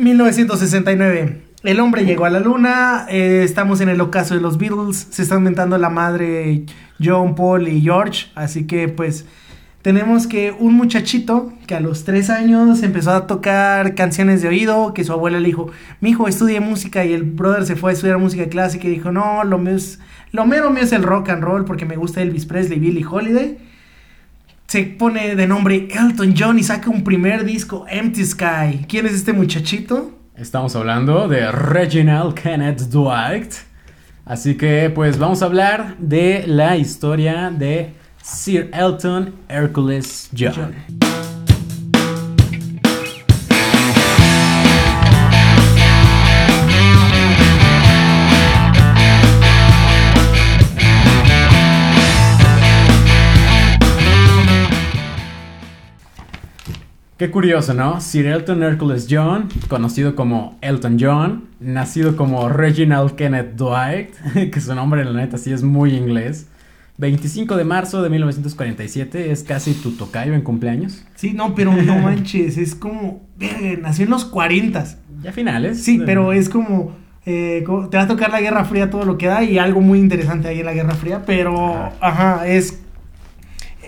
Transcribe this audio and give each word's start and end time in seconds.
1969. 0.00 1.42
El 1.62 1.80
hombre 1.80 2.04
llegó 2.04 2.24
a 2.24 2.30
la 2.30 2.40
luna, 2.40 3.06
eh, 3.10 3.42
estamos 3.44 3.80
en 3.82 3.90
el 3.90 4.00
ocaso 4.00 4.34
de 4.34 4.40
los 4.40 4.56
Beatles, 4.56 5.08
se 5.10 5.22
está 5.22 5.36
inventando 5.36 5.76
la 5.76 5.90
madre 5.90 6.64
John, 7.02 7.34
Paul 7.34 7.68
y 7.68 7.82
George, 7.82 8.28
así 8.34 8.66
que 8.66 8.88
pues 8.88 9.26
tenemos 9.82 10.26
que 10.26 10.52
un 10.58 10.74
muchachito 10.74 11.52
que 11.66 11.74
a 11.74 11.80
los 11.80 12.04
tres 12.04 12.30
años 12.30 12.82
empezó 12.82 13.10
a 13.10 13.26
tocar 13.26 13.94
canciones 13.94 14.40
de 14.40 14.48
oído, 14.48 14.94
que 14.94 15.04
su 15.04 15.12
abuela 15.12 15.38
le 15.38 15.48
dijo, 15.48 15.70
mi 16.00 16.10
hijo 16.10 16.28
estudie 16.28 16.60
música 16.60 17.04
y 17.04 17.12
el 17.12 17.24
brother 17.24 17.66
se 17.66 17.76
fue 17.76 17.90
a 17.90 17.94
estudiar 17.94 18.18
música 18.18 18.46
clásica 18.48 18.88
y 18.88 18.90
dijo, 18.90 19.12
no, 19.12 19.44
lo 19.44 19.58
mío 19.58 19.76
lo 20.32 20.46
mero 20.46 20.70
mío 20.70 20.84
es 20.84 20.92
el 20.92 21.02
rock 21.02 21.30
and 21.30 21.42
roll 21.42 21.64
porque 21.64 21.84
me 21.84 21.96
gusta 21.96 22.22
Elvis 22.22 22.46
Presley, 22.46 22.78
Billie 22.78 23.04
Holiday. 23.04 23.58
Se 24.70 24.84
pone 24.84 25.34
de 25.34 25.48
nombre 25.48 25.88
Elton 25.90 26.32
John 26.38 26.56
y 26.56 26.62
saca 26.62 26.90
un 26.90 27.02
primer 27.02 27.44
disco, 27.44 27.86
Empty 27.88 28.24
Sky. 28.24 28.86
¿Quién 28.88 29.04
es 29.04 29.14
este 29.14 29.32
muchachito? 29.32 30.12
Estamos 30.36 30.76
hablando 30.76 31.26
de 31.26 31.50
Reginald 31.50 32.34
Kenneth 32.34 32.82
Dwight. 32.82 33.52
Así 34.24 34.56
que 34.56 34.88
pues 34.94 35.18
vamos 35.18 35.42
a 35.42 35.46
hablar 35.46 35.96
de 35.98 36.44
la 36.46 36.76
historia 36.76 37.50
de 37.50 37.94
Sir 38.22 38.70
Elton 38.72 39.34
Hercules 39.48 40.30
John. 40.38 40.72
Qué 57.20 57.30
curioso, 57.30 57.74
¿no? 57.74 58.00
Sir 58.00 58.24
Elton 58.24 58.62
Hercules 58.62 59.06
John, 59.10 59.50
conocido 59.68 60.16
como 60.16 60.56
Elton 60.62 60.96
John, 60.98 61.48
nacido 61.60 62.16
como 62.16 62.48
Reginald 62.48 63.14
Kenneth 63.14 63.56
Dwight, 63.56 64.14
que 64.50 64.58
su 64.58 64.74
nombre 64.74 65.02
en 65.02 65.12
la 65.12 65.20
neta 65.20 65.36
sí 65.36 65.52
es 65.52 65.62
muy 65.62 65.94
inglés. 65.94 66.46
25 66.96 67.58
de 67.58 67.64
marzo 67.64 68.02
de 68.02 68.08
1947, 68.08 69.32
es 69.32 69.42
casi 69.42 69.74
tu 69.74 69.90
tocayo 69.98 70.32
en 70.32 70.40
cumpleaños. 70.40 71.04
Sí, 71.14 71.34
no, 71.34 71.54
pero 71.54 71.74
no 71.74 71.98
manches, 72.02 72.56
es 72.56 72.74
como, 72.74 73.20
nació 73.82 74.06
en 74.06 74.10
los 74.12 74.24
40. 74.24 74.82
Ya 75.22 75.32
finales. 75.32 75.84
Sí, 75.84 76.00
pero 76.06 76.32
es 76.32 76.48
como, 76.48 76.96
eh, 77.26 77.62
te 77.90 77.98
va 77.98 78.04
a 78.04 78.08
tocar 78.08 78.30
la 78.30 78.40
Guerra 78.40 78.64
Fría 78.64 78.88
todo 78.88 79.04
lo 79.04 79.18
que 79.18 79.26
da 79.26 79.44
y 79.44 79.58
algo 79.58 79.82
muy 79.82 79.98
interesante 79.98 80.48
ahí 80.48 80.60
en 80.60 80.64
la 80.64 80.72
Guerra 80.72 80.94
Fría, 80.94 81.22
pero, 81.26 81.92
ajá, 82.00 82.46
es, 82.46 82.80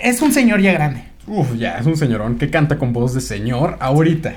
es 0.03 0.20
un 0.20 0.33
señor 0.33 0.60
ya 0.60 0.75
grande. 0.75 1.11
Uf, 1.27 1.55
ya, 1.56 1.78
es 1.78 1.87
un 1.87 1.97
señorón 1.97 2.37
que 2.37 2.51
canta 2.51 2.78
con 2.78 2.92
voz 2.92 3.15
de 3.15 3.20
señor 3.20 3.77
ahorita. 3.81 4.34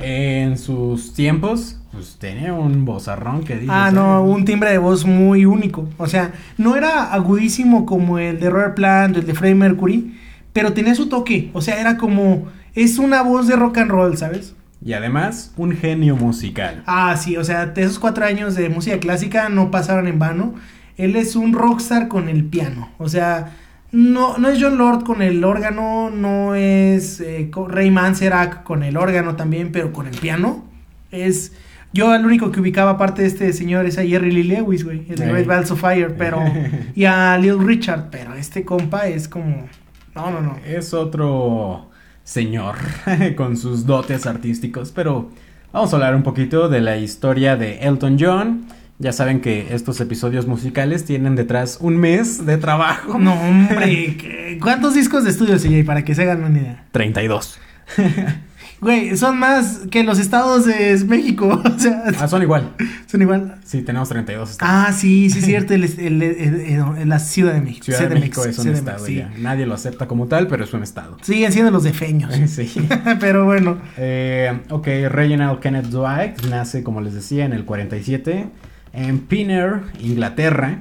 En 0.00 0.58
sus 0.58 1.14
tiempos, 1.14 1.78
pues 1.92 2.16
tenía 2.18 2.52
un 2.52 2.84
vozarrón 2.84 3.44
que 3.44 3.56
dice. 3.56 3.72
Ah, 3.72 3.90
no, 3.92 4.22
un 4.24 4.44
timbre 4.44 4.70
de 4.70 4.78
voz 4.78 5.06
muy 5.06 5.46
único. 5.46 5.88
O 5.98 6.06
sea, 6.08 6.32
no 6.58 6.76
era 6.76 7.12
agudísimo 7.12 7.86
como 7.86 8.18
el 8.18 8.40
de 8.40 8.50
Robert 8.50 8.74
Plant, 8.74 9.16
el 9.16 9.26
de 9.26 9.34
Freddie 9.34 9.54
Mercury, 9.54 10.18
pero 10.52 10.72
tenía 10.72 10.94
su 10.94 11.08
toque. 11.08 11.50
O 11.52 11.60
sea, 11.60 11.80
era 11.80 11.96
como. 11.96 12.48
Es 12.74 12.98
una 12.98 13.22
voz 13.22 13.46
de 13.46 13.54
rock 13.54 13.78
and 13.78 13.90
roll, 13.90 14.16
¿sabes? 14.16 14.56
Y 14.84 14.92
además, 14.92 15.54
un 15.56 15.72
genio 15.76 16.16
musical. 16.16 16.82
Ah, 16.86 17.16
sí, 17.16 17.36
o 17.36 17.44
sea, 17.44 17.72
esos 17.76 18.00
cuatro 18.00 18.24
años 18.24 18.56
de 18.56 18.68
música 18.68 18.98
clásica 18.98 19.48
no 19.48 19.70
pasaron 19.70 20.08
en 20.08 20.18
vano. 20.18 20.54
Él 20.96 21.16
es 21.16 21.36
un 21.36 21.52
rockstar 21.52 22.08
con 22.08 22.28
el 22.28 22.44
piano. 22.44 22.90
O 22.98 23.08
sea, 23.08 23.52
no, 23.94 24.38
no 24.38 24.48
es 24.48 24.60
John 24.60 24.76
Lord 24.76 25.04
con 25.04 25.22
el 25.22 25.44
órgano, 25.44 26.10
no 26.10 26.56
es 26.56 27.20
eh, 27.20 27.48
Ray 27.68 27.92
Manzarek 27.92 28.64
con 28.64 28.82
el 28.82 28.96
órgano 28.96 29.36
también, 29.36 29.70
pero 29.70 29.92
con 29.92 30.08
el 30.08 30.18
piano. 30.18 30.64
Es. 31.12 31.52
Yo 31.92 32.12
el 32.12 32.26
único 32.26 32.50
que 32.50 32.58
ubicaba 32.58 32.92
aparte 32.92 33.22
de 33.22 33.28
este 33.28 33.52
señor 33.52 33.86
es 33.86 33.96
a 33.98 34.02
Jerry 34.02 34.32
Lee 34.32 34.42
Lewis, 34.42 34.84
güey, 34.84 35.06
el 35.08 35.14
de 35.14 35.26
Great 35.26 35.46
Balls 35.46 35.70
of 35.70 35.80
Fire, 35.80 36.16
pero. 36.18 36.42
y 36.96 37.04
a 37.04 37.38
Lil 37.38 37.64
Richard, 37.64 38.08
pero 38.10 38.34
este 38.34 38.64
compa 38.64 39.06
es 39.06 39.28
como. 39.28 39.68
No, 40.16 40.30
no, 40.32 40.40
no. 40.40 40.58
Es 40.66 40.92
otro 40.92 41.90
señor 42.24 42.74
con 43.36 43.56
sus 43.56 43.86
dotes 43.86 44.26
artísticos, 44.26 44.90
pero 44.90 45.30
vamos 45.72 45.92
a 45.92 45.96
hablar 45.96 46.16
un 46.16 46.24
poquito 46.24 46.68
de 46.68 46.80
la 46.80 46.96
historia 46.96 47.56
de 47.56 47.78
Elton 47.78 48.16
John 48.18 48.66
ya 48.98 49.12
saben 49.12 49.40
que 49.40 49.74
estos 49.74 50.00
episodios 50.00 50.46
musicales 50.46 51.04
tienen 51.04 51.34
detrás 51.34 51.78
un 51.80 51.96
mes 51.96 52.46
de 52.46 52.56
trabajo. 52.58 53.18
No, 53.18 53.34
hombre. 53.34 54.58
¿Cuántos 54.62 54.94
discos 54.94 55.24
de 55.24 55.30
estudio, 55.30 55.56
CJ, 55.56 55.84
para 55.84 56.04
que 56.04 56.14
se 56.14 56.22
hagan 56.22 56.44
una 56.44 56.58
idea? 56.58 56.84
32. 56.92 57.58
Güey, 58.80 59.16
son 59.16 59.38
más 59.38 59.82
que 59.90 60.02
los 60.04 60.18
estados 60.18 60.66
de 60.66 61.02
México. 61.06 61.62
O 61.74 61.78
sea, 61.78 62.04
ah, 62.20 62.28
son 62.28 62.42
igual. 62.42 62.74
Son 63.06 63.22
igual. 63.22 63.58
Sí, 63.64 63.80
tenemos 63.80 64.10
32 64.10 64.50
estados. 64.50 64.74
Ah, 64.88 64.92
sí, 64.92 65.30
sí, 65.30 65.38
es 65.38 65.44
cierto. 65.46 65.74
la 65.76 67.18
Ciudad 67.18 67.54
de 67.54 67.60
México. 67.62 67.84
Ciudad, 67.86 68.08
de, 68.08 68.14
México, 68.14 68.44
es 68.44 68.58
un 68.58 68.68
estado 68.68 69.06
ya. 69.08 69.32
Nadie 69.38 69.64
lo 69.64 69.74
acepta 69.74 70.06
como 70.06 70.26
tal, 70.26 70.48
pero 70.48 70.64
es 70.64 70.72
un 70.74 70.82
estado. 70.82 71.16
Siguen 71.22 71.52
siendo 71.52 71.70
los 71.70 71.82
defeños. 71.82 72.34
sí. 72.50 72.86
pero 73.20 73.46
bueno. 73.46 73.78
Eh, 73.96 74.60
ok, 74.68 74.86
Reginald 75.08 75.60
Kenneth 75.60 75.86
Dwight 75.86 76.44
nace, 76.50 76.82
como 76.82 77.00
les 77.00 77.14
decía, 77.14 77.46
en 77.46 77.54
el 77.54 77.64
47 77.64 78.48
en 78.94 79.20
Pinner, 79.20 79.82
Inglaterra. 80.00 80.78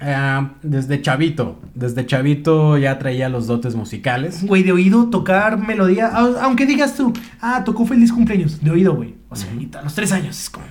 Eh, 0.00 0.48
desde 0.62 1.00
chavito, 1.00 1.60
desde 1.74 2.06
chavito 2.06 2.76
ya 2.76 2.98
traía 2.98 3.28
los 3.28 3.46
dotes 3.46 3.74
musicales. 3.74 4.44
Güey, 4.44 4.62
de 4.62 4.72
oído, 4.72 5.10
tocar 5.10 5.58
melodía, 5.58 6.08
aunque 6.08 6.66
digas 6.66 6.96
tú, 6.96 7.12
ah, 7.40 7.62
tocó 7.64 7.86
feliz 7.86 8.12
cumpleaños, 8.12 8.62
de 8.62 8.70
oído, 8.70 8.94
güey. 8.94 9.14
O 9.28 9.36
sea, 9.36 9.48
a 9.78 9.82
los 9.82 9.94
tres 9.94 10.12
años 10.12 10.38
es 10.40 10.50
como... 10.50 10.66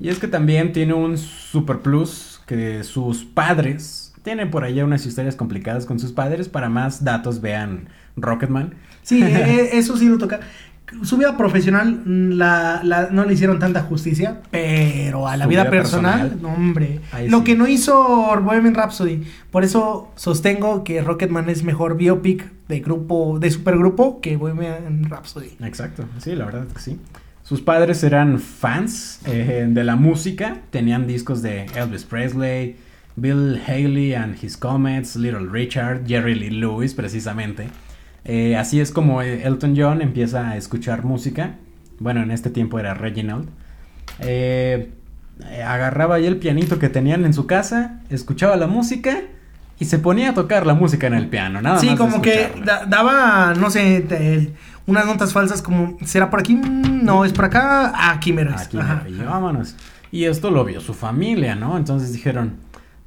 Y 0.00 0.08
es 0.08 0.18
que 0.18 0.26
también 0.26 0.72
tiene 0.72 0.94
un 0.94 1.16
super 1.16 1.78
plus 1.78 2.40
que 2.46 2.82
sus 2.82 3.24
padres, 3.24 4.12
tienen 4.24 4.50
por 4.50 4.64
allá 4.64 4.84
unas 4.84 5.06
historias 5.06 5.36
complicadas 5.36 5.86
con 5.86 6.00
sus 6.00 6.10
padres, 6.10 6.48
para 6.48 6.68
más 6.68 7.04
datos 7.04 7.40
vean 7.40 7.88
Rocketman. 8.16 8.74
Sí, 9.02 9.22
e, 9.22 9.78
eso 9.78 9.96
sí 9.96 10.08
lo 10.08 10.18
toca 10.18 10.40
su 11.02 11.16
vida 11.16 11.36
profesional 11.36 12.02
mm, 12.04 12.32
la, 12.32 13.08
no 13.10 13.24
le 13.24 13.34
hicieron 13.34 13.58
tanta 13.58 13.82
justicia, 13.82 14.40
pero 14.50 15.28
a 15.28 15.36
la 15.36 15.46
vida, 15.46 15.68
personal, 15.70 16.38
hombre. 16.44 17.00
lo 17.28 17.44
que 17.44 17.56
no 17.56 17.66
hizo 17.66 18.40
Bohemian 18.40 18.74
Rhapsody. 18.74 19.24
Por 19.50 19.64
eso 19.64 20.10
sostengo 20.16 20.84
que 20.84 21.02
Rocketman 21.02 21.48
es 21.48 21.62
mejor 21.64 21.96
biopic 21.96 22.50
de 22.68 22.80
grupo, 22.80 23.38
de 23.38 23.50
supergrupo 23.50 24.20
que 24.20 24.36
Bohemian 24.36 25.04
Rhapsody. 25.08 25.56
Exacto, 25.62 26.04
sí, 26.18 26.34
la 26.34 26.46
verdad 26.46 26.66
que 26.68 26.80
sí. 26.80 26.98
Sus 27.42 27.60
padres 27.60 28.02
eran 28.04 28.38
fans 28.38 29.20
eh, 29.26 29.66
de 29.68 29.84
la 29.84 29.96
música, 29.96 30.58
tenían 30.70 31.06
discos 31.06 31.42
de 31.42 31.66
Elvis 31.74 32.04
Presley, 32.04 32.76
Bill 33.16 33.60
Haley 33.66 34.14
and 34.14 34.42
His 34.42 34.56
Comets, 34.56 35.16
Little 35.16 35.48
Richard, 35.50 36.06
Jerry 36.06 36.34
Lee 36.34 36.50
Lewis 36.50 36.94
precisamente. 36.94 37.68
Eh, 38.24 38.56
así 38.56 38.80
es 38.80 38.92
como 38.92 39.22
Elton 39.22 39.74
John 39.76 40.02
empieza 40.02 40.50
a 40.50 40.56
escuchar 40.56 41.04
música. 41.04 41.56
Bueno, 41.98 42.22
en 42.22 42.30
este 42.30 42.50
tiempo 42.50 42.78
era 42.78 42.94
Reginald. 42.94 43.48
Eh, 44.20 44.92
agarraba 45.64 46.16
ahí 46.16 46.26
el 46.26 46.36
pianito 46.36 46.78
que 46.78 46.88
tenían 46.88 47.24
en 47.24 47.34
su 47.34 47.46
casa, 47.46 48.00
escuchaba 48.10 48.56
la 48.56 48.66
música 48.66 49.22
y 49.78 49.84
se 49.86 49.98
ponía 49.98 50.30
a 50.30 50.34
tocar 50.34 50.66
la 50.66 50.74
música 50.74 51.06
en 51.06 51.14
el 51.14 51.28
piano. 51.28 51.60
Nada 51.60 51.78
sí, 51.78 51.96
como 51.96 52.22
que 52.22 52.50
daba, 52.86 53.54
no 53.54 53.70
sé, 53.70 54.52
unas 54.86 55.06
notas 55.06 55.32
falsas 55.32 55.62
como, 55.62 55.96
¿será 56.04 56.30
por 56.30 56.40
aquí? 56.40 56.54
Mm, 56.54 57.04
no, 57.04 57.24
es 57.24 57.32
por 57.32 57.46
acá. 57.46 58.12
Aquí 58.12 58.32
me 58.32 58.42
Aquí 58.42 58.78
y 59.08 59.22
vámonos. 59.22 59.74
Y 60.10 60.24
esto 60.24 60.50
lo 60.50 60.64
vio 60.64 60.80
su 60.80 60.94
familia, 60.94 61.54
¿no? 61.54 61.76
Entonces 61.76 62.12
dijeron, 62.12 62.56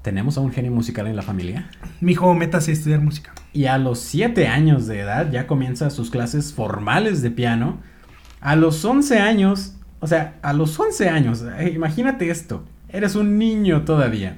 ¿tenemos 0.06 0.38
a 0.38 0.42
un 0.42 0.52
genio 0.52 0.72
musical 0.72 1.08
en 1.08 1.16
la 1.16 1.24
familia? 1.24 1.68
Mi 2.00 2.12
hijo, 2.12 2.32
métase 2.36 2.70
a 2.70 2.74
estudiar 2.76 3.02
música. 3.02 3.34
Y 3.54 3.66
a 3.66 3.80
los 3.80 4.00
7 4.02 4.48
años 4.48 4.86
de 4.86 5.00
edad 5.00 5.32
ya 5.32 5.48
comienza 5.48 5.90
sus 5.90 6.12
clases 6.12 6.54
formales 6.54 7.24
de 7.24 7.32
piano. 7.32 7.80
A 8.40 8.56
los 8.56 8.86
11 8.86 9.18
años, 9.18 9.78
o 10.02 10.06
sea, 10.06 10.36
a 10.44 10.54
los 10.54 10.80
11 10.80 11.10
años, 11.10 11.44
eh, 11.58 11.72
imagínate 11.74 12.30
esto, 12.30 12.64
eres 12.90 13.16
un 13.16 13.40
niño 13.40 13.82
todavía. 13.82 14.38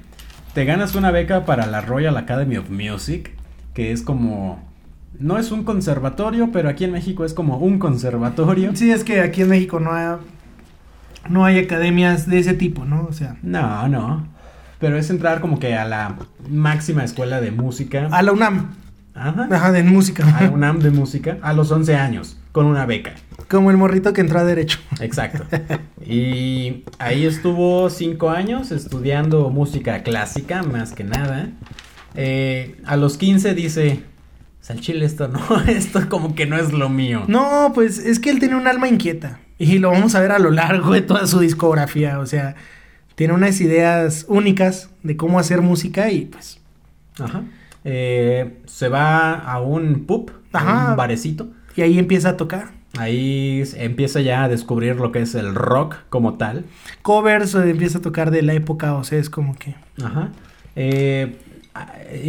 Te 0.54 0.64
ganas 0.64 0.94
una 0.94 1.10
beca 1.10 1.44
para 1.44 1.66
la 1.66 1.82
Royal 1.82 2.16
Academy 2.16 2.56
of 2.56 2.70
Music, 2.70 3.32
que 3.74 3.92
es 3.92 4.00
como 4.00 4.66
no 5.18 5.36
es 5.36 5.52
un 5.52 5.64
conservatorio, 5.64 6.50
pero 6.50 6.70
aquí 6.70 6.84
en 6.84 6.92
México 6.92 7.26
es 7.26 7.34
como 7.34 7.58
un 7.58 7.78
conservatorio. 7.78 8.74
Sí, 8.74 8.90
es 8.90 9.04
que 9.04 9.20
aquí 9.20 9.42
en 9.42 9.50
México 9.50 9.80
no 9.80 9.92
hay, 9.92 10.16
no 11.28 11.44
hay 11.44 11.58
academias 11.58 12.26
de 12.26 12.38
ese 12.38 12.54
tipo, 12.54 12.86
¿no? 12.86 13.04
O 13.04 13.12
sea. 13.12 13.36
No, 13.42 13.86
no. 13.88 14.37
Pero 14.78 14.96
es 14.96 15.10
entrar 15.10 15.40
como 15.40 15.58
que 15.58 15.74
a 15.74 15.84
la 15.84 16.16
máxima 16.48 17.04
escuela 17.04 17.40
de 17.40 17.50
música. 17.50 18.08
A 18.10 18.22
la 18.22 18.32
UNAM. 18.32 18.74
Ajá. 19.14 19.72
de 19.72 19.82
música. 19.82 20.24
A 20.38 20.48
UNAM 20.48 20.78
de 20.78 20.90
música 20.90 21.38
a 21.42 21.52
los 21.52 21.72
11 21.72 21.96
años, 21.96 22.36
con 22.52 22.66
una 22.66 22.86
beca. 22.86 23.14
Como 23.48 23.70
el 23.70 23.76
morrito 23.76 24.12
que 24.12 24.20
entró 24.20 24.38
a 24.38 24.44
Derecho. 24.44 24.78
Exacto. 25.00 25.44
Y 26.04 26.84
ahí 26.98 27.26
estuvo 27.26 27.90
cinco 27.90 28.30
años 28.30 28.70
estudiando 28.70 29.50
música 29.50 30.02
clásica, 30.02 30.62
más 30.62 30.92
que 30.92 31.04
nada. 31.04 31.50
Eh, 32.14 32.80
a 32.86 32.96
los 32.96 33.18
15 33.18 33.54
dice, 33.54 34.02
al 34.68 34.80
chile 34.80 35.06
esto 35.06 35.28
no, 35.28 35.40
esto 35.66 36.08
como 36.08 36.34
que 36.34 36.46
no 36.46 36.56
es 36.56 36.72
lo 36.72 36.88
mío. 36.88 37.24
No, 37.26 37.72
pues 37.74 37.98
es 37.98 38.18
que 38.18 38.30
él 38.30 38.38
tiene 38.38 38.56
un 38.56 38.66
alma 38.66 38.88
inquieta. 38.88 39.40
Y 39.58 39.78
lo 39.78 39.90
vamos 39.90 40.14
a 40.14 40.20
ver 40.20 40.30
a 40.30 40.38
lo 40.38 40.50
largo 40.50 40.92
de 40.92 41.00
toda 41.00 41.26
su 41.26 41.40
discografía. 41.40 42.20
O 42.20 42.26
sea, 42.26 42.54
tiene 43.18 43.34
unas 43.34 43.60
ideas 43.60 44.26
únicas 44.28 44.90
de 45.02 45.16
cómo 45.16 45.40
hacer 45.40 45.60
música 45.60 46.12
y 46.12 46.26
pues. 46.26 46.60
Ajá. 47.18 47.42
Eh, 47.82 48.58
se 48.66 48.88
va 48.88 49.34
a 49.34 49.60
un 49.60 50.04
pub, 50.06 50.30
Ajá. 50.52 50.90
un 50.92 50.96
barecito. 50.96 51.48
Y 51.74 51.82
ahí 51.82 51.98
empieza 51.98 52.28
a 52.28 52.36
tocar. 52.36 52.70
Ahí 52.96 53.64
empieza 53.74 54.20
ya 54.20 54.44
a 54.44 54.48
descubrir 54.48 54.94
lo 54.94 55.10
que 55.10 55.20
es 55.22 55.34
el 55.34 55.56
rock 55.56 55.96
como 56.10 56.34
tal. 56.34 56.64
Covers 57.02 57.56
o 57.56 57.62
empieza 57.64 57.98
a 57.98 58.02
tocar 58.02 58.30
de 58.30 58.42
la 58.42 58.52
época, 58.52 58.94
o 58.94 59.02
sea, 59.02 59.18
es 59.18 59.28
como 59.28 59.56
que. 59.56 59.74
Ajá. 60.00 60.28
Eh, 60.76 61.36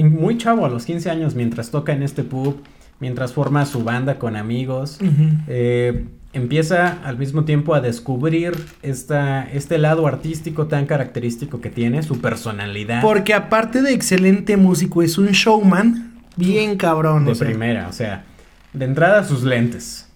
muy 0.04 0.40
chavo, 0.40 0.66
a 0.66 0.70
los 0.70 0.86
15 0.86 1.12
años, 1.12 1.36
mientras 1.36 1.70
toca 1.70 1.94
en 1.94 2.02
este 2.02 2.24
pub, 2.24 2.64
mientras 3.00 3.32
forma 3.34 3.64
su 3.68 3.84
banda 3.84 4.18
con 4.18 4.36
amigos, 4.36 4.98
Ujú. 5.02 5.38
eh, 5.48 6.08
empieza 6.34 7.00
al 7.04 7.18
mismo 7.18 7.46
tiempo 7.46 7.74
a 7.74 7.82
descubrir 7.82 8.54
esta, 8.82 9.44
este 9.52 9.78
lado 9.78 10.08
artístico 10.08 10.68
tan 10.68 10.86
característico 10.86 11.62
que 11.62 11.70
tiene, 11.70 12.04
su 12.04 12.22
personalidad 12.22 13.02
Porque 13.02 13.34
aparte 13.34 13.82
de 13.82 13.94
excelente 13.94 14.58
músico, 14.58 15.02
es 15.02 15.18
un 15.18 15.28
showman 15.28 16.14
bien 16.36 16.78
cabrón. 16.78 17.26
de 17.26 17.32
o 17.32 17.36
sea. 17.36 17.48
primera. 17.48 17.88
O 17.88 17.94
sea, 17.94 18.26
de 18.74 18.86
entrada 18.86 19.24
sus 19.24 19.44
lentes. 19.44 20.08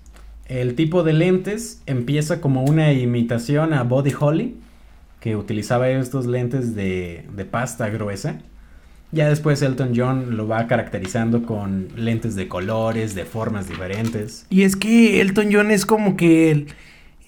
El 0.45 0.75
tipo 0.75 1.03
de 1.03 1.13
lentes 1.13 1.81
empieza 1.85 2.41
como 2.41 2.63
una 2.63 2.93
imitación 2.93 3.73
a 3.73 3.83
Buddy 3.83 4.13
Holly, 4.19 4.57
que 5.19 5.35
utilizaba 5.35 5.89
estos 5.89 6.25
lentes 6.25 6.75
de, 6.75 7.25
de 7.33 7.45
pasta 7.45 7.89
gruesa. 7.89 8.39
Ya 9.13 9.29
después 9.29 9.61
Elton 9.61 9.93
John 9.95 10.35
lo 10.35 10.47
va 10.47 10.65
caracterizando 10.67 11.43
con 11.43 11.87
lentes 11.95 12.35
de 12.35 12.47
colores, 12.47 13.13
de 13.15 13.25
formas 13.25 13.67
diferentes. 13.69 14.45
Y 14.49 14.63
es 14.63 14.75
que 14.75 15.21
Elton 15.21 15.49
John 15.53 15.69
es 15.71 15.85
como 15.85 16.17
que 16.17 16.49
el- 16.51 16.67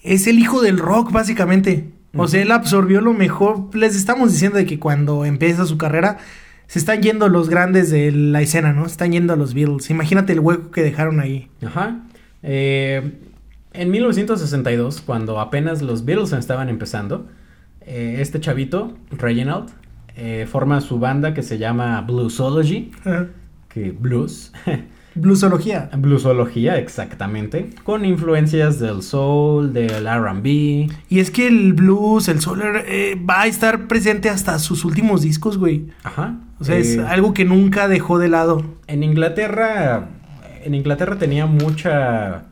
es 0.02 0.26
el 0.26 0.38
hijo 0.38 0.60
del 0.62 0.78
rock, 0.78 1.12
básicamente. 1.12 1.88
O 2.16 2.28
sea, 2.28 2.42
él 2.42 2.50
absorbió 2.50 3.00
lo 3.00 3.12
mejor. 3.12 3.74
Les 3.74 3.94
estamos 3.94 4.32
diciendo 4.32 4.56
de 4.58 4.66
que 4.66 4.78
cuando 4.78 5.24
empieza 5.24 5.66
su 5.66 5.76
carrera, 5.78 6.18
se 6.66 6.78
están 6.78 7.02
yendo 7.02 7.28
los 7.28 7.48
grandes 7.48 7.90
de 7.90 8.10
la 8.10 8.40
escena, 8.42 8.72
¿no? 8.72 8.86
Se 8.86 8.92
están 8.92 9.12
yendo 9.12 9.36
los 9.36 9.54
Beatles. 9.54 9.88
Imagínate 9.90 10.32
el 10.32 10.40
hueco 10.40 10.70
que 10.70 10.82
dejaron 10.82 11.20
ahí. 11.20 11.48
Ajá. 11.64 12.00
Eh, 12.42 13.12
en 13.74 13.90
1962, 13.90 15.02
cuando 15.02 15.38
apenas 15.40 15.82
los 15.82 16.04
Beatles 16.04 16.32
estaban 16.32 16.68
empezando, 16.68 17.28
eh, 17.82 18.16
este 18.20 18.40
chavito, 18.40 18.96
Reginald, 19.10 19.68
eh, 20.16 20.46
forma 20.50 20.80
su 20.80 20.98
banda 20.98 21.34
que 21.34 21.42
se 21.42 21.58
llama 21.58 22.00
Bluesology, 22.02 22.90
que 23.68 23.90
blues, 23.92 24.52
Bluesología. 25.14 25.88
bluesología 25.96 26.76
exactamente, 26.78 27.70
con 27.84 28.04
influencias 28.04 28.78
del 28.78 29.02
soul, 29.02 29.72
del 29.72 30.06
R&B. 30.06 30.88
Y 31.08 31.18
es 31.20 31.30
que 31.30 31.46
el 31.48 31.72
blues, 31.72 32.28
el 32.28 32.40
solar, 32.40 32.84
eh, 32.86 33.18
va 33.18 33.42
a 33.42 33.46
estar 33.46 33.88
presente 33.88 34.28
hasta 34.28 34.58
sus 34.58 34.84
últimos 34.84 35.22
discos, 35.22 35.56
güey. 35.56 35.86
Ajá. 36.04 36.36
O 36.60 36.64
sea, 36.64 36.76
es 36.76 36.96
Eh, 36.96 37.00
algo 37.06 37.32
que 37.32 37.46
nunca 37.46 37.88
dejó 37.88 38.18
de 38.18 38.28
lado. 38.28 38.62
En 38.88 39.02
Inglaterra, 39.02 40.08
en 40.64 40.74
Inglaterra 40.74 41.16
tenía 41.16 41.46
mucha 41.46 42.44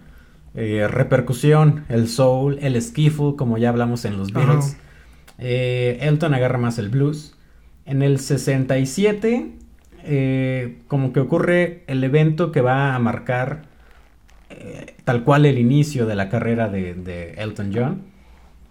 eh, 0.54 0.86
repercusión 0.90 1.84
el 1.90 2.08
soul, 2.08 2.58
el 2.62 2.80
skiffle, 2.80 3.34
como 3.36 3.58
ya 3.58 3.68
hablamos 3.70 4.04
en 4.06 4.16
los. 4.16 4.32
Beatles. 4.32 4.76
Elton 5.38 6.32
agarra 6.34 6.58
más 6.58 6.78
el 6.78 6.88
blues. 6.88 7.34
En 7.86 8.02
el 8.02 8.18
67, 8.18 9.52
eh, 10.04 10.78
como 10.86 11.12
que 11.12 11.20
ocurre 11.20 11.82
el 11.86 12.02
evento 12.04 12.52
que 12.52 12.60
va 12.60 12.94
a 12.94 12.98
marcar 12.98 13.62
eh, 14.50 14.94
tal 15.04 15.24
cual 15.24 15.46
el 15.46 15.58
inicio 15.58 16.06
de 16.06 16.14
la 16.14 16.28
carrera 16.28 16.68
de, 16.68 17.34
Elton 17.36 17.72
John. 17.74 18.02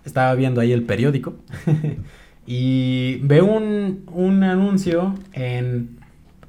Estaba 0.06 0.33
viendo 0.36 0.62
ahí 0.62 0.71
el 0.71 0.83
periódico 0.83 1.36
y 2.45 3.19
veo 3.24 3.45
un, 3.45 4.04
un 4.12 4.44
anuncio 4.44 5.15
en 5.31 5.98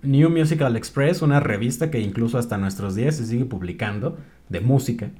New 0.02 0.30
Musical 0.30 0.76
Express, 0.76 1.22
una 1.22 1.40
revista 1.40 1.90
que 1.90 2.00
incluso 2.00 2.38
hasta 2.38 2.58
nuestros 2.58 2.94
días 2.94 3.16
se 3.16 3.26
sigue 3.26 3.44
publicando 3.44 4.18
de 4.48 4.60
música, 4.60 5.10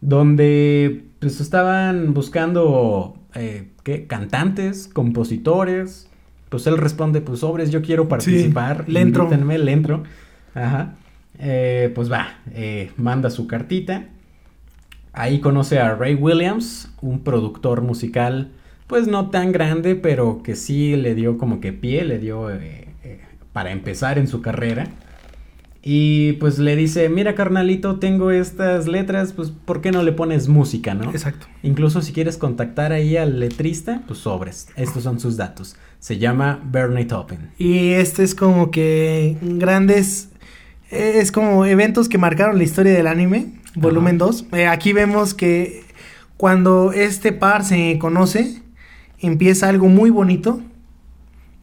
donde 0.00 1.04
pues 1.18 1.40
estaban 1.40 2.14
buscando 2.14 3.18
eh, 3.34 3.68
¿qué? 3.82 4.06
cantantes, 4.06 4.88
compositores. 4.88 6.08
Pues 6.48 6.66
él 6.66 6.78
responde, 6.78 7.20
pues 7.20 7.40
sobres, 7.40 7.70
yo 7.70 7.82
quiero 7.82 8.08
participar. 8.08 8.84
le 8.88 9.00
entro. 9.00 9.24
invítenme, 9.24 9.58
le 9.58 9.72
entro. 9.72 10.02
Ajá. 10.54 10.94
Eh, 11.38 11.90
pues 11.94 12.10
va, 12.10 12.38
eh, 12.52 12.92
manda 12.96 13.30
su 13.30 13.46
cartita. 13.46 14.06
Ahí 15.12 15.40
conoce 15.40 15.78
a 15.78 15.94
Ray 15.94 16.14
Williams, 16.14 16.92
un 17.00 17.20
productor 17.20 17.82
musical, 17.82 18.50
pues 18.88 19.06
no 19.06 19.30
tan 19.30 19.52
grande, 19.52 19.94
pero 19.94 20.42
que 20.42 20.56
sí 20.56 20.96
le 20.96 21.14
dio 21.14 21.38
como 21.38 21.60
que 21.60 21.72
pie, 21.72 22.04
le 22.04 22.18
dio 22.18 22.50
eh, 22.50 22.88
eh, 23.04 23.20
para 23.52 23.70
empezar 23.70 24.18
en 24.18 24.26
su 24.26 24.42
carrera. 24.42 24.88
Y 25.86 26.32
pues 26.34 26.58
le 26.58 26.76
dice, 26.76 27.08
mira 27.10 27.34
carnalito, 27.34 27.98
tengo 27.98 28.30
estas 28.30 28.88
letras, 28.88 29.34
pues 29.34 29.50
¿por 29.50 29.82
qué 29.82 29.92
no 29.92 30.02
le 30.02 30.12
pones 30.12 30.48
música, 30.48 30.94
no? 30.94 31.10
Exacto. 31.10 31.46
Incluso 31.62 32.00
si 32.00 32.12
quieres 32.12 32.38
contactar 32.38 32.92
ahí 32.92 33.16
al 33.16 33.38
letrista, 33.38 34.02
pues 34.06 34.20
sobres, 34.20 34.68
estos 34.76 35.02
son 35.02 35.20
sus 35.20 35.36
datos. 35.36 35.76
Se 36.04 36.18
llama 36.18 36.60
Bernie 36.62 37.06
Taupin. 37.06 37.48
Y 37.56 37.92
este 37.92 38.24
es 38.24 38.34
como 38.34 38.70
que 38.70 39.38
grandes. 39.40 40.28
eh, 40.90 41.12
Es 41.14 41.32
como 41.32 41.64
eventos 41.64 42.10
que 42.10 42.18
marcaron 42.18 42.58
la 42.58 42.64
historia 42.64 42.92
del 42.92 43.06
anime, 43.06 43.54
volumen 43.74 44.18
2. 44.18 44.48
aquí 44.68 44.92
vemos 44.92 45.32
que 45.32 45.82
cuando 46.36 46.92
este 46.92 47.32
par 47.32 47.64
se 47.64 47.96
conoce, 47.98 48.60
empieza 49.18 49.70
algo 49.70 49.88
muy 49.88 50.10
bonito. 50.10 50.60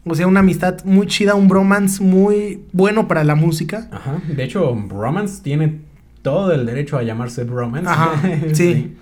O 0.05 0.15
sea, 0.15 0.25
una 0.25 0.39
amistad 0.39 0.83
muy 0.85 1.05
chida, 1.05 1.35
un 1.35 1.47
bromance 1.47 2.01
muy 2.01 2.63
bueno 2.73 3.07
para 3.07 3.23
la 3.23 3.35
música. 3.35 3.89
Ajá. 3.91 4.23
De 4.27 4.43
hecho, 4.43 4.73
Bromance 4.73 5.43
tiene 5.43 5.81
todo 6.23 6.51
el 6.51 6.65
derecho 6.65 6.97
a 6.97 7.03
llamarse 7.03 7.43
Bromance. 7.43 7.87
Ajá, 7.87 8.19
sí. 8.53 8.97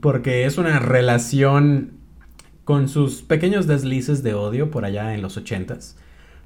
Porque 0.00 0.46
es 0.46 0.56
una 0.56 0.78
relación 0.78 1.97
con 2.68 2.86
sus 2.90 3.22
pequeños 3.22 3.66
deslices 3.66 4.22
de 4.22 4.34
odio 4.34 4.70
por 4.70 4.84
allá 4.84 5.14
en 5.14 5.22
los 5.22 5.38
ochentas. 5.38 5.96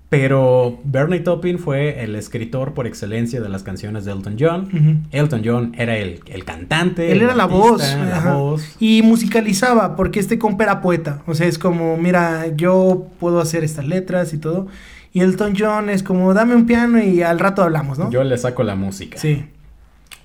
Pero 0.08 0.78
Bernie 0.84 1.18
Taupin 1.18 1.58
fue 1.58 2.04
el 2.04 2.14
escritor 2.14 2.74
por 2.74 2.86
excelencia 2.86 3.40
de 3.40 3.48
las 3.48 3.64
canciones 3.64 4.04
de 4.04 4.12
Elton 4.12 4.36
John. 4.38 5.08
Elton 5.10 5.42
John 5.44 5.74
era 5.76 5.96
el, 5.96 6.20
el 6.26 6.44
cantante. 6.44 7.10
Él 7.10 7.16
el 7.16 7.24
era 7.24 7.34
la 7.34 7.46
voz, 7.46 7.82
la 7.96 8.34
voz. 8.34 8.76
Y 8.78 9.02
musicalizaba, 9.02 9.96
porque 9.96 10.20
este 10.20 10.38
compa 10.38 10.62
era 10.62 10.80
poeta. 10.80 11.22
O 11.26 11.34
sea, 11.34 11.48
es 11.48 11.58
como, 11.58 11.96
mira, 11.96 12.54
yo 12.54 13.08
puedo 13.18 13.40
hacer 13.40 13.64
estas 13.64 13.88
letras 13.88 14.32
y 14.32 14.38
todo. 14.38 14.68
Y 15.12 15.22
Elton 15.22 15.54
John 15.58 15.90
es 15.90 16.04
como, 16.04 16.32
dame 16.34 16.54
un 16.54 16.66
piano 16.66 17.02
y 17.02 17.22
al 17.22 17.40
rato 17.40 17.64
hablamos, 17.64 17.98
¿no? 17.98 18.12
Yo 18.12 18.22
le 18.22 18.38
saco 18.38 18.62
la 18.62 18.76
música. 18.76 19.18
Sí. 19.18 19.46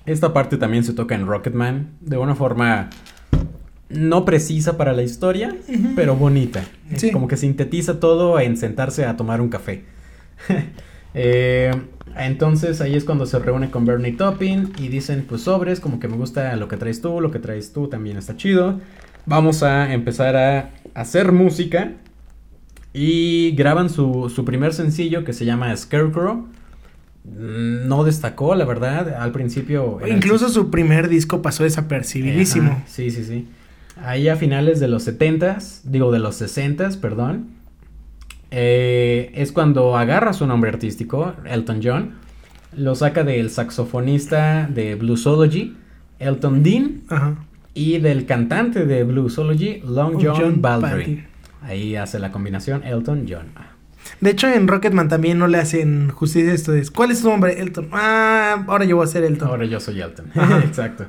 Esta 0.06 0.32
parte 0.32 0.58
también 0.58 0.84
se 0.84 0.92
toca 0.92 1.16
en 1.16 1.26
Rocketman 1.26 1.88
de 2.00 2.18
una 2.18 2.36
forma 2.36 2.88
no 3.90 4.24
precisa 4.24 4.76
para 4.76 4.92
la 4.92 5.02
historia, 5.02 5.56
pero 5.96 6.14
bonita. 6.16 6.64
Sí. 6.96 7.10
Como 7.10 7.28
que 7.28 7.36
sintetiza 7.36 8.00
todo 8.00 8.38
en 8.40 8.56
sentarse 8.56 9.04
a 9.04 9.16
tomar 9.16 9.40
un 9.40 9.48
café. 9.48 9.84
Eh, 11.14 11.72
entonces 12.18 12.80
ahí 12.82 12.94
es 12.94 13.02
cuando 13.02 13.24
se 13.24 13.38
reúne 13.38 13.70
con 13.70 13.86
Bernie 13.86 14.12
Taupin 14.12 14.72
y 14.78 14.88
dicen, 14.88 15.24
pues 15.26 15.40
sobres, 15.40 15.80
como 15.80 15.98
que 15.98 16.06
me 16.06 16.16
gusta 16.16 16.54
lo 16.56 16.68
que 16.68 16.76
traes 16.76 17.00
tú, 17.00 17.20
lo 17.20 17.30
que 17.30 17.38
traes 17.38 17.72
tú 17.72 17.88
también 17.88 18.18
está 18.18 18.36
chido. 18.36 18.78
Vamos 19.24 19.62
a 19.62 19.92
empezar 19.92 20.36
a 20.36 20.70
hacer 20.94 21.32
música. 21.32 21.92
Y 22.92 23.52
graban 23.52 23.90
su, 23.90 24.30
su 24.34 24.44
primer 24.44 24.74
sencillo 24.74 25.24
que 25.24 25.32
se 25.32 25.44
llama 25.44 25.76
Scarecrow. 25.76 26.46
Mm, 27.24 27.88
No 27.88 28.04
destacó, 28.04 28.54
la 28.54 28.64
verdad. 28.64 29.16
Al 29.20 29.32
principio. 29.32 29.98
Incluso 30.06 30.48
su 30.48 30.70
primer 30.70 31.08
disco 31.08 31.42
pasó 31.42 31.64
desapercibidísimo. 31.64 32.70
Ajá, 32.72 32.84
sí, 32.86 33.10
sí, 33.10 33.24
sí. 33.24 33.46
Ahí 34.02 34.28
a 34.28 34.36
finales 34.36 34.80
de 34.80 34.88
los 34.88 35.06
70s, 35.06 35.82
digo 35.84 36.12
de 36.12 36.18
los 36.18 36.40
60s, 36.40 36.98
perdón, 37.00 37.48
eh, 38.50 39.30
es 39.34 39.52
cuando 39.52 39.96
agarra 39.96 40.32
su 40.32 40.46
nombre 40.46 40.70
artístico, 40.70 41.34
Elton 41.44 41.80
John, 41.82 42.12
lo 42.76 42.94
saca 42.94 43.24
del 43.24 43.50
saxofonista 43.50 44.66
de 44.66 44.94
Bluesology, 44.94 45.76
Elton 46.18 46.62
Dean, 46.62 47.02
Ajá. 47.08 47.36
y 47.74 47.98
del 47.98 48.26
cantante 48.26 48.86
de 48.86 49.04
Bluesology, 49.04 49.82
Long 49.84 50.14
John, 50.14 50.36
John 50.36 50.62
Baldry. 50.62 51.24
Ahí 51.62 51.96
hace 51.96 52.18
la 52.18 52.30
combinación 52.30 52.84
Elton 52.84 53.26
John. 53.28 53.46
De 54.20 54.30
hecho, 54.30 54.48
en 54.48 54.68
Rocketman 54.68 55.08
también 55.08 55.38
no 55.38 55.48
le 55.48 55.58
hacen 55.58 56.10
justicia 56.10 56.52
a 56.52 56.54
esto 56.54 56.72
¿cuál 56.94 57.10
es 57.10 57.20
tu 57.20 57.28
nombre? 57.28 57.60
Elton. 57.60 57.88
Ah, 57.92 58.64
ahora 58.66 58.84
yo 58.84 58.96
voy 58.96 59.04
a 59.04 59.08
ser 59.08 59.24
Elton. 59.24 59.48
Ahora 59.48 59.64
yo 59.66 59.80
soy 59.80 60.00
Elton. 60.00 60.30
Ajá. 60.34 60.60
Exacto. 60.64 61.06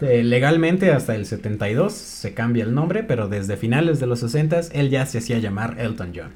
Eh, 0.00 0.22
legalmente 0.22 0.90
hasta 0.92 1.14
el 1.14 1.24
72 1.24 1.92
se 1.92 2.34
cambia 2.34 2.64
el 2.64 2.74
nombre, 2.74 3.02
pero 3.02 3.28
desde 3.28 3.56
finales 3.56 3.98
de 4.00 4.06
los 4.06 4.20
60 4.20 4.60
él 4.72 4.90
ya 4.90 5.06
se 5.06 5.18
hacía 5.18 5.38
llamar 5.38 5.76
Elton 5.78 6.12
John. 6.14 6.32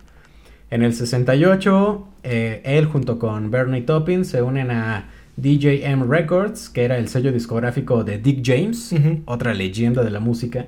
En 0.71 0.83
el 0.83 0.95
68, 0.95 2.09
eh, 2.23 2.63
él 2.65 2.87
junto 2.87 3.19
con 3.19 3.51
Bernie 3.51 3.83
Taupin 3.83 4.25
se 4.25 4.41
unen 4.41 4.71
a 4.71 5.11
DJM 5.37 6.09
Records, 6.09 6.69
que 6.69 6.85
era 6.85 6.97
el 6.97 7.09
sello 7.09 7.33
discográfico 7.33 8.05
de 8.05 8.19
Dick 8.19 8.43
James, 8.45 8.95
otra 9.25 9.53
leyenda 9.53 10.05
de 10.05 10.11
la 10.11 10.21
música, 10.21 10.67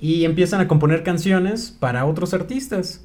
y 0.00 0.24
empiezan 0.24 0.60
a 0.60 0.68
componer 0.68 1.02
canciones 1.02 1.76
para 1.78 2.04
otros 2.04 2.32
artistas. 2.32 3.04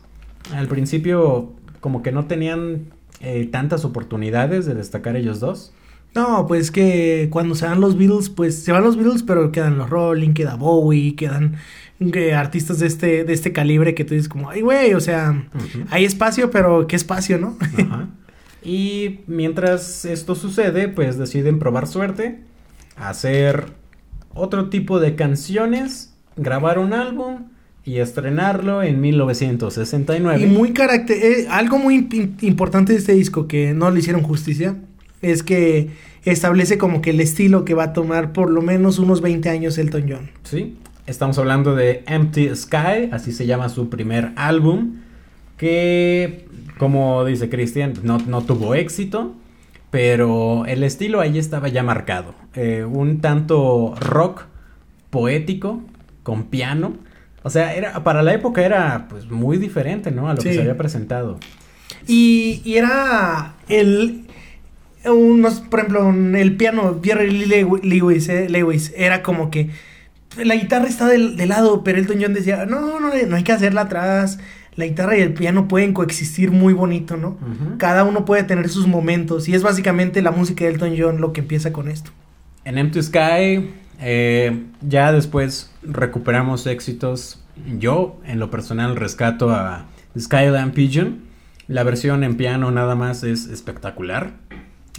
Al 0.53 0.67
principio 0.67 1.53
como 1.79 2.03
que 2.03 2.11
no 2.11 2.25
tenían 2.25 2.85
eh, 3.21 3.47
tantas 3.51 3.83
oportunidades 3.85 4.65
de 4.65 4.75
destacar 4.75 5.15
ellos 5.15 5.39
dos. 5.39 5.73
No, 6.15 6.45
pues 6.47 6.71
que 6.71 7.27
cuando 7.31 7.55
se 7.55 7.65
van 7.65 7.79
los 7.81 7.97
Beatles, 7.97 8.29
pues 8.29 8.55
se 8.63 8.71
van 8.71 8.83
los 8.83 8.97
Beatles, 8.97 9.23
pero 9.23 9.51
quedan 9.51 9.77
los 9.77 9.89
Rolling, 9.89 10.33
queda 10.33 10.55
Bowie, 10.55 11.15
quedan 11.15 11.55
eh, 11.99 12.33
artistas 12.33 12.79
de 12.79 12.87
este, 12.87 13.23
de 13.23 13.33
este 13.33 13.51
calibre 13.53 13.93
que 13.93 14.05
tú 14.05 14.13
dices 14.15 14.27
como, 14.29 14.49
ay, 14.49 14.61
güey, 14.61 14.93
o 14.95 14.99
sea, 14.99 15.43
hay 15.91 16.05
espacio, 16.05 16.49
pero 16.51 16.87
¿qué 16.87 16.95
espacio, 16.95 17.37
no? 17.37 17.57
Ajá. 17.61 18.07
Y 18.61 19.21
mientras 19.27 20.03
esto 20.03 20.35
sucede, 20.35 20.89
pues 20.89 21.17
deciden 21.17 21.59
probar 21.59 21.87
suerte, 21.87 22.39
hacer 22.97 23.67
otro 24.33 24.69
tipo 24.69 24.99
de 24.99 25.15
canciones, 25.15 26.13
grabar 26.35 26.77
un 26.77 26.91
álbum 26.93 27.43
y 27.85 27.99
estrenarlo 27.99 28.83
en 28.83 28.99
1969. 28.99 30.41
Y 30.41 30.45
muy 30.47 30.73
carácter, 30.73 31.17
eh, 31.23 31.47
algo 31.49 31.77
muy 31.79 31.99
imp- 31.99 32.43
importante 32.43 32.91
de 32.91 32.99
este 32.99 33.13
disco 33.13 33.47
que 33.47 33.73
no 33.73 33.91
le 33.91 33.99
hicieron 33.99 34.23
justicia 34.23 34.75
es 35.21 35.43
que 35.43 35.89
establece 36.25 36.77
como 36.77 37.01
que 37.01 37.11
el 37.11 37.19
estilo 37.19 37.65
que 37.65 37.73
va 37.73 37.85
a 37.85 37.93
tomar 37.93 38.33
por 38.33 38.49
lo 38.49 38.61
menos 38.61 38.99
unos 38.99 39.21
20 39.21 39.49
años 39.49 39.77
Elton 39.77 40.05
John. 40.09 40.31
Sí, 40.43 40.77
estamos 41.07 41.37
hablando 41.37 41.75
de 41.75 42.03
Empty 42.07 42.55
Sky, 42.55 43.09
así 43.11 43.31
se 43.31 43.45
llama 43.45 43.69
su 43.69 43.89
primer 43.89 44.31
álbum, 44.35 44.97
que 45.57 46.45
como 46.77 47.25
dice 47.25 47.49
Christian, 47.49 47.93
no, 48.03 48.17
no 48.19 48.41
tuvo 48.43 48.75
éxito, 48.75 49.35
pero 49.91 50.65
el 50.65 50.83
estilo 50.83 51.19
ahí 51.19 51.37
estaba 51.37 51.67
ya 51.67 51.83
marcado. 51.83 52.35
Eh, 52.53 52.85
un 52.85 53.21
tanto 53.21 53.95
rock 53.99 54.45
poético, 55.09 55.81
con 56.23 56.45
piano. 56.45 56.93
O 57.43 57.49
sea, 57.49 57.73
era, 57.73 58.03
para 58.03 58.21
la 58.21 58.33
época 58.33 58.63
era 58.63 59.07
pues 59.09 59.29
muy 59.29 59.57
diferente, 59.57 60.11
¿no? 60.11 60.29
A 60.29 60.35
lo 60.35 60.41
que 60.41 60.53
se 60.53 60.61
había 60.61 60.77
presentado. 60.77 61.39
Y, 62.07 62.61
y 62.63 62.75
era 62.75 63.55
el. 63.67 64.25
Unos, 65.05 65.61
por 65.61 65.79
ejemplo, 65.79 66.09
en 66.09 66.35
el 66.35 66.57
piano, 66.57 66.99
Jerry 67.01 67.45
Lewis, 67.45 68.27
eh, 68.29 68.49
Lewis, 68.49 68.93
era 68.97 69.23
como 69.23 69.49
que 69.49 69.69
la 70.37 70.55
guitarra 70.55 70.87
está 70.87 71.07
del, 71.07 71.37
de 71.37 71.45
lado, 71.45 71.83
pero 71.83 71.97
Elton 71.97 72.17
John 72.21 72.33
decía, 72.33 72.65
no, 72.65 72.99
no, 72.99 73.09
no 73.13 73.35
hay 73.35 73.43
que 73.43 73.51
hacerla 73.51 73.81
atrás. 73.81 74.39
La 74.75 74.85
guitarra 74.85 75.17
y 75.17 75.21
el 75.21 75.33
piano 75.33 75.67
pueden 75.67 75.93
coexistir 75.93 76.51
muy 76.51 76.73
bonito, 76.73 77.17
¿no? 77.17 77.37
Cada 77.77 78.05
uno 78.05 78.23
puede 78.23 78.43
tener 78.43 78.69
sus 78.69 78.87
momentos 78.87 79.49
y 79.49 79.55
es 79.55 79.61
básicamente 79.61 80.21
la 80.21 80.31
música 80.31 80.63
de 80.63 80.71
Elton 80.71 80.95
John 80.97 81.19
lo 81.19 81.33
que 81.33 81.41
empieza 81.41 81.73
con 81.73 81.89
esto. 81.89 82.11
En 82.63 82.77
Empty 82.77 83.03
Sky, 83.03 83.71
eh, 83.99 84.63
ya 84.81 85.11
después 85.11 85.73
recuperamos 85.83 86.65
éxitos. 86.65 87.43
Yo, 87.77 88.21
en 88.25 88.39
lo 88.39 88.49
personal, 88.49 88.95
rescato 88.95 89.49
a 89.49 89.85
Skyline 90.17 90.71
Pigeon. 90.71 91.23
La 91.67 91.83
versión 91.83 92.23
en 92.23 92.37
piano 92.37 92.71
nada 92.71 92.95
más 92.95 93.23
es 93.23 93.47
espectacular. 93.47 94.33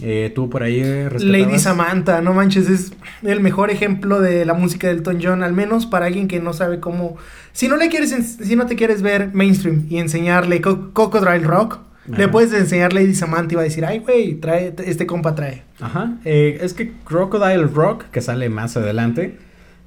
Eh, 0.01 0.31
Tú 0.33 0.49
por 0.49 0.63
ahí 0.63 0.81
rescatabas? 0.83 1.23
Lady 1.23 1.59
Samantha, 1.59 2.21
no 2.21 2.33
manches, 2.33 2.67
es 2.69 2.91
el 3.23 3.39
mejor 3.39 3.69
ejemplo 3.69 4.19
de 4.19 4.45
la 4.45 4.53
música 4.53 4.87
de 4.87 4.93
Elton 4.93 5.19
John, 5.21 5.43
al 5.43 5.53
menos 5.53 5.85
para 5.85 6.07
alguien 6.07 6.27
que 6.27 6.39
no 6.39 6.53
sabe 6.53 6.79
cómo. 6.79 7.17
Si 7.53 7.67
no 7.67 7.75
le 7.77 7.89
quieres, 7.89 8.09
si 8.41 8.55
no 8.55 8.65
te 8.65 8.75
quieres 8.75 9.01
ver 9.01 9.29
mainstream 9.33 9.85
y 9.89 9.97
enseñarle 9.99 10.59
Co- 10.61 10.91
Cocodrile 10.93 11.45
Rock, 11.45 11.79
le 12.07 12.23
Ajá. 12.23 12.31
puedes 12.31 12.51
enseñar 12.53 12.93
Lady 12.93 13.13
Samantha 13.13 13.53
y 13.53 13.55
va 13.57 13.61
a 13.61 13.65
decir, 13.65 13.85
ay, 13.85 13.99
güey, 13.99 14.33
trae, 14.35 14.73
este 14.85 15.05
compa 15.05 15.35
trae. 15.35 15.63
Ajá. 15.79 16.17
eh, 16.25 16.57
es 16.61 16.73
que 16.73 16.93
Crocodile 17.05 17.67
Rock, 17.67 18.05
que 18.11 18.21
sale 18.21 18.49
más 18.49 18.75
adelante, 18.77 19.37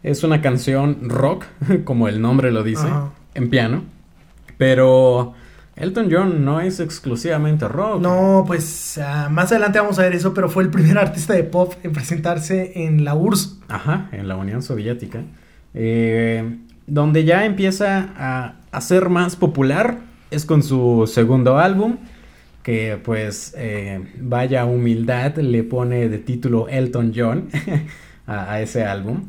es 0.05 0.23
una 0.23 0.41
canción 0.41 1.09
rock, 1.09 1.45
como 1.85 2.07
el 2.09 2.21
nombre 2.21 2.53
lo 2.53 2.63
dice, 2.63 2.87
Ajá. 2.87 3.11
en 3.35 3.51
piano. 3.51 3.83
Pero 4.59 5.35
Elton 5.77 6.09
John 6.11 6.45
no 6.45 6.61
es 6.61 6.79
exclusivamente 6.81 7.67
rock. 7.67 8.01
No, 8.01 8.45
pues 8.47 8.99
ah, 8.99 9.29
más 9.31 9.51
adelante 9.51 9.81
vamos 9.81 9.99
a 9.99 10.03
ver 10.03 10.15
eso, 10.15 10.33
pero 10.33 10.49
fue 10.49 10.63
el 10.63 10.71
primer 10.71 10.99
artista 11.07 11.35
de 11.35 11.45
pop 11.45 11.75
en 11.83 11.93
presentarse 11.93 12.85
en 12.85 13.05
la 13.05 13.15
URSS. 13.15 13.61
Ajá, 13.69 14.09
en 14.13 14.29
la 14.29 14.37
Unión 14.37 14.63
Soviética. 14.63 15.23
Eh, 15.75 16.59
donde 16.87 17.25
ya 17.25 17.45
empieza 17.45 18.13
a, 18.17 18.57
a 18.71 18.81
ser 18.81 19.09
más 19.09 19.37
popular 19.37 19.99
es 20.31 20.45
con 20.45 20.63
su 20.63 21.11
segundo 21.13 21.59
álbum, 21.59 21.97
que 22.63 22.99
pues 23.03 23.55
eh, 23.57 24.01
vaya 24.21 24.65
humildad 24.65 25.37
le 25.37 25.63
pone 25.65 26.09
de 26.09 26.19
título 26.19 26.69
Elton 26.69 27.13
John 27.15 27.49
a, 28.27 28.53
a 28.53 28.61
ese 28.61 28.85
álbum. 28.85 29.25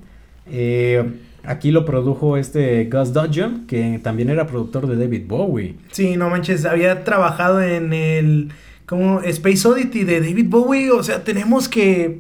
Eh, 0.48 1.04
aquí 1.48 1.72
lo 1.72 1.86
produjo 1.86 2.38
este 2.38 2.86
Gus 2.86 3.14
Dudgeon, 3.14 3.66
que 3.68 4.00
también 4.02 4.30
era 4.30 4.48
productor 4.48 4.88
de 4.88 4.96
David 4.96 5.24
Bowie. 5.28 5.76
Sí, 5.92 6.18
no 6.18 6.30
manches, 6.30 6.66
había 6.66 7.04
trabajado 7.04 7.62
en 7.62 7.94
el 7.94 8.52
como 8.86 9.22
Space 9.22 9.68
Oddity 9.68 10.04
de 10.04 10.22
David 10.22 10.46
Bowie, 10.48 10.92
o 10.92 11.02
sea, 11.04 11.24
tenemos 11.24 11.68
que 11.68 12.20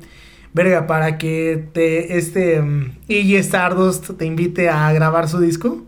verga 0.53 0.87
para 0.87 1.17
que 1.17 1.67
te 1.73 2.17
este 2.17 2.59
um, 2.61 2.91
Iggy 3.07 3.35
Stardust 3.35 4.11
te 4.17 4.25
invite 4.25 4.69
a 4.69 4.91
grabar 4.93 5.27
su 5.27 5.39
disco. 5.39 5.83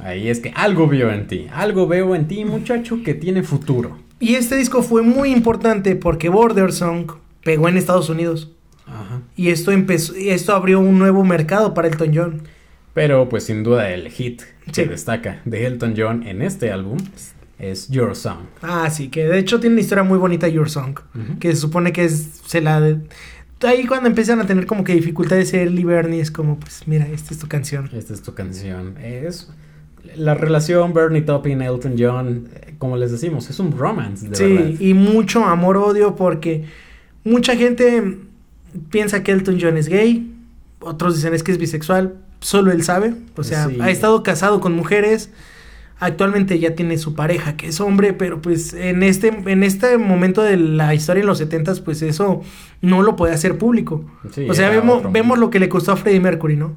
Ahí 0.00 0.28
es 0.28 0.40
que 0.40 0.52
algo 0.54 0.86
veo 0.86 1.10
en 1.10 1.26
ti, 1.26 1.46
algo 1.52 1.86
veo 1.86 2.14
en 2.14 2.28
ti, 2.28 2.44
muchacho, 2.44 3.02
que 3.02 3.14
tiene 3.14 3.42
futuro. 3.42 3.96
Y 4.20 4.34
este 4.34 4.56
disco 4.56 4.82
fue 4.82 5.02
muy 5.02 5.30
importante 5.30 5.96
porque 5.96 6.28
Border 6.28 6.72
Song 6.72 7.12
pegó 7.42 7.68
en 7.68 7.76
Estados 7.76 8.08
Unidos 8.08 8.50
Ajá. 8.86 9.20
y 9.36 9.48
esto 9.48 9.70
empezó 9.72 10.16
y 10.16 10.28
esto 10.30 10.54
abrió 10.54 10.78
un 10.80 10.98
nuevo 10.98 11.24
mercado 11.24 11.72
para 11.74 11.88
Elton 11.88 12.10
John. 12.14 12.42
Pero 12.92 13.28
pues 13.28 13.44
sin 13.44 13.62
duda 13.64 13.90
el 13.90 14.08
hit 14.10 14.42
que 14.72 14.86
destaca 14.86 15.40
de 15.44 15.66
Elton 15.66 15.94
John 15.96 16.26
en 16.26 16.42
este 16.42 16.70
álbum 16.70 16.98
es 17.58 17.88
Your 17.88 18.14
Song. 18.14 18.40
Ah, 18.62 18.88
sí, 18.90 19.08
que 19.08 19.24
de 19.24 19.38
hecho 19.38 19.58
tiene 19.60 19.74
una 19.74 19.80
historia 19.80 20.04
muy 20.04 20.18
bonita 20.18 20.46
Your 20.48 20.68
Song, 20.70 20.98
que 21.40 21.50
se 21.52 21.56
supone 21.60 21.92
que 21.92 22.04
es 22.04 22.40
se 22.46 22.60
la 22.60 22.80
de- 22.80 23.00
ahí 23.66 23.86
cuando 23.86 24.08
empiezan 24.08 24.40
a 24.40 24.46
tener 24.46 24.66
como 24.66 24.84
que 24.84 24.92
dificultades 24.94 25.54
él 25.54 25.78
y 25.78 25.84
Bernie 25.84 26.20
es 26.20 26.30
como 26.30 26.58
pues 26.60 26.82
mira, 26.86 27.08
esta 27.08 27.32
es 27.32 27.40
tu 27.40 27.48
canción. 27.48 27.88
Esta 27.94 28.12
es 28.12 28.22
tu 28.22 28.34
canción. 28.34 28.96
Es 29.02 29.50
la 30.16 30.34
relación 30.34 30.92
Bernie 30.92 31.22
Taupin 31.22 31.62
Elton 31.62 31.94
John, 31.98 32.48
eh, 32.54 32.74
como 32.78 32.96
les 32.98 33.10
decimos, 33.10 33.48
es 33.48 33.58
un 33.58 33.72
romance 33.72 34.28
de 34.28 34.36
Sí, 34.36 34.44
verdad. 34.52 34.80
y 34.80 34.92
mucho 34.94 35.44
amor-odio 35.46 36.14
porque 36.14 36.64
mucha 37.24 37.56
gente 37.56 38.18
piensa 38.90 39.22
que 39.22 39.32
Elton 39.32 39.58
John 39.60 39.76
es 39.76 39.88
gay, 39.88 40.34
otros 40.80 41.16
dicen 41.16 41.34
es 41.34 41.42
que 41.42 41.52
es 41.52 41.58
bisexual, 41.58 42.16
solo 42.40 42.72
él 42.72 42.82
sabe, 42.82 43.14
o 43.36 43.42
sea, 43.44 43.68
Sí. 43.68 43.78
ha 43.80 43.90
estado 43.90 44.22
casado 44.22 44.60
con 44.60 44.74
mujeres, 44.74 45.30
actualmente 46.00 46.58
ya 46.58 46.74
tiene 46.74 46.98
su 46.98 47.14
pareja 47.14 47.56
que 47.56 47.68
es 47.68 47.80
hombre, 47.80 48.12
pero 48.12 48.42
pues 48.42 48.74
en 48.74 49.02
este, 49.02 49.28
en 49.28 49.62
este 49.62 49.96
momento 49.96 50.42
de 50.42 50.56
la 50.56 50.94
historia 50.94 51.20
en 51.20 51.26
los 51.26 51.38
setentas, 51.38 51.80
pues 51.80 52.02
eso 52.02 52.42
no 52.82 53.02
lo 53.02 53.16
puede 53.16 53.32
hacer 53.32 53.56
público. 53.58 54.04
Sí, 54.32 54.46
o 54.50 54.54
sea, 54.54 54.68
vemos, 54.70 55.10
vemos 55.12 55.38
lo 55.38 55.50
que 55.50 55.60
le 55.60 55.68
costó 55.68 55.92
a 55.92 55.96
Freddie 55.96 56.20
Mercury, 56.20 56.56
¿no? 56.56 56.76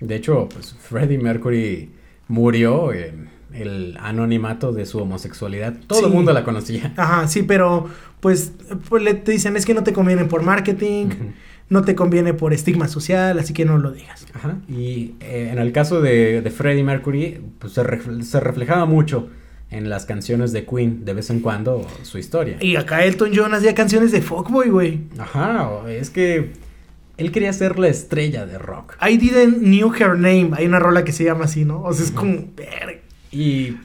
De 0.00 0.16
hecho, 0.16 0.48
pues 0.52 0.74
Freddie 0.80 1.18
Mercury 1.18 1.90
murió 2.28 2.92
en 2.92 3.28
el 3.52 3.96
anonimato 4.00 4.72
de 4.72 4.84
su 4.86 4.98
homosexualidad. 4.98 5.74
Todo 5.86 6.00
Sí. 6.00 6.04
el 6.06 6.10
mundo 6.12 6.32
la 6.32 6.42
conocía. 6.42 6.92
Ajá, 6.96 7.28
sí, 7.28 7.44
pero 7.44 7.88
pues, 8.24 8.52
pues 8.88 9.02
le 9.02 9.12
te 9.12 9.32
dicen 9.32 9.54
es 9.54 9.66
que 9.66 9.74
no 9.74 9.82
te 9.82 9.92
conviene 9.92 10.24
por 10.24 10.42
marketing, 10.42 11.08
no 11.68 11.82
te 11.82 11.94
conviene 11.94 12.32
por 12.32 12.54
estigma 12.54 12.88
social, 12.88 13.38
así 13.38 13.52
que 13.52 13.66
no 13.66 13.76
lo 13.76 13.92
digas. 13.92 14.26
Ajá. 14.32 14.56
Y 14.66 15.16
eh, 15.20 15.50
en 15.52 15.58
el 15.58 15.72
caso 15.72 16.00
de, 16.00 16.40
de 16.40 16.50
Freddie 16.50 16.82
Mercury, 16.84 17.38
pues 17.58 17.74
se, 17.74 17.82
ref- 17.84 18.22
se 18.22 18.40
reflejaba 18.40 18.86
mucho 18.86 19.28
en 19.70 19.90
las 19.90 20.06
canciones 20.06 20.52
de 20.52 20.64
Queen, 20.64 21.04
de 21.04 21.12
vez 21.12 21.28
en 21.28 21.40
cuando, 21.40 21.86
su 22.02 22.16
historia. 22.16 22.56
Y 22.60 22.76
acá 22.76 23.04
Elton 23.04 23.32
John 23.34 23.52
hacía 23.52 23.74
canciones 23.74 24.10
de 24.10 24.22
fuckboy, 24.22 24.70
güey. 24.70 25.00
Ajá, 25.18 25.82
es 25.90 26.08
que 26.08 26.52
él 27.18 27.30
quería 27.30 27.52
ser 27.52 27.78
la 27.78 27.88
estrella 27.88 28.46
de 28.46 28.56
rock. 28.56 28.94
I 29.06 29.18
didn't 29.18 29.58
knew 29.58 29.92
her 29.92 30.16
name. 30.16 30.52
Hay 30.52 30.64
una 30.66 30.78
rola 30.78 31.04
que 31.04 31.12
se 31.12 31.24
llama 31.24 31.44
así, 31.44 31.66
¿no? 31.66 31.82
O 31.82 31.92
sea, 31.92 32.06
es 32.06 32.10
como... 32.10 32.46
Y 33.30 33.76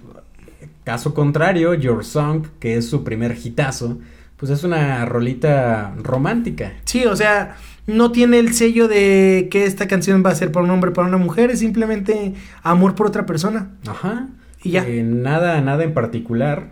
caso 0.86 1.14
contrario, 1.14 1.74
Your 1.74 2.06
Song, 2.06 2.46
que 2.60 2.78
es 2.78 2.88
su 2.88 3.04
primer 3.04 3.38
hitazo, 3.44 4.00
pues 4.40 4.52
es 4.52 4.64
una 4.64 5.06
rolita 5.06 5.94
romántica. 6.02 6.74
Sí, 6.86 7.06
o 7.06 7.16
sea, 7.16 7.58
no 7.88 8.12
tiene 8.12 8.40
el 8.40 8.54
sello 8.54 8.88
de 8.88 9.50
que 9.52 9.66
esta 9.66 9.88
canción 9.88 10.24
va 10.26 10.30
a 10.30 10.36
ser 10.36 10.52
para 10.52 10.64
un 10.64 10.72
hombre, 10.72 10.92
para 10.92 11.08
una 11.08 11.18
mujer. 11.18 11.52
Es 11.52 11.60
simplemente 11.60 12.34
amor 12.64 12.96
por 12.96 13.08
otra 13.08 13.26
persona. 13.26 13.72
Ajá. 13.86 14.28
Y 14.64 14.72
ya. 14.72 14.88
Eh, 14.88 15.04
nada, 15.04 15.60
nada 15.62 15.84
en 15.84 15.94
particular. 15.94 16.70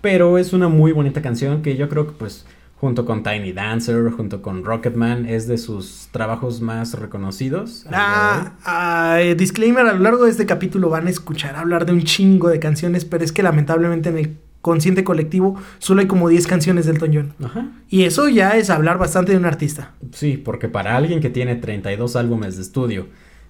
Pero 0.00 0.38
es 0.38 0.52
una 0.52 0.68
muy 0.68 0.92
bonita 0.92 1.20
canción 1.20 1.62
que 1.62 1.76
yo 1.76 1.88
creo 1.88 2.06
que 2.06 2.12
pues 2.12 2.46
junto 2.76 3.04
con 3.04 3.22
Tiny 3.22 3.52
Dancer, 3.52 4.10
junto 4.10 4.42
con 4.42 4.64
Rocketman, 4.64 5.26
es 5.26 5.46
de 5.46 5.58
sus 5.58 6.08
trabajos 6.10 6.60
más 6.60 6.98
reconocidos. 6.98 7.86
Ah, 7.92 8.54
ah, 8.64 9.18
eh, 9.20 9.36
disclaimer, 9.36 9.86
a 9.86 9.92
lo 9.92 10.00
largo 10.00 10.24
de 10.24 10.32
este 10.32 10.46
capítulo 10.46 10.88
van 10.88 11.06
a 11.06 11.10
escuchar 11.10 11.54
hablar 11.54 11.86
de 11.86 11.92
un 11.92 12.02
chingo 12.02 12.48
de 12.48 12.58
canciones, 12.58 13.04
pero 13.04 13.22
es 13.22 13.30
que 13.30 13.44
lamentablemente 13.44 14.08
en 14.08 14.18
el 14.18 14.36
consciente 14.62 15.04
colectivo, 15.04 15.60
solo 15.78 16.00
hay 16.00 16.06
como 16.06 16.28
10 16.28 16.46
canciones 16.46 16.86
de 16.86 16.92
Elton 16.92 17.10
John. 17.12 17.34
Ajá. 17.44 17.70
Y 17.90 18.04
eso 18.04 18.28
ya 18.28 18.56
es 18.56 18.70
hablar 18.70 18.96
bastante 18.96 19.32
de 19.32 19.38
un 19.38 19.44
artista. 19.44 19.92
Sí, 20.12 20.38
porque 20.38 20.68
para 20.68 20.96
alguien 20.96 21.20
que 21.20 21.28
tiene 21.28 21.56
32 21.56 22.16
álbumes 22.16 22.56
de 22.56 22.62
estudio, 22.62 23.08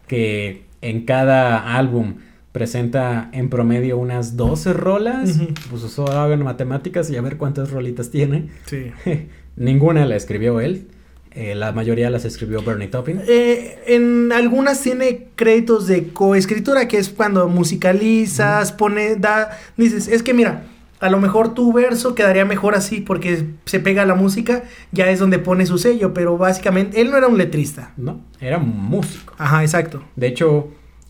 que 0.08 0.64
en 0.80 1.04
cada 1.04 1.76
álbum 1.76 2.16
presenta 2.50 3.30
en 3.32 3.48
promedio 3.48 3.98
unas 3.98 4.36
12 4.36 4.72
rolas, 4.72 5.38
pues 5.70 5.84
eso 5.84 6.10
hagan 6.10 6.42
matemáticas 6.42 7.10
y 7.10 7.16
a 7.16 7.22
ver 7.22 7.36
cuántas 7.36 7.70
rolitas 7.70 8.10
tiene. 8.10 8.48
Sí. 8.66 8.90
Ninguna 9.56 10.06
la 10.06 10.16
escribió 10.16 10.60
él, 10.60 10.88
eh, 11.34 11.54
la 11.54 11.72
mayoría 11.72 12.10
las 12.10 12.24
escribió 12.26 12.62
Bernie 12.62 12.88
Taupin. 12.88 13.20
Eh, 13.26 13.82
en 13.86 14.32
algunas 14.32 14.82
tiene 14.82 15.28
créditos 15.34 15.86
de 15.86 16.08
coescritura, 16.08 16.88
que 16.88 16.98
es 16.98 17.08
cuando 17.08 17.48
musicalizas, 17.48 18.72
pone, 18.72 19.16
da, 19.16 19.58
dices, 19.76 20.08
es 20.08 20.22
que 20.22 20.34
mira, 20.34 20.64
a 21.02 21.10
lo 21.10 21.20
mejor 21.20 21.52
tu 21.54 21.72
verso 21.72 22.14
quedaría 22.14 22.44
mejor 22.44 22.74
así 22.74 23.00
porque 23.00 23.46
se 23.66 23.80
pega 23.80 24.02
a 24.02 24.06
la 24.06 24.14
música, 24.14 24.64
ya 24.92 25.10
es 25.10 25.18
donde 25.18 25.38
pone 25.38 25.66
su 25.66 25.76
sello, 25.78 26.14
pero 26.14 26.38
básicamente 26.38 27.00
él 27.00 27.10
no 27.10 27.16
era 27.18 27.26
un 27.28 27.36
letrista. 27.36 27.92
No, 27.96 28.20
era 28.40 28.58
músico. 28.58 29.34
Ajá, 29.38 29.62
exacto. 29.62 30.02
De 30.16 30.28
hecho, 30.28 30.68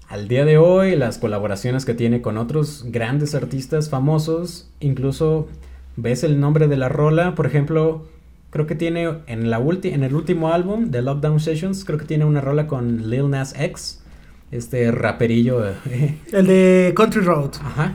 al 0.09 0.29
día 0.29 0.45
de 0.45 0.59
hoy, 0.59 0.97
las 0.97 1.19
colaboraciones 1.19 1.85
que 1.85 1.95
tiene 1.95 2.21
con 2.21 2.37
otros 2.39 2.85
grandes 2.89 3.35
artistas 3.35 3.89
famosos, 3.89 4.69
incluso 4.81 5.49
ves 5.97 6.25
el 6.25 6.41
nombre 6.41 6.69
de 6.69 6.77
la 6.77 6.89
rola, 6.89 7.35
por 7.35 7.47
ejemplo, 7.47 8.07
creo 8.51 8.67
que 8.67 8.75
tiene 8.75 9.11
en, 9.27 9.49
la 9.51 9.61
ulti- 9.61 9.93
en 9.93 10.03
el 10.05 10.15
último 10.15 10.53
álbum 10.53 10.91
de 10.91 11.01
Lockdown 11.03 11.41
Sessions, 11.41 11.85
creo 11.85 11.99
que 11.99 12.05
tiene 12.07 12.25
una 12.25 12.41
rola 12.41 12.67
con 12.67 13.09
Lil 13.09 13.31
Nas 13.31 13.55
X, 13.59 14.03
este 14.51 14.91
raperillo. 14.91 15.63
El 16.33 16.47
de 16.47 16.93
Country 16.97 17.23
Road. 17.23 17.53
ajá. 17.63 17.95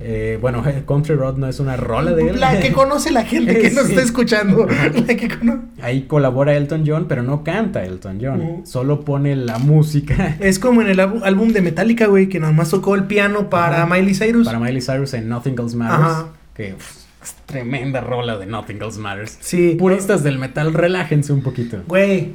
Eh, 0.00 0.38
bueno, 0.40 0.64
Country 0.86 1.14
Road 1.14 1.36
no 1.36 1.46
es 1.46 1.60
una 1.60 1.76
rola 1.76 2.12
de 2.12 2.28
él. 2.28 2.40
La 2.40 2.58
que 2.58 2.72
conoce 2.72 3.10
la 3.12 3.24
gente 3.24 3.58
que 3.60 3.70
nos 3.74 3.88
está 3.88 4.02
escuchando. 4.02 4.66
La 4.66 4.90
que 5.16 5.28
Ahí 5.80 6.02
colabora 6.02 6.54
Elton 6.56 6.84
John, 6.86 7.06
pero 7.08 7.22
no 7.22 7.44
canta 7.44 7.84
Elton 7.84 8.18
John, 8.20 8.40
Ujú. 8.40 8.62
solo 8.66 9.02
pone 9.02 9.36
la 9.36 9.58
música. 9.58 10.36
Es 10.40 10.58
como 10.58 10.80
en 10.82 10.88
el 10.88 10.98
álbum- 10.98 11.52
de 11.52 11.60
Metallica, 11.60 12.06
güey, 12.06 12.28
que 12.28 12.40
nada 12.40 12.52
más 12.52 12.70
tocó 12.70 12.94
el 12.94 13.04
piano 13.04 13.48
para 13.50 13.82
Ajá. 13.84 13.94
Miley 13.94 14.14
Cyrus. 14.14 14.46
Para 14.46 14.58
Miley 14.58 14.80
Cyrus 14.80 15.14
en 15.14 15.28
Nothing 15.28 15.56
Else 15.58 15.76
Matters. 15.76 16.00
Ajá. 16.02 16.28
Que 16.54 16.74
uf, 16.74 16.96
es 17.22 17.34
tremenda 17.46 18.00
rola 18.00 18.38
de 18.38 18.46
Nothing 18.46 18.82
Else 18.82 18.98
Matters. 18.98 19.38
Sí. 19.40 19.76
Puristas 19.78 20.22
del 20.24 20.38
metal, 20.38 20.72
relájense 20.74 21.32
un 21.32 21.42
poquito. 21.42 21.82
Güey. 21.86 22.32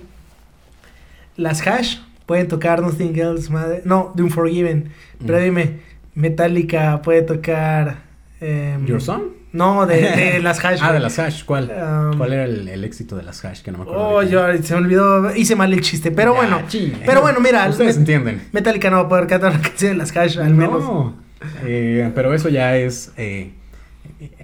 Las 1.36 1.66
hash 1.68 1.98
pueden 2.26 2.48
tocar 2.48 2.82
Nothing 2.82 3.18
Else 3.18 3.52
Matter. 3.52 3.82
No, 3.86 4.14
The 4.16 4.24
Unforgiven. 4.24 4.90
Pero 5.26 5.40
Mm. 5.40 5.44
dime, 5.44 5.80
Metallica 6.18 7.02
puede 7.04 7.22
tocar. 7.22 8.00
em, 8.42 8.86
¿Your 8.86 9.02
Song? 9.02 9.22
No, 9.54 9.86
de, 9.86 9.96
de 10.34 10.40
las 10.40 10.64
hash. 10.64 10.80
ah, 10.82 10.92
de 10.92 11.00
las 11.00 11.18
Hash. 11.20 11.44
¿Cuál? 11.46 11.72
Um, 11.72 12.18
¿Cuál 12.18 12.34
era 12.34 12.44
el, 12.46 12.68
el 12.68 12.84
éxito 12.84 13.16
de 13.16 13.24
las 13.24 13.44
Hash? 13.46 13.62
Que 13.62 13.72
no 13.72 13.78
me 13.80 13.84
acuerdo. 13.86 14.08
Oh, 14.10 14.24
yo 14.24 14.42
se 14.62 14.74
me 14.76 14.82
olvidó. 14.82 15.34
Hice 15.36 15.56
mal 15.56 15.72
el 15.74 15.82
chiste. 15.82 16.12
Pero 16.12 16.34
Ya, 16.34 16.40
bueno. 16.40 16.62
Pero 17.06 17.22
bueno, 17.22 17.40
mira. 17.40 17.68
Ustedes 17.70 17.98
entienden. 17.98 18.42
Metallica 18.52 18.90
no 18.90 18.98
va 18.98 19.04
a 19.04 19.10
poder 19.10 19.28
cantar 19.28 19.54
la 19.54 19.62
canción 19.62 19.92
de 19.94 19.98
las 19.98 20.16
hash, 20.16 20.38
al 20.40 20.54
menos. 20.54 20.84
No. 20.84 21.16
Eh, 21.64 22.12
pero 22.16 22.34
eso 22.34 22.50
ya 22.50 22.76
es. 22.78 23.12
eh, 23.18 23.52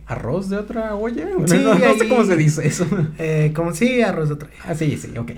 ¿Arroz 0.06 0.50
de 0.50 0.58
otra 0.58 0.96
olla? 0.96 1.26
Sí, 1.48 1.58
no, 1.64 1.74
no 1.76 1.94
sé 1.98 2.08
cómo 2.08 2.24
se 2.24 2.36
dice 2.36 2.68
eso. 2.68 2.86
Eh, 3.18 3.52
como 3.56 3.74
sí, 3.74 4.02
arroz 4.02 4.30
de 4.30 4.36
otro. 4.36 4.50
Ah, 4.66 4.76
sí, 4.76 4.98
sí, 4.98 5.18
ok. 5.18 5.32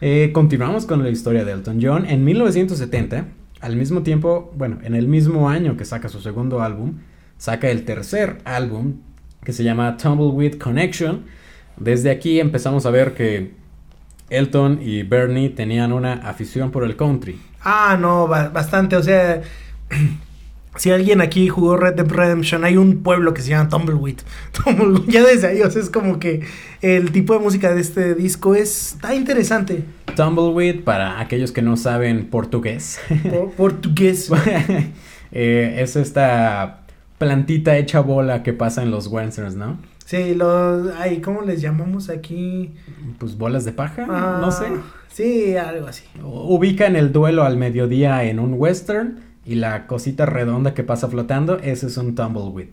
Eh, 0.00 0.30
continuamos 0.32 0.86
con 0.86 1.02
la 1.02 1.10
historia 1.10 1.44
de 1.44 1.52
Elton 1.52 1.78
John. 1.82 2.06
En 2.06 2.24
1970, 2.24 3.24
al 3.62 3.76
mismo 3.76 4.02
tiempo, 4.02 4.52
bueno, 4.56 4.78
en 4.82 4.94
el 4.94 5.08
mismo 5.08 5.48
año 5.48 5.76
que 5.76 5.84
saca 5.86 6.08
su 6.10 6.20
segundo 6.20 6.60
álbum, 6.60 6.98
saca 7.38 7.70
el 7.70 7.84
tercer 7.84 8.38
álbum 8.44 8.96
que 9.44 9.52
se 9.52 9.64
llama 9.64 9.96
Tumbleweed 9.96 10.58
Connection. 10.58 11.24
Desde 11.78 12.10
aquí 12.10 12.38
empezamos 12.40 12.84
a 12.86 12.90
ver 12.90 13.14
que 13.14 13.54
Elton 14.30 14.80
y 14.82 15.02
Bernie 15.02 15.48
tenían 15.50 15.92
una 15.92 16.12
afición 16.14 16.70
por 16.70 16.84
el 16.84 16.96
country. 16.96 17.40
Ah, 17.62 17.96
no, 18.00 18.28
ba- 18.28 18.48
bastante. 18.50 18.96
O 18.96 19.02
sea, 19.02 19.42
si 20.76 20.90
alguien 20.90 21.20
aquí 21.20 21.48
jugó 21.48 21.76
Red 21.76 21.94
Dead 21.94 22.08
Redemption, 22.08 22.64
hay 22.64 22.76
un 22.76 23.02
pueblo 23.02 23.34
que 23.34 23.42
se 23.42 23.50
llama 23.50 23.68
Tumbleweed. 23.68 24.18
Tumbleweed, 24.64 25.08
Ya 25.08 25.22
desde 25.22 25.46
ahí, 25.48 25.62
o 25.62 25.70
sea, 25.70 25.82
es 25.82 25.90
como 25.90 26.18
que 26.18 26.42
el 26.80 27.12
tipo 27.12 27.34
de 27.34 27.40
música 27.40 27.74
de 27.74 27.80
este 27.80 28.14
disco 28.14 28.54
es, 28.54 28.92
está 28.94 29.14
interesante. 29.14 29.84
Tumbleweed, 30.16 30.82
para 30.84 31.20
aquellos 31.20 31.52
que 31.52 31.62
no 31.62 31.76
saben 31.76 32.26
portugués, 32.28 33.00
Por- 33.30 33.50
portugués. 33.52 34.30
eh, 35.32 35.76
es 35.78 35.96
esta 35.96 36.80
plantita 37.18 37.76
hecha 37.76 38.00
bola 38.00 38.42
que 38.42 38.52
pasa 38.52 38.82
en 38.82 38.90
los 38.90 39.06
westerns, 39.06 39.54
¿no? 39.54 39.78
Sí, 40.04 40.34
los, 40.34 40.92
ay, 40.98 41.20
¿cómo 41.20 41.42
les 41.42 41.60
llamamos 41.62 42.10
aquí? 42.10 42.72
Pues 43.18 43.38
bolas 43.38 43.64
de 43.64 43.72
paja, 43.72 44.06
Ah, 44.10 44.38
no 44.40 44.50
sé. 44.50 44.66
Sí, 45.12 45.56
algo 45.56 45.86
así. 45.86 46.04
Ubican 46.22 46.96
el 46.96 47.12
duelo 47.12 47.44
al 47.44 47.56
mediodía 47.56 48.24
en 48.24 48.38
un 48.38 48.54
western 48.54 49.20
y 49.44 49.56
la 49.56 49.86
cosita 49.86 50.26
redonda 50.26 50.74
que 50.74 50.84
pasa 50.84 51.08
flotando, 51.08 51.58
ese 51.58 51.86
es 51.86 51.96
un 51.96 52.14
tumbleweed. 52.14 52.68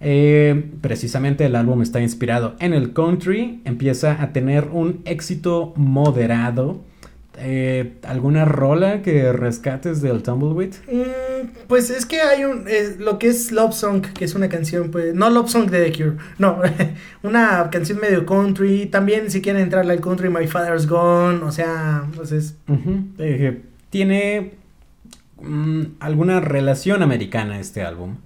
Eh, 0.00 0.70
precisamente 0.80 1.46
el 1.46 1.56
álbum 1.56 1.80
está 1.80 2.00
inspirado 2.00 2.56
en 2.58 2.74
el 2.74 2.92
country, 2.92 3.62
empieza 3.64 4.20
a 4.22 4.32
tener 4.32 4.68
un 4.72 5.00
éxito 5.04 5.72
moderado. 5.76 6.82
Eh, 7.36 7.94
¿Alguna 8.04 8.44
rola 8.44 9.02
que 9.02 9.32
rescates 9.32 10.02
del 10.02 10.22
tumbleweed? 10.22 10.74
Mm, 10.92 11.48
pues 11.66 11.90
es 11.90 12.06
que 12.06 12.20
hay 12.20 12.44
un, 12.44 12.66
eh, 12.68 12.96
lo 12.98 13.18
que 13.18 13.28
es 13.28 13.50
Love 13.50 13.74
Song, 13.74 14.02
que 14.02 14.24
es 14.24 14.34
una 14.34 14.48
canción, 14.48 14.90
pues, 14.90 15.14
no 15.14 15.30
Love 15.30 15.48
Song 15.50 15.68
de 15.70 15.84
The 15.84 15.92
Cure, 15.96 16.16
no, 16.38 16.60
una 17.24 17.68
canción 17.72 17.98
medio 17.98 18.24
country, 18.24 18.86
también 18.86 19.30
si 19.32 19.40
quieren 19.42 19.62
entrarle 19.62 19.94
al 19.94 20.00
country, 20.00 20.28
My 20.28 20.46
Father's 20.46 20.86
Gone, 20.86 21.42
o 21.42 21.50
sea, 21.50 22.04
pues 22.14 22.30
es, 22.30 22.56
Ujú. 22.68 23.04
Eh, 23.18 23.62
tiene 23.90 24.52
mm, 25.46 25.96
alguna 26.00 26.40
relación 26.40 27.02
americana 27.02 27.60
este 27.60 27.82
álbum. 27.82 28.16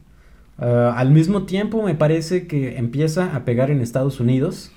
Ah, 0.59 0.94
al 0.96 1.11
mismo 1.11 1.44
tiempo 1.44 1.83
me 1.83 1.94
parece 1.94 2.46
que 2.46 2.78
empieza 2.78 3.35
a 3.35 3.44
pegar 3.44 3.70
en 3.70 3.81
Estados 3.81 4.20
Unidos 4.20 4.72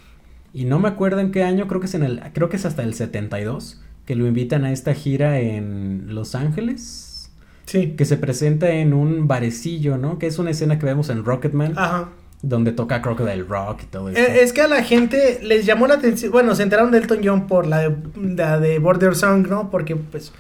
y 0.54 0.66
no 0.66 0.80
me 0.80 0.88
acuerdo 0.88 1.20
en 1.20 1.32
qué 1.32 1.44
año, 1.44 1.68
creo 1.68 1.80
que 1.80 1.88
es 1.88 1.96
en 1.96 2.04
el 2.04 2.22
creo 2.34 2.50
que 2.50 2.58
es 2.58 2.66
hasta 2.66 2.84
el 2.84 2.94
72 2.94 3.82
que 4.06 4.16
lo 4.16 4.28
invitan 4.28 4.66
a 4.66 4.72
esta 4.72 4.94
gira 4.94 5.40
en 5.40 6.14
Los 6.14 6.36
Ángeles, 6.36 7.32
sí, 7.66 7.94
que 7.98 8.06
se 8.06 8.18
presenta 8.18 8.72
en 8.72 8.94
un 8.94 9.28
barecillo, 9.28 9.98
¿no? 9.98 10.20
Que 10.20 10.28
es 10.28 10.38
una 10.40 10.52
escena 10.52 10.78
que 10.78 10.86
vemos 10.86 11.10
en 11.10 11.24
Rocketman 11.24 11.74
ajá. 11.78 12.10
Donde 12.44 12.72
toca 12.72 13.02
Crocodile 13.02 13.44
Rock 13.44 13.84
y 13.84 13.86
todo. 13.86 14.10
Eh, 14.10 14.42
Es 14.42 14.52
que 14.54 14.62
a 14.62 14.68
la 14.68 14.84
gente 14.84 15.40
les 15.44 15.66
llamó 15.66 15.86
la 15.88 15.96
atención, 15.96 16.32
bueno, 16.32 16.56
se 16.56 16.64
enteraron 16.64 16.92
de 16.92 16.98
Elton 16.98 17.20
John 17.24 17.48
por 17.48 17.68
la 17.68 17.80
de, 17.90 17.96
la 18.36 18.60
de 18.60 18.80
Border 18.80 19.16
Song, 19.16 19.48
¿no? 19.48 19.70
Porque 19.70 19.96
pues 19.96 20.32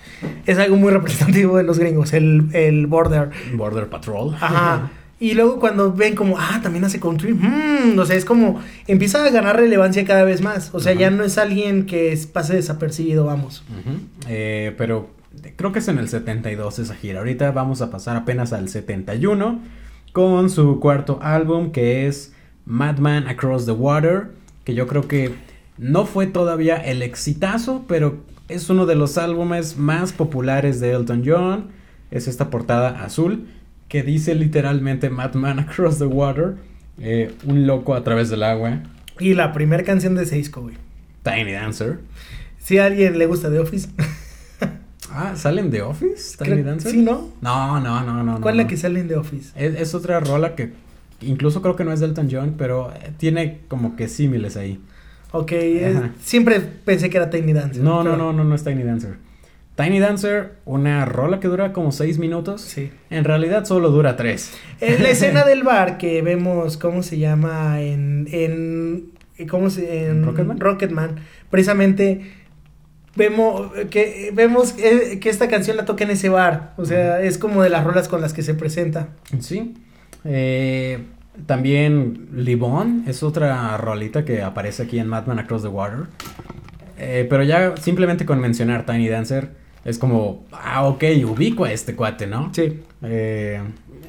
es 0.45 0.57
algo 0.57 0.77
muy 0.77 0.91
representativo 0.91 1.57
de 1.57 1.63
los 1.63 1.77
gringos, 1.77 2.13
el, 2.13 2.49
el 2.53 2.87
Border. 2.87 3.29
Border 3.55 3.87
Patrol. 3.87 4.35
Ajá. 4.39 4.91
Y 5.21 5.35
luego 5.35 5.59
cuando 5.59 5.93
ven 5.93 6.15
como, 6.15 6.39
ah, 6.39 6.61
también 6.63 6.83
hace 6.83 6.99
country, 6.99 7.31
mm, 7.35 7.95
o 7.99 8.05
sea, 8.07 8.15
es 8.15 8.25
como, 8.25 8.59
empieza 8.87 9.23
a 9.23 9.29
ganar 9.29 9.55
relevancia 9.55 10.03
cada 10.03 10.23
vez 10.23 10.41
más. 10.41 10.71
O 10.73 10.79
sea, 10.79 10.93
ya 10.93 11.11
no 11.11 11.23
es 11.23 11.37
alguien 11.37 11.85
que 11.85 12.11
es- 12.11 12.25
pase 12.25 12.55
desapercibido, 12.55 13.23
vamos. 13.25 13.63
Eh, 14.27 14.73
pero 14.79 15.11
creo 15.57 15.71
que 15.71 15.77
es 15.77 15.87
en 15.89 15.99
el 15.99 16.09
72 16.09 16.79
esa 16.79 16.95
gira. 16.95 17.19
Ahorita 17.19 17.51
vamos 17.51 17.83
a 17.83 17.91
pasar 17.91 18.17
apenas 18.17 18.51
al 18.51 18.67
71 18.67 19.59
con 20.11 20.49
su 20.49 20.79
cuarto 20.79 21.19
álbum 21.21 21.71
que 21.71 22.07
es 22.07 22.33
Madman 22.65 23.27
Across 23.27 23.65
the 23.65 23.71
Water, 23.71 24.31
que 24.63 24.73
yo 24.73 24.87
creo 24.87 25.07
que 25.07 25.33
no 25.77 26.05
fue 26.05 26.27
todavía 26.27 26.77
el 26.77 27.01
exitazo, 27.01 27.85
pero 27.87 28.17
es 28.49 28.69
uno 28.69 28.85
de 28.85 28.95
los 28.95 29.17
álbumes 29.17 29.77
más 29.77 30.11
populares 30.11 30.79
de 30.79 30.91
Elton 30.91 31.23
John. 31.25 31.67
Es 32.11 32.27
esta 32.27 32.49
portada 32.49 33.03
azul 33.03 33.47
que 33.87 34.03
dice 34.03 34.35
literalmente 34.35 35.09
Madman 35.09 35.59
Across 35.59 35.99
the 35.99 36.05
Water, 36.05 36.55
eh, 36.99 37.33
un 37.45 37.65
loco 37.67 37.93
a 37.93 38.03
través 38.03 38.29
del 38.29 38.43
agua, 38.43 38.83
Y 39.19 39.33
la 39.33 39.53
primera 39.53 39.83
canción 39.83 40.15
de 40.15 40.23
ese 40.23 40.35
disco, 40.35 40.61
güey. 40.61 40.75
Tiny 41.23 41.51
Dancer. 41.51 41.99
Si 42.57 42.77
a 42.77 42.85
alguien 42.85 43.17
le 43.17 43.25
gusta 43.25 43.49
The 43.49 43.59
Office. 43.59 43.89
Ah, 45.13 45.33
¿salen 45.35 45.69
de 45.71 45.81
Office? 45.81 46.37
Tiny 46.43 46.61
Dancer. 46.63 46.91
Sí, 46.91 46.97
¿no? 47.01 47.29
No, 47.41 47.79
no, 47.79 48.03
no, 48.03 48.23
no. 48.23 48.41
¿Cuál 48.41 48.55
es 48.55 48.57
no. 48.57 48.63
la 48.63 48.67
que 48.69 48.77
sale 48.77 48.99
en 48.99 49.07
The 49.07 49.15
Office? 49.17 49.51
Es, 49.55 49.75
es 49.79 49.93
otra 49.95 50.19
rola 50.19 50.55
que 50.55 50.71
incluso 51.21 51.61
creo 51.61 51.75
que 51.75 51.83
no 51.83 51.91
es 51.91 51.99
de 51.99 52.07
Elton 52.07 52.29
John, 52.31 52.55
pero 52.57 52.91
eh, 52.93 53.11
tiene 53.17 53.59
como 53.67 53.95
que 53.95 54.07
símiles 54.07 54.57
ahí. 54.57 54.79
Ok, 55.33 55.51
es- 55.53 55.97
siempre 56.21 56.59
pensé 56.59 57.09
que 57.09 57.17
era 57.17 57.29
Tiny 57.29 57.53
Dancer. 57.53 57.83
No, 57.83 58.03
no, 58.03 58.15
no, 58.17 58.33
no, 58.33 58.43
no 58.43 58.55
es 58.55 58.63
Tiny 58.63 58.83
Dancer. 58.83 59.15
Tiny 59.75 59.99
Dancer, 59.99 60.57
una 60.65 61.05
rola 61.05 61.39
que 61.39 61.47
dura 61.47 61.71
como 61.73 61.91
seis 61.91 62.17
minutos. 62.19 62.61
Sí. 62.61 62.91
En 63.09 63.23
realidad 63.23 63.65
solo 63.65 63.89
dura 63.89 64.15
tres. 64.17 64.51
En 64.81 65.01
la 65.01 65.09
escena 65.11 65.43
del 65.43 65.63
bar 65.63 65.97
que 65.97 66.21
vemos, 66.21 66.77
¿cómo 66.77 67.03
se 67.03 67.17
llama? 67.19 67.81
En. 67.81 68.27
en 68.31 69.11
¿Cómo 69.49 69.71
se 69.71 70.05
en 70.07 70.23
¿Rocketman? 70.23 70.59
Rocketman, 70.59 71.15
Precisamente 71.49 72.21
vemos 73.15 73.71
que 73.89 74.31
vemos 74.33 74.73
que, 74.73 75.19
que 75.19 75.29
esta 75.29 75.47
canción 75.47 75.77
la 75.77 75.85
toca 75.85 76.03
en 76.03 76.11
ese 76.11 76.29
bar. 76.29 76.73
O 76.77 76.85
sea, 76.85 77.21
es 77.21 77.37
como 77.37 77.63
de 77.63 77.69
las 77.69 77.83
rolas 77.83 78.07
con 78.07 78.21
las 78.21 78.33
que 78.33 78.41
se 78.41 78.53
presenta. 78.53 79.09
Sí. 79.39 79.73
Eh, 80.25 80.99
También 81.45 82.27
Libon 82.33 83.03
es 83.07 83.23
otra 83.23 83.77
rolita 83.77 84.25
que 84.25 84.41
aparece 84.41 84.83
aquí 84.83 84.99
en 84.99 85.07
Madman 85.07 85.39
Across 85.39 85.63
the 85.63 85.67
Water. 85.69 86.05
Eh, 86.97 87.25
pero 87.29 87.43
ya 87.43 87.75
simplemente 87.77 88.25
con 88.25 88.39
mencionar 88.39 88.85
Tiny 88.85 89.07
Dancer 89.07 89.49
es 89.83 89.97
como, 89.97 90.45
ah, 90.51 90.85
ok, 90.85 91.03
ubico 91.25 91.65
a 91.65 91.71
este 91.71 91.95
cuate, 91.95 92.27
¿no? 92.27 92.51
Sí. 92.53 92.81
Eh, 93.01 93.59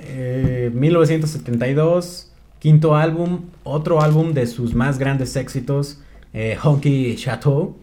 eh, 0.05 0.71
1972, 0.75 2.31
quinto 2.59 2.95
álbum, 2.95 3.47
otro 3.65 4.03
álbum 4.03 4.35
de 4.35 4.47
sus 4.47 4.75
más 4.75 4.99
grandes 4.99 5.35
éxitos, 5.37 6.01
eh, 6.35 6.59
Honky 6.62 7.17
Chateau, 7.17 7.77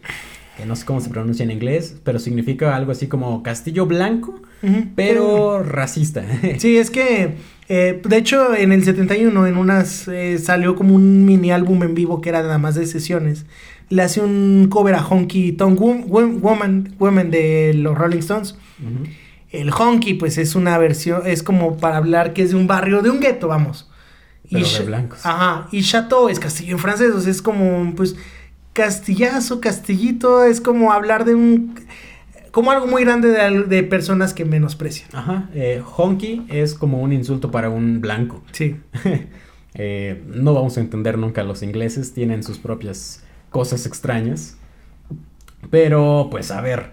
que 0.59 0.65
no 0.65 0.75
sé 0.75 0.85
cómo 0.85 0.99
se 1.01 1.09
pronuncia 1.09 1.43
en 1.43 1.51
inglés, 1.51 1.95
pero 2.03 2.19
significa 2.19 2.75
algo 2.75 2.91
así 2.91 3.07
como 3.07 3.41
Castillo 3.43 3.85
Blanco, 3.85 4.41
pero 4.95 5.63
racista. 5.63 6.23
Sí, 6.59 6.77
es 6.77 6.89
que, 6.91 7.35
eh, 7.69 8.01
de 8.03 8.17
hecho, 8.17 8.53
en 8.55 8.71
el 8.71 8.83
71, 8.83 9.47
en 9.47 9.57
unas, 9.57 10.07
eh, 10.07 10.37
salió 10.39 10.75
como 10.75 10.95
un 10.95 11.25
mini 11.25 11.51
álbum 11.51 11.81
en 11.83 11.95
vivo 11.95 12.21
que 12.21 12.29
era 12.29 12.41
nada 12.41 12.57
más 12.57 12.75
de 12.75 12.85
sesiones. 12.85 13.45
Le 13.89 14.01
hace 14.03 14.21
un 14.21 14.67
cover 14.69 14.95
a 14.95 15.03
Honky 15.05 15.55
Wo- 15.57 16.05
Woman, 16.39 16.93
Woman 16.99 17.31
de 17.31 17.73
los 17.75 17.97
Rolling 17.97 18.19
Stones. 18.19 18.55
El 19.51 19.71
Honky, 19.71 20.13
pues 20.13 20.37
es 20.37 20.53
una 20.55 20.77
versión, 20.77 21.23
es 21.25 21.41
como 21.41 21.77
para 21.77 21.97
hablar 21.97 22.33
que 22.33 22.43
es 22.43 22.51
de 22.51 22.55
un 22.55 22.67
barrio, 22.67 23.01
de 23.01 23.09
un 23.09 23.19
gueto, 23.19 23.47
vamos. 23.47 23.89
Pero 24.51 24.65
de 24.79 24.83
blancos. 24.85 25.19
Ajá, 25.25 25.67
y 25.71 25.81
Chateau 25.83 26.27
es 26.29 26.39
castillo 26.39 26.73
en 26.73 26.79
francés, 26.79 27.11
o 27.15 27.21
sea, 27.21 27.31
es 27.31 27.41
como, 27.41 27.93
pues, 27.95 28.15
castillazo, 28.73 29.61
castillito, 29.61 30.43
es 30.43 30.61
como 30.61 30.91
hablar 30.91 31.25
de 31.25 31.35
un, 31.35 31.75
como 32.51 32.71
algo 32.71 32.87
muy 32.87 33.03
grande 33.03 33.29
de, 33.29 33.83
personas 33.83 34.33
que 34.33 34.45
menosprecian. 34.45 35.09
Ajá, 35.13 35.49
eh, 35.53 35.81
honky 35.97 36.45
es 36.49 36.73
como 36.73 37.01
un 37.01 37.13
insulto 37.13 37.51
para 37.51 37.69
un 37.69 38.01
blanco. 38.01 38.43
Sí. 38.51 38.77
Eh, 39.75 40.23
no 40.25 40.55
vamos 40.55 40.77
a 40.77 40.81
entender 40.81 41.19
nunca 41.19 41.41
a 41.41 41.43
los 41.43 41.61
ingleses, 41.61 42.11
tienen 42.11 42.41
sus 42.41 42.57
propias 42.57 43.23
cosas 43.51 43.85
extrañas. 43.85 44.57
Pero, 45.69 46.27
pues 46.31 46.49
a 46.49 46.59
ver, 46.59 46.91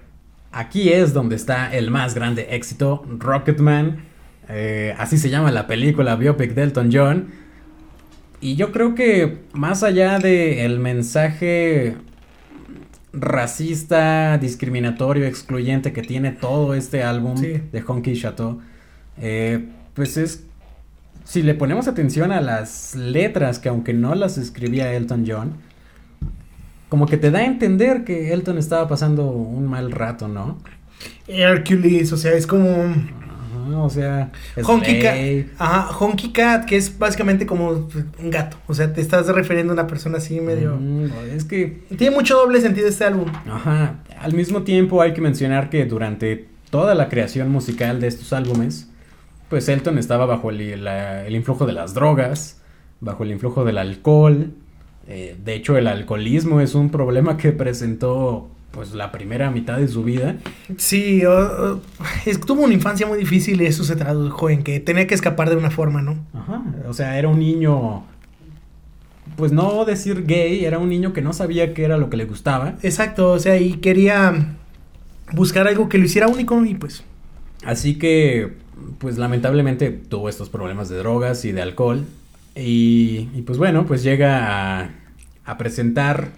aquí 0.52 0.92
es 0.92 1.14
donde 1.14 1.36
está 1.36 1.74
el 1.74 1.90
más 1.90 2.14
grande 2.14 2.48
éxito, 2.50 3.04
Rocketman. 3.08 4.04
Eh, 4.50 4.94
así 4.98 5.16
se 5.16 5.30
llama 5.30 5.50
la 5.52 5.66
película 5.66 6.16
Biopic 6.16 6.52
de 6.52 6.62
Elton 6.62 6.90
John. 6.92 7.28
Y 8.40 8.56
yo 8.56 8.70
creo 8.72 8.94
que 8.94 9.38
más 9.52 9.82
allá 9.82 10.18
del 10.18 10.78
mensaje 10.78 11.96
racista, 13.12 14.38
discriminatorio, 14.38 15.24
excluyente 15.26 15.92
que 15.92 16.02
tiene 16.02 16.32
todo 16.32 16.74
este 16.74 17.02
álbum 17.02 17.36
Sí. 17.36 17.62
de 17.72 17.82
Honky 17.86 18.14
Chateau, 18.20 18.60
eh, 19.18 19.64
pues 19.94 20.16
es 20.16 20.44
si 21.24 21.42
le 21.42 21.54
ponemos 21.54 21.88
atención 21.88 22.30
a 22.30 22.40
las 22.40 22.94
letras, 22.94 23.58
que 23.58 23.68
aunque 23.68 23.92
no 23.92 24.14
las 24.14 24.38
escribía 24.38 24.92
Elton 24.92 25.24
John, 25.26 25.54
como 26.88 27.06
que 27.06 27.16
te 27.16 27.32
da 27.32 27.40
a 27.40 27.44
entender 27.46 28.04
que 28.04 28.32
Elton 28.32 28.58
estaba 28.58 28.86
pasando 28.86 29.26
un 29.30 29.66
mal 29.66 29.90
rato, 29.90 30.28
¿no? 30.28 30.58
Hercules, 31.26 32.12
o 32.12 32.16
sea, 32.16 32.32
es 32.32 32.46
como 32.46 32.94
Ajá, 33.66 33.78
o 33.82 33.90
sea, 33.90 34.30
Honky 34.64 35.00
Cat. 35.00 35.16
Ajá, 35.58 35.88
Honky 35.98 36.32
Cat, 36.32 36.64
que 36.66 36.76
es 36.76 36.98
básicamente 36.98 37.46
como 37.46 37.68
un 37.70 38.30
gato. 38.30 38.56
O 38.66 38.74
sea, 38.74 38.92
te 38.92 39.00
estás 39.00 39.26
refiriendo 39.28 39.72
a 39.72 39.74
una 39.74 39.86
persona 39.86 40.18
así 40.18 40.40
medio. 40.40 40.76
Mm, 40.80 41.06
es 41.34 41.44
que, 41.44 41.82
Tiene 41.96 42.14
mucho 42.14 42.36
doble 42.36 42.60
sentido 42.60 42.88
este 42.88 43.04
álbum. 43.04 43.26
ajá, 43.50 43.96
al 44.20 44.32
mismo 44.34 44.62
tiempo 44.62 45.02
hay 45.02 45.12
que 45.14 45.20
mencionar 45.20 45.68
que 45.70 45.84
durante 45.86 46.48
toda 46.70 46.94
la 46.94 47.08
creación 47.08 47.50
musical 47.50 48.00
de 48.00 48.08
estos 48.08 48.32
álbumes, 48.32 48.88
pues 49.48 49.68
Elton 49.68 49.98
estaba 49.98 50.26
bajo 50.26 50.50
el, 50.50 50.82
la- 50.84 51.26
el 51.26 51.34
influjo 51.36 51.66
de 51.66 51.72
las 51.72 51.94
drogas, 51.94 52.60
bajo 53.00 53.22
el 53.24 53.30
influjo 53.32 53.64
del 53.64 53.78
alcohol. 53.78 54.50
Eh, 55.08 55.36
de 55.44 55.54
hecho, 55.54 55.76
el 55.76 55.86
alcoholismo 55.86 56.60
es 56.60 56.74
un 56.74 56.90
problema 56.90 57.36
que 57.36 57.52
presentó 57.52 58.50
pues 58.70 58.92
la 58.92 59.10
primera 59.10 59.50
mitad 59.50 59.78
de 59.78 59.88
su 59.88 60.04
vida. 60.04 60.36
Sí, 60.76 61.22
tuvo 62.46 62.62
una 62.62 62.74
infancia 62.74 63.06
muy 63.06 63.18
difícil 63.18 63.60
y 63.62 63.66
eso 63.66 63.84
se 63.84 63.96
tradujo 63.96 64.50
en 64.50 64.62
que 64.62 64.80
tenía 64.80 65.06
que 65.06 65.14
escapar 65.14 65.48
de 65.48 65.56
una 65.56 65.70
forma, 65.70 66.02
¿no? 66.02 66.16
Ajá, 66.34 66.62
o 66.86 66.92
sea, 66.92 67.18
era 67.18 67.28
un 67.28 67.38
niño, 67.38 68.04
pues 69.36 69.52
no 69.52 69.84
decir 69.84 70.26
gay, 70.26 70.64
era 70.64 70.78
un 70.78 70.90
niño 70.90 71.12
que 71.12 71.22
no 71.22 71.32
sabía 71.32 71.72
qué 71.72 71.84
era 71.84 71.96
lo 71.96 72.10
que 72.10 72.16
le 72.18 72.26
gustaba. 72.26 72.74
Exacto, 72.82 73.32
o 73.32 73.38
sea, 73.38 73.58
y 73.58 73.74
quería 73.74 74.56
buscar 75.32 75.66
algo 75.66 75.88
que 75.88 75.98
lo 75.98 76.04
hiciera 76.04 76.28
único 76.28 76.62
y 76.64 76.74
pues. 76.74 77.02
Así 77.64 77.98
que, 77.98 78.54
pues 78.98 79.18
lamentablemente 79.18 79.90
tuvo 79.90 80.28
estos 80.28 80.50
problemas 80.50 80.88
de 80.88 80.98
drogas 80.98 81.44
y 81.44 81.52
de 81.52 81.62
alcohol. 81.62 82.04
Y, 82.54 83.28
y, 83.34 83.42
pues 83.42 83.58
bueno, 83.58 83.84
pues 83.86 84.02
llega 84.02 84.80
a, 84.80 84.90
a 85.44 85.58
presentar 85.58 86.30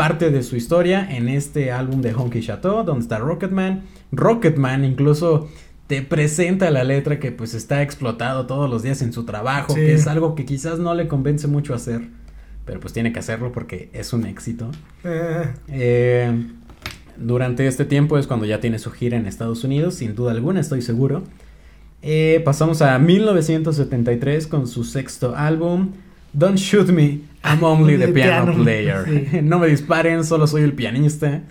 parte 0.00 0.30
de 0.30 0.42
su 0.42 0.56
historia 0.56 1.06
en 1.10 1.28
este 1.28 1.70
álbum 1.72 2.00
de 2.00 2.14
Honky 2.14 2.40
Chateau, 2.40 2.84
donde 2.84 3.02
está 3.02 3.18
Rocketman. 3.18 3.82
Rocketman 4.12 4.84
incluso 4.84 5.48
te 5.88 6.00
presenta 6.02 6.70
la 6.70 6.84
letra 6.84 7.18
que 7.18 7.32
pues 7.32 7.52
está 7.54 7.82
explotado 7.82 8.46
todos 8.46 8.70
los 8.70 8.82
días 8.82 9.02
en 9.02 9.12
su 9.12 9.24
trabajo, 9.24 9.74
Sí. 9.74 9.80
que 9.80 9.92
es 9.94 10.06
algo 10.06 10.34
que 10.34 10.44
quizás 10.46 10.78
no 10.78 10.94
le 10.94 11.06
convence 11.08 11.48
mucho 11.48 11.74
hacer, 11.74 12.00
pero 12.64 12.80
pues 12.80 12.92
tiene 12.94 13.12
que 13.12 13.18
hacerlo 13.18 13.52
porque 13.52 13.90
es 13.92 14.12
un 14.12 14.24
éxito. 14.26 14.70
eh, 15.04 15.48
Eh, 15.68 16.46
durante 17.18 17.66
este 17.66 17.84
tiempo 17.84 18.16
es 18.16 18.26
cuando 18.26 18.46
ya 18.46 18.60
tiene 18.60 18.78
su 18.78 18.90
gira 18.92 19.18
en 19.18 19.26
Estados 19.26 19.64
Unidos, 19.64 19.96
sin 19.96 20.14
duda 20.14 20.30
alguna, 20.32 20.60
estoy 20.60 20.80
seguro. 20.80 21.24
Eh, 22.02 22.40
pasamos 22.44 22.80
a 22.80 22.98
1973 22.98 24.46
con 24.46 24.66
su 24.66 24.84
sexto 24.84 25.34
álbum, 25.36 25.90
Don't 26.32 26.56
Shoot 26.58 26.88
Me, 26.88 27.20
I'm 27.44 27.62
Only 27.62 27.96
the 27.96 28.08
Piano, 28.08 28.52
piano, 28.52 28.62
Player. 28.62 29.04
sí. 29.06 29.40
no 29.42 29.58
me 29.58 29.66
disparen, 29.68 30.24
solo 30.24 30.46
soy 30.46 30.62
el 30.62 30.72
pianista. 30.72 31.42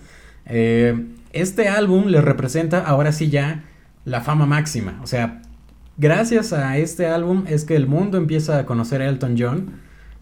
Eh, 0.46 1.06
este 1.32 1.68
álbum 1.68 2.06
le 2.06 2.20
representa 2.20 2.80
ahora 2.80 3.12
sí 3.12 3.28
ya 3.30 3.64
la 4.04 4.20
fama 4.20 4.46
máxima. 4.46 4.98
O 5.02 5.06
sea, 5.06 5.42
gracias 5.96 6.52
a 6.52 6.78
este 6.78 7.06
álbum 7.06 7.44
es 7.46 7.64
que 7.64 7.76
el 7.76 7.86
mundo 7.86 8.18
empieza 8.18 8.58
a 8.58 8.66
conocer 8.66 9.02
a 9.02 9.08
Elton 9.08 9.36
John. 9.38 9.80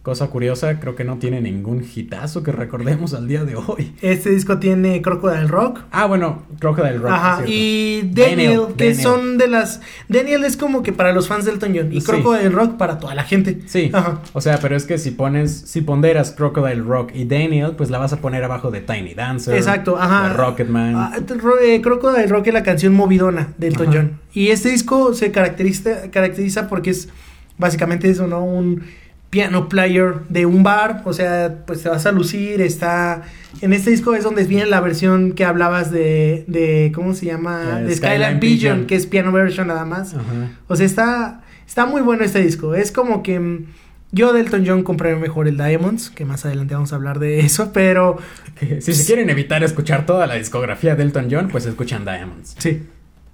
Cosa 0.08 0.28
curiosa, 0.28 0.80
creo 0.80 0.94
que 0.94 1.04
no 1.04 1.18
tiene 1.18 1.42
ningún 1.42 1.84
hitazo 1.94 2.42
que 2.42 2.50
recordemos 2.50 3.12
al 3.12 3.28
día 3.28 3.44
de 3.44 3.56
hoy. 3.56 3.92
este 4.00 4.30
disco 4.30 4.56
tiene 4.58 5.02
Crocodile 5.02 5.46
Rock. 5.48 5.80
Ah, 5.90 6.06
bueno, 6.06 6.44
Crocodile 6.60 6.96
Rock. 6.96 7.10
Ajá, 7.12 7.30
es 7.32 7.36
cierto. 7.46 7.52
y 7.52 8.00
Daniel, 8.04 8.14
Daniel, 8.14 8.60
que 8.78 8.84
Daniel. 8.86 9.02
son 9.02 9.36
de 9.36 9.48
las. 9.48 9.82
Daniel 10.08 10.44
es 10.44 10.56
como 10.56 10.82
que 10.82 10.94
para 10.94 11.12
los 11.12 11.28
fans 11.28 11.44
de 11.44 11.50
Elton 11.50 11.74
John 11.76 11.92
y 11.92 12.00
Sí. 12.00 12.06
Crocodile 12.06 12.48
Rock 12.48 12.78
para 12.78 12.98
toda 12.98 13.14
la 13.14 13.24
gente. 13.24 13.60
Sí, 13.66 13.90
Ajá. 13.92 14.22
o 14.32 14.40
sea, 14.40 14.58
pero 14.62 14.76
es 14.76 14.86
que 14.86 14.96
si 14.96 15.10
pones, 15.10 15.52
si 15.66 15.82
ponderas 15.82 16.30
Crocodile 16.32 16.80
Rock 16.80 17.10
y 17.14 17.26
Daniel, 17.26 17.72
pues 17.76 17.90
la 17.90 17.98
vas 17.98 18.14
a 18.14 18.16
poner 18.22 18.42
abajo 18.42 18.70
de 18.70 18.80
Tiny 18.80 19.12
Dancer. 19.12 19.54
Exacto, 19.58 19.98
ajá. 19.98 20.32
Rocketman. 20.32 20.94
Ah, 20.96 21.12
eh, 21.62 21.82
Crocodile 21.82 22.28
Rock 22.28 22.46
es 22.46 22.54
la 22.54 22.62
canción 22.62 22.94
movidona 22.94 23.52
de 23.58 23.68
Elton. 23.68 23.86
John. 23.92 24.20
Y 24.32 24.48
este 24.48 24.70
disco 24.70 25.12
se 25.12 25.30
caracteriza, 25.32 26.10
caracteriza 26.10 26.66
porque 26.66 26.88
es 26.92 27.10
básicamente 27.58 28.08
eso, 28.08 28.26
¿no? 28.26 28.42
Un 28.42 28.84
piano 29.30 29.68
player 29.68 30.20
de 30.28 30.46
un 30.46 30.62
bar. 30.62 31.02
O 31.04 31.12
sea, 31.12 31.64
pues 31.66 31.82
te 31.82 31.88
vas 31.88 32.06
a 32.06 32.12
lucir. 32.12 32.60
Está. 32.60 33.22
En 33.60 33.72
este 33.72 33.90
disco 33.90 34.14
es 34.14 34.24
donde 34.24 34.44
viene 34.44 34.66
la 34.66 34.80
versión 34.80 35.32
que 35.32 35.44
hablabas 35.44 35.90
de. 35.90 36.44
de 36.46 36.92
¿Cómo 36.94 37.14
se 37.14 37.26
llama? 37.26 37.80
Eh, 37.80 37.84
de 37.84 37.96
Skyline, 37.96 38.20
Skyline 38.22 38.40
Pigeon, 38.40 38.72
Pigeon. 38.74 38.86
que 38.86 38.96
es 38.96 39.06
piano 39.06 39.32
version 39.32 39.68
nada 39.68 39.84
más. 39.84 40.14
O 40.66 40.76
sea, 40.76 40.86
está, 40.86 41.42
está 41.66 41.86
muy 41.86 42.02
bueno 42.02 42.24
este 42.24 42.40
disco. 42.40 42.74
Es 42.74 42.92
como 42.92 43.22
que 43.22 43.38
mm, 43.40 43.66
yo 44.12 44.32
de 44.32 44.40
Elton 44.40 44.64
John 44.66 44.82
compré 44.82 45.16
mejor 45.16 45.48
el 45.48 45.56
Diamonds, 45.56 46.10
que 46.10 46.24
más 46.24 46.46
adelante 46.46 46.74
vamos 46.74 46.92
a 46.92 46.96
hablar 46.96 47.18
de 47.18 47.40
eso, 47.40 47.72
pero 47.72 48.18
Si 48.80 48.92
se 48.92 49.04
quieren 49.06 49.30
evitar 49.30 49.62
escuchar 49.62 50.06
toda 50.06 50.26
la 50.26 50.34
discografía 50.34 50.96
de 50.96 51.02
Elton 51.02 51.28
John, 51.30 51.48
pues 51.48 51.66
escuchan 51.66 52.04
Diamonds. 52.04 52.54
sí. 52.58 52.82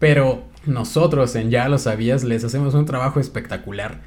Pero 0.00 0.44
nosotros 0.66 1.34
en 1.36 1.50
Ya 1.50 1.68
lo 1.68 1.78
sabías 1.78 2.24
les 2.24 2.42
hacemos 2.44 2.74
un 2.74 2.84
trabajo 2.84 3.20
espectacular. 3.20 4.00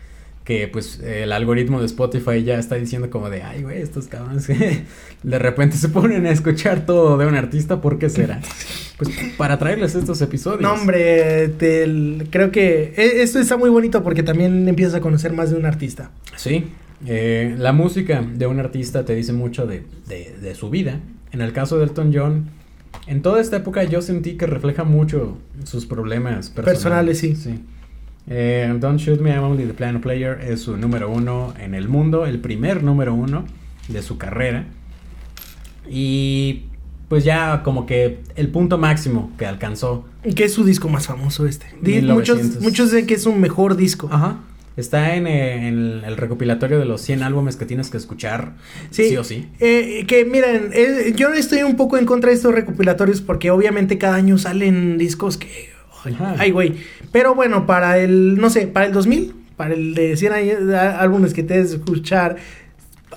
Que 0.47 0.69
pues 0.69 1.01
el 1.01 1.33
algoritmo 1.33 1.81
de 1.81 1.87
Spotify 1.87 2.41
ya 2.41 2.57
está 2.57 2.75
diciendo 2.75 3.09
como 3.09 3.29
de, 3.29 3.43
ay 3.43 3.63
güey, 3.63 3.81
estos 3.81 4.07
cabrones 4.07 4.47
que 4.47 4.83
de 5.23 5.39
repente 5.39 5.75
se 5.75 5.89
ponen 5.89 6.25
a 6.25 6.29
escuchar 6.31 6.85
todo 6.85 7.17
de 7.17 7.25
un 7.25 7.35
artista, 7.35 7.81
¿por 7.81 7.99
qué 7.99 8.09
será? 8.09 8.39
Pues 8.97 9.09
para 9.37 9.59
traerles 9.59 9.93
estos 9.95 10.21
episodios. 10.21 10.61
No, 10.61 10.71
hombre, 10.73 11.49
te- 11.49 12.25
creo 12.29 12.51
que 12.51 12.93
e- 12.95 13.21
esto 13.23 13.39
está 13.39 13.57
muy 13.57 13.69
bonito 13.69 14.03
porque 14.03 14.23
también 14.23 14.69
empiezas 14.69 14.95
a 14.95 15.01
conocer 15.01 15.33
más 15.33 15.51
de 15.51 15.57
un 15.57 15.65
artista. 15.65 16.11
Sí, 16.37 16.67
eh, 17.05 17.53
la 17.57 17.73
música 17.73 18.21
de 18.21 18.47
un 18.47 18.61
artista 18.61 19.03
te 19.03 19.15
dice 19.15 19.33
mucho 19.33 19.67
de, 19.67 19.83
de- 20.07 20.33
de 20.41 20.55
su 20.55 20.69
vida. 20.69 21.01
En 21.33 21.41
el 21.41 21.51
caso 21.51 21.77
de 21.77 21.83
Elton 21.83 22.11
John, 22.15 22.45
en 23.05 23.21
toda 23.21 23.41
esta 23.41 23.57
época 23.57 23.83
yo 23.83 24.01
sentí 24.01 24.37
que 24.37 24.47
refleja 24.47 24.85
mucho 24.85 25.37
sus 25.65 25.85
problemas 25.85 26.49
personales. 26.49 27.19
Personales, 27.19 27.19
sí. 27.19 27.59
Eh, 28.29 28.75
Don't 28.79 28.99
Shoot 28.99 29.19
Me, 29.21 29.31
I'm 29.31 29.43
Only 29.43 29.65
the 29.65 29.73
Piano 29.73 30.01
Player 30.01 30.39
es 30.41 30.61
su 30.61 30.75
número 30.77 31.09
uno 31.09 31.53
en 31.59 31.73
el 31.73 31.87
mundo, 31.87 32.25
el 32.25 32.39
primer 32.39 32.83
número 32.83 33.13
uno 33.13 33.45
de 33.87 34.01
su 34.01 34.17
carrera. 34.17 34.65
Y 35.89 36.63
pues 37.07 37.23
ya 37.23 37.63
como 37.63 37.85
que 37.85 38.19
el 38.35 38.49
punto 38.49 38.77
máximo 38.77 39.31
que 39.37 39.45
alcanzó. 39.45 40.05
¿Qué 40.35 40.45
es 40.45 40.53
su 40.53 40.65
disco 40.65 40.89
más 40.89 41.07
famoso 41.07 41.45
este? 41.45 41.67
Di- 41.81 42.01
1900. 42.01 42.45
Muchos, 42.47 42.61
muchos 42.63 42.91
dicen 42.91 43.07
que 43.07 43.13
es 43.13 43.23
su 43.23 43.31
mejor 43.33 43.77
disco. 43.77 44.09
Ajá. 44.11 44.39
Está 44.75 45.15
en, 45.15 45.25
eh, 45.25 45.67
en 45.69 46.03
el 46.05 46.17
recopilatorio 46.17 46.77
de 46.77 46.85
los 46.85 47.01
100 47.01 47.23
álbumes 47.23 47.55
que 47.55 47.65
tienes 47.65 47.89
que 47.89 47.97
escuchar, 47.97 48.53
sí, 48.91 49.17
o 49.17 49.23
sí. 49.23 49.47
Eh, 49.59 50.05
que 50.07 50.23
miren, 50.23 50.69
eh, 50.71 51.13
yo 51.15 51.33
estoy 51.33 51.63
un 51.63 51.75
poco 51.77 51.97
en 51.97 52.05
contra 52.05 52.29
de 52.29 52.35
estos 52.35 52.53
recopilatorios 52.53 53.21
porque 53.21 53.49
obviamente 53.49 53.97
cada 53.97 54.15
año 54.17 54.37
salen 54.37 54.99
discos 54.99 55.37
que... 55.37 55.75
Ay, 56.37 56.51
güey. 56.51 56.75
Pero 57.11 57.35
bueno, 57.35 57.65
para 57.65 57.97
el, 57.97 58.37
no 58.37 58.49
sé, 58.49 58.67
para 58.67 58.85
el 58.85 58.93
2000, 58.93 59.33
para 59.55 59.73
el 59.73 59.93
de 59.95 60.15
100 60.17 60.33
años- 60.33 60.73
álbumes 60.99 61.33
que 61.33 61.43
te 61.43 61.55
debes 61.55 61.73
escuchar, 61.73 62.37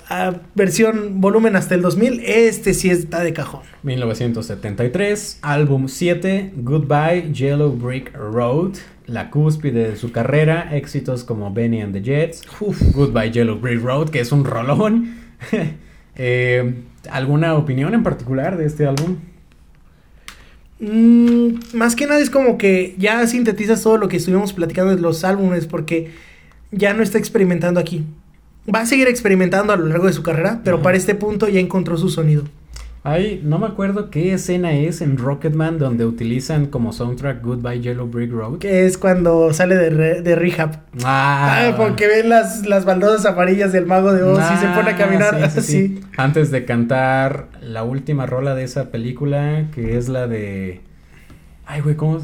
a 0.09 0.33
versión 0.55 1.21
volumen 1.21 1.55
hasta 1.55 1.75
el 1.75 1.81
2000, 1.81 2.21
este 2.25 2.73
sí 2.73 2.89
está 2.89 3.23
de 3.23 3.31
cajón. 3.33 3.61
1973, 3.83 5.39
álbum 5.41 5.87
7, 5.87 6.51
Goodbye 6.57 7.31
Yellow 7.33 7.71
Brick 7.71 8.13
Road, 8.15 8.73
la 9.05 9.29
cúspide 9.29 9.89
de 9.89 9.95
su 9.95 10.11
carrera, 10.11 10.69
éxitos 10.75 11.23
como 11.23 11.53
Benny 11.53 11.81
and 11.81 11.93
the 11.93 12.01
Jets, 12.01 12.41
Uf. 12.59 12.81
Goodbye 12.93 13.31
Yellow 13.31 13.57
Brick 13.59 13.81
Road, 13.81 14.09
que 14.09 14.19
es 14.19 14.31
un 14.31 14.43
rolón. 14.45 15.15
Eh, 16.17 16.73
¿Alguna 17.09 17.53
opinión 17.55 17.93
en 17.93 18.03
particular 18.03 18.57
de 18.57 18.65
este 18.65 18.85
álbum? 18.85 19.15
Mm, 20.81 21.59
más 21.73 21.95
que 21.95 22.07
nada 22.07 22.19
es 22.19 22.31
como 22.31 22.57
que 22.57 22.95
ya 22.97 23.25
sintetizas 23.27 23.83
todo 23.83 23.97
lo 23.97 24.07
que 24.07 24.17
estuvimos 24.17 24.51
platicando 24.51 24.95
de 24.95 25.01
los 25.01 25.23
álbumes 25.23 25.67
porque 25.67 26.09
ya 26.71 26.93
no 26.95 27.03
está 27.03 27.19
experimentando 27.19 27.79
aquí. 27.79 28.03
Va 28.73 28.81
a 28.81 28.85
seguir 28.87 29.07
experimentando 29.07 29.73
a 29.73 29.77
lo 29.77 29.85
largo 29.85 30.07
de 30.07 30.13
su 30.13 30.23
carrera, 30.23 30.61
pero 30.63 30.77
Ajá. 30.77 30.83
para 30.83 30.97
este 30.97 31.13
punto 31.13 31.47
ya 31.47 31.59
encontró 31.59 31.97
su 31.97 32.09
sonido. 32.09 32.43
Ay, 33.03 33.41
no 33.43 33.57
me 33.57 33.65
acuerdo 33.65 34.11
qué 34.11 34.31
escena 34.33 34.73
es 34.73 35.01
en 35.01 35.17
Rocketman 35.17 35.79
donde 35.79 36.05
utilizan 36.05 36.67
como 36.67 36.93
soundtrack 36.93 37.41
Goodbye 37.43 37.81
Yellow 37.81 38.05
Brick 38.07 38.31
Road. 38.31 38.59
Que 38.59 38.85
es 38.85 38.99
cuando 38.99 39.51
sale 39.53 39.75
de, 39.75 39.89
re- 39.89 40.21
de 40.21 40.35
rehab. 40.35 40.81
Ah, 41.03 41.69
Ah, 41.69 41.73
porque 41.77 42.05
ven 42.05 42.29
las, 42.29 42.67
las 42.67 42.85
baldosas 42.85 43.25
amarillas 43.25 43.71
del 43.71 43.87
mago 43.87 44.13
de 44.13 44.21
Oz 44.21 44.39
y 44.53 44.57
se 44.57 44.67
pone 44.67 44.91
a 44.91 44.93
Ah, 44.93 44.97
caminar 44.97 45.33
sí, 45.33 45.39
sí, 45.39 45.43
así. 45.59 45.71
sí. 45.97 46.01
Antes 46.15 46.51
de 46.51 46.63
cantar 46.65 47.47
la 47.59 47.83
última 47.83 48.27
rola 48.27 48.53
de 48.53 48.65
esa 48.65 48.91
película, 48.91 49.65
que 49.73 49.97
es 49.97 50.07
la 50.07 50.27
de. 50.27 50.81
Ay, 51.65 51.81
güey, 51.81 51.95
¿cómo? 51.95 52.19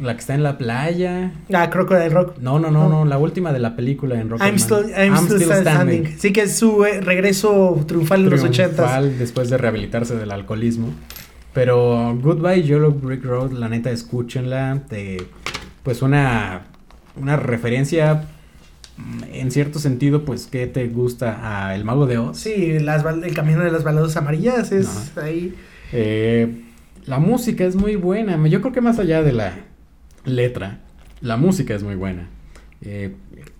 La 0.00 0.14
que 0.14 0.20
está 0.20 0.34
en 0.34 0.42
la 0.42 0.58
playa. 0.58 1.32
Ah, 1.52 1.70
Crocodile 1.70 2.08
Rock. 2.08 2.38
No, 2.38 2.58
no, 2.58 2.70
no, 2.70 2.88
no, 2.88 3.04
la 3.04 3.18
última 3.18 3.52
de 3.52 3.58
la 3.58 3.74
película 3.74 4.20
en 4.20 4.30
Rocketman. 4.30 4.50
I'm 4.50 4.58
still, 4.58 4.90
I'm 4.96 5.16
still 5.16 5.52
standing. 5.52 6.18
Sí, 6.18 6.32
que 6.32 6.42
es 6.42 6.56
su 6.56 6.84
eh, 6.84 7.00
regreso 7.00 7.84
triunfal 7.86 8.24
en 8.24 8.30
los 8.30 8.42
ochentas. 8.42 8.76
Triunfal 8.76 9.18
después 9.18 9.50
de 9.50 9.58
rehabilitarse 9.58 10.16
del 10.16 10.30
alcoholismo. 10.30 10.92
Pero 11.52 12.16
Goodbye 12.20 12.62
Yellow 12.62 12.92
Brick 12.92 13.24
Road, 13.24 13.52
la 13.52 13.68
neta, 13.68 13.90
escúchenla. 13.90 14.82
De, 14.88 15.26
pues 15.82 16.02
una, 16.02 16.66
una 17.16 17.36
referencia, 17.36 18.26
mm, 18.96 19.24
en 19.32 19.50
cierto 19.50 19.78
sentido, 19.80 20.24
pues, 20.24 20.46
que 20.46 20.66
te 20.66 20.86
gusta 20.88 21.66
a 21.66 21.74
El 21.74 21.84
Mago 21.84 22.06
de 22.06 22.18
Oz. 22.18 22.38
Sí, 22.38 22.78
las, 22.78 23.04
el 23.04 23.34
camino 23.34 23.64
de 23.64 23.72
las 23.72 23.82
baldosas 23.82 24.16
amarillas 24.16 24.70
es 24.70 25.16
ahí. 25.16 25.54
Eh, 25.92 26.62
la 27.06 27.18
música 27.18 27.64
es 27.64 27.74
muy 27.74 27.96
buena. 27.96 28.46
Yo 28.48 28.60
creo 28.60 28.72
que 28.72 28.80
más 28.80 28.98
allá 28.98 29.22
de 29.22 29.32
la 29.32 29.54
letra, 30.24 30.80
la 31.20 31.36
música 31.36 31.74
es 31.74 31.82
muy 31.82 31.94
buena. 31.94 32.28
Eh, 32.80 33.14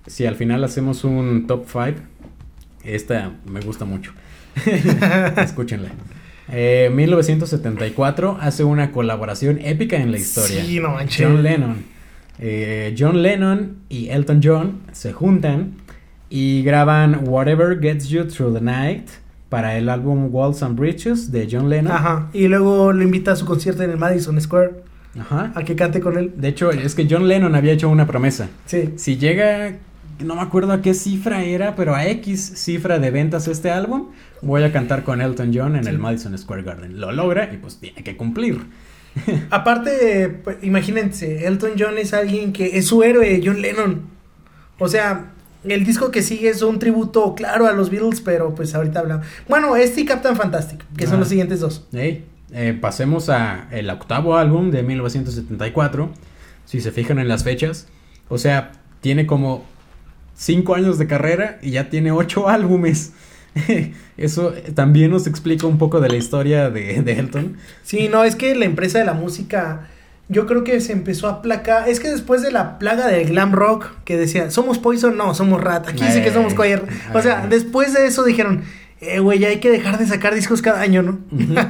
si 0.06 0.26
al 0.26 0.36
final 0.36 0.62
hacemos 0.64 1.04
un 1.04 1.46
top 1.46 1.66
5, 1.66 2.00
esta 2.84 3.32
me 3.46 3.60
gusta 3.60 3.84
mucho. 3.84 4.12
Escúchenla. 5.36 5.90
Eh, 6.50 6.90
1974 6.94 8.38
hace 8.40 8.64
una 8.64 8.90
colaboración 8.90 9.58
épica 9.62 9.96
en 9.96 10.10
la 10.10 10.18
historia. 10.18 10.64
Sí, 10.64 10.80
no 10.80 10.90
manches. 10.90 11.26
John 11.26 11.42
Lennon. 11.42 11.84
Eh, 12.38 12.94
John 12.98 13.22
Lennon 13.22 13.78
y 13.88 14.08
Elton 14.08 14.40
John 14.42 14.80
se 14.92 15.12
juntan 15.12 15.74
y 16.30 16.62
graban 16.62 17.28
Whatever 17.28 17.80
Gets 17.80 18.08
You 18.08 18.24
Through 18.26 18.54
the 18.54 18.60
Night 18.60 19.08
para 19.48 19.76
el 19.76 19.88
álbum 19.88 20.28
Walls 20.30 20.62
and 20.62 20.78
Bridges 20.78 21.32
de 21.32 21.48
John 21.50 21.68
Lennon. 21.68 21.92
Ajá. 21.92 22.30
Y 22.32 22.48
luego 22.48 22.92
lo 22.92 23.02
invita 23.02 23.32
a 23.32 23.36
su 23.36 23.44
concierto 23.44 23.82
en 23.82 23.90
el 23.90 23.96
Madison 23.96 24.40
Square 24.40 24.88
Ajá. 25.20 25.52
a 25.54 25.62
que 25.64 25.76
cante 25.76 26.00
con 26.00 26.16
él. 26.18 26.32
De 26.36 26.48
hecho, 26.48 26.70
es 26.70 26.94
que 26.94 27.06
John 27.10 27.28
Lennon 27.28 27.54
había 27.54 27.72
hecho 27.72 27.88
una 27.88 28.06
promesa. 28.06 28.48
Sí. 28.66 28.94
Si 28.96 29.16
llega, 29.16 29.76
no 30.24 30.34
me 30.36 30.42
acuerdo 30.42 30.72
a 30.72 30.82
qué 30.82 30.94
cifra 30.94 31.42
era, 31.44 31.74
pero 31.76 31.94
a 31.94 32.06
X 32.06 32.52
cifra 32.56 32.98
de 32.98 33.10
ventas 33.10 33.48
este 33.48 33.70
álbum, 33.70 34.08
voy 34.42 34.62
a 34.62 34.72
cantar 34.72 35.04
con 35.04 35.20
Elton 35.20 35.52
John 35.54 35.76
en 35.76 35.84
Sí. 35.84 35.90
el 35.90 35.98
Madison 35.98 36.36
Square 36.38 36.62
Garden. 36.62 37.00
Lo 37.00 37.12
logra 37.12 37.52
y 37.52 37.56
pues 37.58 37.78
tiene 37.78 38.02
que 38.02 38.16
cumplir. 38.16 38.60
Aparte, 39.50 40.28
pues, 40.44 40.58
imagínense, 40.62 41.46
Elton 41.46 41.72
John 41.78 41.98
es 41.98 42.12
alguien 42.14 42.52
que 42.52 42.78
es 42.78 42.86
su 42.86 43.02
héroe, 43.02 43.40
John 43.44 43.60
Lennon. 43.60 44.02
O 44.78 44.88
sea, 44.88 45.32
el 45.64 45.84
disco 45.84 46.10
que 46.10 46.22
sigue 46.22 46.48
es 46.50 46.62
un 46.62 46.78
tributo 46.78 47.34
claro 47.34 47.66
a 47.66 47.72
los 47.72 47.90
Beatles, 47.90 48.20
pero 48.20 48.54
pues 48.54 48.74
ahorita 48.74 49.00
hablamos. 49.00 49.26
Bueno, 49.48 49.74
este 49.76 50.02
y 50.02 50.04
Captain 50.04 50.36
Fantastic, 50.36 50.84
que 50.96 51.06
son 51.06 51.18
los 51.18 51.28
siguientes 51.28 51.60
dos. 51.60 51.86
Ey, 51.92 52.24
eh, 52.52 52.76
pasemos 52.80 53.28
a 53.28 53.68
el 53.70 53.90
octavo 53.90 54.36
álbum 54.36 54.70
de 54.70 54.82
1974. 54.82 56.10
Si 56.64 56.80
se 56.80 56.92
fijan 56.92 57.18
en 57.18 57.28
las 57.28 57.44
fechas, 57.44 57.86
o 58.28 58.38
sea, 58.38 58.72
tiene 59.00 59.26
como 59.26 59.64
cinco 60.34 60.74
años 60.74 60.98
de 60.98 61.06
carrera 61.06 61.58
y 61.62 61.72
ya 61.72 61.90
tiene 61.90 62.12
ocho 62.12 62.48
álbumes. 62.48 63.12
Eso 64.16 64.52
también 64.74 65.10
nos 65.10 65.26
explica 65.26 65.66
un 65.66 65.78
poco 65.78 66.00
de 66.00 66.08
la 66.08 66.16
historia 66.16 66.70
de, 66.70 67.02
de 67.02 67.12
Elton. 67.12 67.56
Sí, 67.82 68.08
no, 68.08 68.24
es 68.24 68.36
que 68.36 68.54
la 68.54 68.64
empresa 68.64 68.98
de 68.98 69.04
la 69.04 69.14
música, 69.14 69.88
yo 70.28 70.46
creo 70.46 70.64
que 70.64 70.80
se 70.80 70.92
empezó 70.92 71.28
a 71.28 71.32
aplacar. 71.32 71.88
Es 71.88 72.00
que 72.00 72.10
después 72.10 72.42
de 72.42 72.52
la 72.52 72.78
plaga 72.78 73.08
del 73.08 73.28
glam 73.28 73.52
rock, 73.52 73.86
que 74.04 74.16
decía, 74.16 74.50
¿somos 74.50 74.78
Poison? 74.78 75.16
No, 75.16 75.34
somos 75.34 75.60
Rat. 75.60 75.88
Aquí 75.88 76.04
sí 76.10 76.22
que 76.22 76.32
somos 76.32 76.54
Choir. 76.54 76.82
O 77.14 77.22
sea, 77.22 77.46
después 77.46 77.94
de 77.94 78.06
eso 78.06 78.24
dijeron, 78.24 78.62
eh, 79.00 79.20
güey, 79.20 79.38
ya 79.38 79.48
hay 79.48 79.60
que 79.60 79.70
dejar 79.70 79.98
de 79.98 80.06
sacar 80.06 80.34
discos 80.34 80.62
cada 80.62 80.80
año, 80.80 81.02
¿no? 81.02 81.18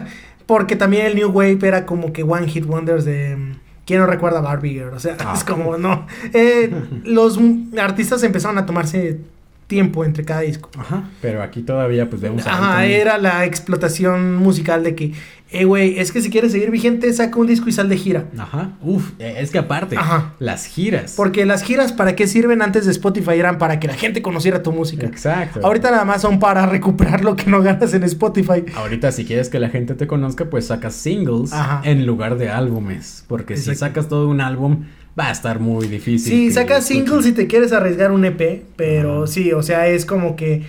Porque 0.49 0.75
también 0.75 1.07
el 1.07 1.15
New 1.15 1.29
Wave 1.31 1.59
era 1.63 1.87
como 1.87 2.13
que 2.13 2.25
One 2.25 2.49
Hit 2.49 2.65
Wonders 2.65 3.05
de. 3.05 3.37
mm, 3.37 3.53
¿Quién 3.87 4.01
no 4.01 4.07
recuerda 4.07 4.39
a 4.39 4.43
Barbie 4.43 4.71
Girl? 4.73 4.95
O 4.95 4.99
sea, 4.99 5.17
Ah. 5.21 5.35
es 5.37 5.45
como, 5.45 5.77
no. 5.79 6.07
Eh, 6.35 6.71
los 7.05 7.39
artistas 7.81 8.23
empezaron 8.25 8.59
a 8.59 8.67
tomarse 8.67 9.21
tiempo 9.67 10.05
entre 10.05 10.25
cada 10.25 10.41
disco. 10.41 10.71
Ajá. 10.79 11.05
Pero 11.21 11.43
aquí 11.43 11.61
todavía 11.63 12.09
pues 12.09 12.23
vemos 12.23 12.47
Ajá, 12.47 12.87
era 12.87 13.19
la 13.19 13.45
explotación 13.45 14.37
musical 14.37 14.83
de 14.83 14.95
que, 14.95 15.13
eh, 15.51 15.65
güey, 15.65 15.99
es 15.99 16.13
que 16.13 16.21
si 16.21 16.29
quieres 16.31 16.53
seguir 16.53 16.71
vigente, 16.71 17.11
saca 17.13 17.39
un 17.39 17.47
disco 17.47 17.69
y 17.69 17.73
sal 17.73 17.89
de 17.89 17.97
gira. 17.97 18.27
Ajá. 18.37 18.73
Uf, 18.83 19.13
eh, 19.19 19.37
es 19.39 19.51
que 19.51 19.59
aparte, 19.59 19.97
Ajá. 19.97 20.35
las 20.39 20.67
giras. 20.67 21.15
Porque 21.17 21.47
las 21.47 21.63
giras, 21.63 21.93
¿para 21.93 22.15
qué 22.15 22.27
sirven 22.27 22.61
antes 22.61 22.85
de 22.85 22.91
Spotify? 22.93 23.33
Eran 23.39 23.57
para 23.57 23.81
que 23.81 23.87
la 23.89 23.95
gente 23.95 24.21
conociera 24.21 24.63
tu 24.63 24.73
música. 24.73 25.07
Exacto. 25.07 25.61
Ahorita 25.65 25.91
nada 25.91 26.05
más 26.05 26.21
son 26.23 26.39
para 26.39 26.67
recuperar 26.67 27.25
lo 27.25 27.35
que 27.35 27.51
no 27.51 27.63
ganas 27.63 27.95
en 27.95 28.03
Spotify. 28.05 28.65
Ahorita 28.77 29.11
si 29.11 29.25
quieres 29.25 29.49
que 29.49 29.59
la 29.59 29.71
gente 29.71 29.95
te 29.95 30.07
conozca, 30.07 30.45
pues 30.51 30.67
sacas 30.67 30.95
singles 30.95 31.53
Ajá. 31.53 31.81
en 31.85 32.05
lugar 32.05 32.37
de 32.37 32.51
álbumes. 32.51 33.25
Porque 33.27 33.57
si 33.57 33.75
sacas 33.75 34.09
todo 34.09 34.29
un 34.29 34.43
álbum, 34.43 34.85
va 35.19 35.29
a 35.29 35.33
estar 35.33 35.61
muy 35.61 35.89
difícil. 35.89 36.31
Sí, 36.33 36.51
sacas 36.53 36.85
singles 36.87 37.25
si 37.25 37.33
te 37.33 37.47
quieres 37.47 37.73
arriesgar 37.73 38.13
un 38.13 38.25
EP, 38.27 38.65
pero 38.77 39.25
Ajá. 39.25 39.27
sí, 39.33 39.53
o 39.53 39.63
sea, 39.63 39.89
es 39.89 40.05
como 40.05 40.37
que 40.37 40.63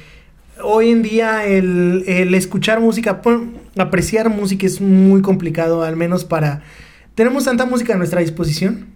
hoy 0.63 0.89
en 0.89 1.01
día 1.03 1.45
el, 1.45 2.03
el 2.07 2.33
escuchar 2.33 2.79
música, 2.79 3.21
pon- 3.21 3.53
apreciar 3.77 4.29
música 4.29 4.65
es 4.65 4.81
muy 4.81 5.21
complicado, 5.21 5.83
al 5.83 5.95
menos 5.95 6.25
para... 6.25 6.61
Tenemos 7.15 7.45
tanta 7.45 7.65
música 7.65 7.93
a 7.93 7.97
nuestra 7.97 8.21
disposición 8.21 8.87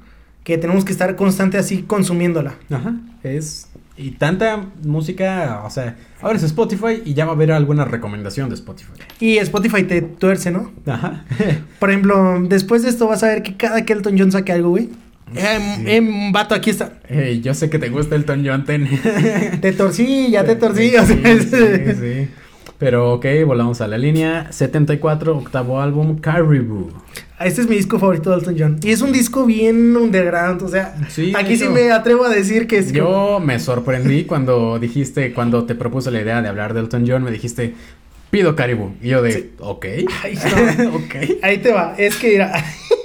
que 0.43 0.57
tenemos 0.57 0.85
que 0.85 0.91
estar 0.91 1.15
constante 1.15 1.57
así 1.57 1.83
consumiéndola. 1.83 2.55
Ajá. 2.69 2.95
Es. 3.23 3.67
Y 3.95 4.11
tanta 4.11 4.65
música, 4.83 5.61
o 5.65 5.69
sea, 5.69 5.97
ahora 6.21 6.37
es 6.37 6.43
Spotify 6.43 7.01
y 7.05 7.13
ya 7.13 7.25
va 7.25 7.31
a 7.31 7.35
haber 7.35 7.51
alguna 7.51 7.85
recomendación 7.85 8.49
de 8.49 8.55
Spotify. 8.55 8.91
Y 9.19 9.37
Spotify 9.37 9.83
te 9.83 10.01
tuerce, 10.01 10.51
¿no? 10.51 10.71
Ajá. 10.85 11.25
Por 11.79 11.91
ejemplo, 11.91 12.41
después 12.47 12.81
de 12.83 12.89
esto 12.89 13.07
vas 13.07 13.23
a 13.23 13.27
ver 13.27 13.43
que 13.43 13.55
cada 13.55 13.85
que 13.85 13.93
Elton 13.93 14.15
John 14.17 14.31
saque 14.31 14.51
algo, 14.51 14.69
güey. 14.69 14.89
Eh, 15.35 15.83
eh, 15.85 16.29
vato, 16.31 16.53
aquí 16.53 16.69
está. 16.69 16.93
Ey, 17.07 17.41
yo 17.41 17.53
sé 17.53 17.69
que 17.69 17.79
te 17.79 17.89
gusta 17.89 18.15
el 18.15 18.25
Ton 18.25 18.43
John 18.45 18.65
Ten. 18.65 18.87
Te 19.61 19.71
torcí, 19.71 20.29
ya 20.29 20.43
te 20.43 20.55
torcí. 20.57 20.89
Sí, 20.89 20.95
o 20.95 21.05
sea, 21.05 21.17
sí, 21.17 21.43
sí. 21.99 22.29
Pero 22.79 23.13
ok, 23.13 23.25
volvamos 23.45 23.79
a 23.81 23.87
la 23.87 23.97
línea. 23.97 24.51
74, 24.51 25.37
octavo 25.37 25.79
álbum, 25.79 26.17
Caribou. 26.19 26.89
Este 27.39 27.61
es 27.61 27.69
mi 27.69 27.75
disco 27.75 27.99
favorito 27.99 28.29
de 28.31 28.37
Elton 28.37 28.55
John. 28.57 28.79
Y 28.83 28.91
es 28.91 29.01
un 29.01 29.11
disco 29.11 29.45
bien 29.45 29.95
underground. 29.95 30.61
O 30.63 30.67
sea, 30.67 30.95
Sí, 31.09 31.33
aquí 31.35 31.55
sí 31.57 31.67
me 31.69 31.91
atrevo 31.91 32.25
a 32.25 32.29
decir 32.29 32.67
que 32.67 32.77
es. 32.79 32.87
como- 32.87 32.95
Yo 32.97 33.39
me 33.39 33.59
sorprendí 33.59 34.25
cuando 34.25 34.79
dijiste, 34.79 35.33
cuando 35.33 35.65
te 35.65 35.75
propuse 35.75 36.11
la 36.11 36.21
idea 36.21 36.41
de 36.41 36.49
hablar 36.49 36.73
de 36.73 36.81
Elton 36.81 37.05
John, 37.07 37.23
me 37.23 37.31
dijiste, 37.31 37.73
pido 38.31 38.55
Caribou. 38.55 38.93
Y 39.01 39.09
yo 39.09 39.21
de, 39.21 39.31
Sí. 39.31 39.51
ok. 39.59 39.85
Ay, 40.23 40.37
no. 40.79 40.95
ok. 40.95 41.15
Ahí 41.41 41.57
te 41.59 41.71
va. 41.71 41.95
Es 41.97 42.15
que, 42.15 42.29
mira, 42.31 42.53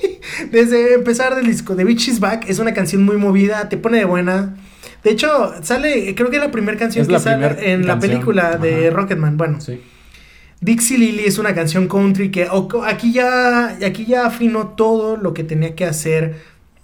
desde 0.50 0.94
empezar 0.94 1.35
del 1.37 1.46
disco, 1.46 1.76
The 1.76 1.85
Bitch 1.85 2.09
is 2.09 2.20
Back 2.20 2.46
es 2.48 2.59
una 2.59 2.74
canción 2.74 3.04
muy 3.04 3.16
movida, 3.16 3.68
te 3.68 3.76
pone 3.76 3.98
de 3.98 4.04
buena. 4.07 4.57
De 5.04 5.11
hecho, 5.11 5.54
sale, 5.62 6.14
creo 6.14 6.30
que 6.30 6.37
es 6.37 6.42
la 6.42 6.50
primera 6.50 6.76
canción 6.76 7.02
Es 7.02 7.08
que 7.08 7.18
sale 7.18 7.72
en 7.72 7.87
la 7.87 7.98
película 7.98 8.56
de 8.56 8.88
ajá. 8.88 8.96
Rocketman. 8.96 9.37
Bueno, 9.37 9.61
Sí. 9.61 9.80
Dixie 10.61 10.98
Lily 10.98 11.24
es 11.24 11.38
una 11.38 11.54
canción 11.54 11.87
country 11.87 12.30
que 12.30 12.48
aquí 12.84 13.12
ya 13.12 13.78
aquí 13.84 14.06
ya 14.06 14.26
afinó 14.26 14.68
todo 14.68 15.16
lo 15.16 15.32
que 15.32 15.44
tenía 15.44 15.76
que 15.76 15.84
hacer 15.84 16.34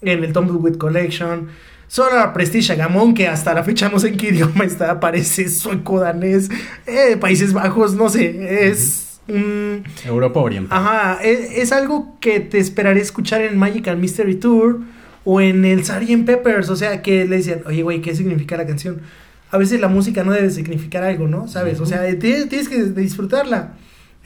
en 0.00 0.22
el 0.22 0.32
Tumbleweed 0.32 0.76
Collection. 0.76 1.48
Solo 1.88 2.16
la 2.16 2.32
Prestige 2.32 2.76
Gamón, 2.76 3.14
que 3.14 3.28
hasta 3.28 3.52
la 3.52 3.62
fecha 3.62 3.88
no 3.88 3.98
sé 3.98 4.08
en 4.08 4.16
qué 4.16 4.28
idioma 4.28 4.64
está, 4.64 5.00
parece 5.00 5.48
sueco, 5.48 6.00
danés, 6.00 6.50
eh, 6.86 7.16
Países 7.16 7.52
Bajos, 7.52 7.94
no 7.94 8.08
sé, 8.08 8.68
es... 8.68 9.20
Europa 10.04 10.40
Oriental. 10.40 10.78
Ajá, 10.78 11.22
es, 11.22 11.52
es, 11.52 11.72
algo 11.72 12.16
que 12.20 12.40
te 12.40 12.58
esperaré 12.58 13.00
escuchar 13.00 13.40
en 13.40 13.56
Magical 13.56 13.96
Mystery 13.96 14.34
Tour 14.34 14.80
o 15.24 15.40
en 15.40 15.64
el 15.64 15.84
Sgt. 15.84 16.24
Peppers, 16.24 16.68
o 16.68 16.76
sea, 16.76 17.02
que 17.02 17.24
le 17.24 17.36
decían, 17.36 17.62
oye, 17.66 17.82
güey, 17.82 18.00
¿qué 18.00 18.14
significa 18.14 18.56
la 18.56 18.66
canción? 18.66 19.00
A 19.50 19.58
veces 19.58 19.80
la 19.80 19.88
música 19.88 20.24
no 20.24 20.32
debe 20.32 20.50
significar 20.50 21.04
algo, 21.04 21.28
¿no? 21.28 21.48
¿Sabes? 21.48 21.80
O 21.80 21.86
sea, 21.86 22.00
tienes, 22.18 22.48
tienes 22.48 22.68
que 22.68 22.82
disfrutarla. 22.82 23.74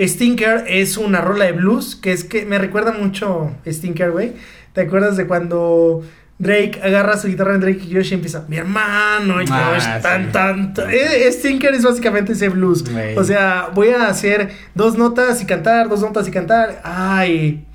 Stinker 0.01 0.65
es 0.69 0.97
una 0.97 1.21
rola 1.21 1.47
de 1.47 1.53
blues, 1.53 1.97
que 1.97 2.13
es 2.13 2.25
que 2.25 2.45
me 2.45 2.59
recuerda 2.59 2.93
mucho 2.93 3.53
Stinker, 3.67 4.13
güey. 4.13 4.33
¿Te 4.73 4.83
acuerdas 4.83 5.17
de 5.17 5.27
cuando 5.27 6.03
Drake 6.39 6.81
agarra 6.83 7.17
su 7.17 7.27
guitarra 7.27 7.55
en 7.55 7.61
Drake 7.61 7.81
y 7.85 7.95
Josh 7.95 8.13
y 8.13 8.15
empieza, 8.15 8.45
mi 8.49 8.57
hermano, 8.57 9.39
Josh, 9.39 9.51
ah, 9.51 9.99
tan, 10.01 10.31
tan, 10.31 10.73
eh, 10.89 11.29
Stinker 11.33 11.75
es 11.75 11.83
básicamente 11.83 12.33
ese 12.33 12.49
blues. 12.49 12.85
O 13.17 13.25
sea, 13.25 13.71
voy 13.75 13.89
a 13.89 14.07
hacer 14.07 14.51
dos 14.75 14.97
notas 14.97 15.43
y 15.43 15.47
cantar, 15.47 15.89
dos 15.89 16.01
notas 16.01 16.29
y 16.29 16.31
cantar. 16.31 16.81
Ay, 16.85 17.67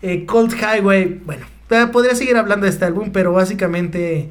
eh, 0.00 0.24
Cold 0.24 0.54
Highway. 0.54 1.20
Bueno, 1.26 1.44
podría 1.92 2.14
seguir 2.14 2.36
hablando 2.36 2.64
de 2.64 2.70
este 2.70 2.84
álbum, 2.84 3.10
pero 3.12 3.32
básicamente 3.32 4.30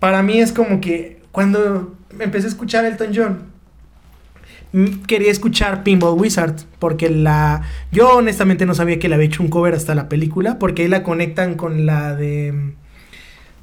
para 0.00 0.22
mí 0.22 0.40
es 0.40 0.52
como 0.52 0.80
que 0.80 1.20
cuando 1.32 1.94
empecé 2.18 2.46
a 2.46 2.50
escuchar 2.50 2.84
Elton 2.84 3.12
John, 3.14 3.54
quería 5.06 5.30
escuchar 5.30 5.84
Pinball 5.84 6.18
Wizard 6.18 6.56
porque 6.78 7.08
la 7.08 7.62
yo 7.92 8.16
honestamente 8.16 8.66
no 8.66 8.74
sabía 8.74 8.98
que 8.98 9.08
le 9.08 9.14
había 9.14 9.28
hecho 9.28 9.42
un 9.42 9.48
cover 9.48 9.74
hasta 9.74 9.94
la 9.94 10.08
película 10.08 10.58
porque 10.58 10.82
ahí 10.82 10.88
la 10.88 11.04
conectan 11.04 11.54
con 11.54 11.86
la 11.86 12.16
de 12.16 12.74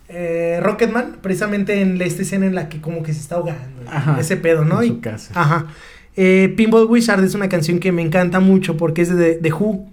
eh, 0.08 0.60
Rocketman 0.62 1.18
precisamente 1.22 1.82
en 1.82 2.02
esta 2.02 2.22
escena 2.22 2.46
en 2.46 2.56
la 2.56 2.70
que 2.70 2.80
como 2.80 3.04
que 3.04 3.14
se 3.14 3.20
está 3.20 3.36
ahogando 3.36 3.84
ese 4.20 4.38
pedo 4.38 4.64
no 4.64 4.82
en 4.82 4.88
su 4.88 5.02
casa. 5.02 5.34
ajá 5.36 5.68
eh, 6.16 6.54
Pinball 6.56 6.88
Wizard 6.88 7.24
es 7.24 7.36
una 7.36 7.50
canción 7.50 7.80
que 7.80 7.92
me 7.92 8.02
encanta 8.02 8.40
mucho 8.40 8.78
porque 8.78 9.02
es 9.02 9.16
de 9.16 9.36
The 9.36 9.54
Who 9.54 9.91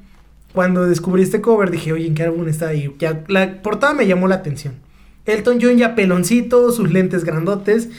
cuando 0.58 0.88
descubrí 0.88 1.22
este 1.22 1.40
cover 1.40 1.70
dije 1.70 1.92
oye 1.92 2.08
en 2.08 2.16
qué 2.16 2.24
álbum 2.24 2.48
está 2.48 2.66
ahí 2.66 2.92
ya 2.98 3.22
la 3.28 3.62
portada 3.62 3.94
me 3.94 4.08
llamó 4.08 4.26
la 4.26 4.34
atención 4.34 4.74
Elton 5.24 5.60
John 5.62 5.76
ya 5.76 5.94
peloncito 5.94 6.72
sus 6.72 6.90
lentes 6.90 7.22
grandotes 7.22 7.90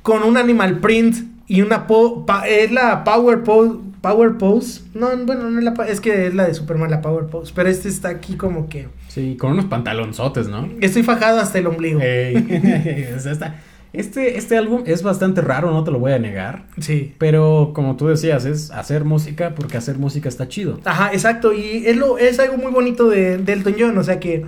con 0.00 0.22
un 0.22 0.38
animal 0.38 0.78
print 0.78 1.16
y 1.46 1.60
una 1.60 1.86
po 1.86 2.24
es 2.46 2.72
la 2.72 3.04
Power 3.04 3.42
Pose. 3.42 3.76
Power 4.00 4.38
Pose. 4.38 4.80
No, 4.94 5.08
bueno, 5.26 5.50
no 5.50 5.58
es 5.58 5.64
la 5.64 5.72
es 5.86 6.00
que 6.00 6.28
es 6.28 6.34
la 6.34 6.46
de 6.46 6.54
Superman, 6.54 6.90
la 6.90 7.02
Power 7.02 7.26
Pose. 7.26 7.52
Pero 7.54 7.68
este 7.68 7.88
está 7.88 8.08
aquí 8.08 8.36
como 8.36 8.70
que. 8.70 8.88
Sí, 9.08 9.36
con 9.38 9.52
unos 9.52 9.66
pantalonzotes, 9.66 10.48
¿no? 10.48 10.66
Estoy 10.80 11.02
fajado 11.02 11.40
hasta 11.40 11.58
el 11.58 11.66
ombligo. 11.66 12.00
Este, 13.92 14.36
este 14.36 14.56
álbum 14.56 14.82
es 14.86 15.02
bastante 15.02 15.40
raro, 15.40 15.70
no 15.70 15.82
te 15.84 15.90
lo 15.90 15.98
voy 15.98 16.12
a 16.12 16.18
negar. 16.18 16.66
Sí. 16.80 17.14
Pero 17.18 17.72
como 17.74 17.96
tú 17.96 18.08
decías, 18.08 18.44
es 18.44 18.70
hacer 18.70 19.04
música 19.04 19.54
porque 19.54 19.76
hacer 19.76 19.98
música 19.98 20.28
está 20.28 20.48
chido. 20.48 20.78
Ajá, 20.84 21.12
exacto. 21.12 21.52
Y 21.52 21.86
es, 21.86 21.96
lo, 21.96 22.18
es 22.18 22.38
algo 22.38 22.56
muy 22.58 22.70
bonito 22.70 23.08
de, 23.08 23.38
de 23.38 23.52
Elton 23.52 23.76
John. 23.78 23.98
O 23.98 24.04
sea 24.04 24.20
que 24.20 24.44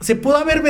se 0.00 0.16
pudo 0.16 0.36
haber. 0.38 0.62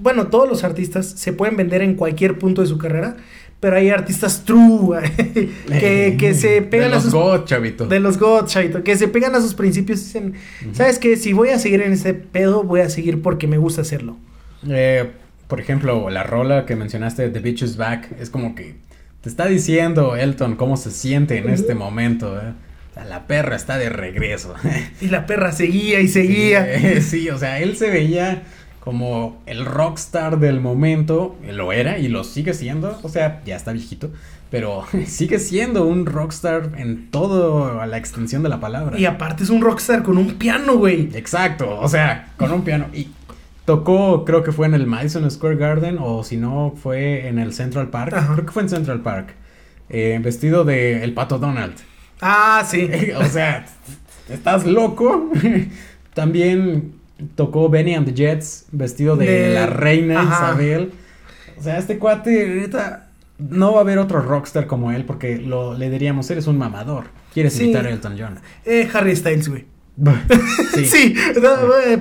Bueno, 0.00 0.28
todos 0.28 0.48
los 0.48 0.64
artistas 0.64 1.06
se 1.06 1.32
pueden 1.32 1.56
vender 1.56 1.82
en 1.82 1.94
cualquier 1.94 2.38
punto 2.38 2.62
de 2.62 2.68
su 2.68 2.78
carrera 2.78 3.16
pero 3.60 3.76
hay 3.76 3.90
artistas 3.90 4.44
true 4.44 4.98
que, 5.66 6.16
que 6.18 6.34
se 6.34 6.62
pegan 6.62 6.90
de 6.92 6.96
a 6.96 7.00
sus 7.00 7.12
God, 7.12 7.44
chavito. 7.44 7.86
de 7.86 8.00
los 8.00 8.18
God, 8.18 8.46
chavito, 8.46 8.84
que 8.84 8.96
se 8.96 9.08
pegan 9.08 9.34
a 9.34 9.40
sus 9.40 9.54
principios 9.54 10.00
y 10.00 10.04
dicen, 10.04 10.34
¿sabes 10.72 10.98
qué? 10.98 11.16
Si 11.16 11.32
voy 11.32 11.48
a 11.48 11.58
seguir 11.58 11.82
en 11.82 11.92
ese 11.92 12.14
pedo, 12.14 12.62
voy 12.62 12.80
a 12.80 12.90
seguir 12.90 13.20
porque 13.20 13.46
me 13.46 13.58
gusta 13.58 13.80
hacerlo. 13.80 14.16
Eh, 14.68 15.10
por 15.48 15.60
ejemplo, 15.60 16.10
la 16.10 16.22
rola 16.22 16.66
que 16.66 16.76
mencionaste 16.76 17.30
The 17.30 17.40
Bitch 17.40 17.62
is 17.62 17.76
Back 17.76 18.12
es 18.20 18.30
como 18.30 18.54
que 18.54 18.76
te 19.22 19.28
está 19.28 19.46
diciendo 19.46 20.14
Elton 20.14 20.56
cómo 20.56 20.76
se 20.76 20.90
siente 20.90 21.38
en 21.38 21.48
este 21.48 21.74
momento, 21.74 22.38
¿eh? 22.38 22.52
la 23.08 23.26
perra 23.26 23.56
está 23.56 23.78
de 23.78 23.88
regreso. 23.88 24.54
y 25.00 25.08
la 25.08 25.26
perra 25.26 25.52
seguía 25.52 26.00
y 26.00 26.08
seguía. 26.08 27.00
sí, 27.00 27.30
o 27.30 27.38
sea, 27.38 27.60
él 27.60 27.76
se 27.76 27.90
veía 27.90 28.42
como 28.80 29.42
el 29.46 29.66
rockstar 29.66 30.38
del 30.38 30.60
momento, 30.60 31.36
lo 31.46 31.72
era 31.72 31.98
y 31.98 32.08
lo 32.08 32.24
sigue 32.24 32.54
siendo, 32.54 32.98
o 33.02 33.08
sea, 33.08 33.42
ya 33.44 33.56
está 33.56 33.72
viejito, 33.72 34.10
pero 34.50 34.84
sigue 35.06 35.38
siendo 35.38 35.86
un 35.86 36.06
rockstar 36.06 36.72
en 36.76 37.10
todo 37.10 37.80
a 37.80 37.86
la 37.86 37.98
extensión 37.98 38.42
de 38.42 38.48
la 38.48 38.60
palabra. 38.60 38.98
Y 38.98 39.04
aparte 39.04 39.44
es 39.44 39.50
un 39.50 39.60
rockstar 39.60 40.02
con 40.02 40.16
un 40.16 40.34
piano, 40.34 40.76
güey. 40.76 41.10
Exacto, 41.14 41.78
o 41.78 41.88
sea, 41.88 42.32
con 42.36 42.50
un 42.52 42.62
piano. 42.62 42.86
Y 42.94 43.08
tocó, 43.68 44.24
creo 44.24 44.42
que 44.42 44.50
fue 44.50 44.66
en 44.66 44.72
el 44.72 44.86
Madison 44.86 45.30
Square 45.30 45.56
Garden 45.56 45.98
o 46.00 46.24
si 46.24 46.38
no 46.38 46.72
fue 46.74 47.28
en 47.28 47.38
el 47.38 47.52
Central 47.52 47.90
Park, 47.90 48.14
creo 48.32 48.46
que 48.46 48.50
fue 48.50 48.62
en 48.62 48.70
Central 48.70 49.02
Park, 49.02 49.34
eh, 49.90 50.18
vestido 50.22 50.64
de 50.64 51.04
el 51.04 51.12
pato 51.12 51.38
Donald. 51.38 51.74
Ah, 52.22 52.64
sí. 52.66 52.88
o 53.14 53.24
sea, 53.26 53.66
estás 54.30 54.64
loco. 54.64 55.30
También 56.14 56.94
tocó 57.34 57.68
Benny 57.68 57.94
and 57.94 58.06
the 58.06 58.14
Jets 58.14 58.68
vestido 58.72 59.16
de, 59.16 59.52
la 59.52 59.66
reina 59.66 60.22
Isabel. 60.22 60.92
O 61.58 61.62
sea, 61.62 61.76
este 61.76 61.98
cuate, 61.98 62.70
no 63.38 63.72
va 63.72 63.80
a 63.80 63.82
haber 63.82 63.98
otro 63.98 64.22
rockstar 64.22 64.66
como 64.66 64.92
él 64.92 65.04
porque 65.04 65.36
lo, 65.36 65.76
le 65.76 65.90
diríamos, 65.90 66.30
eres 66.30 66.46
un 66.46 66.56
mamador. 66.56 67.08
Quieres 67.34 67.60
imitar 67.60 67.84
a 67.84 67.90
Elton 67.90 68.16
John. 68.18 68.38
Eh, 68.64 68.88
Harry 68.94 69.14
Styles, 69.14 69.50
güey. 69.50 69.66
Sí, 70.84 71.14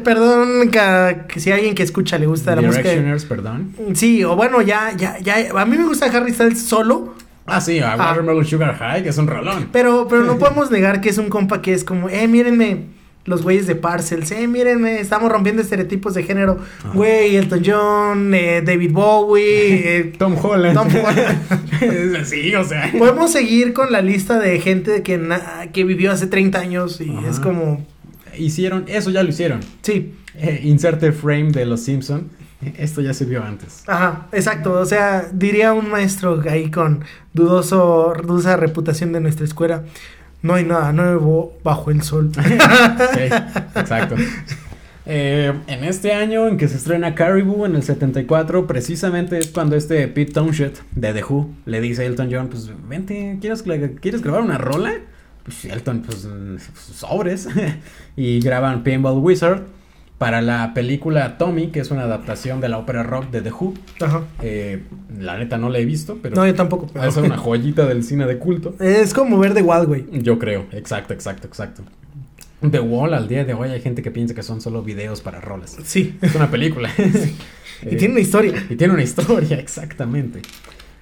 perdón 0.04 0.70
que, 0.70 1.40
si 1.40 1.52
alguien 1.52 1.74
que 1.74 1.84
escucha 1.84 2.18
le 2.18 2.28
gusta 2.28 2.56
la 2.56 2.62
música. 2.62 2.90
perdón. 3.28 3.74
Sí, 3.94 4.24
o 4.24 4.36
bueno, 4.36 4.62
ya, 4.62 4.94
ya, 4.96 5.18
ya, 5.20 5.36
a 5.56 5.66
mí 5.66 5.78
me 5.78 5.86
gusta 5.86 6.06
Harry 6.06 6.34
Styles 6.34 6.62
solo. 6.62 7.16
Ah, 7.46 7.62
sí, 7.62 7.80
a 7.80 7.94
ah. 7.94 7.98
Watermelon 7.98 8.46
Sugar 8.46 8.76
High, 8.76 9.04
que 9.04 9.10
es 9.10 9.18
un 9.18 9.28
rolón. 9.28 9.70
Pero, 9.72 10.08
pero 10.10 10.24
no 10.24 10.38
podemos 10.38 10.70
negar 10.70 11.00
que 11.02 11.10
es 11.10 11.18
un 11.18 11.30
compa 11.30 11.62
que 11.62 11.74
es 11.74 11.84
como, 11.84 12.10
eh, 12.10 12.28
mírenme, 12.28 12.88
los 13.28 13.44
güeyes 13.44 13.68
de 13.68 13.76
Parcels, 13.76 14.32
eh, 14.32 14.48
mírenme, 14.48 15.00
estamos 15.00 15.32
rompiendo 15.32 15.62
estereotipos 15.62 16.13
de 16.13 16.24
género. 16.24 16.58
Güey, 16.94 17.36
Elton 17.36 17.62
John, 17.63 18.34
eh, 18.34 18.63
David 18.66 18.92
Bowie, 18.94 19.44
eh, 19.98 20.13
Tom 20.18 20.36
Holland. 20.42 20.74
Tom 20.74 20.88
Holland. 20.88 22.26
sí, 22.26 22.56
o 22.56 22.63
sea. 22.63 22.92
Podemos 22.98 23.32
seguir 23.32 23.74
con 23.74 23.92
la 23.92 24.02
lista 24.02 24.40
de 24.40 24.60
gente 24.62 25.04
que, 25.04 25.22
que 25.74 25.84
vivió 25.84 26.12
hace 26.12 26.28
30 26.28 26.58
años 26.58 27.02
y 27.02 27.13
es 27.30 27.40
como... 27.40 27.86
Hicieron, 28.38 28.86
eso 28.88 29.10
ya 29.10 29.24
lo 29.24 29.30
hicieron. 29.30 29.60
Sí. 29.82 30.13
Eh, 30.36 30.62
inserte 30.63 31.12
frame 31.12 31.52
de 31.52 31.66
Los 31.66 31.82
Simpson. 31.82 32.30
Esto 32.78 33.02
ya 33.02 33.13
se 33.13 33.26
vio 33.26 33.44
antes. 33.44 33.84
Ajá, 33.88 34.28
exacto. 34.32 34.74
O 34.74 34.86
sea, 34.86 35.30
diría 35.32 35.74
un 35.74 35.90
maestro 35.90 36.42
ahí 36.50 36.72
con 36.72 37.04
dudoso, 37.34 38.13
dudosa 38.24 38.56
reputación 38.58 39.12
de 39.12 39.20
nuestra 39.20 39.46
escuela. 39.46 39.84
No 40.41 40.54
hay 40.54 40.63
nada 40.63 40.93
nuevo 40.93 41.58
bajo 41.63 41.91
el 41.91 42.02
sol. 42.02 42.32
sí, 43.13 43.21
exacto. 43.76 44.15
Eh, 45.06 45.54
en 45.67 45.84
este 45.84 46.13
año 46.13 46.47
en 46.47 46.58
que 46.58 46.67
se 46.67 46.78
estrena 46.78 47.15
Caribou 47.15 47.65
en 47.65 47.76
el 47.76 47.84
74, 47.84 48.67
precisamente 48.67 49.38
es 49.38 49.47
cuando 49.47 49.76
este 49.76 50.08
Pete 50.10 50.34
Townshend 50.34 50.76
de 50.91 51.13
The 51.13 51.23
Who 51.23 51.50
le 51.65 51.80
dice 51.80 52.04
a 52.04 52.06
Elton 52.06 52.30
John, 52.32 52.47
pues 52.50 52.69
vente, 52.89 53.38
¿quieres, 53.39 53.63
¿quieres 54.02 54.21
grabar 54.21 54.41
una 54.41 54.58
rola? 54.58 54.93
Pues 55.43 55.63
Elton, 55.65 56.02
pues 56.02 56.28
sobres. 56.93 57.47
y 58.17 58.41
graban 58.41 58.84
Pinball 58.84 59.17
Wizard 59.17 59.77
para 60.18 60.42
la 60.42 60.74
película 60.74 61.38
Tommy, 61.38 61.68
que 61.68 61.80
es 61.80 61.92
una 61.92 62.04
adaptación 62.04 62.60
de 62.60 62.70
la 62.70 62.78
ópera 62.80 63.04
rock 63.04 63.30
de 63.30 63.42
The 63.42 63.52
Who. 63.52 63.74
Ajá. 64.02 64.24
Eh, 64.42 64.82
la 65.20 65.38
neta 65.38 65.58
no 65.58 65.70
la 65.70 65.80
he 65.80 65.86
visto, 65.86 66.18
pero. 66.22 66.36
No, 66.36 66.46
yo 66.46 66.56
tampoco. 66.56 66.90
Es 67.00 67.18
una 67.18 67.38
joyita 67.38 67.86
del 67.86 68.04
cine 68.04 68.26
de 68.26 68.38
culto. 68.38 68.76
Es 68.80 69.14
como 69.14 69.38
ver 69.38 69.54
The 69.54 69.62
Wall, 69.62 69.86
güey. 69.86 70.06
Yo 70.12 70.40
creo, 70.40 70.66
exacto, 70.72 71.14
exacto, 71.14 71.48
exacto. 71.48 71.84
The 72.60 72.80
Wall 72.80 73.14
al 73.14 73.28
día 73.28 73.46
de 73.46 73.54
hoy 73.54 73.70
hay 73.70 73.82
gente 73.82 74.02
que 74.02 74.10
piensa 74.10 74.34
que 74.34 74.42
son 74.42 74.62
solo 74.62 74.82
videos 74.82 75.22
para 75.22 75.40
roles. 75.40 75.78
Sí. 75.84 76.18
Es 76.22 76.34
una 76.34 76.50
película. 76.50 76.90
y 77.84 77.96
tiene 77.96 78.14
una 78.14 78.22
historia. 78.22 78.66
Y 78.70 78.76
tiene 78.76 78.94
una 78.94 79.04
historia, 79.04 79.58
exactamente. 79.60 80.42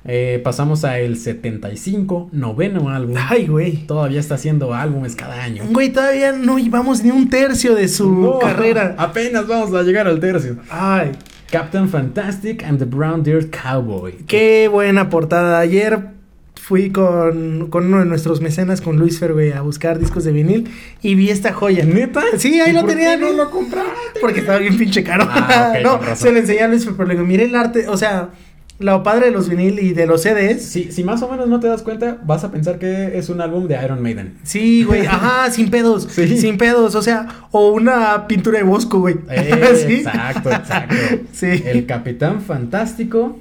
Eh, 0.07 0.39
pasamos 0.43 0.85
a 0.85 0.99
el 0.99 1.17
75, 1.17 2.29
noveno 2.31 2.89
álbum. 2.89 3.15
Ay, 3.17 3.47
güey. 3.47 3.87
Todavía 3.87 4.19
está 4.19 4.35
haciendo 4.35 4.73
álbumes 4.73 5.15
cada 5.15 5.43
año. 5.43 5.63
Güey, 5.71 5.91
todavía 5.91 6.31
no 6.31 6.59
llevamos 6.59 7.03
ni 7.03 7.09
un 7.09 7.29
tercio 7.29 7.73
de 7.73 7.87
su 7.87 8.37
carrera. 8.39 8.95
Apenas 8.99 9.47
vamos 9.47 9.73
a 9.73 9.81
llegar 9.81 10.07
al 10.07 10.19
tercio. 10.19 10.57
Ay. 10.69 11.11
Captain 11.49 11.89
Fantastic 11.89 12.63
and 12.63 12.79
the 12.79 12.85
Brown 12.85 13.23
Deer 13.23 13.49
Cowboy. 13.49 14.13
Qué 14.27 14.67
buena 14.67 15.09
portada. 15.09 15.59
Ayer 15.59 16.15
fui 16.55 16.91
con, 16.91 17.69
uno 17.71 17.99
de 17.99 18.05
nuestros 18.05 18.41
mecenas, 18.41 18.81
con 18.81 18.97
Luis 18.97 19.19
Fergue, 19.19 19.53
a 19.53 19.61
buscar 19.61 19.99
discos 19.99 20.23
de 20.23 20.31
vinil 20.31 20.69
y 21.01 21.15
vi 21.15 21.29
esta 21.29 21.53
joya. 21.53 21.85
¿Neta? 21.85 22.23
Sí, 22.37 22.59
ahí 22.59 22.73
lo 22.73 22.85
tenía. 22.85 23.17
no 23.17 23.31
lo 23.31 23.49
compraste? 23.51 24.19
Porque 24.19 24.39
estaba 24.39 24.59
bien 24.59 24.77
pinche 24.77 25.03
caro. 25.03 25.27
Ah, 25.29 25.75
no, 25.83 25.99
se 26.15 26.31
le 26.31 26.39
enseñé 26.39 26.61
a 26.61 26.67
Luis 26.67 26.83
Fergue, 26.83 26.97
pero 26.97 27.07
le 27.07 27.15
digo, 27.15 27.25
mire 27.25 27.45
el 27.45 27.55
arte, 27.55 27.87
o 27.87 27.97
sea, 27.97 28.29
Lo 28.77 29.03
padre 29.03 29.27
de 29.27 29.31
los 29.31 29.47
vinil 29.47 29.79
y 29.79 29.93
de 29.93 30.05
los 30.05 30.21
CDs. 30.23 30.61
Si, 30.63 30.91
si 30.91 31.03
más 31.05 31.21
o 31.21 31.29
menos 31.31 31.47
no 31.47 31.61
te 31.61 31.67
das 31.67 31.81
cuenta, 31.81 32.17
vas 32.25 32.43
a 32.43 32.51
pensar 32.51 32.77
que 32.77 33.17
es 33.17 33.29
un 33.29 33.39
álbum 33.39 33.67
de 33.69 33.79
Iron 33.81 34.01
Maiden. 34.03 34.33
Sí, 34.43 34.83
güey, 34.83 35.05
ajá, 35.07 35.49
sin 35.49 35.69
pedos, 35.69 36.07
Sí. 36.11 36.37
sin 36.37 36.57
pedos, 36.57 36.93
o 36.95 37.01
sea, 37.01 37.47
o 37.51 37.69
una 37.71 38.27
pintura 38.27 38.57
de 38.57 38.65
Bosco, 38.65 38.99
güey. 38.99 39.15
Eh, 39.29 39.83
¿Sí? 39.87 39.93
Exacto, 39.99 40.51
exacto. 40.51 40.95
Sí. 41.31 41.63
El 41.65 41.85
Capitán 41.85 42.41
Fantástico 42.41 43.39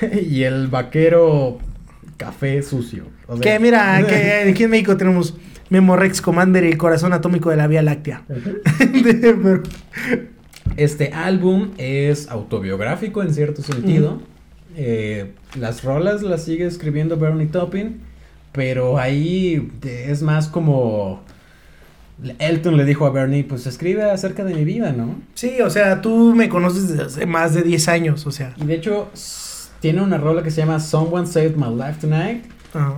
y 0.30 0.44
el 0.44 0.68
vaquero 0.68 1.58
café 2.16 2.62
sucio. 2.62 3.04
O 3.26 3.36
sea- 3.36 3.42
Que 3.42 3.58
mira, 3.58 4.06
que 4.06 4.50
aquí 4.50 4.62
en 4.64 4.70
México 4.70 4.96
tenemos 4.96 5.34
Memorex 5.68 6.20
Commander 6.22 6.62
y 6.62 6.68
el 6.68 6.78
corazón 6.78 7.12
atómico 7.12 7.50
de 7.50 7.56
la 7.56 7.66
Vía 7.66 7.82
Láctea. 7.82 8.22
Pero- 8.28 9.62
Este 10.76 11.12
álbum 11.12 11.70
es 11.78 12.28
autobiográfico 12.28 13.22
en 13.22 13.34
cierto 13.34 13.62
sentido. 13.62 14.20
Eh, 14.76 15.32
las 15.58 15.82
rolas 15.82 16.22
las 16.22 16.44
sigue 16.44 16.66
escribiendo 16.66 17.16
Bernie 17.16 17.46
Taupin, 17.46 18.00
pero 18.52 18.98
ahí 18.98 19.70
es 19.82 20.22
más 20.22 20.48
como 20.48 21.22
Elton 22.38 22.76
le 22.76 22.84
dijo 22.84 23.06
a 23.06 23.10
Bernie, 23.10 23.44
pues 23.44 23.66
escribe 23.66 24.02
acerca 24.10 24.44
de 24.44 24.54
mi 24.54 24.64
vida, 24.64 24.92
¿no? 24.92 25.16
Sí, 25.34 25.60
o 25.62 25.70
sea, 25.70 26.00
tú 26.02 26.34
me 26.34 26.48
conoces 26.48 26.88
desde 26.88 27.04
hace 27.04 27.26
más 27.26 27.54
de 27.54 27.62
10 27.62 27.88
años, 27.88 28.26
o 28.26 28.30
sea. 28.30 28.54
Y 28.56 28.64
de 28.64 28.74
hecho 28.74 29.08
tiene 29.80 30.02
una 30.02 30.18
rola 30.18 30.42
que 30.42 30.50
se 30.50 30.60
llama 30.60 30.80
Someone 30.80 31.26
Saved 31.26 31.56
My 31.56 31.74
Life 31.74 32.00
Tonight, 32.00 32.44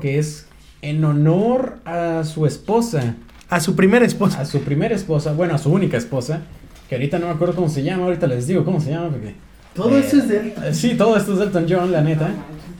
que 0.00 0.18
es 0.18 0.46
en 0.82 1.04
honor 1.04 1.78
a 1.84 2.24
su 2.24 2.46
esposa, 2.46 3.16
A 3.48 3.60
su 3.60 3.74
primera 3.76 4.04
esposa. 4.04 4.40
a 4.40 4.44
su 4.44 4.60
primera 4.60 4.94
esposa, 4.94 5.32
bueno, 5.32 5.54
a 5.54 5.58
su 5.58 5.70
única 5.72 5.96
esposa, 5.96 6.42
que 6.88 6.94
ahorita 6.96 7.18
no 7.18 7.26
me 7.26 7.32
acuerdo 7.32 7.54
cómo 7.54 7.68
se 7.68 7.82
llama, 7.82 8.04
ahorita 8.04 8.26
les 8.26 8.46
digo 8.46 8.64
cómo 8.64 8.80
se 8.80 8.90
llama 8.90 9.10
porque... 9.10 9.34
Todo 9.74 9.96
Eh, 9.96 10.00
eso 10.00 10.16
es 10.18 10.28
de 10.28 10.36
eh, 10.64 10.72
Sí, 10.74 10.94
todo 10.96 11.16
esto 11.16 11.32
es 11.32 11.38
de 11.38 11.44
Elton 11.46 11.66
John, 11.68 11.92
la 11.92 12.00
neta. 12.02 12.30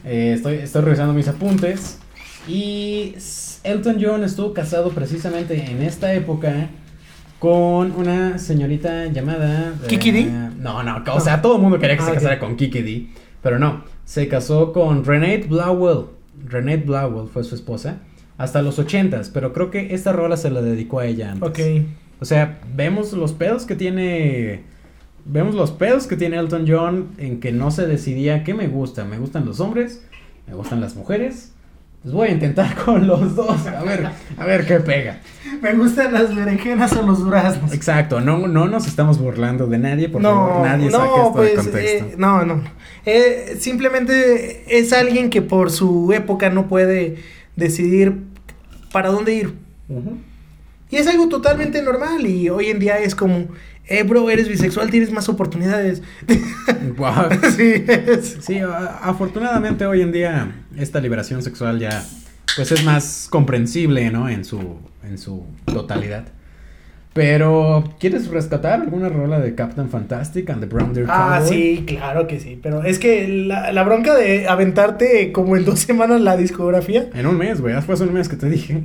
Eh, 0.05 0.33
estoy, 0.35 0.57
estoy 0.57 0.83
revisando 0.83 1.13
mis 1.13 1.29
apuntes. 1.29 1.99
Y 2.49 3.15
Elton 3.63 3.99
John 4.01 4.25
estuvo 4.25 4.53
casado 4.55 4.91
precisamente 4.91 5.71
en 5.71 5.83
esta 5.83 6.13
época 6.15 6.69
con 7.39 7.93
una 7.93 8.39
señorita 8.39 9.07
llamada... 9.07 9.75
eh, 9.85 9.87
¿Kiki 9.87 10.11
Dee? 10.11 10.25
No, 10.59 10.83
no, 10.83 11.03
o 11.15 11.21
sea, 11.21 11.41
todo 11.43 11.57
el 11.57 11.63
mundo 11.63 11.79
quería 11.79 11.97
que 11.97 12.03
Ah, 12.03 12.07
se 12.07 12.11
ok. 12.13 12.17
casara 12.17 12.39
con 12.41 12.57
Kiki 12.57 12.83
Dee, 12.83 13.09
pero 13.43 13.59
no. 13.59 13.85
Se 14.05 14.27
casó 14.29 14.73
con 14.73 15.05
Renate 15.05 15.45
Blowell. 15.49 16.07
Renate 16.47 16.85
Blowell 16.85 17.29
fue 17.29 17.45
su 17.45 17.55
esposa. 17.55 17.99
Hasta 18.39 18.63
los 18.63 18.79
ochentas, 18.79 19.31
pero 19.31 19.53
creo 19.53 19.71
que 19.71 19.95
esta 19.95 20.13
rola 20.13 20.37
se 20.37 20.51
la 20.51 20.63
dedicó 20.63 21.01
a 21.01 21.07
ella 21.07 21.33
antes. 21.33 21.49
Ok. 21.51 21.59
O 22.21 22.25
sea, 22.25 22.59
vemos 22.75 23.13
los 23.13 23.33
pedos 23.33 23.67
que 23.67 23.75
tiene. 23.77 24.63
Vemos 25.31 25.55
los 25.55 25.71
pedos 25.73 26.07
que 26.07 26.17
tiene 26.17 26.39
Elton 26.39 26.65
John 26.67 27.09
en 27.19 27.39
que 27.41 27.53
no 27.53 27.71
se 27.71 27.87
decidía 27.87 28.45
qué 28.45 28.55
me 28.55 28.67
gusta. 28.67 29.05
Me 29.05 29.19
gustan 29.19 29.45
los 29.45 29.61
hombres, 29.61 30.03
me 30.47 30.55
gustan 30.55 30.81
las 30.81 30.97
mujeres. 30.97 31.53
Pues 32.03 32.15
voy 32.15 32.29
a 32.29 32.31
intentar 32.33 32.75
con 32.85 33.07
los 33.07 33.35
dos. 33.37 33.67
A 33.67 33.83
ver, 33.83 34.09
a 34.37 34.45
ver 34.47 34.67
qué 34.67 34.81
pega. 34.81 35.21
Me 35.61 35.75
gustan 35.75 36.13
las 36.15 36.35
berenjenas 36.35 36.93
o 36.97 37.03
los 37.03 37.19
duraznos. 37.19 37.73
Exacto, 37.75 38.21
no, 38.21 38.49
no 38.49 38.69
nos 38.69 38.87
estamos 38.87 39.19
burlando 39.19 39.67
de 39.67 39.79
nadie, 39.79 40.09
por 40.09 40.23
no, 40.23 40.31
favor, 40.31 40.67
nadie 40.67 40.91
saque 40.91 41.05
no, 41.07 41.17
esto 41.17 41.33
pues, 41.33 41.51
de 41.51 41.57
contexto. 41.57 42.07
eh, 42.07 42.15
no, 42.17 42.45
no. 42.45 42.63
Eh, 43.05 43.57
simplemente 43.59 44.79
es 44.79 44.93
alguien 44.93 45.29
que 45.29 45.43
por 45.43 45.71
su 45.71 46.13
época 46.13 46.51
no 46.51 46.69
puede 46.69 47.17
decidir 47.57 48.17
para 48.93 49.11
dónde 49.11 49.35
ir. 49.35 49.55
Y 50.91 50.97
es 50.97 51.07
algo 51.07 51.29
totalmente 51.29 51.83
normal 51.83 52.27
y 52.27 52.49
hoy 52.49 52.67
en 52.67 52.79
día 52.79 52.99
es 52.99 53.15
como, 53.15 53.49
eh, 53.89 54.03
bro, 54.05 54.29
eres 54.31 54.49
bisexual, 54.49 54.91
tienes 54.91 55.11
más 55.11 55.29
oportunidades. 55.29 56.03
Guau. 56.97 57.29
sí, 57.57 57.85
es- 57.87 58.39
Sí, 58.41 58.61
afortunadamente 59.03 59.87
hoy 59.87 60.03
en 60.03 60.13
día 60.13 60.53
esta 60.77 61.01
liberación 61.01 61.43
sexual 61.43 61.79
ya 61.79 62.05
pues 62.57 62.73
es 62.73 62.85
más 62.85 63.29
comprensible, 63.31 64.11
¿no? 64.11 64.29
En 64.29 64.45
su 64.45 64.79
en 65.05 65.19
su 65.19 65.45
totalidad. 65.67 66.25
Pero 67.15 67.83
¿quieres 67.99 68.29
rescatar 68.29 68.81
alguna 68.81 69.09
rola 69.09 69.41
de 69.41 69.55
Captain 69.55 69.89
Fantastic 69.89 70.49
and 70.51 70.61
the 70.61 70.67
Brown 70.67 70.93
Deer 70.95 71.07
Ah, 71.09 71.39
Cowboy? 71.41 71.49
sí, 71.49 71.85
claro 71.87 72.27
que 72.29 72.39
sí. 72.39 72.59
Pero 72.63 72.85
es 72.85 72.99
que 72.99 73.27
la, 73.27 73.73
la 73.73 73.83
bronca 73.83 74.15
de 74.15 74.47
aventarte 74.47 75.33
como 75.33 75.57
en 75.57 75.65
dos 75.65 75.81
semanas 75.81 76.21
la 76.21 76.37
discografía 76.37 77.09
En 77.15 77.27
un 77.27 77.37
mes, 77.37 77.61
güey, 77.61 77.75
hace 77.75 77.91
un 78.05 78.13
mes 78.13 78.29
que 78.29 78.37
te 78.37 78.49
dije. 78.49 78.83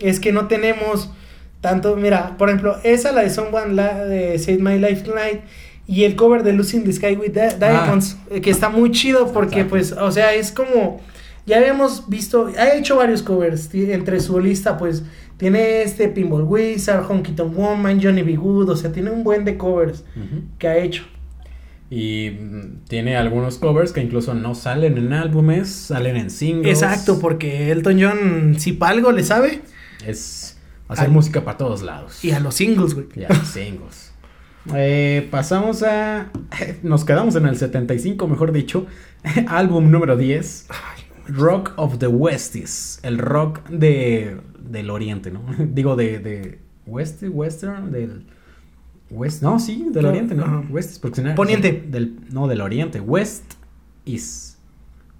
es 0.00 0.18
que 0.18 0.32
no 0.32 0.46
tenemos 0.48 1.12
tanto. 1.60 1.96
Mira, 1.96 2.36
por 2.38 2.48
ejemplo, 2.48 2.76
esa, 2.84 3.12
la 3.12 3.22
de 3.22 3.30
Someone 3.30 3.74
la 3.74 4.04
de 4.04 4.38
Save 4.38 4.58
My 4.58 4.78
Life 4.78 5.02
Tonight. 5.02 5.40
Y 5.86 6.04
el 6.04 6.14
cover 6.14 6.44
de 6.44 6.52
Losing 6.52 6.84
the 6.84 6.92
Sky 6.92 7.16
with 7.16 7.32
Di- 7.32 7.56
Diamonds, 7.58 8.16
eh, 8.30 8.40
que 8.40 8.50
está 8.50 8.68
muy 8.68 8.92
chido 8.92 9.32
porque, 9.32 9.62
Exacto. 9.62 9.70
pues, 9.70 9.92
o 9.92 10.12
sea, 10.12 10.32
es 10.34 10.52
como. 10.52 11.00
Ya 11.46 11.56
habíamos 11.56 12.08
visto, 12.08 12.48
ha 12.56 12.74
hecho 12.76 12.96
varios 12.96 13.22
covers. 13.22 13.74
Entre 13.74 14.20
su 14.20 14.38
lista, 14.38 14.76
pues, 14.78 15.02
tiene 15.36 15.82
este 15.82 16.08
Pinball 16.08 16.44
Wizard, 16.44 17.04
Honky 17.10 17.32
Tonk 17.32 17.56
Woman, 17.56 17.98
Johnny 18.00 18.22
B. 18.22 18.36
Good, 18.36 18.68
o 18.68 18.76
sea, 18.76 18.92
tiene 18.92 19.10
un 19.10 19.24
buen 19.24 19.44
de 19.44 19.56
covers 19.56 20.04
que 20.58 20.68
ha 20.68 20.76
hecho. 20.76 21.02
Y 21.90 22.30
mm, 22.30 22.84
tiene 22.88 23.16
algunos 23.16 23.58
covers 23.58 23.90
que 23.90 24.00
incluso 24.00 24.32
no 24.34 24.54
salen 24.54 24.96
en 24.96 25.12
álbumes, 25.12 25.68
salen 25.70 26.16
en 26.16 26.30
singles. 26.30 26.82
Exacto, 26.82 27.18
porque 27.18 27.72
Elton 27.72 27.98
John, 28.00 28.54
si 28.58 28.74
pa' 28.74 28.90
algo 28.90 29.10
le 29.10 29.24
sabe, 29.24 29.62
Es 30.06 30.49
hacer 30.92 31.08
música 31.10 31.44
para 31.44 31.56
todos 31.58 31.82
lados. 31.82 32.24
y 32.24 32.30
a 32.32 32.40
los 32.40 32.54
singles, 32.54 32.94
güey. 32.94 33.06
Ya, 33.16 33.28
singles. 33.44 34.08
Eh, 34.74 35.26
pasamos 35.30 35.82
a. 35.82 36.30
Nos 36.82 37.06
quedamos 37.06 37.34
en 37.34 37.46
el 37.46 37.56
75, 37.56 38.28
mejor 38.28 38.52
dicho. 38.52 38.86
Álbum 39.48 39.90
número 39.90 40.18
10. 40.18 40.66
Rock 41.28 41.72
of 41.76 41.96
the 41.98 42.06
Westies. 42.08 43.00
El 43.02 43.16
rock 43.18 43.66
de, 43.70 44.36
del 44.62 44.90
oriente, 44.90 45.30
¿no? 45.30 45.42
Digo, 45.58 45.96
de, 45.96 46.18
de. 46.18 46.58
West, 46.86 47.22
Western, 47.26 47.90
del. 47.90 48.26
West, 49.08 49.42
no, 49.42 49.58
sí, 49.58 49.86
del 49.90 50.02
No, 50.02 50.08
oriente, 50.10 50.34
¿no? 50.34 50.44
ajá. 50.44 50.62
West, 50.68 51.00
porque 51.00 51.16
si 51.16 51.22
no- 51.26 51.34
Poniente. 51.34 51.82
Del, 51.88 52.16
no, 52.30 52.46
del 52.46 52.60
oriente. 52.60 53.00
West 53.00 53.54
East. 54.04 54.49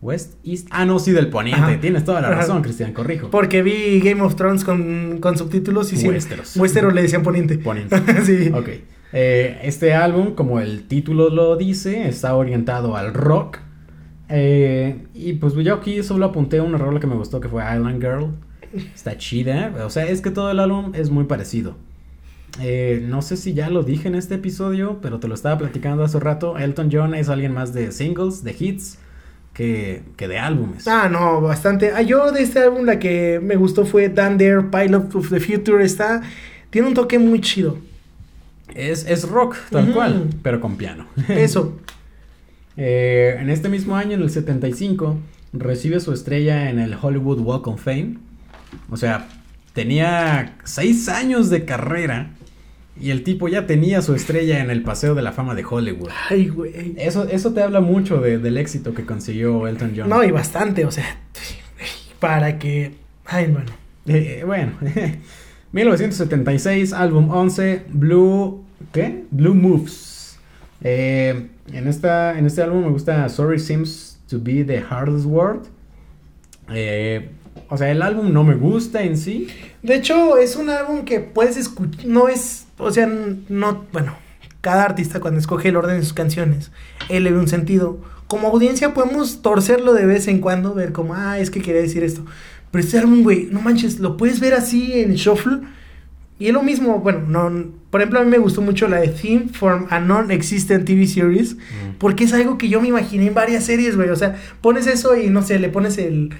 West 0.03 0.34
East. 0.44 0.68
Ah, 0.70 0.84
no, 0.84 0.98
sí, 0.98 1.12
del 1.12 1.28
poniente. 1.28 1.61
Ajá. 1.62 1.80
Tienes 1.80 2.05
toda 2.05 2.20
la 2.20 2.28
Ajá. 2.28 2.36
razón, 2.38 2.62
Cristian, 2.62 2.92
corrijo. 2.92 3.30
Porque 3.30 3.62
vi 3.62 4.01
Game 4.01 4.22
of 4.22 4.34
Thrones 4.34 4.64
con, 4.64 5.18
con 5.20 5.36
subtítulos 5.36 5.92
y 5.92 5.96
sí. 5.96 6.09
Westeros. 6.09 6.57
Westeros 6.57 6.94
le 6.94 7.03
decían 7.03 7.22
poniente. 7.22 7.59
Poniente. 7.59 7.96
sí. 8.24 8.51
Ok. 8.55 8.68
Eh, 9.12 9.59
este 9.62 9.92
álbum, 9.94 10.34
como 10.34 10.61
el 10.61 10.86
título 10.86 11.30
lo 11.30 11.57
dice, 11.57 12.09
está 12.09 12.34
orientado 12.34 12.96
al 12.96 13.12
rock. 13.12 13.59
Eh, 14.28 15.07
y 15.12 15.34
pues 15.34 15.55
yo 15.55 15.74
aquí 15.74 16.03
solo 16.03 16.26
apunté 16.26 16.61
una 16.61 16.78
rola 16.78 17.01
que 17.01 17.07
me 17.07 17.16
gustó 17.16 17.40
que 17.40 17.48
fue 17.48 17.62
Island 17.62 18.01
Girl. 18.01 18.30
Está 18.94 19.18
chida. 19.18 19.74
O 19.84 19.90
sea, 19.90 20.07
es 20.07 20.20
que 20.20 20.30
todo 20.30 20.51
el 20.51 20.61
álbum 20.61 20.92
es 20.94 21.11
muy 21.11 21.24
parecido. 21.24 21.76
Eh, 22.61 23.05
no 23.07 23.22
sé 23.22 23.36
si 23.36 23.53
ya 23.55 23.70
lo 23.70 23.82
dije 23.82 24.09
en 24.09 24.14
este 24.14 24.36
episodio, 24.36 24.98
pero 25.03 25.20
te 25.20 25.28
lo 25.28 25.34
estaba 25.34 25.59
platicando 25.59 26.05
hace 26.05 26.18
rato. 26.20 26.57
Elton 26.59 26.88
John 26.92 27.14
es 27.14 27.28
alguien 27.28 27.53
más 27.53 27.72
de 27.72 27.92
singles, 27.92 28.42
de 28.44 28.57
hits, 28.59 28.98
que, 29.61 30.00
que 30.16 30.26
de 30.26 30.38
álbumes. 30.38 30.88
Ah, 30.88 31.11
no, 31.11 31.42
bastante. 31.42 31.92
Ah, 31.92 32.00
yo 32.00 32.32
de 32.32 32.42
este 32.42 32.61
álbum 32.61 32.86
la 32.86 32.98
que 32.98 33.40
me 33.42 33.56
gustó 33.56 33.84
fue 33.84 34.08
Dan 34.08 34.38
Dare, 34.38 34.62
Pilot 34.62 35.14
of 35.14 35.28
the 35.28 35.38
Future. 35.38 35.84
Está, 35.84 36.22
tiene 36.70 36.88
un 36.88 36.94
toque 36.94 37.18
muy 37.18 37.42
chido. 37.42 37.76
Es, 38.74 39.04
es 39.04 39.28
rock, 39.28 39.58
tal 39.68 39.92
cual, 39.92 40.30
pero 40.42 40.62
con 40.62 40.76
piano. 40.76 41.04
Eso. 41.28 41.78
Eh, 42.78 43.36
en 43.38 43.50
este 43.50 43.68
mismo 43.68 43.96
año, 43.96 44.12
en 44.12 44.22
el 44.22 44.30
75, 44.30 45.18
recibe 45.52 46.00
su 46.00 46.14
estrella 46.14 46.70
en 46.70 46.78
el 46.78 46.96
Hollywood 46.98 47.40
Walk 47.40 47.66
of 47.66 47.82
Fame. 47.82 48.16
O 48.88 48.96
sea, 48.96 49.28
tenía 49.74 50.56
seis 50.64 51.06
años 51.11 51.50
de 51.50 51.66
carrera 51.66 52.30
y 52.99 53.11
el 53.11 53.22
tipo 53.24 53.49
ya 53.49 53.66
tenía 53.66 54.01
su 54.03 54.14
estrella 54.14 54.61
en 54.61 54.70
el 54.70 54.82
Paseo 54.82 55.14
de 55.14 55.22
la 55.22 55.32
Fama 55.32 55.55
de 55.55 55.64
Hollywood. 55.68 56.09
Ay, 56.30 56.49
güey. 56.49 56.95
Eso, 56.97 57.28
eso 57.28 57.53
te 57.53 57.62
habla 57.62 57.80
mucho 57.80 58.20
de- 58.20 58.38
del 58.38 58.57
éxito 58.59 58.95
que 58.95 59.05
consiguió 59.05 59.66
Elton 59.68 59.93
John. 59.97 60.09
No, 60.09 60.22
y 60.24 60.30
bastante, 60.30 60.84
o 60.84 60.91
sea, 60.91 61.18
para 62.18 62.59
que... 62.59 62.95
Ay, 63.26 63.47
bueno. 63.47 63.70
Eh, 64.07 64.43
bueno, 64.47 64.72
1976, 65.72 66.93
álbum 66.93 67.30
11, 67.30 67.82
Blue. 67.91 68.64
¿Qué? 68.93 69.24
Blue 69.30 69.55
Moves. 69.55 70.38
Eh, 70.82 71.49
en, 71.72 71.86
esta, 71.88 72.38
en 72.38 72.47
este 72.47 72.62
álbum 72.62 72.82
me 72.84 72.91
gusta 72.91 73.28
Sorry 73.28 73.59
Seems 73.59 74.18
to 74.28 74.38
Be 74.41 74.64
the 74.64 74.80
Hardest 74.88 75.26
Word. 75.26 75.66
Eh, 76.72 77.30
o 77.68 77.76
sea, 77.76 77.91
el 77.91 78.03
álbum 78.03 78.32
no 78.32 78.43
me 78.45 78.55
gusta 78.55 79.03
en 79.03 79.16
sí. 79.16 79.49
De 79.82 79.95
hecho, 79.97 80.38
es 80.38 80.57
un 80.57 80.70
álbum 80.70 81.05
que 81.05 81.20
puedes 81.20 81.57
escuchar, 81.57 82.05
no 82.07 82.28
es, 82.28 82.66
o 82.83 82.91
sea, 82.91 83.09
no, 83.49 83.85
bueno, 83.93 84.14
cada 84.61 84.85
artista 84.85 85.20
cuando 85.20 85.41
escoge 85.41 85.68
el 85.68 85.76
orden 85.76 85.97
de 85.97 86.03
sus 86.03 86.12
canciones, 86.12 86.70
él 87.09 87.24
le 87.24 87.31
ve 87.33 87.39
un 87.39 87.49
sentido. 87.49 87.99
Como 88.26 88.49
audiencia 88.49 88.95
podemos 88.95 89.43
torcerlo 89.43 89.93
de 89.95 90.07
vez 90.07 90.28
en 90.28 90.39
cuando, 90.41 90.74
ver 90.74 90.93
como, 90.93 91.14
ah, 91.14 91.39
es 91.39 91.51
que 91.51 91.61
quería 91.62 91.81
decir 91.83 92.03
esto. 92.05 92.24
Pero 92.70 92.85
este 92.85 92.99
álbum, 92.99 93.22
güey, 93.22 93.49
no 93.51 93.61
manches, 93.61 93.99
lo 93.99 94.16
puedes 94.16 94.39
ver 94.41 94.55
así 94.55 95.01
en 95.01 95.14
shuffle 95.14 95.59
Y 96.39 96.47
es 96.47 96.53
lo 96.55 96.62
mismo, 96.62 97.01
bueno, 97.01 97.20
no, 97.28 97.70
por 97.91 98.01
ejemplo, 98.01 98.18
a 98.20 98.24
mí 98.24 98.31
me 98.31 98.39
gustó 98.39 98.62
mucho 98.62 98.89
la 98.89 98.99
de 99.01 99.09
Theme 99.09 99.49
from 99.53 99.87
a 99.91 100.01
Non-Existent 100.01 100.87
TV 100.87 101.07
Series, 101.07 101.55
Mm. 101.57 101.97
porque 101.99 102.24
es 102.24 102.33
algo 102.33 102.57
que 102.57 102.68
yo 102.70 102.81
me 102.81 102.89
imaginé 102.89 103.26
en 103.26 103.35
varias 103.35 103.64
series, 103.64 103.95
güey. 103.97 104.09
O 104.09 104.16
sea, 104.16 104.37
pones 104.62 104.87
eso 104.87 105.14
y 105.16 105.28
no 105.28 105.43
sé, 105.43 105.59
le 105.59 105.68
pones 105.68 105.99
el 105.99 106.31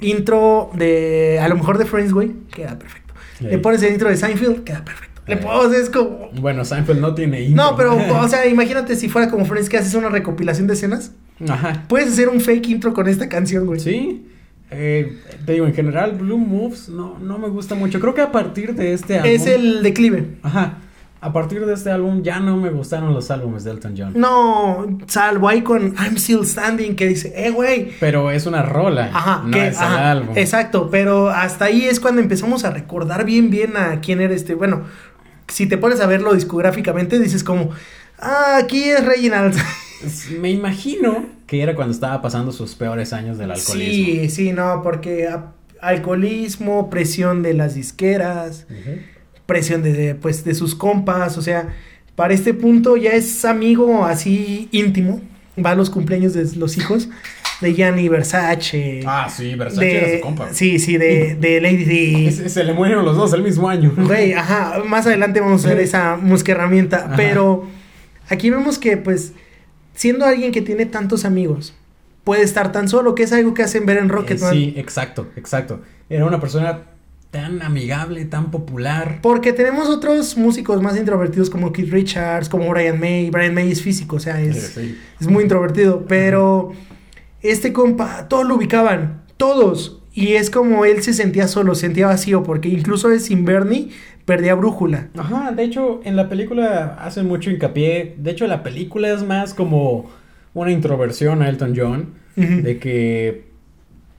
intro 0.00 0.70
de, 0.74 1.40
a 1.42 1.48
lo 1.48 1.56
mejor 1.56 1.78
de 1.78 1.84
Friends, 1.84 2.12
güey, 2.12 2.30
queda 2.52 2.78
perfecto. 2.78 3.12
Le 3.40 3.58
pones 3.58 3.82
el 3.82 3.92
intro 3.94 4.08
de 4.08 4.16
Seinfeld, 4.16 4.62
queda 4.64 4.84
perfecto. 4.84 5.09
Le 5.30 5.36
puedo, 5.36 5.60
o 5.60 5.70
sea, 5.70 5.78
es 5.78 5.90
como... 5.90 6.30
Bueno, 6.40 6.64
Seinfeld 6.64 7.00
no 7.00 7.14
tiene 7.14 7.42
intro. 7.42 7.64
No, 7.64 7.76
pero, 7.76 7.96
o 8.20 8.28
sea, 8.28 8.46
imagínate 8.46 8.96
si 8.96 9.08
fuera 9.08 9.30
como 9.30 9.44
Friends 9.44 9.68
que 9.68 9.78
haces 9.78 9.94
una 9.94 10.08
recopilación 10.08 10.66
de 10.66 10.74
escenas. 10.74 11.12
Ajá. 11.48 11.84
Puedes 11.88 12.12
hacer 12.12 12.28
un 12.28 12.40
fake 12.40 12.68
intro 12.68 12.92
con 12.92 13.08
esta 13.08 13.28
canción, 13.28 13.66
güey. 13.66 13.80
Sí. 13.80 14.26
Eh, 14.70 15.18
te 15.46 15.52
digo, 15.52 15.66
en 15.66 15.74
general, 15.74 16.12
Blue 16.12 16.38
Moves 16.38 16.88
no, 16.88 17.18
no 17.18 17.38
me 17.38 17.48
gusta 17.48 17.74
mucho. 17.74 17.98
Creo 18.00 18.14
que 18.14 18.20
a 18.20 18.30
partir 18.32 18.74
de 18.74 18.92
este 18.92 19.18
álbum. 19.18 19.30
Es 19.30 19.46
el 19.46 19.82
declive. 19.82 20.36
Ajá. 20.42 20.78
A 21.22 21.34
partir 21.34 21.66
de 21.66 21.74
este 21.74 21.90
álbum 21.90 22.22
ya 22.22 22.40
no 22.40 22.56
me 22.56 22.70
gustaron 22.70 23.12
los 23.12 23.30
álbumes 23.30 23.62
de 23.64 23.72
Elton 23.72 23.94
John. 23.96 24.12
No, 24.14 24.86
salvo 25.06 25.50
ahí 25.50 25.60
con 25.60 25.94
I'm 25.94 26.16
Still 26.16 26.46
Standing 26.46 26.96
que 26.96 27.06
dice, 27.06 27.34
eh, 27.36 27.50
güey. 27.50 27.92
Pero 28.00 28.30
es 28.30 28.46
una 28.46 28.62
rola. 28.62 29.10
Ajá, 29.12 29.42
no 29.44 29.50
que, 29.50 29.68
es 29.68 29.78
el 29.78 29.86
álbum. 29.86 30.34
exacto, 30.34 30.88
pero 30.90 31.28
hasta 31.28 31.66
ahí 31.66 31.84
es 31.84 32.00
cuando 32.00 32.22
empezamos 32.22 32.64
a 32.64 32.70
recordar 32.70 33.26
bien, 33.26 33.50
bien 33.50 33.76
a 33.76 34.00
quién 34.00 34.22
era 34.22 34.32
este. 34.32 34.54
Bueno, 34.54 34.84
si 35.50 35.66
te 35.66 35.76
pones 35.78 36.00
a 36.00 36.06
verlo 36.06 36.32
discográficamente, 36.34 37.18
dices 37.18 37.44
como, 37.44 37.70
ah, 38.18 38.58
aquí 38.62 38.84
es 38.84 39.04
Reginald. 39.04 39.54
Me 40.40 40.50
imagino 40.50 41.26
que 41.46 41.62
era 41.62 41.74
cuando 41.74 41.92
estaba 41.92 42.22
pasando 42.22 42.52
sus 42.52 42.74
peores 42.74 43.12
años 43.12 43.36
del 43.36 43.50
alcoholismo. 43.50 44.06
Sí, 44.22 44.28
sí, 44.30 44.52
no, 44.52 44.82
porque 44.82 45.28
a- 45.28 45.52
alcoholismo, 45.82 46.88
presión 46.90 47.42
de 47.42 47.54
las 47.54 47.74
disqueras, 47.74 48.66
presión 49.46 49.82
de, 49.82 50.14
pues, 50.14 50.44
de 50.44 50.54
sus 50.54 50.74
compas, 50.74 51.36
o 51.38 51.42
sea, 51.42 51.74
para 52.16 52.34
este 52.34 52.54
punto 52.54 52.96
ya 52.96 53.10
es 53.12 53.44
amigo 53.44 54.04
así 54.04 54.68
íntimo, 54.72 55.20
va 55.64 55.70
a 55.70 55.74
los 55.74 55.90
cumpleaños 55.90 56.32
de 56.34 56.44
los 56.56 56.76
hijos 56.76 57.08
de 57.60 57.74
Gianni 57.74 58.08
Versace. 58.08 59.02
Ah, 59.06 59.28
sí, 59.28 59.54
Versace 59.54 59.84
de, 59.84 59.96
era 59.98 60.16
su 60.18 60.20
compa. 60.22 60.48
Sí, 60.52 60.78
sí, 60.78 60.96
de, 60.96 61.34
de 61.34 61.60
Lady 61.60 61.84
D. 61.84 62.30
Se, 62.36 62.48
se 62.48 62.64
le 62.64 62.72
murieron 62.72 63.04
los 63.04 63.16
dos 63.16 63.32
el 63.34 63.42
mismo 63.42 63.68
año. 63.68 63.92
Güey, 63.96 64.32
ajá, 64.32 64.82
más 64.86 65.06
adelante 65.06 65.40
vamos 65.40 65.64
a 65.66 65.68
ver 65.68 65.80
esa 65.80 66.16
música 66.16 66.52
herramienta, 66.52 67.04
Ajá. 67.06 67.16
pero 67.16 67.66
aquí 68.28 68.48
vemos 68.50 68.78
que 68.78 68.96
pues 68.96 69.32
siendo 69.94 70.24
alguien 70.24 70.52
que 70.52 70.62
tiene 70.62 70.86
tantos 70.86 71.24
amigos, 71.24 71.74
puede 72.24 72.42
estar 72.42 72.72
tan 72.72 72.88
solo, 72.88 73.14
que 73.14 73.24
es 73.24 73.32
algo 73.32 73.52
que 73.54 73.62
hacen 73.62 73.84
ver 73.86 73.98
en 73.98 74.06
Eh, 74.06 74.08
Rocketman. 74.08 74.52
sí, 74.52 74.74
exacto, 74.76 75.28
exacto. 75.36 75.80
Era 76.08 76.24
una 76.26 76.40
persona 76.40 76.82
tan 77.30 77.62
amigable, 77.62 78.24
tan 78.24 78.50
popular. 78.50 79.18
Porque 79.22 79.52
tenemos 79.52 79.88
otros 79.88 80.36
músicos 80.36 80.82
más 80.82 80.96
introvertidos 80.96 81.48
como 81.50 81.72
Keith 81.72 81.92
Richards, 81.92 82.48
como 82.48 82.68
Brian 82.70 82.98
May. 82.98 83.30
Brian 83.30 83.54
May 83.54 83.70
es 83.70 83.82
físico, 83.82 84.16
o 84.16 84.20
sea, 84.20 84.40
es, 84.40 84.72
Sí, 84.74 84.80
sí. 84.80 84.98
es 85.20 85.26
muy 85.28 85.44
introvertido, 85.44 86.04
pero 86.08 86.72
este 87.42 87.72
compa, 87.72 88.28
todos 88.28 88.46
lo 88.46 88.56
ubicaban, 88.56 89.22
todos. 89.36 90.02
Y 90.12 90.32
es 90.34 90.50
como 90.50 90.84
él 90.84 91.02
se 91.02 91.14
sentía 91.14 91.46
solo, 91.46 91.74
se 91.74 91.82
sentía 91.82 92.06
vacío, 92.08 92.42
porque 92.42 92.68
incluso 92.68 93.10
es 93.10 93.26
sin 93.26 93.44
Bernie 93.44 93.90
perdía 94.24 94.54
brújula. 94.54 95.08
Ajá, 95.16 95.52
de 95.52 95.64
hecho, 95.64 96.00
en 96.04 96.16
la 96.16 96.28
película 96.28 96.96
hacen 97.00 97.26
mucho 97.26 97.50
hincapié. 97.50 98.16
De 98.18 98.30
hecho, 98.32 98.46
la 98.46 98.62
película 98.62 99.10
es 99.10 99.22
más 99.22 99.54
como 99.54 100.10
una 100.54 100.72
introversión 100.72 101.42
a 101.42 101.48
Elton 101.48 101.74
John. 101.76 102.20
De 102.36 102.78
que 102.78 103.50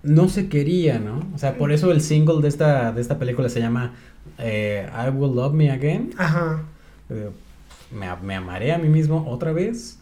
no 0.04 0.30
se 0.30 0.48
quería, 0.48 1.00
¿no? 1.00 1.24
O 1.34 1.40
sea, 1.40 1.58
por 1.58 1.72
eso 1.72 1.92
el 1.92 2.02
single 2.02 2.42
de 2.42 2.50
esta, 2.50 2.92
de 2.92 3.02
esta 3.02 3.18
película 3.18 3.50
se 3.50 3.60
llama 3.60 3.94
eh, 4.38 4.88
I 4.94 5.10
Will 5.10 5.36
Love 5.36 5.54
Me 5.54 5.72
Again. 5.72 6.12
Ajá. 6.18 6.62
Eh, 7.10 7.30
me, 7.92 8.08
me 8.24 8.36
amaré 8.36 8.74
a 8.74 8.78
mí 8.78 8.90
mismo 8.90 9.26
otra 9.28 9.54
vez. 9.54 9.98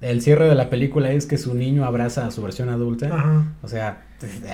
El 0.00 0.22
cierre 0.22 0.48
de 0.48 0.54
la 0.54 0.70
película 0.70 1.10
es 1.12 1.26
que 1.26 1.38
su 1.38 1.54
niño 1.54 1.84
abraza 1.84 2.26
a 2.26 2.30
su 2.30 2.40
versión 2.42 2.68
adulta. 2.68 3.06
Ajá. 3.12 3.52
O 3.62 3.68
sea, 3.68 4.06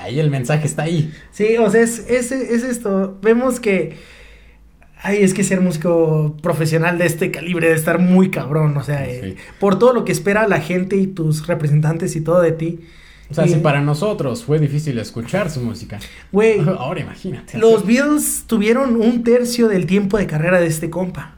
ahí 0.02 0.18
el 0.18 0.30
mensaje 0.30 0.66
está 0.66 0.84
ahí. 0.84 1.12
Sí, 1.32 1.56
o 1.58 1.70
sea, 1.70 1.82
es, 1.82 1.98
es, 2.08 2.32
es 2.32 2.62
esto. 2.64 3.18
Vemos 3.22 3.60
que. 3.60 3.96
Ay, 5.02 5.18
es 5.22 5.34
que 5.34 5.44
ser 5.44 5.60
músico 5.60 6.34
profesional 6.42 6.96
de 6.96 7.04
este 7.04 7.30
calibre 7.30 7.66
debe 7.66 7.78
estar 7.78 7.98
muy 7.98 8.30
cabrón. 8.30 8.74
O 8.78 8.82
sea, 8.82 9.06
eh, 9.06 9.36
por 9.60 9.78
todo 9.78 9.92
lo 9.92 10.06
que 10.06 10.12
espera 10.12 10.48
la 10.48 10.60
gente 10.60 10.96
y 10.96 11.06
tus 11.06 11.46
representantes 11.46 12.16
y 12.16 12.22
todo 12.22 12.40
de 12.40 12.52
ti. 12.52 12.80
O 13.30 13.34
sea, 13.34 13.44
Y- 13.46 13.50
si 13.50 13.56
para 13.56 13.82
nosotros 13.82 14.44
fue 14.44 14.58
difícil 14.58 14.98
escuchar 14.98 15.50
su 15.50 15.60
música. 15.60 15.98
Güey, 16.32 16.58
Ahora 16.78 17.00
imagínate. 17.02 17.58
los 17.58 17.84
Bills 17.84 18.44
tuvieron 18.46 18.96
un 18.96 19.22
tercio 19.24 19.68
del 19.68 19.84
tiempo 19.84 20.16
de 20.16 20.26
carrera 20.26 20.58
de 20.58 20.68
este 20.68 20.88
compa. 20.88 21.33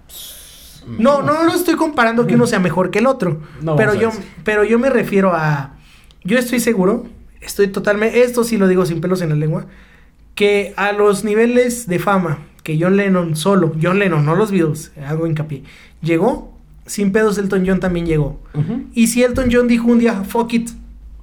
No, 0.86 1.22
no, 1.22 1.44
no 1.44 1.54
estoy 1.54 1.74
comparando 1.74 2.26
que 2.26 2.34
uno 2.34 2.46
sea 2.46 2.60
mejor 2.60 2.90
que 2.90 3.00
el 3.00 3.06
otro. 3.06 3.40
No 3.60 3.76
pero 3.76 3.94
yo, 3.94 4.10
pero 4.44 4.64
yo 4.64 4.78
me 4.78 4.90
refiero 4.90 5.32
a. 5.34 5.74
Yo 6.22 6.38
estoy 6.38 6.60
seguro, 6.60 7.06
estoy 7.40 7.68
totalmente. 7.68 8.22
Esto 8.22 8.44
sí 8.44 8.56
lo 8.56 8.68
digo 8.68 8.86
sin 8.86 9.00
pelos 9.00 9.20
en 9.22 9.30
la 9.30 9.34
lengua. 9.36 9.66
Que 10.34 10.74
a 10.76 10.92
los 10.92 11.24
niveles 11.24 11.86
de 11.86 11.98
fama 11.98 12.38
que 12.66 12.76
John 12.80 12.96
Lennon 12.96 13.36
solo, 13.36 13.72
John 13.80 14.00
Lennon, 14.00 14.26
no 14.26 14.34
los 14.34 14.50
Beatles, 14.50 14.90
hago 15.06 15.28
hincapié, 15.28 15.62
llegó, 16.02 16.52
sin 16.84 17.12
pedos 17.12 17.38
Elton 17.38 17.64
John 17.64 17.78
también 17.78 18.06
llegó. 18.06 18.40
Y 18.92 19.06
si 19.06 19.22
Elton 19.22 19.50
John 19.52 19.68
dijo 19.68 19.86
un 19.86 20.00
día, 20.00 20.24
fuck 20.24 20.52
it, 20.52 20.70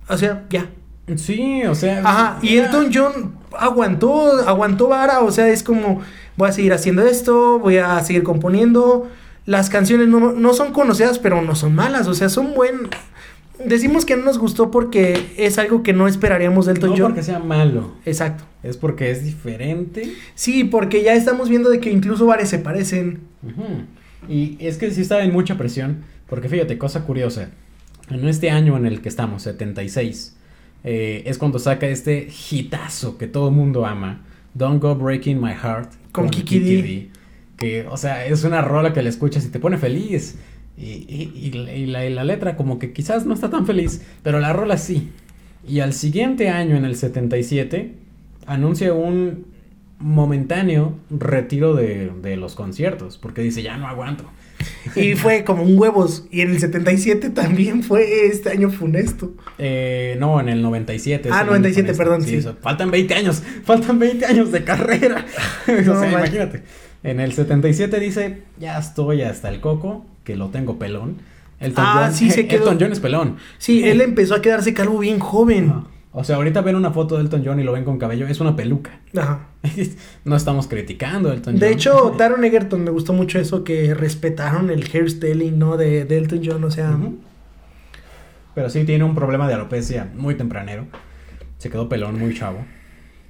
o 0.07 0.17
sea, 0.17 0.45
ya. 0.49 0.69
Sí, 1.17 1.63
o 1.65 1.75
sea. 1.75 1.99
Ajá, 1.99 2.39
y 2.41 2.55
Elton 2.55 2.91
John 2.93 3.35
aguantó, 3.59 4.47
aguantó 4.47 4.87
vara, 4.87 5.19
o 5.19 5.33
sea, 5.33 5.49
es 5.49 5.63
como, 5.63 5.99
voy 6.37 6.47
a 6.47 6.53
seguir 6.53 6.71
haciendo 6.71 7.01
esto, 7.01 7.59
voy 7.59 7.75
a 7.75 7.99
seguir 7.99 8.23
componiendo. 8.23 9.09
Las 9.45 9.69
canciones 9.69 10.07
no, 10.07 10.31
no 10.31 10.53
son 10.53 10.71
conocidas, 10.73 11.19
pero 11.19 11.41
no 11.41 11.55
son 11.55 11.75
malas, 11.75 12.07
o 12.07 12.13
sea, 12.13 12.29
son 12.29 12.53
buen... 12.53 12.87
Decimos 13.63 14.03
que 14.05 14.17
no 14.17 14.23
nos 14.25 14.39
gustó 14.39 14.71
porque 14.71 15.27
es 15.37 15.57
algo 15.57 15.83
que 15.83 15.93
no 15.93 16.07
esperaríamos 16.07 16.65
de 16.65 16.73
Elton 16.73 16.89
No 16.89 16.95
John. 16.97 17.05
porque 17.07 17.23
sea 17.23 17.39
malo, 17.39 17.93
Exacto. 18.05 18.43
es 18.63 18.77
porque 18.77 19.11
es 19.11 19.23
diferente. 19.23 20.11
Sí, 20.33 20.63
porque 20.63 21.03
ya 21.03 21.13
estamos 21.13 21.49
viendo 21.49 21.69
de 21.69 21.79
que 21.79 21.91
incluso 21.91 22.25
varias 22.25 22.49
se 22.49 22.59
parecen. 22.59 23.19
Y 24.27 24.57
es 24.59 24.77
que 24.77 24.89
sí 24.91 25.01
estaba 25.01 25.23
en 25.23 25.31
mucha 25.31 25.57
presión, 25.57 26.03
porque 26.27 26.49
fíjate, 26.49 26.77
cosa 26.77 27.03
curiosa, 27.05 27.49
en 28.09 28.27
este 28.27 28.49
año 28.49 28.75
en 28.77 28.85
el 28.85 29.01
que 29.01 29.09
estamos, 29.09 29.43
76, 29.43 30.35
eh, 30.83 31.23
es 31.25 31.37
cuando 31.37 31.59
saca 31.59 31.87
este 31.87 32.29
hitazo 32.51 33.17
que 33.17 33.27
todo 33.27 33.49
el 33.49 33.55
mundo 33.55 33.85
ama, 33.85 34.21
Don't 34.53 34.81
Go 34.81 34.95
Breaking 34.95 35.39
My 35.41 35.51
Heart, 35.53 35.91
Con 36.11 36.29
Kiki 36.29 36.59
D. 36.59 37.09
que, 37.63 37.85
o 37.89 37.97
sea, 37.97 38.25
es 38.25 38.43
una 38.43 38.61
rola 38.61 38.93
que 38.93 39.01
le 39.01 39.09
escuchas 39.09 39.45
y 39.45 39.49
te 39.49 39.59
pone 39.59 39.77
feliz, 39.77 40.35
y, 40.77 40.83
y- 41.07 41.31
y 41.35 41.51
la- 41.51 41.73
y 41.75 41.85
la, 41.85 42.09
la 42.09 42.23
letra 42.23 42.55
como 42.55 42.79
que 42.79 42.93
quizás 42.93 43.25
no 43.25 43.33
está 43.33 43.49
tan 43.49 43.65
feliz, 43.65 44.01
pero 44.23 44.39
la 44.39 44.53
rola 44.53 44.77
sí. 44.77 45.11
Y 45.67 45.79
al 45.79 45.93
siguiente 45.93 46.49
año, 46.49 46.75
en 46.75 46.83
el 46.85 46.95
77, 46.95 47.93
anuncia 48.47 48.93
un 48.93 49.45
momentáneo 49.99 50.95
retiro 51.09 51.75
de, 51.75 52.11
de 52.21 52.35
los 52.35 52.55
conciertos, 52.55 53.17
porque 53.17 53.41
dice, 53.41 53.63
ya 53.63 53.77
no 53.77 53.87
aguanto. 53.87 54.25
Y 54.95 55.15
fue 55.15 55.43
como 55.43 55.63
un 55.63 55.77
huevos. 55.77 56.25
Y 56.31 56.41
en 56.41 56.51
el 56.51 56.59
77 56.59 57.29
también 57.31 57.83
fue 57.83 58.27
este 58.27 58.49
año 58.49 58.69
funesto. 58.69 59.33
Eh, 59.57 60.15
no, 60.19 60.39
en 60.39 60.49
el 60.49 60.61
97. 60.61 61.29
es 61.29 61.33
Ah, 61.35 61.41
el 61.41 61.47
97, 61.47 61.89
año 61.89 61.97
con 61.97 62.05
perdón, 62.05 62.21
sí. 62.23 62.41
faltan 62.61 62.91
20 62.91 63.13
años, 63.13 63.41
faltan 63.65 63.99
20 63.99 64.25
años 64.25 64.51
de 64.51 64.63
carrera. 64.63 65.25
o 65.67 65.99
sea, 65.99 66.09
imagínate. 66.11 66.63
En 67.03 67.19
el 67.19 67.33
77 67.33 67.99
dice, 67.99 68.43
ya 68.59 68.77
estoy 68.79 69.21
hasta 69.23 69.49
el 69.49 69.59
coco, 69.59 70.05
que 70.23 70.35
lo 70.35 70.49
tengo 70.49 70.79
pelón. 70.79 71.17
Elton 71.59 71.83
Ah, 71.85 72.03
John, 72.05 72.13
sí, 72.13 72.31
se 72.31 72.47
quedó- 72.47 72.63
Elton 72.63 72.77
John 72.79 72.91
es 72.93 72.99
pelón. 72.99 73.37
Sí, 73.57 73.83
él 73.83 74.01
empezó 74.01 74.35
a 74.35 74.41
quedarse 74.41 74.73
calvo 74.73 74.99
bien 74.99 75.19
joven. 75.19 75.69
Ajá. 75.69 75.83
O 76.15 76.23
sea, 76.23 76.35
ahorita 76.35 76.61
ven 76.61 76.75
una 76.75 76.91
foto 76.91 77.15
de 77.15 77.23
Elton 77.23 77.41
John 77.43 77.59
y 77.59 77.63
lo 77.63 77.71
ven 77.71 77.83
con 77.85 77.97
cabello, 77.97 78.27
es 78.27 78.39
una 78.39 78.55
peluca. 78.55 78.99
Ajá. 79.17 79.47
no 80.25 80.35
estamos 80.35 80.67
criticando 80.67 81.29
a 81.31 81.33
Elton 81.33 81.53
John. 81.55 81.59
De 81.59 81.71
hecho, 81.71 82.11
Taron 82.17 82.43
Egerton 82.45 82.83
me 82.83 82.91
gustó 82.91 83.13
mucho 83.13 83.39
eso 83.39 83.63
que 83.63 83.93
respetaron 83.95 84.69
el 84.69 84.83
hairstyling, 84.93 85.57
¿no? 85.57 85.75
De, 85.75 86.05
de 86.05 86.17
Elton 86.17 86.41
John, 86.45 86.63
o 86.63 86.71
sea. 86.71 86.97
Pero 88.55 88.69
sí 88.69 88.83
tiene 88.83 89.03
un 89.03 89.15
problema 89.15 89.47
de 89.47 89.55
alopecia 89.55 90.07
muy 90.15 90.35
tempranero. 90.35 90.85
Se 91.57 91.69
quedó 91.69 91.89
pelón 91.89 92.19
muy 92.19 92.35
chavo. 92.37 92.59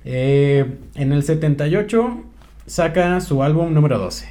Eh, 0.05 0.65
en 0.95 1.13
el 1.13 1.23
78 1.23 2.23
saca 2.65 3.19
su 3.21 3.43
álbum 3.43 3.73
número 3.73 3.97
12. 3.99 4.27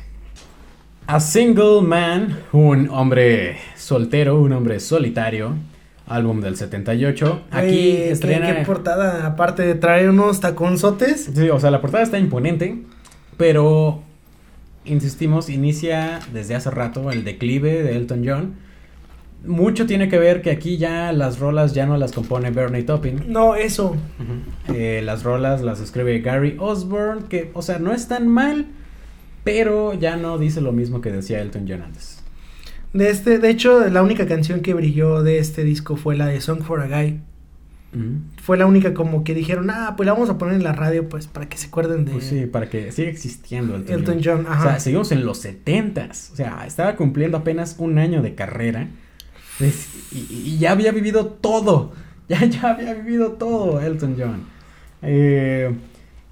A 1.06 1.20
Single 1.20 1.82
Man, 1.82 2.38
un 2.52 2.88
hombre 2.90 3.58
soltero, 3.76 4.40
un 4.40 4.52
hombre 4.52 4.80
solitario. 4.80 5.54
Álbum 6.06 6.40
del 6.40 6.56
78. 6.56 7.42
Aquí 7.50 7.66
qué- 7.70 8.10
estrena. 8.10 8.56
Qué, 8.56 8.64
portada, 8.64 9.24
aparte 9.26 9.62
de 9.62 9.74
traer 9.76 10.10
unos 10.10 10.40
taconzotes. 10.40 11.30
Sí, 11.34 11.48
o 11.48 11.58
sea, 11.60 11.70
la 11.70 11.80
portada 11.80 12.02
está 12.02 12.18
imponente, 12.18 12.82
pero 13.36 14.02
insistimos, 14.84 15.48
inicia 15.48 16.18
desde 16.32 16.54
hace 16.56 16.70
rato 16.70 17.10
el 17.12 17.24
declive 17.24 17.82
de 17.82 17.96
Elton 17.96 18.22
John. 18.26 18.54
Mucho 19.44 19.86
tiene 19.86 20.08
que 20.08 20.18
ver 20.18 20.40
que 20.40 20.50
aquí 20.50 20.76
ya 20.76 21.12
las 21.12 21.38
rolas 21.38 21.74
ya 21.74 21.86
no 21.86 21.96
las 21.96 22.12
compone 22.12 22.50
Bernie 22.50 22.84
Taupin. 22.84 23.24
No, 23.26 23.56
eso. 23.56 23.96
Eh, 24.72 25.02
las 25.04 25.24
rolas 25.24 25.62
las 25.62 25.80
escribe 25.80 26.20
Gary 26.20 26.56
Osborne, 26.58 27.22
que, 27.28 27.50
o 27.54 27.62
sea, 27.62 27.78
no 27.78 27.92
es 27.92 28.06
tan 28.06 28.28
mal, 28.28 28.66
pero 29.42 29.94
ya 29.94 30.16
no 30.16 30.38
dice 30.38 30.60
lo 30.60 30.72
mismo 30.72 31.00
que 31.00 31.10
decía 31.10 31.40
Elton 31.40 31.66
John 31.68 31.82
antes. 31.82 32.22
De 32.92 33.08
este, 33.08 33.38
de 33.38 33.50
hecho, 33.50 33.88
la 33.88 34.02
única 34.02 34.26
canción 34.26 34.60
que 34.60 34.74
brilló 34.74 35.22
de 35.22 35.38
este 35.38 35.64
disco 35.64 35.96
fue 35.96 36.16
la 36.16 36.26
de 36.26 36.40
Song 36.40 36.62
for 36.62 36.80
a 36.80 36.86
Guy. 36.86 37.20
Fue 38.40 38.56
la 38.56 38.64
única 38.64 38.94
como 38.94 39.22
que 39.22 39.34
dijeron, 39.34 39.68
ah, 39.70 39.94
pues 39.96 40.06
la 40.06 40.14
vamos 40.14 40.30
a 40.30 40.38
poner 40.38 40.54
en 40.54 40.64
la 40.64 40.72
radio, 40.72 41.10
pues, 41.10 41.26
para 41.26 41.48
que 41.48 41.58
se 41.58 41.66
acuerden 41.66 42.06
de 42.06 42.12
Pues 42.12 42.24
sí, 42.24 42.46
para 42.46 42.70
que 42.70 42.90
siga 42.90 43.10
existiendo 43.10 43.76
Elton, 43.76 43.94
Elton 43.94 44.20
John. 44.24 44.46
John. 44.46 44.58
O 44.58 44.62
sea, 44.62 44.80
seguimos 44.80 45.12
en 45.12 45.26
los 45.26 45.38
setentas. 45.38 46.30
O 46.32 46.36
sea, 46.36 46.64
estaba 46.66 46.96
cumpliendo 46.96 47.36
apenas 47.36 47.76
un 47.78 47.98
año 47.98 48.22
de 48.22 48.34
carrera. 48.34 48.88
Es- 49.62 49.88
y, 50.12 50.26
y 50.54 50.58
ya 50.58 50.72
había 50.72 50.92
vivido 50.92 51.26
todo. 51.26 51.92
Ya, 52.28 52.44
ya 52.46 52.70
había 52.70 52.94
vivido 52.94 53.32
todo 53.32 53.78
Elton 53.80 54.14
John. 54.18 54.44
Eh, 55.02 55.70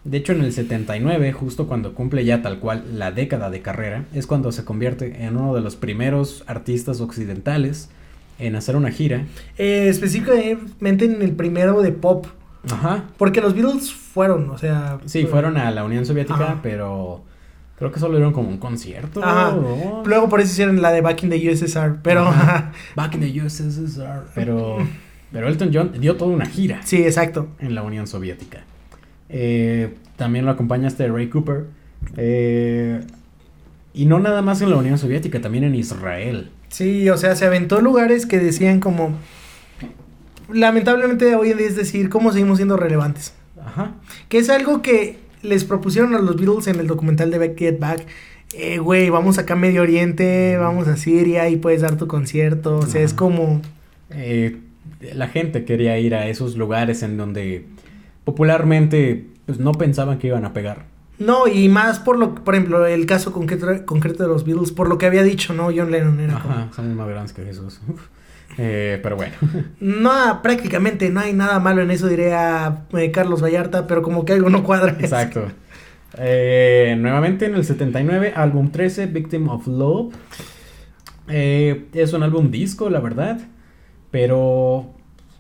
de 0.05 0.17
hecho, 0.17 0.33
en 0.33 0.41
el 0.43 0.53
79, 0.53 1.33
justo 1.33 1.67
cuando 1.67 1.93
cumple 1.95 2.25
ya 2.25 2.41
tal 2.41 2.59
cual 2.59 2.85
la 2.99 3.11
década 3.13 3.51
de 3.51 3.61
carrera, 3.61 4.05
es 4.15 4.27
cuando 4.27 4.51
se 4.53 4.65
convierte 4.65 5.25
en 5.25 5.37
uno 5.37 5.55
de 5.55 5.61
los 5.61 5.77
primeros 5.77 6.43
artistas 6.47 7.01
occidentales 7.03 7.91
en 8.39 8.57
hacer 8.57 8.77
una 8.77 8.91
gira. 8.91 9.27
Eh, 9.59 9.89
específicamente 9.91 11.05
en 11.05 11.21
el 11.21 11.33
primero 11.33 11.83
de 11.83 11.93
pop. 11.93 12.27
Ajá. 12.71 13.05
Porque 13.19 13.41
los 13.43 13.55
Beatles 13.55 13.93
fueron, 13.93 14.49
o 14.49 14.57
sea. 14.57 15.01
Sí, 15.05 15.27
fueron 15.27 15.59
a 15.59 15.71
la 15.71 15.85
Unión 15.85 16.07
Soviética, 16.07 16.35
Ajá. 16.35 16.61
pero 16.63 17.25
creo 17.81 17.91
que 17.91 17.99
solo 17.99 18.17
dieron 18.17 18.35
como 18.35 18.51
un 18.51 18.59
concierto. 18.59 19.25
Ajá. 19.25 19.57
¿no? 19.57 20.03
Luego 20.05 20.29
por 20.29 20.41
eso 20.41 20.53
hicieron 20.53 20.83
la 20.83 20.93
de 20.93 21.01
Back 21.01 21.23
in 21.25 21.31
the 21.31 21.51
USSR. 21.51 22.01
Pero. 22.03 22.29
Ajá. 22.29 22.73
Back 22.95 23.15
in 23.15 23.21
the 23.23 23.43
USSR. 23.43 24.27
Pero, 24.35 24.77
pero 25.33 25.49
Elton 25.49 25.71
John 25.73 25.93
dio 25.99 26.17
toda 26.17 26.31
una 26.31 26.45
gira 26.45 26.83
sí, 26.85 27.03
exacto. 27.03 27.49
en 27.59 27.75
la 27.75 27.83
Unión 27.83 28.07
Soviética. 28.07 28.65
Eh, 29.31 29.95
también 30.17 30.45
lo 30.45 30.51
acompaña 30.51 30.89
este 30.89 31.09
Ray 31.09 31.31
Cooper. 31.31 31.69
Eh, 32.19 33.01
y 33.95 34.05
no 34.05 34.21
nada 34.21 34.43
más 34.43 34.61
en 34.61 34.69
la 34.69 34.77
Unión 34.77 34.99
Soviética, 34.99 35.41
también 35.41 35.65
en 35.65 35.75
Israel. 35.75 36.51
Sí, 36.69 37.09
o 37.09 37.17
sea, 37.17 37.35
se 37.35 37.47
aventó 37.47 37.81
lugares 37.81 38.27
que 38.27 38.39
decían 38.39 38.81
como. 38.81 39.15
Lamentablemente 40.53 41.35
hoy 41.35 41.53
en 41.53 41.57
día 41.57 41.67
es 41.67 41.77
decir, 41.77 42.11
¿cómo 42.11 42.31
seguimos 42.31 42.59
siendo 42.59 42.77
relevantes? 42.77 43.33
Ajá. 43.65 43.95
Que 44.29 44.37
es 44.37 44.51
algo 44.51 44.83
que 44.83 45.30
les 45.43 45.65
propusieron 45.65 46.15
a 46.15 46.19
los 46.19 46.37
Beatles 46.37 46.67
en 46.67 46.81
el 46.81 46.87
documental 46.87 47.31
de 47.31 47.39
Back 47.39 47.59
Get 47.59 47.79
Back. 47.79 48.07
Eh, 48.53 48.79
güey, 48.79 49.11
vamos 49.11 49.39
acá 49.39 49.55
a 49.55 49.57
Medio 49.57 49.83
Oriente, 49.83 50.57
vamos 50.57 50.89
a 50.89 50.97
Siria 50.97 51.49
y 51.49 51.57
puedes 51.57 51.83
dar 51.83 51.97
tu 51.97 52.07
concierto. 52.07 52.79
O 52.79 52.87
sea, 52.87 53.03
es 53.03 53.15
como. 53.15 53.63
Eh, 54.11 54.59
la 55.15 55.29
gente 55.29 55.65
quería 55.65 55.99
ir 55.99 56.15
a 56.15 56.29
esos 56.29 56.57
lugares 56.57 57.03
en 57.03 57.17
donde 57.17 57.65
popularmente 58.25 59.27
pues, 59.47 59.59
no 59.59 59.73
pensaban 59.73 60.19
que 60.19 60.29
iban 60.29 60.45
a 60.45 60.53
pegar. 60.53 60.85
No, 61.19 61.47
y 61.47 61.69
más 61.69 61.99
por 61.99 62.19
lo 62.19 62.35
por 62.35 62.55
ejemplo, 62.55 62.87
el 62.87 63.05
caso 63.07 63.33
concreto, 63.33 63.67
concreto 63.85 64.23
de 64.23 64.29
los 64.29 64.45
Beatles, 64.45 64.73
por 64.73 64.89
lo 64.89 64.97
que 64.97 65.07
había 65.07 65.23
dicho, 65.23 65.53
¿no? 65.53 65.65
John 65.65 65.91
Lennon 65.91 66.19
era 66.19 66.41
como, 66.41 66.55
Ajá, 66.55 66.83
más 66.83 67.09
grandes 67.09 67.33
que 67.33 67.45
Jesús. 67.45 67.81
Eh, 68.63 69.01
pero 69.03 69.17
bueno. 69.17 69.35
No, 69.81 70.43
prácticamente 70.43 71.09
no 71.09 71.21
hay 71.21 71.33
nada 71.33 71.59
malo 71.61 71.81
en 71.81 71.91
eso, 71.91 72.09
diría 72.09 72.85
eh, 72.93 73.11
Carlos 73.11 73.43
Vallarta, 73.43 73.87
pero 73.87 74.03
como 74.03 74.27
que 74.27 74.35
algo 74.35 74.51
no 74.51 74.63
cuadra. 74.63 74.97
Exacto. 75.01 75.49
Eh, 76.19 76.95
nuevamente 76.99 77.47
en 77.47 77.55
el 77.55 77.65
79, 77.65 78.35
álbum 78.37 78.71
13, 78.71 79.07
Victim 79.07 79.49
of 79.49 79.67
Love. 79.67 80.15
Eh, 81.29 81.87
es 81.95 82.13
un 82.13 82.23
álbum 82.23 82.51
disco, 82.51 82.91
la 82.91 83.01
verdad. 83.01 83.41
Pero 84.11 84.93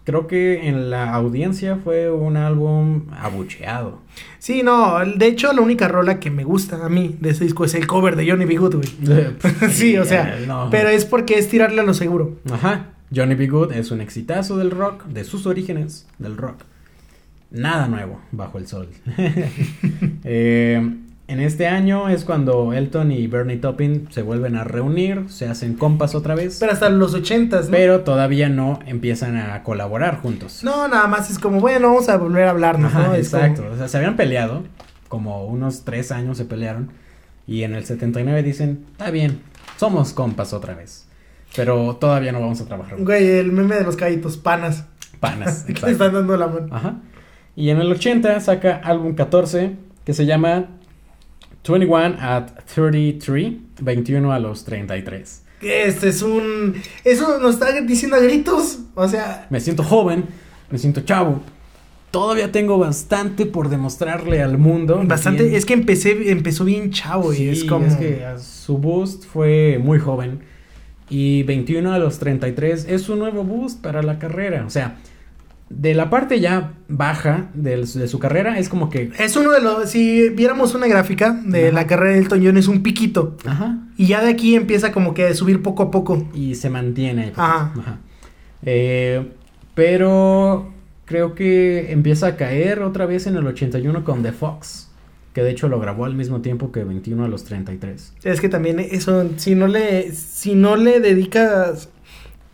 creo 0.05 0.27
que 0.27 0.69
en 0.69 0.89
la 0.89 1.13
audiencia 1.13 1.77
fue 1.77 2.11
un 2.11 2.39
álbum 2.39 3.07
abucheado. 3.13 3.99
Sí, 4.39 4.63
no, 4.63 4.99
de 5.05 5.27
hecho 5.27 5.53
la 5.53 5.61
única 5.61 5.89
rola 5.89 6.21
que 6.21 6.31
me 6.31 6.45
gusta 6.45 6.87
a 6.87 6.89
mí 6.89 7.17
de 7.21 7.31
ese 7.31 7.45
disco 7.45 7.65
es 7.67 7.75
el 7.75 7.87
cover 7.87 8.17
de 8.17 8.31
Johnny 8.31 8.47
B. 8.47 8.57
Good, 8.57 8.77
güey. 8.77 9.71
sí, 9.71 9.99
o 9.99 10.07
sea, 10.07 10.39
no. 10.47 10.69
pero 10.71 10.89
es 10.89 11.05
porque 11.05 11.35
es 11.35 11.49
tirarle 11.49 11.83
a 11.83 11.85
lo 11.85 11.93
seguro. 11.93 12.39
Ajá. 12.51 12.95
Johnny 13.15 13.35
B. 13.35 13.47
Good 13.49 13.73
es 13.73 13.91
un 13.91 14.01
exitazo 14.01 14.57
del 14.57 14.71
rock, 14.71 15.05
de 15.07 15.25
sus 15.25 15.47
orígenes 15.47 16.07
del 16.19 16.37
rock. 16.37 16.63
Nada 17.51 17.89
nuevo 17.89 18.21
bajo 18.33 18.59
el 18.59 18.67
sol. 18.67 18.89
Eh, 20.25 20.97
en 21.29 21.41
este 21.41 21.67
año 21.69 22.09
es 22.09 22.25
cuando 22.25 22.73
Elton 22.73 23.13
y 23.13 23.27
Bernie 23.27 23.57
Taupin 23.57 24.09
se 24.11 24.23
vuelven 24.23 24.57
a 24.57 24.65
reunir, 24.65 25.27
se 25.29 25.47
hacen 25.49 25.75
compas 25.75 26.15
otra 26.15 26.35
vez, 26.35 26.59
Pero 26.61 26.73
hasta 26.73 26.91
los 26.91 27.15
ochentas, 27.15 27.67
¿no? 27.67 27.71
pero 27.73 28.01
todavía 28.01 28.49
no 28.49 28.81
empiezan 28.87 29.37
a 29.37 29.63
colaborar 29.63 30.19
juntos. 30.21 30.63
No, 30.65 30.89
nada 30.89 31.07
más 31.07 31.31
es 31.31 31.39
como, 31.39 31.61
bueno, 31.61 31.89
vamos 31.89 32.09
a 32.09 32.17
volver 32.17 32.45
a 32.45 32.51
hablarnos, 32.51 32.91
Ajá, 32.93 32.99
¿no? 32.99 33.05
Como- 33.07 33.17
exacto. 33.17 33.65
O 33.73 33.77
sea, 33.77 33.89
se 33.89 33.97
habían 33.97 34.17
peleado, 34.17 34.65
como 35.09 35.45
unos 35.47 35.85
tres 35.85 36.11
años 36.13 36.37
se 36.37 36.45
pelearon, 36.45 36.91
y 37.47 37.63
en 37.63 37.75
el 37.75 37.85
79 37.85 38.43
dicen, 38.43 38.85
está 38.93 39.11
bien, 39.11 39.41
somos 39.79 40.13
compas 40.13 40.53
otra 40.53 40.75
vez, 40.75 41.07
pero 41.57 41.97
todavía 41.97 42.33
no 42.33 42.41
vamos 42.41 42.61
a 42.61 42.67
trabajar. 42.67 42.97
juntos". 42.97 43.07
Güey, 43.07 43.29
el 43.39 43.53
meme 43.53 43.77
de 43.77 43.85
los 43.85 43.97
caídos, 43.97 44.37
panas. 44.37 44.85
Panas. 45.21 45.65
exacto. 45.69 45.89
están 45.89 46.13
dando 46.15 46.37
la 46.37 46.47
mano. 46.47 46.69
Ajá. 46.71 46.97
Y 47.57 47.71
en 47.71 47.79
el 47.81 47.91
80 47.93 48.41
saca 48.41 48.77
álbum 48.83 49.15
14 49.15 49.77
que 50.05 50.15
se 50.15 50.25
llama 50.27 50.67
21 51.69 52.17
at 52.21 52.47
33, 52.75 53.55
21 53.81 54.33
a 54.33 54.39
los 54.39 54.65
33. 54.65 55.43
Este 55.63 56.09
es 56.09 56.23
un... 56.23 56.75
Eso 57.05 57.39
nos 57.39 57.55
está 57.55 57.79
diciendo 57.83 58.17
a 58.17 58.21
gritos. 58.21 58.79
O 58.95 59.07
sea, 59.09 59.47
Me 59.51 59.61
siento 59.61 59.83
joven, 59.83 60.25
me 60.71 60.79
siento 60.79 61.03
chavo. 61.03 61.43
Todavía 62.11 62.51
tengo 62.51 62.79
bastante 62.79 63.45
por 63.47 63.69
demostrarle 63.69 64.43
al 64.43 64.57
mundo. 64.57 65.03
bastante... 65.05 65.43
Bien- 65.45 65.55
Es 65.57 65.67
que 65.67 65.75
empecé, 65.75 66.31
empezó 66.31 66.65
bien 66.65 66.91
chavo 66.93 67.35
y 67.35 67.49
es 67.49 67.65
como... 67.65 67.87
es 67.87 67.95
que 67.97 68.25
a 68.25 68.39
su 68.39 68.79
boost 68.79 69.25
fue 69.27 69.79
muy 69.83 69.99
joven. 69.99 70.41
Y 71.11 71.43
21 71.43 71.93
a 71.93 71.99
los 71.99 72.19
33 72.19 72.87
es 72.89 73.09
un 73.09 73.19
nuevo 73.19 73.45
boost 73.45 73.83
para 73.83 74.03
la 74.03 74.19
carrera. 74.19 74.65
O 74.65 74.71
sea, 74.71 74.97
de 75.69 75.95
la 75.95 76.09
parte 76.09 76.41
ya 76.41 76.73
baja 76.89 77.51
de, 77.55 77.87
su 77.87 78.19
carrera 78.19 78.59
es 78.59 78.69
como 78.69 78.89
que... 78.89 79.11
Es 79.19 79.37
uno 79.37 79.51
de 79.51 79.61
los... 79.61 79.91
Si 79.91 80.29
viéramos 80.31 80.75
una 80.75 80.87
gráfica 80.87 81.33
de 81.45 81.69
Ajá. 81.69 81.75
la 81.75 81.87
carrera 81.87 82.13
de 82.13 82.19
Elton 82.19 82.45
John 82.45 82.57
es 82.57 82.69
un 82.69 82.83
piquito. 82.83 83.37
Ajá. 83.45 83.79
Y 83.97 84.07
ya 84.07 84.23
de 84.23 84.31
aquí 84.31 84.55
empieza 84.55 84.93
como 84.93 85.13
que 85.13 85.27
a 85.27 85.35
subir 85.35 85.63
poco 85.63 85.83
a 85.83 85.91
poco. 85.91 86.29
y 86.33 86.55
se 86.55 86.71
mantiene. 86.71 87.33
Ajá. 87.37 87.73
Ajá. 87.77 87.99
Eh, 88.63 89.33
pero 89.75 90.73
creo 91.07 91.35
que 91.35 91.91
empieza 91.93 92.29
a 92.29 92.37
caer 92.37 92.83
otra 92.83 93.07
vez 93.07 93.27
en 93.27 93.37
el 93.37 93.47
81 93.47 94.05
con 94.05 94.23
The 94.23 94.33
Fox, 94.33 94.90
que 95.33 95.43
de 95.43 95.51
hecho 95.51 95.69
lo 95.69 95.79
grabó 95.81 96.05
al 96.05 96.15
mismo 96.15 96.41
tiempo 96.41 96.73
que 96.73 96.85
21 96.85 97.25
a 97.25 97.29
los 97.29 97.45
33. 97.45 98.15
Es 98.25 98.41
que 98.41 98.49
también 98.49 98.81
eso, 98.81 99.29
si 99.37 99.55
no 99.55 99.67
le, 99.69 100.13
si 100.13 100.55
no 100.55 100.77
le 100.77 101.01
dedicas, 101.01 101.89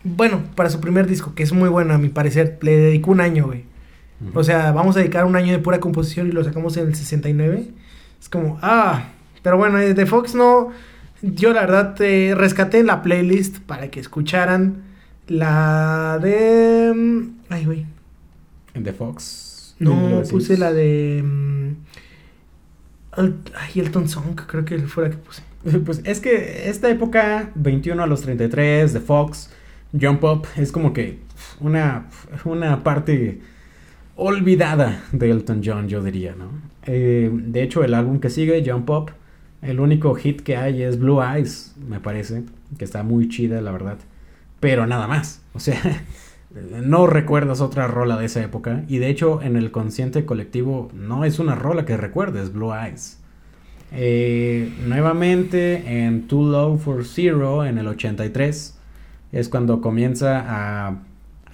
bueno, 0.04 0.42
para 0.54 0.70
su 0.70 0.80
primer 0.80 1.06
disco, 1.06 1.34
que 1.34 1.42
es 1.42 1.52
muy 1.52 1.68
bueno 1.68 1.94
a 1.94 1.98
mi 1.98 2.08
parecer, 2.08 2.58
le 2.62 2.76
dedicó 2.76 3.10
un 3.12 3.20
año, 3.20 3.46
güey. 3.46 3.64
O 4.34 4.42
sea, 4.42 4.72
vamos 4.72 4.96
a 4.96 5.00
dedicar 5.00 5.26
un 5.26 5.36
año 5.36 5.52
de 5.52 5.58
pura 5.58 5.78
composición 5.78 6.28
y 6.28 6.32
lo 6.32 6.42
sacamos 6.42 6.76
en 6.78 6.86
el 6.88 6.94
69. 6.94 7.68
Es 8.20 8.28
como, 8.30 8.58
ah, 8.62 9.10
pero 9.42 9.58
bueno, 9.58 9.78
eh, 9.78 9.92
de 9.92 10.06
Fox 10.06 10.34
no, 10.34 10.70
yo 11.22 11.52
la 11.52 11.60
verdad 11.62 11.94
eh, 12.00 12.34
rescaté 12.34 12.82
la 12.82 13.02
playlist 13.02 13.58
para 13.58 13.88
que 13.90 14.00
escucharan 14.00 14.84
la 15.28 16.18
de... 16.22 16.92
mm, 16.94 17.20
Ay, 17.50 17.64
güey. 17.66 17.86
en 18.74 18.84
The 18.84 18.92
Fox. 18.92 19.76
No, 19.78 19.94
1900. 19.94 20.30
puse 20.30 20.56
la 20.56 20.72
de... 20.72 21.22
Ay, 23.16 23.80
Elton 23.80 24.08
Song, 24.08 24.34
creo 24.46 24.64
que 24.64 24.78
fue 24.80 25.04
la 25.04 25.10
que 25.10 25.16
puse. 25.16 25.42
Pues 25.84 26.00
es 26.04 26.20
que 26.20 26.68
esta 26.68 26.88
época, 26.88 27.50
21 27.56 28.00
a 28.00 28.06
los 28.06 28.22
33, 28.22 28.92
The 28.92 29.00
Fox, 29.00 29.50
Jump 29.98 30.22
Up, 30.22 30.46
es 30.56 30.70
como 30.70 30.92
que 30.92 31.18
una, 31.60 32.06
una 32.44 32.84
parte 32.84 33.40
olvidada 34.14 35.02
de 35.10 35.30
Elton 35.30 35.62
John, 35.64 35.88
yo 35.88 36.02
diría, 36.02 36.34
¿no? 36.36 36.50
Eh, 36.86 37.30
de 37.32 37.62
hecho, 37.62 37.82
el 37.82 37.94
álbum 37.94 38.20
que 38.20 38.30
sigue, 38.30 38.62
Jump 38.64 38.88
Up, 38.90 39.10
el 39.62 39.80
único 39.80 40.14
hit 40.14 40.42
que 40.42 40.56
hay 40.56 40.82
es 40.82 40.98
Blue 40.98 41.20
Eyes, 41.22 41.74
me 41.88 42.00
parece, 42.00 42.44
que 42.78 42.84
está 42.84 43.02
muy 43.02 43.28
chida, 43.28 43.60
la 43.60 43.72
verdad. 43.72 43.98
Pero 44.60 44.86
nada 44.86 45.06
más, 45.06 45.42
o 45.52 45.60
sea, 45.60 45.80
no 46.82 47.06
recuerdas 47.06 47.60
otra 47.60 47.86
rola 47.86 48.16
de 48.16 48.26
esa 48.26 48.42
época. 48.42 48.84
Y 48.88 48.98
de 48.98 49.08
hecho, 49.08 49.42
en 49.42 49.56
el 49.56 49.70
consciente 49.70 50.24
colectivo, 50.24 50.90
no 50.94 51.24
es 51.24 51.38
una 51.38 51.54
rola 51.54 51.84
que 51.84 51.96
recuerdes, 51.96 52.52
Blue 52.52 52.72
Eyes. 52.74 53.18
Eh, 53.92 54.72
nuevamente 54.86 56.04
en 56.04 56.26
Too 56.26 56.50
Low 56.50 56.78
for 56.78 57.04
Zero 57.04 57.64
en 57.64 57.78
el 57.78 57.86
83 57.86 58.78
es 59.32 59.48
cuando 59.48 59.80
comienza 59.80 60.44
a 60.46 60.98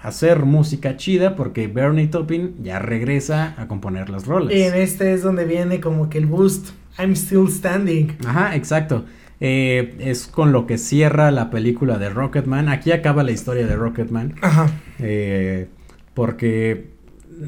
hacer 0.01 0.45
música 0.45 0.97
chida 0.97 1.37
porque 1.37 1.69
Bernie 1.69 2.09
Taupin 2.09 2.57
ya 2.63 2.79
regresa 2.79 3.55
a 3.59 3.69
componer 3.69 4.11
las 4.11 4.27
rolas. 4.27 4.53
En 4.53 4.75
este 4.75 5.13
es 5.13 5.23
donde 5.23 5.45
viene 5.45 5.81
como 5.81 6.09
que 6.09 6.19
el 6.19 6.27
boost. 6.27 6.71
I'm 6.99 7.13
still 7.17 7.49
standing. 7.49 8.17
Ajá, 8.27 8.55
exacto. 8.57 9.05
Eh, 9.41 9.97
es 9.99 10.27
con 10.29 10.53
lo 10.53 10.67
que 10.67 10.79
cierra 10.79 11.31
la 11.33 11.51
película 11.51 11.99
de 11.99 12.09
Rocketman. 12.11 12.69
Aquí 12.69 12.93
acaba 12.93 13.23
la 13.25 13.33
historia 13.33 13.67
de 13.67 13.75
Rocketman. 13.77 14.35
Ajá. 14.41 14.71
eh, 14.99 15.69
porque 16.15 16.91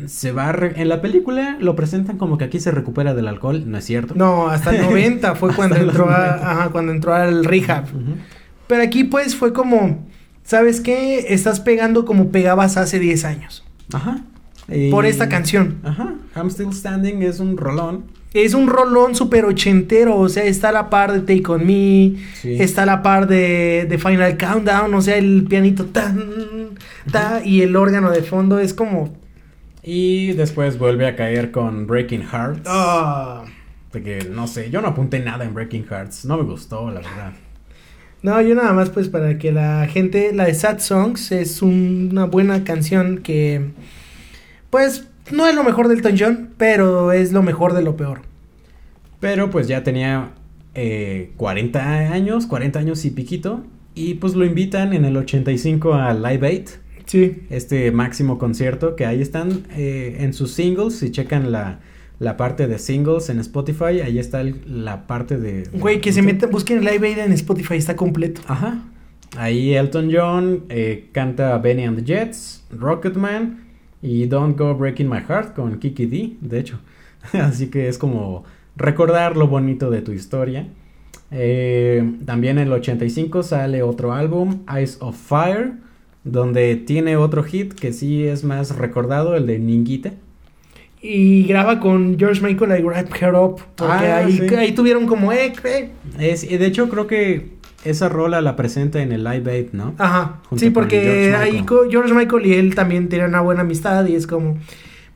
se 0.07 0.32
va 0.32 0.49
a 0.49 0.53
re- 0.53 0.80
en 0.80 0.88
la 0.88 1.01
película 1.03 1.57
lo 1.61 1.76
presentan 1.76 2.16
como 2.18 2.36
que 2.38 2.45
aquí 2.45 2.59
se 2.59 2.70
recupera 2.72 3.14
del 3.14 3.28
alcohol, 3.28 3.62
no 3.70 3.78
es 3.78 3.84
cierto. 3.84 4.14
No, 4.16 4.49
hasta 4.49 4.74
el 4.74 4.82
90 4.82 5.34
fue 5.36 5.53
cuando 5.57 5.76
entró, 5.76 6.09
a- 6.11 6.26
90. 6.36 6.51
ajá, 6.51 6.68
cuando 6.70 6.92
entró 6.92 7.14
al 7.14 7.45
rehab. 7.45 7.84
Pero 8.66 8.82
aquí 8.82 9.05
pues 9.05 9.36
fue 9.36 9.53
como, 9.53 10.09
¿sabes 10.42 10.80
qué? 10.80 11.26
Estás 11.28 11.61
pegando 11.61 12.05
como 12.07 12.30
pegabas 12.30 12.76
hace 12.76 12.99
10 12.99 13.24
años. 13.24 13.64
Ajá. 13.92 14.18
Por 14.90 15.05
esta 15.05 15.28
canción. 15.28 15.76
Ajá. 15.84 16.14
I'm 16.34 16.49
Still 16.51 16.72
Standing 16.72 17.22
es 17.22 17.38
un 17.38 17.57
rolón. 17.59 18.07
Es 18.35 18.53
un 18.53 18.66
rolón 18.66 19.14
súper 19.14 19.45
ochentero, 19.47 20.16
o 20.18 20.28
sea, 20.28 20.45
está 20.45 20.68
a 20.70 20.72
la 20.72 20.91
par 20.91 21.12
de 21.12 21.20
Take 21.20 21.51
On 21.53 21.64
Me, 21.64 22.14
Sí. 22.35 22.57
está 22.61 22.82
a 22.82 22.87
la 22.87 23.01
par 23.03 23.26
de, 23.28 23.87
de 23.89 23.97
Final 23.99 24.37
Countdown, 24.37 24.93
o 24.93 25.01
sea, 25.01 25.16
el 25.16 25.45
pianito 25.49 25.87
tan, 25.87 26.20
ta, 27.12 27.41
y 27.45 27.62
el 27.62 27.76
órgano 27.76 28.11
de 28.11 28.22
fondo 28.22 28.59
es 28.59 28.74
como... 28.74 29.16
Y 29.85 30.32
después 30.32 30.78
vuelve 30.78 31.07
a 31.07 31.14
caer 31.14 31.51
con 31.53 31.87
Breaking 31.87 32.22
Hearts. 32.22 32.68
De 33.93 34.03
que 34.03 34.28
no 34.30 34.47
sé, 34.49 34.68
yo 34.70 34.80
no 34.80 34.89
apunté 34.89 35.20
nada 35.20 35.45
en 35.45 35.55
Breaking 35.55 35.85
Hearts. 35.89 36.24
No 36.24 36.37
me 36.39 36.43
gustó, 36.43 36.89
la 36.91 37.01
verdad. 37.01 37.32
No, 38.22 38.41
yo 38.41 38.55
nada 38.55 38.72
más 38.72 38.89
pues 38.91 39.09
para 39.09 39.39
que 39.39 39.53
la 39.53 39.87
gente, 39.87 40.32
la 40.32 40.47
de 40.47 40.55
Sad 40.55 40.78
Songs 40.80 41.30
es 41.30 41.61
un- 41.62 42.09
una 42.11 42.24
buena 42.24 42.64
canción 42.64 43.18
que 43.18 43.70
pues 44.70 45.07
no 45.33 45.47
es 45.47 45.55
lo 45.55 45.64
mejor 45.64 45.89
del 45.89 45.99
Elton 45.99 46.16
John, 46.18 46.51
pero 46.57 47.12
es 47.12 47.33
lo 47.33 47.43
mejor 47.43 47.72
de 47.72 47.83
lo 47.83 47.97
peor. 47.97 48.22
Pero 49.20 49.51
pues 49.51 49.68
ya 49.68 49.83
tenía 49.83 50.31
eh, 50.75 51.31
40 51.37 52.12
años, 52.12 52.47
40 52.47 52.79
años 52.79 53.05
y 53.05 53.11
piquito. 53.11 53.62
Y 53.95 54.14
pues 54.14 54.35
lo 54.35 54.45
invitan 54.45 54.93
en 54.93 55.05
el 55.05 55.16
85 55.16 55.95
a 55.95 56.12
Live 56.14 56.62
8. 56.66 56.72
Sí. 57.07 57.43
Este 57.51 57.91
máximo 57.93 58.39
concierto 58.39 58.97
que 58.97 59.07
ahí 59.07 59.22
están 59.22 59.62
eh, 59.77 60.16
en 60.20 60.33
sus 60.33 60.53
singles. 60.53 60.99
Si 60.99 61.11
checan 61.11 61.53
la, 61.53 61.79
la 62.18 62.37
parte 62.37 62.66
de 62.66 62.79
singles 62.79 63.29
en 63.31 63.39
Spotify, 63.39 64.01
ahí 64.05 64.18
está 64.18 64.41
el- 64.41 64.85
la 64.85 65.07
parte 65.07 65.39
de... 65.39 65.68
Güey, 65.72 66.01
que 66.01 66.12
se 66.12 66.22
metan, 66.22 66.51
busquen 66.51 66.81
Live 66.85 67.07
Aid 67.07 67.18
en 67.18 67.33
Spotify, 67.33 67.77
está 67.77 67.95
completo. 67.95 68.41
Ajá. 68.49 68.83
Ahí 69.37 69.75
Elton 69.75 70.11
John 70.12 70.64
eh, 70.68 71.09
canta 71.12 71.57
Benny 71.59 71.85
and 71.85 71.99
the 71.99 72.05
Jets, 72.05 72.64
Rocketman 72.70 73.64
y 74.05 74.26
Don't 74.26 74.59
Go 74.59 74.74
Breaking 74.74 75.09
My 75.09 75.20
Heart 75.26 75.55
con 75.55 75.78
Kiki 75.78 76.05
D, 76.05 76.36
de 76.42 76.59
hecho. 76.61 76.78
Así 77.32 77.68
que 77.68 77.88
es 77.88 77.96
como 77.96 78.44
recordar 78.76 79.34
lo 79.36 79.48
bonito 79.48 79.90
de 79.90 80.02
tu 80.02 80.12
historia. 80.12 80.68
Eh, 81.30 82.05
también 82.26 82.59
en 82.59 82.66
el 82.68 82.72
85 82.74 83.42
sale 83.42 83.82
otro 83.82 84.12
álbum, 84.12 84.61
Eyes 84.72 84.98
of 85.00 85.16
Fire, 85.16 85.72
donde 86.22 86.76
tiene 86.76 87.16
otro 87.16 87.42
hit 87.44 87.72
que 87.72 87.92
sí 87.94 88.24
es 88.24 88.44
más 88.44 88.76
recordado, 88.76 89.36
el 89.36 89.46
de 89.46 89.59
Ninguita. 89.59 90.12
Y 91.00 91.44
graba 91.46 91.80
con 91.80 92.18
George 92.18 92.40
Michael 92.42 92.78
y 92.78 92.82
Wrap 92.82 93.09
Her 93.20 93.34
Up. 93.34 93.61
Porque 93.74 93.92
Ah, 93.92 94.18
ahí, 94.18 94.38
sí. 94.38 94.55
ahí 94.55 94.72
tuvieron 94.72 95.07
como, 95.07 95.32
eh, 95.32 95.52
eh. 95.64 95.90
Es, 96.18 96.46
de 96.48 96.66
hecho 96.66 96.88
creo 96.90 97.07
que 97.07 97.55
esa 97.85 98.09
rola 98.09 98.41
la 98.41 98.57
presenta 98.57 99.01
en 99.03 99.12
el 99.12 99.24
Live 99.24 99.51
Aid, 99.51 99.66
¿no? 99.72 99.95
Ajá. 99.99 100.37
Junto 100.49 100.64
Sí, 100.64 100.70
porque 100.70 101.01
George 101.01 101.37
ahí 101.37 101.53
Michael. 101.61 101.80
George 101.91 102.14
Michael 102.14 102.47
y 102.47 102.55
él 102.55 102.74
también 102.74 103.09
tienen 103.09 103.28
una 103.28 103.41
buena 103.41 103.61
amistad 103.62 104.07
y 104.07 104.14
es 104.14 104.26
como, 104.26 104.59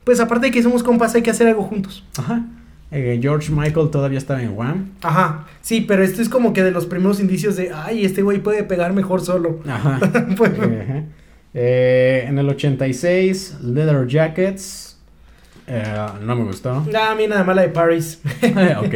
pues 0.03 0.19
aparte 0.19 0.47
de 0.47 0.51
que 0.51 0.61
somos 0.63 0.83
compas, 0.83 1.13
hay 1.15 1.21
que 1.21 1.31
hacer 1.31 1.47
algo 1.47 1.63
juntos. 1.63 2.05
Ajá. 2.17 2.45
Eh, 2.91 3.19
George 3.21 3.51
Michael 3.51 3.89
todavía 3.91 4.17
estaba 4.17 4.41
en 4.41 4.57
Wham. 4.57 4.89
Ajá. 5.03 5.45
Sí, 5.61 5.81
pero 5.81 6.03
esto 6.03 6.21
es 6.23 6.29
como 6.29 6.53
que 6.53 6.63
de 6.63 6.71
los 6.71 6.85
primeros 6.87 7.19
indicios 7.19 7.55
de, 7.55 7.71
ay, 7.73 8.03
este 8.05 8.21
güey 8.23 8.39
puede 8.39 8.63
pegar 8.63 8.93
mejor 8.93 9.21
solo. 9.21 9.59
Ajá. 9.67 9.99
Pues- 10.37 10.51
Ajá. 10.57 11.03
Eh, 11.53 12.25
en 12.27 12.37
el 12.37 12.47
86, 12.49 13.57
Leather 13.63 14.05
Jackets. 14.07 14.97
Eh, 15.67 15.83
no 16.23 16.35
me 16.35 16.43
gustó. 16.45 16.83
Ah, 16.95 17.11
a 17.11 17.15
mí 17.15 17.27
nada 17.27 17.43
más 17.43 17.55
la 17.55 17.61
de 17.63 17.69
Paris. 17.69 18.19
ok. 18.83 18.95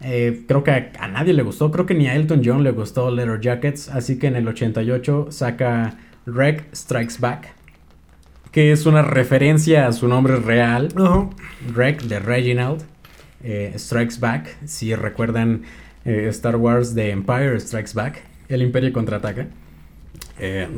Eh, 0.00 0.44
creo 0.46 0.62
que 0.62 0.70
a, 0.70 0.90
a 1.00 1.08
nadie 1.08 1.32
le 1.32 1.42
gustó. 1.42 1.70
Creo 1.70 1.86
que 1.86 1.94
ni 1.94 2.06
a 2.06 2.14
Elton 2.14 2.42
John 2.44 2.62
le 2.64 2.70
gustó 2.70 3.10
Leather 3.10 3.40
Jackets. 3.40 3.88
Así 3.88 4.18
que 4.18 4.26
en 4.26 4.36
el 4.36 4.46
88 4.48 5.28
saca 5.30 5.98
Rec 6.26 6.64
Strikes 6.74 7.16
Back. 7.18 7.54
Que 8.52 8.72
es 8.72 8.86
una 8.86 9.02
referencia 9.02 9.86
a 9.86 9.92
su 9.92 10.08
nombre 10.08 10.36
real. 10.36 10.88
Ajá. 10.96 11.28
Rec 11.74 12.02
de 12.02 12.18
Reginald. 12.20 12.82
eh, 13.42 13.72
Strikes 13.76 14.18
Back. 14.20 14.56
Si 14.66 14.94
recuerdan 14.94 15.62
eh, 16.04 16.26
Star 16.28 16.56
Wars 16.56 16.94
The 16.94 17.10
Empire 17.10 17.58
Strikes 17.60 17.92
Back. 17.94 18.22
El 18.48 18.62
Imperio 18.62 18.92
contraataca. 18.92 19.48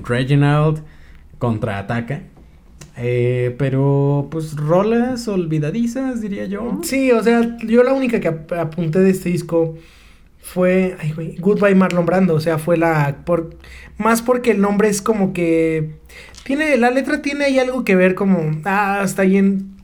Reginald 0.04 0.82
contraataca. 1.38 2.22
Eh, 3.00 3.54
pero 3.58 4.26
pues 4.30 4.56
rolas 4.56 5.28
olvidadizas, 5.28 6.20
diría 6.20 6.46
yo. 6.46 6.80
Sí, 6.82 7.12
o 7.12 7.22
sea, 7.22 7.56
yo 7.64 7.82
la 7.84 7.92
única 7.92 8.18
que 8.20 8.28
ap- 8.28 8.52
apunté 8.52 8.98
de 9.00 9.10
este 9.10 9.28
disco 9.28 9.76
fue, 10.40 10.96
ay, 10.98 11.12
güey, 11.12 11.36
Goodbye 11.36 11.74
Marlon 11.74 12.06
Brando, 12.06 12.34
o 12.34 12.40
sea, 12.40 12.58
fue 12.58 12.76
la, 12.76 13.18
por, 13.24 13.50
más 13.98 14.22
porque 14.22 14.50
el 14.50 14.60
nombre 14.60 14.88
es 14.88 15.02
como 15.02 15.32
que, 15.32 15.92
tiene, 16.44 16.76
la 16.76 16.90
letra 16.90 17.20
tiene 17.22 17.44
ahí 17.44 17.58
algo 17.58 17.84
que 17.84 17.94
ver 17.96 18.14
como, 18.14 18.60
ah, 18.64 19.02
está 19.04 19.22
bien, 19.22 19.76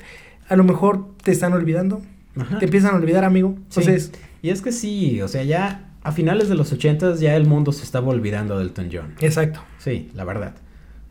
a 0.48 0.56
lo 0.56 0.64
mejor 0.64 1.06
te 1.22 1.30
están 1.32 1.52
olvidando, 1.52 2.00
Ajá. 2.36 2.58
te 2.58 2.64
empiezan 2.64 2.94
a 2.94 2.96
olvidar, 2.96 3.24
amigo, 3.24 3.54
Sí. 3.68 3.80
entonces, 3.80 4.12
Y 4.42 4.50
es 4.50 4.60
que 4.62 4.72
sí, 4.72 5.20
o 5.22 5.28
sea, 5.28 5.42
ya 5.44 5.90
a 6.02 6.12
finales 6.12 6.48
de 6.48 6.54
los 6.54 6.72
80 6.72 7.14
ya 7.16 7.34
el 7.36 7.46
mundo 7.46 7.72
se 7.72 7.82
estaba 7.84 8.08
olvidando 8.08 8.58
del 8.58 8.68
Elton 8.68 8.88
John. 8.92 9.14
exacto, 9.20 9.60
Sí, 9.78 10.10
la 10.14 10.24
verdad. 10.24 10.54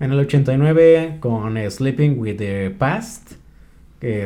En 0.04 0.12
el 0.12 0.20
89 0.20 1.18
con 1.22 1.56
Sleeping 1.72 2.20
with 2.20 2.36
the 2.36 2.70
Past, 2.78 3.32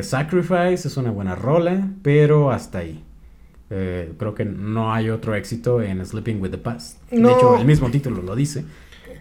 Sacrifice 0.02 0.88
es 0.88 0.96
una 0.96 1.12
buena 1.12 1.36
rola, 1.36 1.88
pero 2.02 2.50
hasta 2.50 2.78
ahí. 2.78 3.00
Eh, 3.70 4.12
creo 4.18 4.34
que 4.34 4.44
no 4.44 4.92
hay 4.92 5.08
otro 5.10 5.36
éxito 5.36 5.80
en 5.80 6.04
Sleeping 6.04 6.40
with 6.40 6.50
the 6.50 6.58
Past. 6.58 6.98
No. 7.12 7.28
De 7.28 7.34
hecho, 7.34 7.58
el 7.58 7.64
mismo 7.64 7.90
título 7.90 8.22
lo 8.22 8.34
dice. 8.34 8.64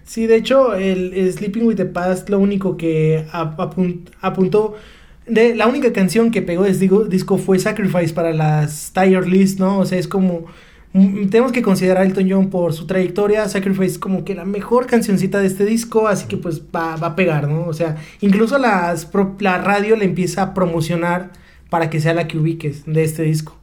Sí, 0.03 0.25
de 0.25 0.37
hecho, 0.37 0.73
el, 0.73 1.13
el 1.13 1.31
Sleeping 1.31 1.63
with 1.67 1.75
the 1.75 1.85
Past, 1.85 2.27
lo 2.29 2.39
único 2.39 2.75
que 2.75 3.27
ap- 3.31 3.59
apun- 3.59 4.09
apuntó, 4.21 4.75
de, 5.27 5.53
la 5.53 5.67
única 5.67 5.93
canción 5.93 6.31
que 6.31 6.41
pegó 6.41 6.63
de 6.63 6.73
digo- 6.73 7.03
disco 7.05 7.37
fue 7.37 7.59
Sacrifice 7.59 8.13
para 8.15 8.33
las 8.33 8.91
Tier 8.93 9.27
List, 9.27 9.59
¿no? 9.59 9.77
O 9.77 9.85
sea, 9.85 9.99
es 9.99 10.07
como, 10.07 10.45
tenemos 10.93 11.51
que 11.51 11.61
considerar 11.61 12.03
a 12.03 12.05
Elton 12.05 12.27
John 12.29 12.49
por 12.49 12.73
su 12.73 12.87
trayectoria, 12.87 13.47
Sacrifice 13.49 13.99
como 13.99 14.23
que 14.23 14.33
la 14.33 14.45
mejor 14.45 14.87
cancioncita 14.87 15.39
de 15.39 15.47
este 15.47 15.65
disco, 15.65 16.07
así 16.07 16.27
que 16.27 16.37
pues 16.37 16.61
va, 16.75 16.95
va 16.95 17.07
a 17.07 17.15
pegar, 17.15 17.47
¿no? 17.47 17.67
O 17.67 17.73
sea, 17.73 17.97
incluso 18.21 18.57
las, 18.57 19.09
la 19.39 19.57
radio 19.59 19.95
le 19.95 20.05
empieza 20.05 20.41
a 20.41 20.53
promocionar 20.53 21.31
para 21.69 21.89
que 21.89 21.99
sea 21.99 22.13
la 22.13 22.27
que 22.27 22.37
ubiques 22.37 22.85
de 22.85 23.03
este 23.03 23.23
disco. 23.23 23.57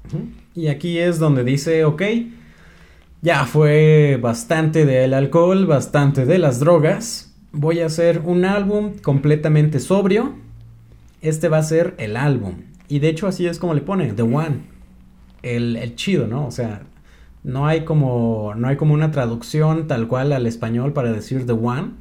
Y 0.55 0.69
aquí 0.69 0.99
es 0.99 1.19
donde 1.19 1.43
dice, 1.43 1.85
ok, 1.85 2.03
ya 3.23 3.47
fue 3.47 4.19
bastante 4.21 4.85
del 4.85 5.15
alcohol, 5.15 5.67
bastante 5.67 6.27
de 6.27 6.39
las 6.39 6.61
drogas. 6.61 7.35
Voy 7.53 7.81
a 7.81 7.87
hacer 7.87 8.21
un 8.25 8.45
álbum 8.45 8.99
completamente 9.03 9.81
sobrio. 9.81 10.35
Este 11.23 11.49
va 11.49 11.59
a 11.59 11.63
ser 11.63 11.95
el 11.99 12.17
álbum. 12.17 12.57
Y 12.87 12.99
de 12.99 13.09
hecho 13.09 13.27
así 13.27 13.47
es 13.47 13.59
como 13.59 13.75
le 13.75 13.81
pone, 13.81 14.13
The 14.13 14.23
One. 14.23 14.75
El, 15.43 15.77
el 15.77 15.97
chido, 15.97 16.27
¿no? 16.27 16.47
O 16.47 16.51
sea, 16.51 16.83
no 17.45 17.67
hay 17.67 17.85
como. 17.85 18.55
No 18.57 18.69
hay 18.69 18.77
como 18.77 18.95
una 18.95 19.11
traducción 19.11 19.87
tal 19.87 20.09
cual 20.09 20.33
al 20.33 20.47
español 20.47 20.93
para 20.93 21.13
decir 21.13 21.47
The 21.47 21.53
One. 21.53 21.93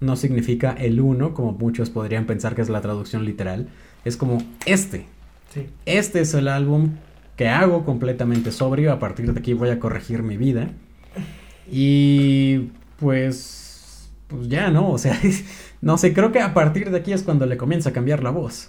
No 0.00 0.16
significa 0.16 0.72
el 0.72 1.00
uno, 1.00 1.34
como 1.34 1.52
muchos 1.52 1.88
podrían 1.90 2.26
pensar 2.26 2.54
que 2.54 2.62
es 2.62 2.68
la 2.68 2.80
traducción 2.80 3.24
literal. 3.24 3.68
Es 4.04 4.16
como 4.16 4.42
este. 4.66 5.06
Sí. 5.54 5.66
Este 5.86 6.20
es 6.20 6.34
el 6.34 6.48
álbum 6.48 6.96
que 7.36 7.48
hago 7.48 7.84
completamente 7.84 8.50
sobrio. 8.52 8.92
A 8.92 8.98
partir 8.98 9.32
de 9.32 9.38
aquí 9.38 9.54
voy 9.54 9.70
a 9.70 9.78
corregir 9.78 10.22
mi 10.22 10.36
vida. 10.36 10.70
Y 11.70 12.70
pues, 12.98 14.10
pues 14.26 14.48
ya, 14.48 14.70
¿no? 14.70 14.90
O 14.90 14.98
sea, 14.98 15.18
no 15.80 15.96
sé, 15.96 16.12
creo 16.12 16.32
que 16.32 16.40
a 16.40 16.54
partir 16.54 16.90
de 16.90 16.98
aquí 16.98 17.12
es 17.12 17.22
cuando 17.22 17.46
le 17.46 17.56
comienza 17.56 17.90
a 17.90 17.92
cambiar 17.92 18.22
la 18.22 18.30
voz. 18.30 18.68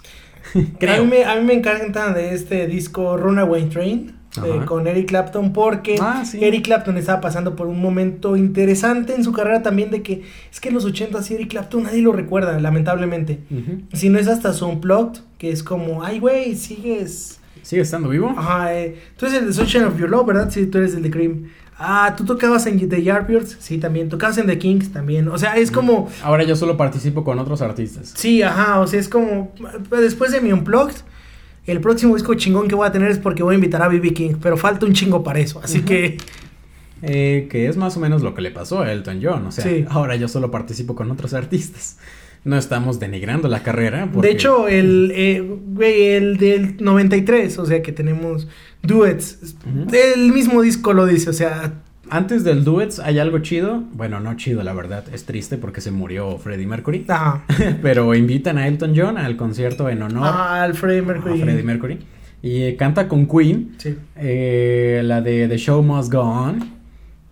A 0.55 0.77
creo. 0.79 1.03
mí, 1.05 1.09
me, 1.09 1.25
a 1.25 1.35
mí 1.35 1.45
me 1.45 1.53
encanta 1.53 2.13
de 2.13 2.33
este 2.33 2.67
disco 2.67 3.17
Runaway 3.17 3.67
Train 3.69 4.18
eh, 4.43 4.61
con 4.65 4.85
Eric 4.87 5.07
Clapton 5.07 5.53
porque 5.53 5.97
Ah, 5.99 6.23
sí. 6.25 6.37
Eric 6.43 6.65
Clapton 6.65 6.97
estaba 6.97 7.19
pasando 7.21 7.55
por 7.55 7.67
un 7.67 7.81
momento 7.81 8.35
interesante 8.37 9.15
en 9.15 9.23
su 9.23 9.31
carrera 9.31 9.63
también 9.63 9.89
de 9.91 10.01
que 10.03 10.23
es 10.51 10.59
que 10.59 10.69
en 10.69 10.75
los 10.75 10.85
80 10.85 11.21
sí 11.23 11.33
Eric 11.33 11.49
Clapton 11.49 11.83
nadie 11.83 12.01
lo 12.01 12.11
recuerda, 12.13 12.59
lamentablemente. 12.59 13.39
Si 13.93 14.09
no 14.09 14.19
es 14.19 14.27
hasta 14.27 14.53
su 14.53 14.67
Unplugged, 14.67 15.21
que 15.37 15.51
es 15.51 15.63
como, 15.63 16.03
ay 16.03 16.19
güey, 16.19 16.55
sigues... 16.55 17.39
¿Sigue 17.61 17.81
estando 17.81 18.09
vivo? 18.09 18.33
Ajá, 18.37 18.73
eh, 18.75 18.95
tú 19.17 19.25
eres 19.25 19.39
el 19.39 19.47
de 19.47 19.53
Sunshine 19.53 19.83
of 19.83 19.99
Your 19.99 20.09
Love, 20.09 20.27
¿verdad? 20.27 20.49
Sí, 20.49 20.65
tú 20.67 20.77
eres 20.77 20.93
el 20.95 21.03
de 21.03 21.11
Cream. 21.11 21.49
Ah, 21.77 22.13
tú 22.17 22.25
tocabas 22.25 22.65
en 22.67 22.87
The 22.89 23.03
Yardbirds, 23.03 23.57
sí, 23.59 23.77
también. 23.77 24.09
Tocabas 24.09 24.37
en 24.37 24.47
The 24.47 24.57
Kings, 24.57 24.91
también. 24.91 25.27
O 25.27 25.37
sea, 25.37 25.55
es 25.55 25.69
como... 25.71 26.09
Ahora 26.23 26.43
yo 26.43 26.55
solo 26.55 26.77
participo 26.77 27.23
con 27.23 27.37
otros 27.39 27.61
artistas. 27.61 28.13
Sí, 28.15 28.41
ajá, 28.43 28.79
o 28.79 28.87
sea, 28.87 28.99
es 28.99 29.07
como 29.09 29.51
después 29.91 30.31
de 30.31 30.41
mi 30.41 30.51
Unplugged, 30.51 30.95
el 31.71 31.81
próximo 31.81 32.15
disco 32.15 32.33
chingón 32.35 32.67
que 32.67 32.75
voy 32.75 32.87
a 32.87 32.91
tener 32.91 33.09
es 33.11 33.17
porque 33.19 33.43
voy 33.43 33.53
a 33.53 33.55
invitar 33.55 33.81
a 33.81 33.87
BB 33.87 34.13
King, 34.13 34.33
pero 34.41 34.57
falta 34.57 34.85
un 34.85 34.93
chingo 34.93 35.23
para 35.23 35.39
eso, 35.39 35.59
así 35.63 35.81
que 35.81 36.17
Eh, 37.01 37.47
que 37.49 37.67
es 37.69 37.77
más 37.77 37.95
o 37.95 38.01
menos 38.01 38.21
lo 38.23 38.33
que 38.35 38.41
le 38.41 38.51
pasó 38.51 38.81
a 38.81 38.91
Elton 38.91 39.21
John. 39.23 39.45
O 39.47 39.51
sea, 39.53 39.63
Sí. 39.63 39.85
ahora 39.89 40.17
yo 40.17 40.27
solo 40.27 40.51
participo 40.51 40.95
con 40.95 41.09
otros 41.11 41.33
artistas. 41.33 41.97
no 42.45 42.57
estamos 42.57 42.99
denigrando 43.01 43.49
la 43.49 43.63
carrera. 43.63 44.05
De 44.13 44.31
hecho, 44.31 44.69
el, 44.69 45.11
eh, 45.13 45.41
güey, 45.41 46.07
el 46.07 46.37
del 46.37 46.77
93, 46.79 47.59
o 47.59 47.65
sea 47.65 47.81
que 47.81 47.91
tenemos 47.91 48.47
duets. 48.81 49.55
El 49.91 50.31
mismo 50.31 50.61
disco 50.61 50.93
lo 50.93 51.05
dice, 51.05 51.29
o 51.29 51.33
sea, 51.33 51.73
Antes 52.09 52.43
del 52.43 52.63
Duets 52.63 52.99
hay 52.99 53.19
algo 53.19 53.39
chido. 53.39 53.83
Bueno, 53.93 54.19
no 54.19 54.35
chido, 54.35 54.63
la 54.63 54.73
verdad. 54.73 55.03
Es 55.13 55.25
triste 55.25 55.57
porque 55.57 55.81
se 55.81 55.91
murió 55.91 56.37
Freddie 56.37 56.67
Mercury. 56.67 57.05
ajá, 57.07 57.43
Pero 57.81 58.13
invitan 58.15 58.57
a 58.57 58.67
Elton 58.67 58.93
John 58.95 59.17
al 59.17 59.35
concierto 59.37 59.89
en 59.89 60.01
honor 60.01 60.27
ajá, 60.27 60.63
al 60.63 60.73
Freddie 60.75 60.99
a 60.99 61.03
Mercury. 61.03 61.39
Freddie 61.41 61.63
Mercury. 61.63 61.99
Y 62.41 62.63
eh, 62.63 62.75
canta 62.77 63.07
con 63.07 63.27
Queen. 63.27 63.75
Sí. 63.77 63.95
eh, 64.15 65.01
la 65.03 65.21
de 65.21 65.47
The 65.47 65.57
Show 65.57 65.83
Must 65.83 66.11
Go 66.11 66.21
On. 66.21 66.59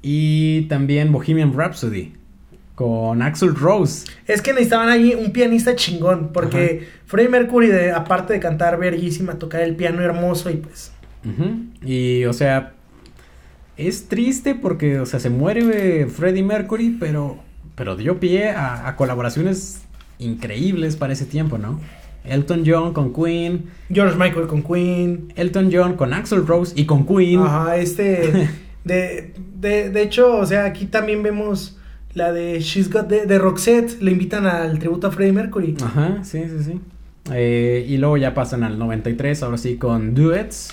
Y 0.01 0.63
también 0.63 1.11
Bohemian 1.11 1.53
Rhapsody. 1.55 2.13
Con 2.75 3.23
Axel 3.23 3.55
Rose. 3.55 4.05
Es 4.27 4.41
que 4.43 4.51
necesitaban 4.53 4.89
ahí 4.89 5.15
un 5.15 5.31
pianista 5.31 5.75
chingón, 5.75 6.31
porque 6.31 6.87
Freddie 7.07 7.29
Mercury, 7.29 7.67
de- 7.67 7.91
aparte 7.91 8.33
de 8.33 8.39
cantar 8.39 8.77
verguísima, 8.77 9.33
tocar 9.39 9.61
el 9.61 9.75
piano 9.75 10.01
hermoso 10.01 10.51
y 10.51 10.57
pues... 10.57 10.91
Ujú. 11.25 11.63
Y, 11.83 12.23
o 12.25 12.33
sea, 12.33 12.73
es 13.77 14.07
triste 14.07 14.55
porque, 14.55 14.99
o 14.99 15.05
sea, 15.05 15.19
se 15.19 15.29
muere 15.29 16.01
eh, 16.01 16.07
Freddie 16.07 16.43
Mercury, 16.43 16.97
pero, 16.99 17.37
pero 17.75 17.95
dio 17.95 18.19
pie 18.19 18.49
a, 18.49 18.87
a 18.87 18.95
colaboraciones 18.95 19.81
increíbles 20.19 20.95
para 20.95 21.13
ese 21.13 21.25
tiempo, 21.25 21.57
¿no? 21.57 21.79
Elton 22.23 22.63
John 22.65 22.93
con 22.93 23.13
Queen, 23.13 23.65
George 23.89 24.17
Michael 24.17 24.47
con 24.47 24.61
Queen. 24.63 25.33
Elton 25.35 25.69
John 25.71 25.95
con 25.95 26.13
Axel 26.13 26.45
Rose 26.45 26.73
y 26.75 26.85
con 26.85 27.05
Queen. 27.05 27.41
Ajá, 27.41 27.77
este... 27.77 28.49
De, 28.87 29.33
de, 29.59 29.89
de 29.89 30.01
hecho, 30.01 30.37
o 30.37 30.45
sea, 30.45 30.63
aquí 30.63 30.85
también 30.85 31.21
vemos 31.21 31.77
la 32.13 32.31
de 32.31 32.61
She's 32.61 32.89
Got... 32.89 33.07
De, 33.09 33.25
de 33.25 33.37
Roxette, 33.37 34.01
le 34.01 34.11
invitan 34.11 34.47
al 34.47 34.79
tributo 34.79 35.07
a 35.07 35.11
Freddie 35.11 35.33
Mercury. 35.33 35.75
Ajá, 35.83 36.23
sí, 36.23 36.43
sí, 36.47 36.63
sí. 36.63 36.79
Eh, 37.33 37.85
y 37.85 37.97
luego 37.97 38.15
ya 38.15 38.33
pasan 38.33 38.63
al 38.63 38.79
93, 38.79 39.43
ahora 39.43 39.57
sí, 39.57 39.75
con 39.75 40.15
duets, 40.15 40.69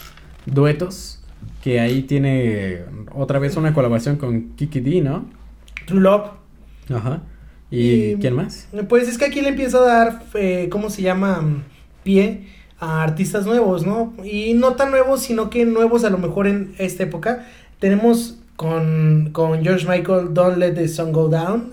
duetos, 0.47 1.24
que 1.65 1.81
ahí 1.81 2.03
tiene 2.03 2.83
otra 3.15 3.39
vez 3.39 3.57
una 3.57 3.73
colaboración 3.73 4.17
con 4.17 4.51
Kiki 4.51 4.81
D, 4.81 5.01
¿no? 5.01 5.25
True 5.87 6.03
Love. 6.03 6.29
Ajá. 6.95 7.23
¿Y, 7.71 8.13
Y- 8.13 8.17
quién 8.21 8.35
más? 8.35 8.69
Pues 8.87 9.09
es 9.09 9.17
que 9.17 9.25
aquí 9.25 9.41
le 9.41 9.49
empieza 9.49 9.79
a 9.79 9.81
dar, 9.81 10.23
eh, 10.35 10.69
¿cómo 10.71 10.91
se 10.91 11.01
llama? 11.01 11.63
Pie 12.03 12.49
a 12.79 13.03
artistas 13.03 13.47
nuevos, 13.47 13.87
¿no? 13.87 14.13
Y 14.23 14.53
no 14.53 14.75
tan 14.75 14.91
nuevos, 14.91 15.23
sino 15.23 15.49
que 15.49 15.65
nuevos 15.65 16.05
a 16.05 16.11
lo 16.11 16.19
mejor 16.19 16.47
en 16.49 16.75
esta 16.77 17.03
época. 17.05 17.47
Tenemos 17.79 18.39
con, 18.57 19.31
con 19.33 19.63
George 19.65 19.89
Michael, 19.89 20.35
Don't 20.35 20.59
Let 20.59 20.73
the 20.75 20.87
Sun 20.87 21.13
Go 21.13 21.31
Down, 21.31 21.71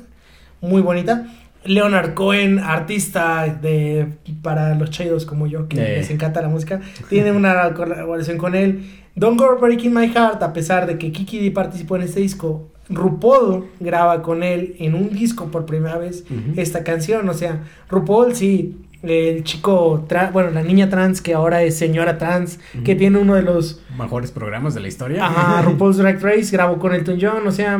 muy 0.62 0.82
bonita. 0.82 1.28
Leonard 1.64 2.14
Cohen, 2.16 2.60
artista 2.60 3.46
de 3.48 4.08
para 4.42 4.74
los 4.76 4.90
chidos 4.90 5.26
como 5.26 5.48
yo, 5.48 5.68
que 5.68 5.78
Eh. 5.78 5.98
les 5.98 6.10
encanta 6.10 6.42
la 6.42 6.50
música, 6.50 6.82
tiene 7.10 7.32
una 7.32 7.74
colaboración 7.76 8.38
con 8.38 8.56
él. 8.56 8.84
Don't 9.16 9.40
Go 9.40 9.58
Breaking 9.60 9.94
My 9.94 10.08
Heart, 10.08 10.42
a 10.42 10.54
pesar 10.54 10.88
de 10.88 10.98
que 10.98 11.12
Kiki 11.12 11.40
D 11.40 11.52
participó 11.52 11.98
en 11.98 12.04
este 12.04 12.22
disco, 12.22 12.70
RuPaul 12.90 13.66
graba 13.80 14.22
con 14.22 14.42
él 14.44 14.76
en 14.80 14.96
un 14.96 15.10
disco 15.12 15.52
por 15.52 15.66
primera 15.66 15.98
vez 15.98 16.24
esta 16.56 16.84
canción. 16.84 17.28
O 17.30 17.34
sea, 17.34 17.62
RuPaul 17.90 18.34
sí, 18.36 18.78
el 19.04 19.44
chico, 19.44 20.06
bueno, 20.32 20.52
la 20.52 20.62
niña 20.64 20.90
trans 20.90 21.22
que 21.22 21.34
ahora 21.34 21.62
es 21.64 21.78
señora 21.78 22.18
trans, 22.18 22.60
que 22.86 22.96
tiene 22.96 23.18
uno 23.20 23.36
de 23.36 23.42
los 23.44 23.82
Mejores 23.98 24.32
programas 24.32 24.74
de 24.74 24.80
la 24.82 24.88
historia. 24.88 25.26
Ajá, 25.26 25.62
RuPaul's 25.66 25.98
Drag 25.98 26.22
Race 26.22 26.50
grabó 26.52 26.80
con 26.80 26.94
Elton 26.94 27.18
John, 27.22 27.46
o 27.46 27.52
sea, 27.52 27.80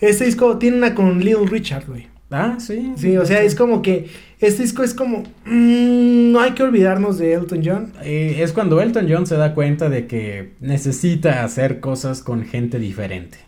este 0.00 0.24
disco 0.24 0.58
tiene 0.58 0.76
una 0.78 0.94
con 0.94 1.18
Little 1.20 1.46
Richard, 1.46 1.86
güey. 1.86 2.08
Ah, 2.32 2.56
sí. 2.58 2.94
Sí, 2.96 3.16
o 3.16 3.26
sea, 3.26 3.42
es 3.42 3.54
como 3.54 3.82
que 3.82 4.08
este 4.40 4.62
disco 4.62 4.82
es 4.82 4.94
como 4.94 5.18
mm, 5.44 6.32
no 6.32 6.40
hay 6.40 6.52
que 6.52 6.62
olvidarnos 6.62 7.18
de 7.18 7.34
Elton 7.34 7.60
John. 7.64 7.92
Eh, 8.02 8.38
es 8.40 8.52
cuando 8.52 8.80
Elton 8.80 9.06
John 9.08 9.26
se 9.26 9.36
da 9.36 9.54
cuenta 9.54 9.88
de 9.88 10.06
que 10.06 10.54
necesita 10.60 11.44
hacer 11.44 11.80
cosas 11.80 12.22
con 12.22 12.44
gente 12.44 12.78
diferente. 12.78 13.38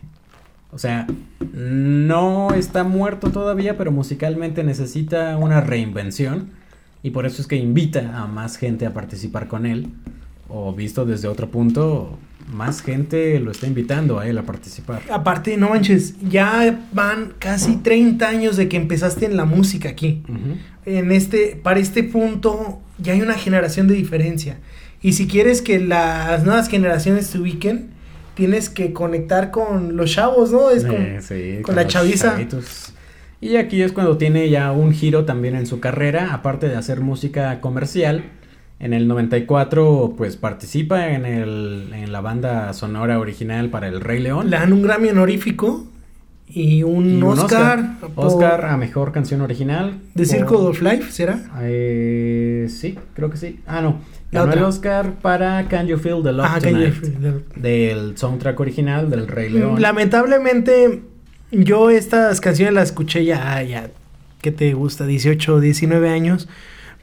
O 0.71 0.77
sea, 0.77 1.07
no 1.53 2.53
está 2.53 2.83
muerto 2.83 3.31
todavía, 3.31 3.77
pero 3.77 3.91
musicalmente 3.91 4.63
necesita 4.63 5.37
una 5.37 5.61
reinvención. 5.61 6.51
Y 7.01 7.11
por 7.11 7.25
eso 7.25 7.41
es 7.41 7.47
que 7.47 7.55
invita 7.55 8.17
a 8.21 8.27
más 8.27 8.57
gente 8.57 8.85
a 8.85 8.93
participar 8.93 9.47
con 9.47 9.65
él. 9.65 9.89
O 10.47 10.73
visto 10.73 11.05
desde 11.05 11.27
otro 11.27 11.49
punto, 11.49 12.19
más 12.51 12.81
gente 12.81 13.39
lo 13.39 13.51
está 13.51 13.67
invitando 13.67 14.19
a 14.19 14.27
él 14.27 14.37
a 14.37 14.43
participar. 14.43 15.01
Aparte, 15.11 15.57
no 15.57 15.69
manches, 15.69 16.15
ya 16.21 16.85
van 16.93 17.33
casi 17.39 17.77
30 17.77 18.27
años 18.27 18.57
de 18.57 18.69
que 18.69 18.77
empezaste 18.77 19.25
en 19.25 19.37
la 19.37 19.45
música 19.45 19.89
aquí. 19.89 20.23
En 20.85 21.11
este, 21.11 21.59
para 21.61 21.79
este 21.79 22.03
punto, 22.03 22.79
ya 22.99 23.13
hay 23.13 23.21
una 23.21 23.33
generación 23.33 23.87
de 23.87 23.95
diferencia. 23.95 24.59
Y 25.01 25.13
si 25.13 25.27
quieres 25.27 25.61
que 25.61 25.79
las 25.79 26.43
nuevas 26.43 26.67
generaciones 26.69 27.27
se 27.27 27.39
ubiquen, 27.39 27.89
tienes 28.35 28.69
que 28.69 28.93
conectar 28.93 29.51
con 29.51 29.95
los 29.95 30.11
chavos, 30.11 30.51
¿no? 30.51 30.69
Es 30.69 30.83
Eh, 30.85 31.19
sí, 31.21 31.61
con 31.63 31.75
la 31.75 31.87
chaviza. 31.87 32.31
chavitos. 32.31 32.93
Y 33.41 33.57
aquí 33.57 33.81
es 33.81 33.91
cuando 33.91 34.17
tiene 34.17 34.49
ya 34.49 34.71
un 34.71 34.93
giro 34.93 35.25
también 35.25 35.55
en 35.55 35.65
su 35.67 35.79
carrera, 35.79 36.33
aparte 36.33 36.67
de 36.67 36.75
hacer 36.75 37.01
música 37.01 37.59
comercial. 37.61 38.23
En 38.79 38.93
el 38.93 39.07
94, 39.07 40.15
pues 40.17 40.35
participa 40.35 41.07
en, 41.09 41.25
el, 41.25 41.91
en 41.93 42.11
la 42.11 42.21
banda 42.21 42.73
sonora 42.73 43.19
original 43.19 43.69
para 43.69 43.87
El 43.87 44.01
Rey 44.01 44.19
León. 44.21 44.49
le 44.49 44.57
dan 44.57 44.73
un 44.73 44.81
Grammy 44.81 45.09
honorífico 45.09 45.85
y 46.47 46.83
un, 46.83 47.05
Y 47.19 47.21
un 47.21 47.23
Oscar. 47.23 47.97
por 48.15 48.27
Oscar 48.27 48.65
a 48.65 48.77
mejor 48.77 49.11
canción 49.13 49.41
original. 49.41 49.97
Por- 50.13 50.25
Circle 50.25 50.57
of 50.57 50.81
Life, 50.81 51.11
¿será? 51.11 51.39
Eh, 51.61 52.67
sí, 52.69 52.99
creo 53.13 53.29
que 53.29 53.37
sí. 53.37 53.59
Ah, 53.65 53.81
no. 53.81 53.99
Ganó 54.31 54.51
el. 54.51 54.63
Oscar 54.63 55.13
para 55.21 55.65
Can 55.69 55.87
You 55.87 55.97
Feel 55.97 56.21
the 56.21 56.33
Love 56.33 56.45
Ah, 56.49 56.59
Tonight. 56.59 56.87
You 56.87 56.91
Feel 56.93 57.43
the- 57.53 57.59
Del 57.61 58.17
soundtrack 58.17 58.59
original 58.59 59.09
del 59.09 59.27
Rey 59.27 59.49
León. 59.49 59.81
Lamentablemente, 59.81 61.01
yo 61.51 61.89
estas 61.89 62.41
canciones 62.41 62.73
las 62.73 62.89
escuché 62.89 63.23
ya, 63.23 63.61
ya, 63.63 63.89
¿qué 64.41 64.51
te 64.51 64.73
gusta? 64.73 65.05
18, 65.05 65.61
19 65.61 66.09
años. 66.09 66.49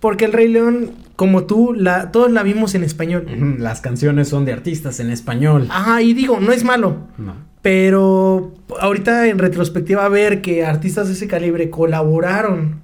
Porque 0.02 0.24
el 0.24 0.32
Rey 0.32 0.48
León, 0.48 0.90
como 1.14 1.44
tú, 1.44 1.72
la, 1.74 2.10
todos 2.10 2.28
la 2.32 2.42
vimos 2.42 2.74
en 2.74 2.82
español. 2.82 3.56
Las 3.60 3.80
canciones 3.80 4.26
son 4.26 4.44
de 4.44 4.52
artistas 4.52 4.98
en 4.98 5.10
español. 5.10 5.68
Ajá, 5.70 6.02
y 6.02 6.12
digo, 6.12 6.40
no 6.40 6.50
es 6.50 6.64
malo. 6.64 7.06
No. 7.18 7.36
Pero 7.62 8.52
ahorita 8.80 9.28
en 9.28 9.38
retrospectiva 9.38 10.08
ver 10.08 10.42
que 10.42 10.66
artistas 10.66 11.06
de 11.06 11.14
ese 11.14 11.28
calibre 11.28 11.70
colaboraron. 11.70 12.80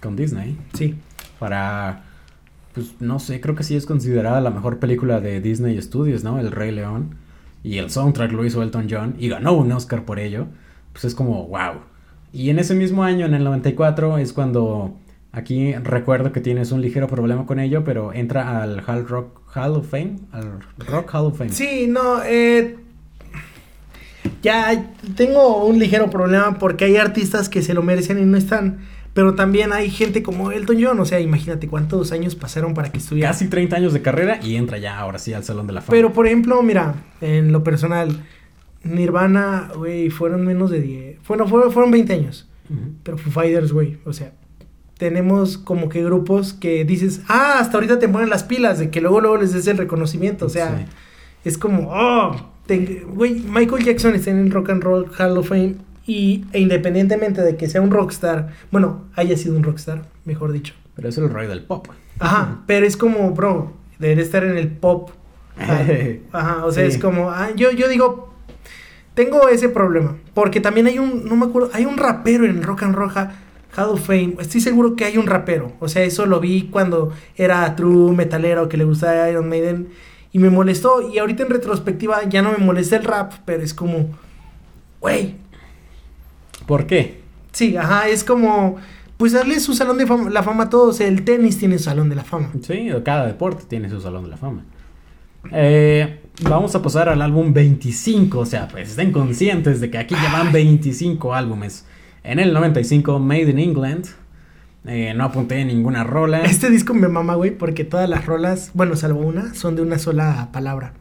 Con 0.00 0.16
Disney. 0.16 0.58
Sí. 0.72 0.96
Para. 1.38 2.02
Pues 2.74 2.94
no 2.98 3.20
sé, 3.20 3.40
creo 3.40 3.54
que 3.54 3.62
sí 3.62 3.76
es 3.76 3.86
considerada 3.86 4.40
la 4.40 4.50
mejor 4.50 4.80
película 4.80 5.20
de 5.20 5.40
Disney 5.40 5.80
Studios, 5.80 6.24
¿no? 6.24 6.40
El 6.40 6.50
Rey 6.50 6.72
León. 6.72 7.14
Y 7.62 7.78
el 7.78 7.90
soundtrack 7.90 8.32
lo 8.32 8.44
hizo 8.44 8.60
Elton 8.64 8.88
John 8.90 9.14
y 9.20 9.28
ganó 9.28 9.52
un 9.52 9.70
Oscar 9.70 10.04
por 10.04 10.18
ello. 10.18 10.48
Pues 10.94 11.04
es 11.04 11.14
como, 11.14 11.46
wow. 11.46 11.82
Y 12.32 12.50
en 12.50 12.58
ese 12.58 12.74
mismo 12.74 13.04
año, 13.04 13.24
en 13.24 13.34
el 13.34 13.44
94, 13.44 14.18
es 14.18 14.32
cuando. 14.32 14.98
Aquí 15.32 15.74
recuerdo 15.74 16.32
que 16.32 16.40
tienes 16.40 16.72
un 16.72 16.80
ligero 16.80 17.06
problema 17.06 17.46
con 17.46 17.60
ello, 17.60 17.84
pero 17.84 18.12
entra 18.12 18.62
al 18.62 18.82
Hall 18.86 19.06
Rock 19.06 19.40
Hall 19.54 19.76
of 19.76 19.88
Fame. 19.88 20.16
Al 20.32 20.60
Rock 20.88 21.14
Hall 21.14 21.26
of 21.26 21.38
Fame. 21.38 21.52
Sí, 21.52 21.86
no, 21.88 22.22
eh, 22.24 22.76
ya 24.42 24.92
tengo 25.16 25.64
un 25.64 25.78
ligero 25.78 26.10
problema 26.10 26.58
porque 26.58 26.86
hay 26.86 26.96
artistas 26.96 27.48
que 27.48 27.62
se 27.62 27.74
lo 27.74 27.82
merecen 27.82 28.18
y 28.18 28.24
no 28.24 28.36
están. 28.36 28.80
Pero 29.12 29.34
también 29.34 29.72
hay 29.72 29.90
gente 29.90 30.22
como 30.22 30.52
Elton 30.52 30.76
John, 30.80 31.00
o 31.00 31.04
sea, 31.04 31.18
imagínate 31.18 31.66
cuántos 31.66 32.12
años 32.12 32.36
pasaron 32.36 32.74
para 32.74 32.92
que 32.92 32.98
estuviera. 32.98 33.30
Casi 33.30 33.48
30 33.48 33.76
años 33.76 33.92
de 33.92 34.02
carrera 34.02 34.38
y 34.42 34.54
entra 34.54 34.78
ya 34.78 34.98
ahora 34.98 35.18
sí 35.18 35.32
al 35.32 35.42
Salón 35.42 35.66
de 35.66 35.72
la 35.72 35.80
Fama. 35.80 35.90
Pero 35.90 36.12
por 36.12 36.26
ejemplo, 36.26 36.62
mira, 36.62 36.94
en 37.20 37.50
lo 37.50 37.64
personal, 37.64 38.24
Nirvana, 38.84 39.70
güey, 39.76 40.10
fueron 40.10 40.46
menos 40.46 40.70
de 40.70 40.80
10. 40.80 41.18
Bueno, 41.26 41.46
fueron, 41.48 41.72
fueron 41.72 41.90
20 41.90 42.12
años. 42.12 42.48
Pero 43.02 43.18
Foo 43.18 43.32
Fighters, 43.32 43.72
güey, 43.72 43.98
o 44.04 44.12
sea, 44.12 44.32
tenemos 45.00 45.56
como 45.58 45.88
que 45.88 46.04
grupos 46.04 46.52
que 46.52 46.84
dices, 46.84 47.22
ah, 47.26 47.56
hasta 47.58 47.78
ahorita 47.78 47.98
te 47.98 48.06
ponen 48.08 48.28
las 48.30 48.44
pilas, 48.44 48.78
de 48.78 48.90
que 48.90 49.00
luego 49.00 49.20
luego 49.22 49.38
les 49.38 49.52
des 49.54 49.66
el 49.66 49.78
reconocimiento, 49.78 50.44
o 50.46 50.48
sea, 50.50 50.76
Sí. 50.78 50.84
es 51.46 51.58
como, 51.58 51.88
oh, 51.90 52.36
güey, 53.14 53.40
Michael 53.40 53.82
Jackson 53.82 54.14
está 54.14 54.30
en 54.30 54.38
el 54.40 54.50
Rock 54.52 54.70
and 54.70 54.82
Roll 54.84 55.10
Hall 55.18 55.38
of 55.38 55.48
Fame 55.48 55.76
y 56.06 56.44
e 56.52 56.60
independientemente 56.60 57.40
de 57.42 57.56
que 57.56 57.68
sea 57.68 57.80
un 57.80 57.90
rockstar, 57.90 58.50
bueno, 58.70 59.06
haya 59.16 59.36
sido 59.38 59.56
un 59.56 59.62
rockstar, 59.64 60.02
mejor 60.26 60.52
dicho. 60.52 60.74
Pero 60.94 61.08
es 61.08 61.16
el 61.18 61.30
rey 61.30 61.48
del 61.48 61.62
pop. 61.64 61.88
Ajá, 62.18 62.58
pero 62.66 62.84
es 62.86 62.96
como, 62.98 63.30
bro, 63.32 63.72
debería 63.98 64.22
estar 64.22 64.44
en 64.44 64.56
el 64.58 64.68
pop. 64.68 65.10
Ajá, 66.32 66.64
o 66.64 66.72
sea, 66.72 66.84
Sí. 66.84 66.96
es 66.96 66.98
como, 67.02 67.30
ah, 67.30 67.50
yo, 67.56 67.70
yo 67.70 67.88
digo, 67.88 68.32
tengo 69.14 69.48
ese 69.48 69.68
problema, 69.70 70.16
porque 70.34 70.60
también 70.60 70.86
hay 70.86 70.98
un, 70.98 71.24
no 71.26 71.36
me 71.36 71.46
acuerdo, 71.46 71.70
hay 71.72 71.86
un 71.86 71.96
rapero 71.96 72.44
en 72.44 72.50
el 72.58 72.62
Rock 72.62 72.82
and 72.84 72.94
Roll 72.94 73.10
Hall 73.76 73.90
of 73.90 74.06
Fame, 74.06 74.36
estoy 74.40 74.60
seguro 74.60 74.96
que 74.96 75.04
hay 75.04 75.16
un 75.16 75.26
rapero, 75.26 75.72
o 75.80 75.88
sea, 75.88 76.02
eso 76.02 76.26
lo 76.26 76.40
vi 76.40 76.68
cuando 76.70 77.12
era 77.36 77.74
true 77.76 78.12
metalero, 78.12 78.68
que 78.68 78.76
le 78.76 78.84
gustaba 78.84 79.28
Iron 79.30 79.48
Maiden, 79.48 79.88
y 80.32 80.38
me 80.38 80.50
molestó, 80.50 81.08
y 81.08 81.18
ahorita 81.18 81.42
en 81.44 81.50
retrospectiva 81.50 82.28
ya 82.28 82.42
no 82.42 82.52
me 82.52 82.58
molesta 82.58 82.96
el 82.96 83.04
rap, 83.04 83.32
pero 83.44 83.62
es 83.62 83.74
como, 83.74 84.08
güey, 85.00 85.34
¿Por 86.70 86.86
qué? 86.86 87.20
Sí, 87.50 87.76
ajá, 87.76 88.06
es 88.06 88.22
como, 88.22 88.76
pues 89.16 89.32
darle 89.32 89.58
su 89.58 89.74
salón 89.74 89.98
de 89.98 90.06
fama, 90.06 90.30
la 90.30 90.44
fama 90.44 90.64
a 90.64 90.70
todos. 90.70 91.00
El 91.00 91.24
tenis 91.24 91.58
tiene 91.58 91.78
su 91.78 91.84
salón 91.86 92.08
de 92.08 92.14
la 92.14 92.22
fama. 92.22 92.52
Sí, 92.62 92.88
cada 93.04 93.26
deporte 93.26 93.64
tiene 93.68 93.90
su 93.90 94.00
salón 94.00 94.22
de 94.22 94.30
la 94.30 94.36
fama. 94.36 94.64
Eh, 95.50 96.20
vamos 96.42 96.72
a 96.76 96.80
pasar 96.80 97.08
al 97.08 97.22
álbum 97.22 97.52
25, 97.52 98.38
o 98.38 98.46
sea, 98.46 98.68
pues 98.68 98.90
estén 98.90 99.10
conscientes 99.10 99.80
de 99.80 99.90
que 99.90 99.98
aquí 99.98 100.14
ya 100.14 100.30
van 100.32 100.52
25 100.52 101.34
álbumes. 101.34 101.86
En 102.22 102.38
el 102.38 102.52
95, 102.52 103.18
Made 103.18 103.50
in 103.50 103.58
England. 103.58 104.06
Eh, 104.86 105.12
no 105.14 105.24
apunté 105.24 105.64
ninguna 105.64 106.04
rola. 106.04 106.42
Este 106.42 106.70
disco 106.70 106.94
me 106.94 107.08
mama, 107.08 107.34
güey, 107.34 107.50
porque 107.50 107.84
todas 107.84 108.08
las 108.08 108.26
rolas, 108.26 108.70
bueno, 108.74 108.96
salvo 108.96 109.20
una, 109.20 109.54
son 109.54 109.76
de 109.76 109.82
una 109.82 109.98
sola 109.98 110.48
palabra. 110.52 110.94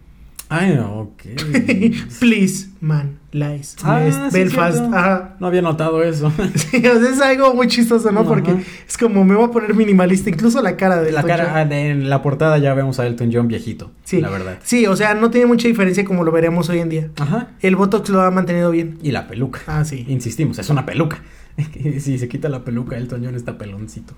Ay, 0.52 0.80
ok. 0.80 1.22
Please, 2.20 2.70
man, 2.82 3.20
lies. 3.32 3.76
Ah, 3.84 4.02
sí, 4.10 4.36
Belfast. 4.36 4.80
Ajá. 4.91 5.36
No 5.39 5.45
había 5.47 5.62
notado 5.62 6.02
eso. 6.04 6.32
Sí, 6.56 6.78
es 6.84 7.22
algo 7.22 7.54
muy 7.54 7.68
chistoso, 7.68 8.12
¿no? 8.12 8.26
Porque 8.26 8.56
es 8.88 8.97
como 8.97 9.24
me 9.24 9.36
voy 9.36 9.45
a 9.45 9.52
poner 9.52 9.76
minimalista, 9.76 10.30
incluso 10.30 10.62
la 10.62 10.76
cara 10.76 11.02
de 11.02 11.12
la 11.12 11.22
cara, 11.24 11.54
ah, 11.56 11.66
de- 11.66 11.89
en 11.91 12.10
la 12.10 12.22
portada 12.24 12.58
ya 12.58 12.74
vemos 12.74 13.00
a 13.00 13.06
Elton 13.06 13.30
John 13.32 13.47
viejito. 13.47 13.91
Sí. 14.04 14.22
La 14.22 14.30
verdad. 14.30 14.58
Sí, 14.64 14.88
o 14.88 14.95
sea, 14.95 15.14
no 15.14 15.30
tiene 15.30 15.45
mucha 15.45 15.68
diferencia 15.68 16.04
como 16.04 16.24
lo 16.24 16.32
veremos 16.32 16.68
hoy 16.70 16.80
en 16.80 16.89
día. 16.89 17.10
Ajá. 17.20 17.50
El 17.62 17.76
Botox 17.76 18.10
lo 18.10 18.22
ha 18.22 18.32
mantenido 18.32 18.72
bien. 18.72 18.97
Y 19.04 19.12
la 19.12 19.28
peluca. 19.28 19.60
Ah, 19.68 19.86
sí. 19.86 20.06
Insistimos, 20.08 20.58
es 20.58 20.70
una 20.72 20.86
peluca. 20.86 21.20
si 21.99 22.18
se 22.18 22.28
quita 22.28 22.49
la 22.49 22.64
peluca, 22.64 22.97
Elton 22.97 23.24
John 23.24 23.36
está 23.36 23.57
peloncito. 23.57 24.14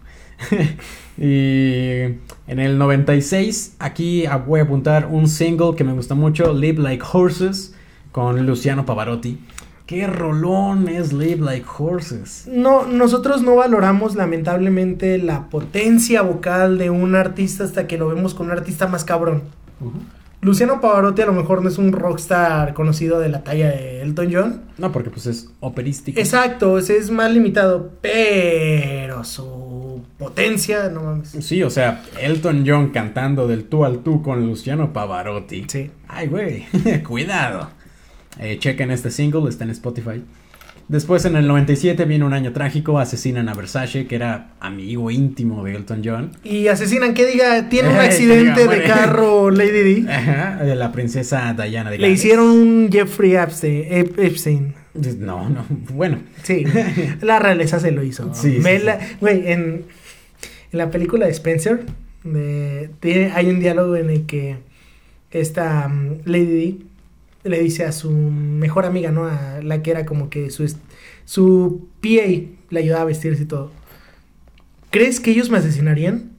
y 1.17 2.01
en 2.47 2.59
el 2.59 2.77
96, 2.77 3.75
aquí 3.79 4.25
voy 4.45 4.59
a 4.59 4.63
apuntar 4.63 5.07
un 5.07 5.27
single 5.27 5.75
que 5.75 5.83
me 5.83 5.93
gusta 5.93 6.15
mucho, 6.15 6.53
Live 6.53 6.81
Like 6.81 7.03
Horses, 7.11 7.75
con 8.11 8.45
Luciano 8.45 8.85
Pavarotti. 8.85 9.39
Qué 9.85 10.07
rolón 10.07 10.87
es 10.87 11.11
Live 11.11 11.43
Like 11.43 11.65
Horses. 11.77 12.47
No, 12.47 12.85
nosotros 12.85 13.41
no 13.41 13.55
valoramos 13.55 14.15
lamentablemente 14.15 15.17
la 15.17 15.49
potencia 15.49 16.21
vocal 16.21 16.77
de 16.77 16.89
un 16.89 17.15
artista 17.15 17.65
hasta 17.65 17.87
que 17.87 17.97
lo 17.97 18.07
vemos 18.07 18.33
con 18.33 18.45
un 18.47 18.53
artista 18.53 18.87
más 18.87 19.03
cabrón. 19.03 19.43
Luciano 20.41 20.81
Pavarotti 20.81 21.21
a 21.21 21.27
lo 21.27 21.33
mejor 21.33 21.61
no 21.61 21.69
es 21.69 21.77
un 21.77 21.91
rockstar 21.91 22.73
conocido 22.73 23.19
de 23.19 23.29
la 23.29 23.43
talla 23.43 23.69
de 23.69 24.01
Elton 24.01 24.29
John. 24.33 24.61
No, 24.79 24.91
porque 24.91 25.11
pues 25.11 25.27
es 25.27 25.49
operístico. 25.59 26.19
Exacto, 26.19 26.79
ese 26.79 26.97
es 26.97 27.11
más 27.11 27.31
limitado, 27.31 27.91
pero 28.01 29.23
su 29.23 30.03
potencia, 30.17 30.89
no 30.89 31.03
mames. 31.03 31.29
Sí, 31.41 31.61
o 31.61 31.69
sea, 31.69 32.03
Elton 32.19 32.63
John 32.65 32.89
cantando 32.89 33.47
del 33.47 33.65
tú 33.65 33.85
al 33.85 33.99
tú 33.99 34.23
con 34.23 34.47
Luciano 34.47 34.91
Pavarotti. 34.93 35.65
Sí. 35.67 35.91
Ay, 36.07 36.27
güey, 36.27 36.65
cuidado. 37.07 37.69
Eh, 38.39 38.57
chequen 38.57 38.89
este 38.89 39.11
single, 39.11 39.47
está 39.47 39.63
en 39.63 39.69
Spotify. 39.69 40.23
Después, 40.91 41.23
en 41.23 41.37
el 41.37 41.47
97, 41.47 42.03
viene 42.03 42.25
un 42.25 42.33
año 42.33 42.51
trágico, 42.51 42.99
asesinan 42.99 43.47
a 43.47 43.53
Versace, 43.53 44.07
que 44.07 44.15
era 44.15 44.49
amigo 44.59 45.09
íntimo 45.09 45.63
de 45.63 45.75
Elton 45.75 46.01
John. 46.03 46.31
Y 46.43 46.67
asesinan 46.67 47.13
que 47.13 47.25
diga, 47.25 47.69
tiene 47.69 47.87
un 47.89 47.95
que 47.95 48.01
accidente 48.01 48.61
diga, 48.63 48.75
de 48.75 48.83
carro 48.83 49.49
Lady 49.51 50.01
D. 50.03 50.11
Ajá, 50.11 50.61
la 50.63 50.91
princesa 50.91 51.53
Diana 51.53 51.89
de 51.91 51.97
Le 51.97 52.03
Gales. 52.07 52.19
hicieron 52.19 52.45
un 52.49 52.89
Jeffrey 52.91 53.35
Epstein. 53.35 53.85
Ep- 53.89 54.19
Epstein. 54.19 54.73
No, 55.19 55.49
no, 55.49 55.65
bueno. 55.93 56.19
Sí, 56.43 56.65
la 57.21 57.39
realeza 57.39 57.79
se 57.79 57.91
lo 57.91 58.03
hizo. 58.03 58.33
Sí, 58.33 58.59
Güey, 59.21 59.47
en, 59.47 59.49
en 59.53 59.85
la 60.73 60.91
película 60.91 61.25
de 61.25 61.31
Spencer 61.31 61.85
de- 62.25 62.89
tiene- 62.99 63.31
hay 63.33 63.47
un 63.49 63.61
diálogo 63.61 63.95
en 63.95 64.09
el 64.09 64.25
que 64.25 64.57
esta 65.31 65.87
mm, 65.87 66.23
Lady 66.25 66.45
D 66.45 66.77
le 67.43 67.59
dice 67.61 67.85
a 67.85 67.91
su 67.91 68.11
mejor 68.11 68.85
amiga, 68.85 69.11
¿no? 69.11 69.25
A 69.25 69.59
la 69.63 69.81
que 69.81 69.91
era 69.91 70.05
como 70.05 70.29
que 70.29 70.49
su, 70.51 70.71
su 71.25 71.87
PA 72.01 72.07
le 72.69 72.79
ayudaba 72.79 73.01
a 73.01 73.05
vestirse 73.05 73.43
y 73.43 73.45
todo. 73.45 73.71
¿Crees 74.89 75.19
que 75.19 75.31
ellos 75.31 75.49
me 75.49 75.57
asesinarían? 75.57 76.31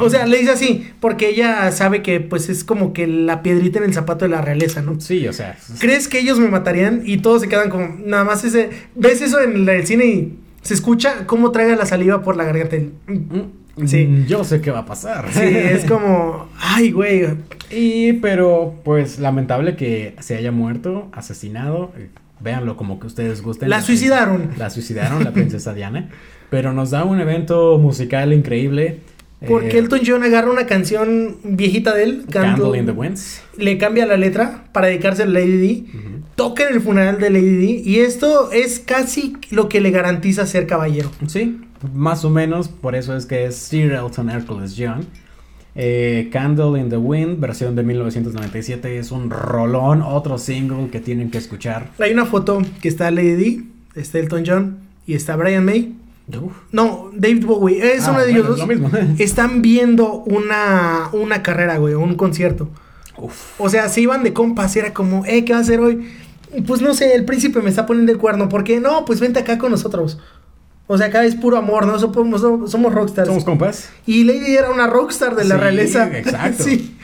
O 0.00 0.10
sea, 0.10 0.26
le 0.26 0.38
dice 0.38 0.50
así, 0.50 0.90
porque 0.98 1.28
ella 1.28 1.70
sabe 1.70 2.02
que 2.02 2.18
pues 2.18 2.48
es 2.48 2.64
como 2.64 2.92
que 2.92 3.06
la 3.06 3.40
piedrita 3.42 3.78
en 3.78 3.84
el 3.84 3.94
zapato 3.94 4.24
de 4.24 4.30
la 4.32 4.40
realeza, 4.40 4.82
¿no? 4.82 5.00
Sí, 5.00 5.28
o 5.28 5.32
sea. 5.32 5.56
¿Crees 5.78 6.08
que 6.08 6.18
ellos 6.18 6.40
me 6.40 6.48
matarían? 6.48 7.02
Y 7.04 7.18
todos 7.18 7.42
se 7.42 7.48
quedan 7.48 7.70
como, 7.70 7.96
nada 8.04 8.24
más 8.24 8.42
ese, 8.42 8.70
ves 8.96 9.20
eso 9.20 9.40
en 9.40 9.68
el, 9.68 9.86
cine 9.86 10.06
y 10.06 10.38
se 10.62 10.74
escucha 10.74 11.26
cómo 11.26 11.52
traga 11.52 11.76
la 11.76 11.86
saliva 11.86 12.20
por 12.22 12.36
la 12.36 12.42
garganta. 12.44 12.74
El- 12.76 12.94
mm, 13.06 13.86
Sí. 13.86 14.06
mm, 14.06 14.26
Yo 14.26 14.42
sé 14.44 14.60
qué 14.60 14.70
va 14.72 14.80
a 14.80 14.86
pasar. 14.86 15.28
Sí, 15.32 15.40
es 15.44 15.84
como, 15.84 16.48
ay, 16.58 16.90
güey. 16.90 17.26
Y 17.74 18.14
pero 18.14 18.80
pues 18.84 19.18
lamentable 19.18 19.76
que 19.76 20.14
se 20.20 20.36
haya 20.36 20.52
muerto, 20.52 21.08
asesinado. 21.12 21.92
eh, 21.96 22.08
Véanlo 22.40 22.76
como 22.76 22.98
que 23.00 23.06
ustedes 23.06 23.42
gusten. 23.42 23.70
La 23.70 23.80
suicidaron. 23.80 24.50
La 24.58 24.68
suicidaron, 24.70 25.24
la 25.24 25.32
princesa 25.32 25.72
Diana. 25.72 26.10
Pero 26.50 26.72
nos 26.72 26.90
da 26.90 27.04
un 27.04 27.20
evento 27.20 27.78
musical 27.78 28.32
increíble. 28.32 28.98
Porque 29.48 29.76
eh, 29.76 29.78
Elton 29.78 30.00
John 30.06 30.22
agarra 30.24 30.50
una 30.50 30.66
canción 30.66 31.36
viejita 31.44 31.94
de 31.94 32.02
él, 32.04 32.24
Candle 32.30 32.64
Candle- 32.64 32.78
in 32.78 32.86
the 32.86 32.92
Winds. 32.92 33.42
le 33.58 33.76
cambia 33.78 34.06
la 34.06 34.16
letra 34.16 34.64
para 34.72 34.86
dedicarse 34.86 35.22
a 35.24 35.26
Lady 35.26 35.56
D, 35.58 35.84
Ujú. 35.98 36.08
toca 36.34 36.66
en 36.66 36.74
el 36.74 36.80
funeral 36.80 37.18
de 37.20 37.28
Lady 37.30 37.56
D, 37.56 37.82
y 37.84 37.96
esto 38.00 38.50
es 38.52 38.78
casi 38.80 39.36
lo 39.50 39.68
que 39.68 39.80
le 39.82 39.90
garantiza 39.90 40.46
ser 40.46 40.66
caballero. 40.66 41.10
Sí, 41.26 41.60
más 41.92 42.24
o 42.24 42.30
menos. 42.30 42.68
Por 42.68 42.94
eso 42.94 43.14
es 43.16 43.26
que 43.26 43.44
es 43.44 43.56
Sir 43.56 43.92
Elton 43.92 44.30
Hercules 44.30 44.74
John. 44.78 45.04
Eh, 45.76 46.28
Candle 46.32 46.78
in 46.80 46.88
the 46.88 46.96
Wind, 46.96 47.40
versión 47.40 47.74
de 47.74 47.82
1997, 47.82 48.98
es 48.98 49.10
un 49.10 49.28
rolón, 49.30 50.02
otro 50.02 50.38
single 50.38 50.88
que 50.90 51.00
tienen 51.00 51.30
que 51.30 51.38
escuchar. 51.38 51.90
Hay 51.98 52.12
una 52.12 52.26
foto 52.26 52.62
que 52.80 52.88
está 52.88 53.10
Lady 53.10 53.34
D, 53.34 53.62
está 53.96 54.18
Elton 54.18 54.44
John 54.46 54.76
y 55.06 55.14
está 55.14 55.34
Brian 55.36 55.64
May. 55.64 55.94
Uf. 56.40 56.52
No, 56.72 57.10
David 57.14 57.44
Bowie, 57.44 57.94
es 57.94 58.06
Ah, 58.06 58.12
uno 58.12 58.20
de 58.24 58.30
ellos 58.30 58.46
dos. 58.56 58.66
Mismo. 58.68 58.88
Están 59.18 59.62
viendo 59.62 60.22
una, 60.26 61.08
una 61.12 61.42
carrera, 61.42 61.76
güey, 61.78 61.94
un 61.94 62.14
concierto. 62.14 62.68
Uf. 63.18 63.60
O 63.60 63.68
sea, 63.68 63.88
se 63.88 64.00
iban 64.00 64.22
de 64.22 64.32
compas, 64.32 64.74
era 64.76 64.94
como, 64.94 65.24
eh, 65.26 65.44
¿qué 65.44 65.52
va 65.52 65.58
a 65.58 65.62
hacer 65.62 65.80
hoy? 65.80 66.06
Pues 66.66 66.80
no 66.82 66.94
sé, 66.94 67.14
el 67.16 67.24
príncipe 67.24 67.60
me 67.62 67.68
está 67.68 67.84
poniendo 67.84 68.12
el 68.12 68.18
cuerno, 68.18 68.48
¿por 68.48 68.62
qué? 68.62 68.78
No, 68.80 69.04
pues 69.04 69.18
vente 69.18 69.40
acá 69.40 69.58
con 69.58 69.72
nosotros. 69.72 70.18
O 70.86 70.98
sea, 70.98 71.06
acá 71.06 71.24
es 71.24 71.34
puro 71.34 71.56
amor, 71.56 71.86
¿no? 71.86 71.98
Somos, 71.98 72.70
somos 72.70 72.92
rockstars. 72.92 73.28
Somos 73.28 73.44
compas. 73.44 73.90
Y 74.06 74.24
Lady 74.24 74.54
era 74.56 74.70
una 74.70 74.86
rockstar 74.86 75.34
de 75.34 75.44
la 75.44 75.56
realeza. 75.56 76.10
exacto. 76.18 76.62
sí. 76.64 76.96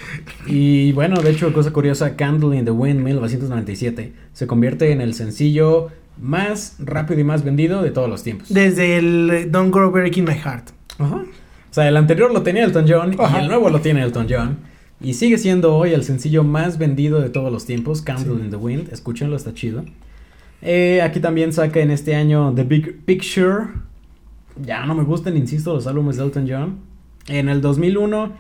Y 0.46 0.92
bueno, 0.92 1.20
de 1.22 1.30
hecho, 1.30 1.50
cosa 1.52 1.72
curiosa, 1.72 2.14
Candle 2.16 2.56
in 2.58 2.64
the 2.66 2.70
Wind 2.70 3.00
1997 3.02 4.12
se 4.34 4.46
convierte 4.46 4.92
en 4.92 5.00
el 5.00 5.14
sencillo 5.14 5.88
más 6.20 6.76
rápido 6.78 7.20
y 7.20 7.24
más 7.24 7.42
vendido 7.44 7.82
de 7.82 7.90
todos 7.90 8.08
los 8.10 8.22
tiempos. 8.22 8.52
Desde 8.52 8.98
el 8.98 9.30
eh, 9.30 9.46
Don't 9.46 9.72
Grow 9.72 9.90
Breaking 9.90 10.24
My 10.24 10.34
Heart. 10.34 10.70
Ajá. 10.98 11.16
O 11.16 11.72
sea, 11.72 11.88
el 11.88 11.96
anterior 11.96 12.32
lo 12.32 12.42
tenía 12.42 12.64
Elton 12.64 12.84
John 12.86 13.16
Ajá. 13.18 13.38
y 13.38 13.42
el 13.44 13.48
nuevo 13.48 13.70
lo 13.70 13.80
tiene 13.80 14.02
Elton 14.02 14.26
John. 14.28 14.58
Y 15.00 15.14
sigue 15.14 15.38
siendo 15.38 15.74
hoy 15.74 15.94
el 15.94 16.04
sencillo 16.04 16.44
más 16.44 16.76
vendido 16.76 17.22
de 17.22 17.30
todos 17.30 17.50
los 17.50 17.64
tiempos, 17.64 18.02
Candle 18.02 18.34
Sí. 18.36 18.40
in 18.44 18.50
the 18.50 18.56
Wind. 18.56 18.92
Escúchenlo, 18.92 19.36
está 19.36 19.54
chido. 19.54 19.84
Eh, 20.62 21.00
aquí 21.02 21.20
también 21.20 21.52
saca 21.52 21.80
en 21.80 21.90
este 21.90 22.14
año 22.14 22.52
The 22.54 22.64
Big 22.64 23.04
Picture. 23.04 23.68
Ya 24.62 24.84
no 24.84 24.94
me 24.94 25.04
gustan, 25.04 25.36
insisto, 25.36 25.74
los 25.74 25.86
álbumes 25.86 26.16
de 26.16 26.24
Elton 26.24 26.46
John. 26.48 26.78
En 27.28 27.48
el 27.48 27.60
2001, 27.60 28.32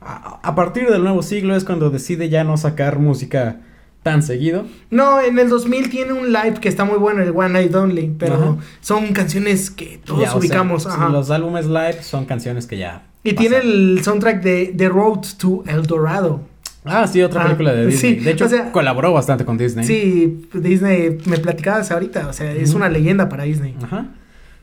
a, 0.00 0.40
a 0.42 0.54
partir 0.54 0.88
del 0.88 1.02
nuevo 1.02 1.22
siglo 1.22 1.54
es 1.56 1.64
cuando 1.64 1.90
decide 1.90 2.28
ya 2.28 2.44
no 2.44 2.56
sacar 2.56 2.98
música 2.98 3.60
tan 4.02 4.22
seguido. 4.22 4.64
No, 4.90 5.20
en 5.20 5.38
el 5.38 5.48
2000 5.48 5.90
tiene 5.90 6.12
un 6.12 6.32
live 6.32 6.54
que 6.60 6.68
está 6.68 6.84
muy 6.84 6.96
bueno, 6.96 7.22
el 7.22 7.30
One 7.30 7.48
Night 7.50 7.74
Only, 7.74 8.14
pero 8.18 8.34
Ajá. 8.34 8.56
son 8.80 9.12
canciones 9.12 9.68
que 9.70 9.98
todos 10.04 10.20
Ya, 10.20 10.28
o 10.28 10.30
sea, 10.30 10.38
ubicamos. 10.38 10.86
ajá. 10.86 11.08
los 11.08 11.30
álbumes 11.30 11.66
live 11.66 12.02
son 12.02 12.24
canciones 12.24 12.66
que 12.68 12.78
ya. 12.78 13.02
Y 13.24 13.32
tiene 13.32 13.56
el 13.56 14.00
soundtrack 14.04 14.40
de 14.42 14.72
The 14.76 14.88
Road 14.88 15.22
to 15.38 15.64
El 15.66 15.82
Dorado. 15.86 16.40
Ah, 16.86 17.06
sí, 17.06 17.20
otra 17.22 17.40
Ah, 17.42 17.44
película 17.44 17.72
de 17.74 17.86
Disney. 17.86 18.14
sí, 18.16 18.24
de 18.24 18.30
hecho, 18.30 18.46
o 18.46 18.48
sea- 18.48 18.72
colaboró 18.72 19.12
bastante 19.12 19.44
con 19.44 19.58
Disney. 19.58 19.84
Sí, 19.86 20.48
Disney, 20.54 21.18
me 21.26 21.38
platicabas 21.38 21.90
ahorita, 21.90 22.28
o 22.28 22.32
sea, 22.32 22.52
es 22.52 22.74
una 22.74 22.88
leyenda 22.88 23.28
para 23.28 23.44
Disney. 23.44 23.74
Ajá. 23.82 24.06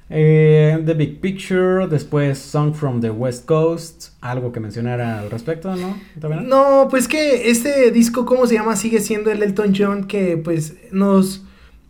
Eh, 0.10 0.82
The 0.86 0.94
Big 0.94 1.20
Picture, 1.22 1.88
después 1.88 2.38
Song 2.38 2.74
from 2.76 3.00
the 3.02 3.10
West 3.10 3.46
Coast, 3.46 4.10
algo 4.22 4.52
que 4.52 4.60
mencionara 4.60 5.20
al 5.20 5.32
respecto, 5.32 5.76
¿no? 5.76 5.98
¿Todavía 6.20 6.46
No, 6.48 6.88
pues 6.90 7.08
que 7.08 7.50
este 7.50 7.90
disco, 7.92 8.26
¿cómo 8.26 8.46
se 8.46 8.56
llama? 8.56 8.76
Sigue 8.76 9.00
siendo 9.00 9.32
el 9.32 9.42
Elton 9.42 9.74
John 9.76 10.04
que 10.06 10.38
pues 10.38 10.76
nos 10.92 11.44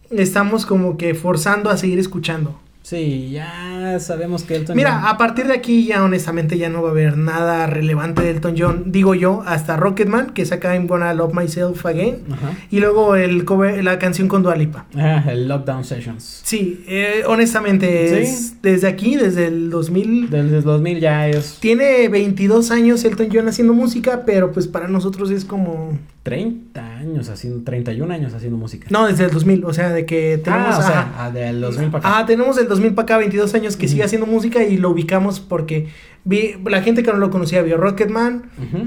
estamos 0.10 0.66
como 0.66 0.96
que 0.96 1.16
forzando 1.16 1.70
a 1.70 1.76
seguir 1.78 2.00
escuchando. 2.00 2.60
Sí, 2.84 3.30
ya 3.32 3.98
sabemos 4.02 4.44
que 4.44 4.58
Elton 4.58 4.76
Mira, 4.76 5.00
John- 5.00 5.08
a 5.16 5.18
partir 5.18 5.48
de 5.48 5.54
aquí 5.54 5.86
ya 5.86 6.04
honestamente 6.04 6.58
ya 6.58 6.68
no 6.68 6.82
va 6.82 6.90
a 6.90 6.92
haber 6.92 7.18
nada 7.18 7.66
relevante 7.66 8.22
de 8.24 8.32
Elton 8.32 8.56
John, 8.58 8.84
digo 8.88 9.16
yo, 9.16 9.42
hasta 9.46 9.78
Rocketman, 9.78 10.32
que 10.32 10.46
saca 10.46 10.76
I'm 10.76 10.88
Gonna 10.88 11.14
Love 11.14 11.34
Myself 11.34 11.86
Again, 11.86 12.18
Ajá. 12.30 12.58
y 12.70 12.82
luego 12.82 13.16
el 13.16 13.46
cover- 13.46 13.82
la 13.84 13.98
canción 14.00 14.28
con 14.28 14.44
Dua 14.44 14.58
Lipa. 14.58 14.86
Ah, 14.98 15.24
el 15.30 15.48
Lockdown 15.48 15.86
Sessions. 15.86 16.42
Sí, 16.44 16.84
eh, 16.88 17.24
honestamente, 17.26 18.10
Sí. 18.10 18.16
es 18.30 18.62
desde 18.62 18.88
aquí, 18.90 19.16
desde 19.16 19.48
el 19.48 19.70
2000, 19.70 20.30
Desde 20.30 20.58
el 20.58 20.64
2000 20.64 21.00
ya 21.00 21.30
es... 21.30 21.60
tiene 21.62 22.10
22 22.10 22.70
años 22.70 23.06
Elton 23.06 23.30
John 23.32 23.48
haciendo 23.48 23.74
música, 23.74 24.24
pero 24.26 24.52
pues 24.52 24.68
para 24.68 24.90
nosotros 24.90 25.32
es 25.32 25.46
como... 25.46 25.98
30 26.24 26.82
años 26.98 27.30
haciendo, 27.30 27.64
31 27.64 28.14
años 28.14 28.34
haciendo 28.34 28.58
música. 28.58 28.88
No, 28.90 29.08
desde 29.08 29.26
el 29.26 29.32
2000, 29.32 29.66
o 29.66 29.74
sea, 29.74 29.90
de 29.90 30.06
que 30.06 30.38
tenemos... 30.42 30.76
ah, 30.76 30.80
o 30.80 30.82
sea, 30.82 31.00
ajá. 31.02 31.26
ah, 31.26 31.32
del 31.32 31.60
2000 31.62 31.90
para 31.92 32.08
acá. 32.10 32.20
Ah, 32.20 32.26
tenemos 32.26 32.56
del 32.56 32.68
2000 32.70 32.94
para 32.94 33.04
acá 33.04 33.18
22 33.18 33.54
años 33.56 33.76
que 33.76 33.88
sigue 33.90 34.04
haciendo 34.04 34.26
música 34.26 34.64
y 34.64 34.78
lo 34.78 34.90
ubicamos 34.92 35.42
porque 35.42 35.90
vi, 36.24 36.56
la 36.66 36.82
gente 36.82 37.04
que 37.04 37.12
no 37.12 37.18
lo 37.18 37.30
conocía 37.30 37.62
vio 37.62 37.76
Rocketman, 37.78 38.44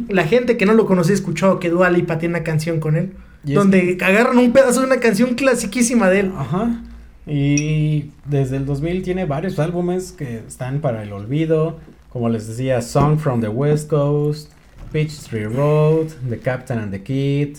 la 0.09 0.25
gente 0.25 0.57
que 0.57 0.65
no 0.65 0.73
lo 0.73 0.87
conocía 0.87 1.15
escuchó 1.15 1.61
que 1.61 1.69
Dua 1.69 1.91
Lipa 1.91 2.19
tiene 2.19 2.37
una 2.37 2.45
canción 2.45 2.81
con 2.81 2.97
él, 2.97 3.13
Y 3.45 3.51
es- 3.51 3.55
donde 3.59 3.99
agarran 4.03 4.39
un 4.39 4.53
pedazo 4.53 4.81
de 4.81 4.87
una 4.87 5.01
canción 5.01 5.35
clasiquísima 5.35 6.09
de 6.09 6.21
él. 6.21 6.33
Ajá. 6.37 6.83
Y 7.27 8.13
desde 8.25 8.57
el 8.57 8.65
2000 8.67 9.03
tiene 9.03 9.25
varios 9.27 9.59
álbumes 9.59 10.13
que 10.13 10.39
están 10.47 10.81
para 10.81 11.03
el 11.03 11.13
olvido. 11.13 11.79
Como 12.09 12.29
les 12.31 12.47
decía, 12.49 12.81
Song 12.81 13.19
from 13.19 13.41
the 13.43 13.49
West 13.49 13.91
Coast, 13.91 14.51
Peachtree 14.97 15.45
Road, 15.45 16.09
The 16.27 16.39
Captain 16.39 16.79
and 16.79 16.91
the 16.91 17.03
Kid. 17.03 17.59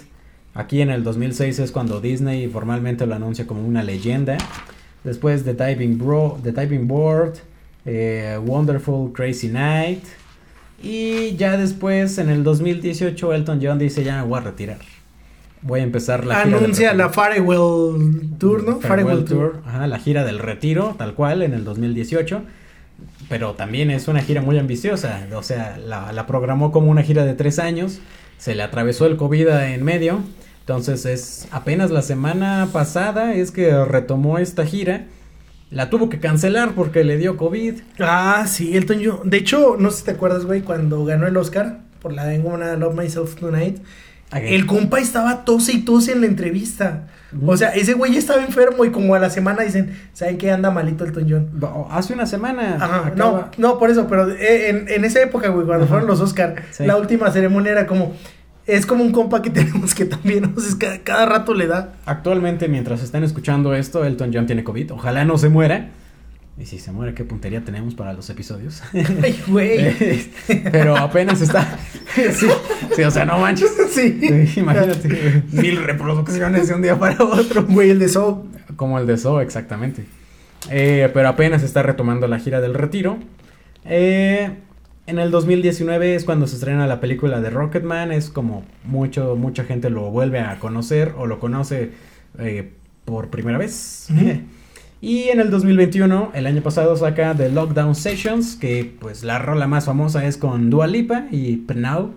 Aquí 0.56 0.82
en 0.82 0.90
el 0.90 1.04
2006 1.04 1.60
es 1.60 1.72
cuando 1.72 2.02
Disney 2.02 2.48
formalmente 2.48 3.06
lo 3.06 3.14
anuncia 3.14 3.46
como 3.46 3.64
una 3.64 3.84
leyenda. 3.84 4.40
Después 5.04 5.44
The 5.44 5.54
Diving, 5.54 6.00
Bro 6.00 6.40
The 6.42 6.52
Diving 6.52 6.88
Board, 6.88 7.36
eh, 7.86 8.40
Wonderful 8.44 9.14
Crazy 9.14 9.50
Night. 9.50 10.04
Y 10.82 11.36
ya 11.36 11.58
después, 11.58 12.18
en 12.18 12.30
el 12.30 12.44
2018, 12.44 13.32
Elton 13.32 13.60
John 13.62 13.78
dice, 13.78 14.04
ya 14.04 14.24
me 14.24 14.28
voy 14.28 14.40
a 14.40 14.42
retirar. 14.42 14.80
Voy 15.62 15.82
a 15.82 15.84
empezar 15.84 16.26
la 16.26 16.42
Anuncia 16.42 16.90
retiro". 16.90 17.06
la 17.06 17.10
Farewell 17.14 18.32
Tour, 18.40 18.64
¿no? 18.64 18.80
Farewell 18.80 19.26
Tour, 19.26 19.62
ajá, 19.64 19.86
la 19.86 20.00
gira 20.00 20.26
del 20.26 20.40
retiro, 20.40 20.96
tal 20.98 21.14
cual, 21.14 21.44
en 21.44 21.54
el 21.54 21.64
2018. 21.66 22.42
Pero 23.30 23.54
también 23.54 23.92
es 23.92 24.08
una 24.08 24.22
gira 24.22 24.42
muy 24.42 24.58
ambiciosa. 24.58 25.28
O 25.36 25.44
sea, 25.44 25.78
la, 25.78 26.26
programó 26.28 26.72
como 26.72 26.90
una 26.90 27.04
gira 27.04 27.26
de 27.26 27.34
tres 27.34 27.60
años. 27.60 28.00
Se 28.38 28.56
le 28.56 28.64
atravesó 28.64 29.06
el 29.06 29.18
COVID 29.18 29.48
en 29.48 29.84
medio. 29.84 30.22
Entonces 30.62 31.06
es 31.06 31.48
apenas 31.52 31.92
la 31.92 32.02
semana 32.02 32.68
pasada 32.72 33.34
es 33.34 33.52
que 33.52 33.86
retomó 33.86 34.38
esta 34.38 34.66
gira. 34.66 35.06
La 35.70 35.90
tuvo 35.90 36.10
que 36.10 36.20
cancelar 36.20 36.74
porque 36.76 37.04
le 37.04 37.18
dio 37.18 37.38
COVID. 37.38 37.76
Ah, 38.00 38.46
sí, 38.48 38.76
Elton 38.76 39.02
John. 39.04 39.30
De 39.30 39.38
hecho, 39.38 39.76
no 39.78 39.92
sé 39.92 40.00
si 40.00 40.06
te 40.06 40.12
acuerdas, 40.12 40.46
güey, 40.46 40.62
cuando 40.62 41.04
ganó 41.04 41.28
el 41.28 41.36
Oscar 41.36 41.80
por 42.02 42.14
la 42.14 42.38
Gonna 42.38 42.76
Love 42.76 42.96
Myself 42.96 43.36
Tonight. 43.36 43.80
El 44.32 44.66
compa 44.66 45.00
estaba 45.00 45.46
tose 45.46 45.72
y 45.74 45.82
tose 45.84 46.12
en 46.12 46.22
la 46.22 46.28
entrevista. 46.28 47.08
O 47.46 47.58
sea, 47.58 47.70
ese 47.70 47.94
güey 47.94 48.14
ya 48.14 48.20
estaba 48.20 48.44
enfermo 48.44 48.86
y 48.86 48.90
como 48.92 49.14
a 49.16 49.20
la 49.20 49.30
semana 49.30 49.64
dicen, 49.64 49.98
¿saben 50.14 50.38
qué 50.38 50.50
anda 50.52 50.72
malito 50.72 51.04
Elton 51.06 51.28
John? 51.30 51.50
No, 51.60 51.88
Hace 51.92 52.14
una 52.14 52.26
semana. 52.26 52.78
Ajá, 52.80 53.12
no, 53.16 53.50
no, 53.58 53.78
por 53.80 53.90
eso, 53.90 54.08
pero 54.08 54.30
eh, 54.32 54.70
en, 54.70 54.88
en 54.90 55.04
esa 55.06 55.22
época, 55.22 55.50
güey, 55.50 55.66
cuando 55.66 55.84
Ajá. 55.86 55.92
fueron 55.94 56.08
los 56.08 56.22
Oscar, 56.22 56.56
Sí. 56.72 56.86
la 56.86 56.96
última 56.98 57.30
ceremonia 57.32 57.72
era 57.74 57.86
como, 57.88 58.14
es 58.66 58.86
como 58.86 59.04
un 59.04 59.12
compa 59.12 59.42
que 59.42 59.50
tenemos 59.52 59.94
que 59.94 60.06
también, 60.06 60.54
o 60.56 60.60
sea, 60.60 60.76
cada, 60.80 60.98
cada 61.00 61.26
rato 61.26 61.54
le 61.54 61.68
da. 61.68 61.94
Actualmente, 62.06 62.68
mientras 62.70 63.04
están 63.04 63.24
escuchando 63.24 63.74
esto, 63.74 64.06
Elton 64.06 64.32
John 64.34 64.46
tiene 64.46 64.64
COVID. 64.64 64.94
Ojalá 64.94 65.26
no 65.26 65.38
se 65.38 65.50
muera. 65.50 65.90
Y 66.60 66.66
si 66.66 66.80
se 66.80 66.92
muere, 66.92 67.14
¿qué 67.14 67.24
puntería 67.24 67.64
tenemos 67.64 67.94
para 67.94 68.14
los 68.14 68.30
episodios? 68.32 68.82
Ay, 68.94 69.40
güey. 69.48 69.96
Pero 70.72 70.98
apenas 70.98 71.40
está. 71.42 71.78
sí, 72.16 72.48
sí, 72.96 73.04
o 73.04 73.12
sea, 73.12 73.26
no 73.26 73.38
manches. 73.38 73.72
sí. 73.92 74.20
Sí, 74.20 74.60
imagínate. 74.60 75.44
Mil 75.52 75.84
reproducciones 75.84 76.68
de 76.68 76.74
un 76.74 76.82
día 76.82 76.98
para 76.98 77.24
otro. 77.24 77.64
Güey, 77.66 77.92
el 77.92 78.00
de 78.00 78.10
So. 78.10 78.48
Como 78.76 78.98
el 78.98 79.06
de 79.06 79.18
So, 79.18 79.40
exactamente. 79.40 80.06
Eh, 80.72 81.12
pero 81.14 81.30
apenas 81.30 81.62
está 81.62 81.84
retomando 81.84 82.28
la 82.28 82.40
gira 82.40 82.60
del 82.60 82.74
retiro. 82.74 83.20
Eh, 83.86 84.50
en 85.06 85.20
el 85.20 85.30
2019 85.30 86.16
es 86.16 86.26
cuando 86.26 86.48
se 86.48 86.56
estrena 86.56 86.88
la 86.88 87.00
película 87.00 87.40
de 87.40 87.52
Rocketman. 87.52 88.12
Es 88.12 88.32
como 88.32 88.66
mucho, 88.84 89.36
mucha 89.36 89.64
gente 89.64 89.92
lo 89.92 90.10
vuelve 90.10 90.40
a 90.40 90.58
conocer 90.58 91.14
o 91.18 91.28
lo 91.28 91.40
conoce 91.40 91.92
eh, 92.40 92.74
por 93.06 93.30
primera 93.30 93.60
vez. 93.60 94.08
Y 95.00 95.30
en 95.30 95.40
el 95.40 95.52
2021, 95.52 96.32
el 96.34 96.48
año 96.48 96.62
pasado, 96.64 96.96
saca 96.96 97.36
The 97.36 97.50
Lockdown 97.50 97.94
Sessions, 97.94 98.56
que 98.56 98.92
pues 99.00 99.24
la 99.24 99.38
rola 99.38 99.68
más 99.68 99.86
famosa 99.86 100.26
es 100.26 100.38
con 100.38 100.70
Dua 100.70 100.88
Lipa 100.88 101.26
y 101.30 101.58
Pnau, 101.58 102.14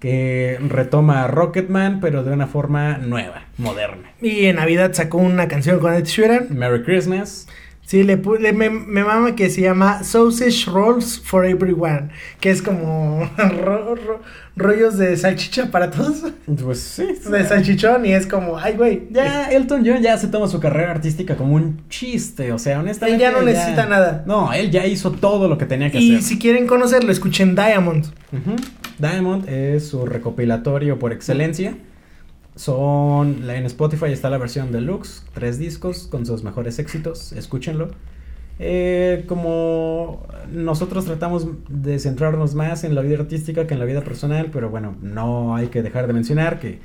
que 0.00 0.58
retoma 0.68 1.24
a 1.24 1.26
Rocketman, 1.26 2.00
pero 2.00 2.24
de 2.24 2.32
una 2.32 2.46
forma 2.46 2.96
nueva, 2.98 3.44
moderna. 3.58 4.10
Y 4.22 4.46
en 4.46 4.56
Navidad 4.56 4.92
sacó 4.94 5.18
una 5.18 5.48
canción 5.48 5.80
con 5.80 5.92
Ed 5.92 6.04
Sheeran. 6.04 6.46
Merry 6.50 6.82
Christmas. 6.82 7.46
Sí, 7.88 8.02
le, 8.02 8.16
le- 8.40 8.52
me, 8.52 8.68
me 8.68 9.02
mama 9.02 9.34
que 9.34 9.48
se 9.48 9.62
llama 9.62 10.04
Sausage 10.04 10.66
Rolls 10.70 11.18
for 11.24 11.46
Everyone, 11.46 12.10
que 12.38 12.50
es 12.50 12.60
como 12.60 13.30
ro- 13.38 13.94
ro- 13.94 14.20
rollos 14.56 14.98
de 14.98 15.16
salchicha 15.16 15.70
para 15.70 15.90
todos, 15.90 16.22
Pues 16.62 16.80
sí. 16.80 17.06
de 17.30 17.46
salchichón, 17.46 18.04
y 18.04 18.12
es 18.12 18.26
como, 18.26 18.58
ay, 18.58 18.74
güey, 18.76 19.08
Ya 19.10 19.48
Elton 19.50 19.84
John 19.86 20.02
ya 20.02 20.18
se 20.18 20.28
toma 20.28 20.48
su 20.48 20.60
carrera 20.60 20.90
artística 20.90 21.34
como 21.34 21.54
un 21.54 21.80
chiste, 21.88 22.52
o 22.52 22.58
sea, 22.58 22.78
honestamente. 22.80 23.24
Él 23.24 23.32
ya 23.32 23.34
no 23.38 23.42
necesita 23.42 23.86
nada. 23.86 24.22
No, 24.26 24.52
él 24.52 24.70
ya 24.70 24.84
hizo 24.86 25.10
todo 25.12 25.48
lo 25.48 25.56
que 25.56 25.64
tenía 25.64 25.90
que 25.90 25.98
Y 25.98 26.16
hacer. 26.16 26.22
si 26.28 26.38
quieren 26.38 26.66
conocerlo, 26.66 27.10
escuchen 27.10 27.54
Diamond. 27.56 28.04
Ujú. 28.32 28.56
Diamond 28.98 29.48
es 29.48 29.88
su 29.88 30.04
recopilatorio 30.04 30.98
por 30.98 31.14
excelencia. 31.14 31.74
Son 32.58 33.48
en 33.48 33.66
Spotify 33.66 34.06
está 34.06 34.30
la 34.30 34.38
versión 34.38 34.72
deluxe, 34.72 35.24
tres 35.32 35.60
discos 35.60 36.08
con 36.10 36.26
sus 36.26 36.42
mejores 36.42 36.80
éxitos, 36.80 37.32
escúchenlo. 37.32 37.90
Eh, 38.58 39.24
como 39.28 40.26
nosotros 40.50 41.04
tratamos 41.04 41.46
de 41.68 42.00
centrarnos 42.00 42.56
más 42.56 42.82
en 42.82 42.96
la 42.96 43.02
vida 43.02 43.20
artística 43.20 43.68
que 43.68 43.74
en 43.74 43.78
la 43.78 43.86
vida 43.86 44.02
personal, 44.02 44.50
pero 44.52 44.70
bueno, 44.70 44.96
no 45.00 45.54
hay 45.54 45.68
que 45.68 45.82
dejar 45.82 46.08
de 46.08 46.14
mencionar 46.14 46.58
que 46.58 46.80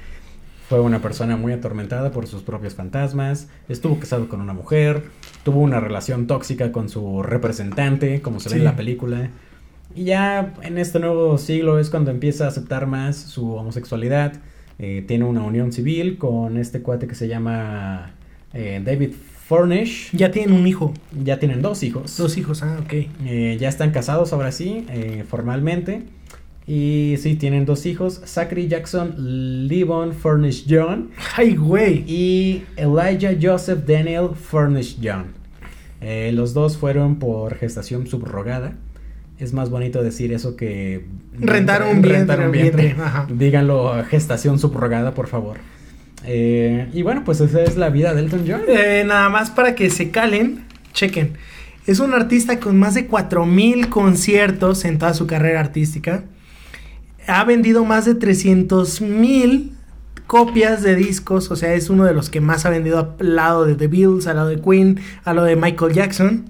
fue 0.69 0.79
una 0.79 1.01
persona 1.01 1.37
muy 1.37 1.53
atormentada 1.53 2.11
por 2.11 2.27
sus 2.27 2.43
propios 2.43 2.75
fantasmas, 2.75 3.49
estuvo 3.67 3.99
casado 3.99 4.29
con 4.29 4.41
una 4.41 4.53
mujer, 4.53 5.01
tuvo 5.43 5.61
una 5.61 5.79
relación 5.79 6.27
tóxica 6.27 6.71
con 6.71 6.87
su 6.87 7.23
representante, 7.23 8.21
como 8.21 8.39
se 8.39 8.49
ve 8.49 8.57
en 8.57 8.65
la 8.65 8.75
película. 8.75 9.31
Y 9.95 10.03
ya 10.03 10.53
en 10.61 10.77
este 10.77 10.99
nuevo 10.99 11.39
siglo 11.39 11.79
es 11.79 11.89
cuando 11.89 12.11
empieza 12.11 12.45
a 12.45 12.49
aceptar 12.49 12.85
más 12.85 13.17
su 13.17 13.53
homosexualidad. 13.53 14.33
Eh, 14.85 15.01
tiene 15.07 15.23
una 15.23 15.41
unión 15.43 15.71
civil 15.71 16.17
con 16.17 16.57
este 16.57 16.81
cuate 16.81 17.07
que 17.07 17.15
se 17.15 17.29
llama 17.29 18.11
eh, 18.53 18.81
David 18.83 19.11
Furnish. 19.47 20.09
Ya 20.11 20.29
tienen 20.29 20.53
un 20.53 20.67
hijo, 20.67 20.93
Ya 21.23 21.39
tienen 21.39 21.61
dos 21.61 21.83
hijos. 21.83 22.17
dos 22.17 22.35
hijos, 22.37 22.63
ah, 22.63 22.79
ok. 22.83 22.93
Eh, 23.23 23.55
ya 23.57 23.69
están 23.69 23.91
casados 23.91 24.33
ahora 24.33 24.51
sí, 24.51 24.85
formalmente. 25.29 26.03
Y 26.67 27.15
sí, 27.17 27.35
tienen 27.35 27.63
dos 27.63 27.85
hijos. 27.85 28.23
Zachary 28.25 28.67
Jackson 28.67 29.69
Levon 29.69 30.11
Furnish 30.11 30.65
John. 30.67 31.11
Ay, 31.37 31.55
güey. 31.55 32.03
Y 32.05 32.63
Elijah 32.75 33.33
Joseph 33.41 33.85
Daniel 33.87 34.31
Furnish 34.35 34.97
John. 35.01 35.27
Los 36.35 36.53
dos 36.53 36.75
fueron 36.75 37.19
por 37.19 37.55
gestación 37.55 38.05
subrogada. 38.05 38.75
Es 39.43 39.51
más 39.51 39.69
bonito 39.69 40.01
decir 40.01 40.31
eso 40.31 40.55
que... 40.55 41.05
Rentar 41.37 41.83
un 41.83 42.01
vientre, 42.01 42.17
rentar 42.19 42.39
un 42.45 42.51
vientre. 42.53 42.95
Díganlo 43.29 44.01
gestación 44.05 44.57
subrogada, 44.57 45.13
por 45.13 45.27
favor. 45.27 45.57
Eh, 46.25 46.87
y 46.93 47.01
bueno, 47.01 47.23
pues 47.25 47.41
esa 47.41 47.61
es 47.61 47.75
la 47.75 47.89
vida 47.89 48.13
de 48.13 48.21
Elton 48.21 48.45
John. 48.47 48.61
Eh, 48.69 49.03
nada 49.05 49.27
más 49.27 49.51
para 49.51 49.75
que 49.75 49.89
se 49.89 50.11
calen, 50.11 50.63
chequen. 50.93 51.33
Es 51.85 51.99
un 51.99 52.13
artista 52.13 52.61
con 52.61 52.79
más 52.79 52.93
de 52.93 53.07
4000 53.07 53.89
conciertos 53.89 54.85
en 54.85 54.97
toda 54.97 55.13
su 55.13 55.27
carrera 55.27 55.59
artística. 55.59 56.23
Ha 57.27 57.43
vendido 57.43 57.83
más 57.83 58.05
de 58.05 58.15
300 58.15 59.01
mil 59.01 59.73
copias 60.25 60.83
de 60.83 60.95
discos, 60.95 61.51
o 61.51 61.57
sea, 61.57 61.73
es 61.73 61.89
uno 61.89 62.05
de 62.05 62.13
los 62.13 62.29
que 62.29 62.39
más 62.39 62.65
ha 62.65 62.69
vendido 62.69 63.13
al 63.19 63.35
lado 63.35 63.65
de 63.65 63.75
The 63.75 63.87
Beatles, 63.87 64.25
al 64.25 64.37
lado 64.37 64.47
de 64.47 64.61
Queen, 64.61 65.01
al 65.25 65.35
lado 65.35 65.47
de 65.49 65.57
Michael 65.57 65.91
Jackson. 65.91 66.45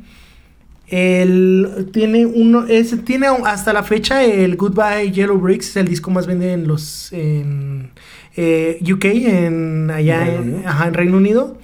Él 0.94 1.89
tiene 1.91 2.28
uno, 2.28 2.68
es, 2.68 3.04
tiene 3.04 3.26
hasta 3.45 3.74
la 3.74 3.82
fecha 3.82 4.24
el 4.24 4.56
Goodbye 4.56 5.11
Yellow 5.11 5.40
Bricks, 5.40 5.70
es 5.70 5.78
el 5.78 5.88
disco 5.88 6.11
más 6.11 6.28
vendido 6.28 6.52
en 6.52 6.68
los 6.68 7.11
en, 7.11 7.90
eh, 8.36 8.78
UK, 8.80 9.06
en 9.06 9.90
allá 9.90 10.36
en, 10.36 10.61
ajá, 10.68 10.90
en 10.90 10.94
Reino 10.94 11.18
Unido. 11.18 11.57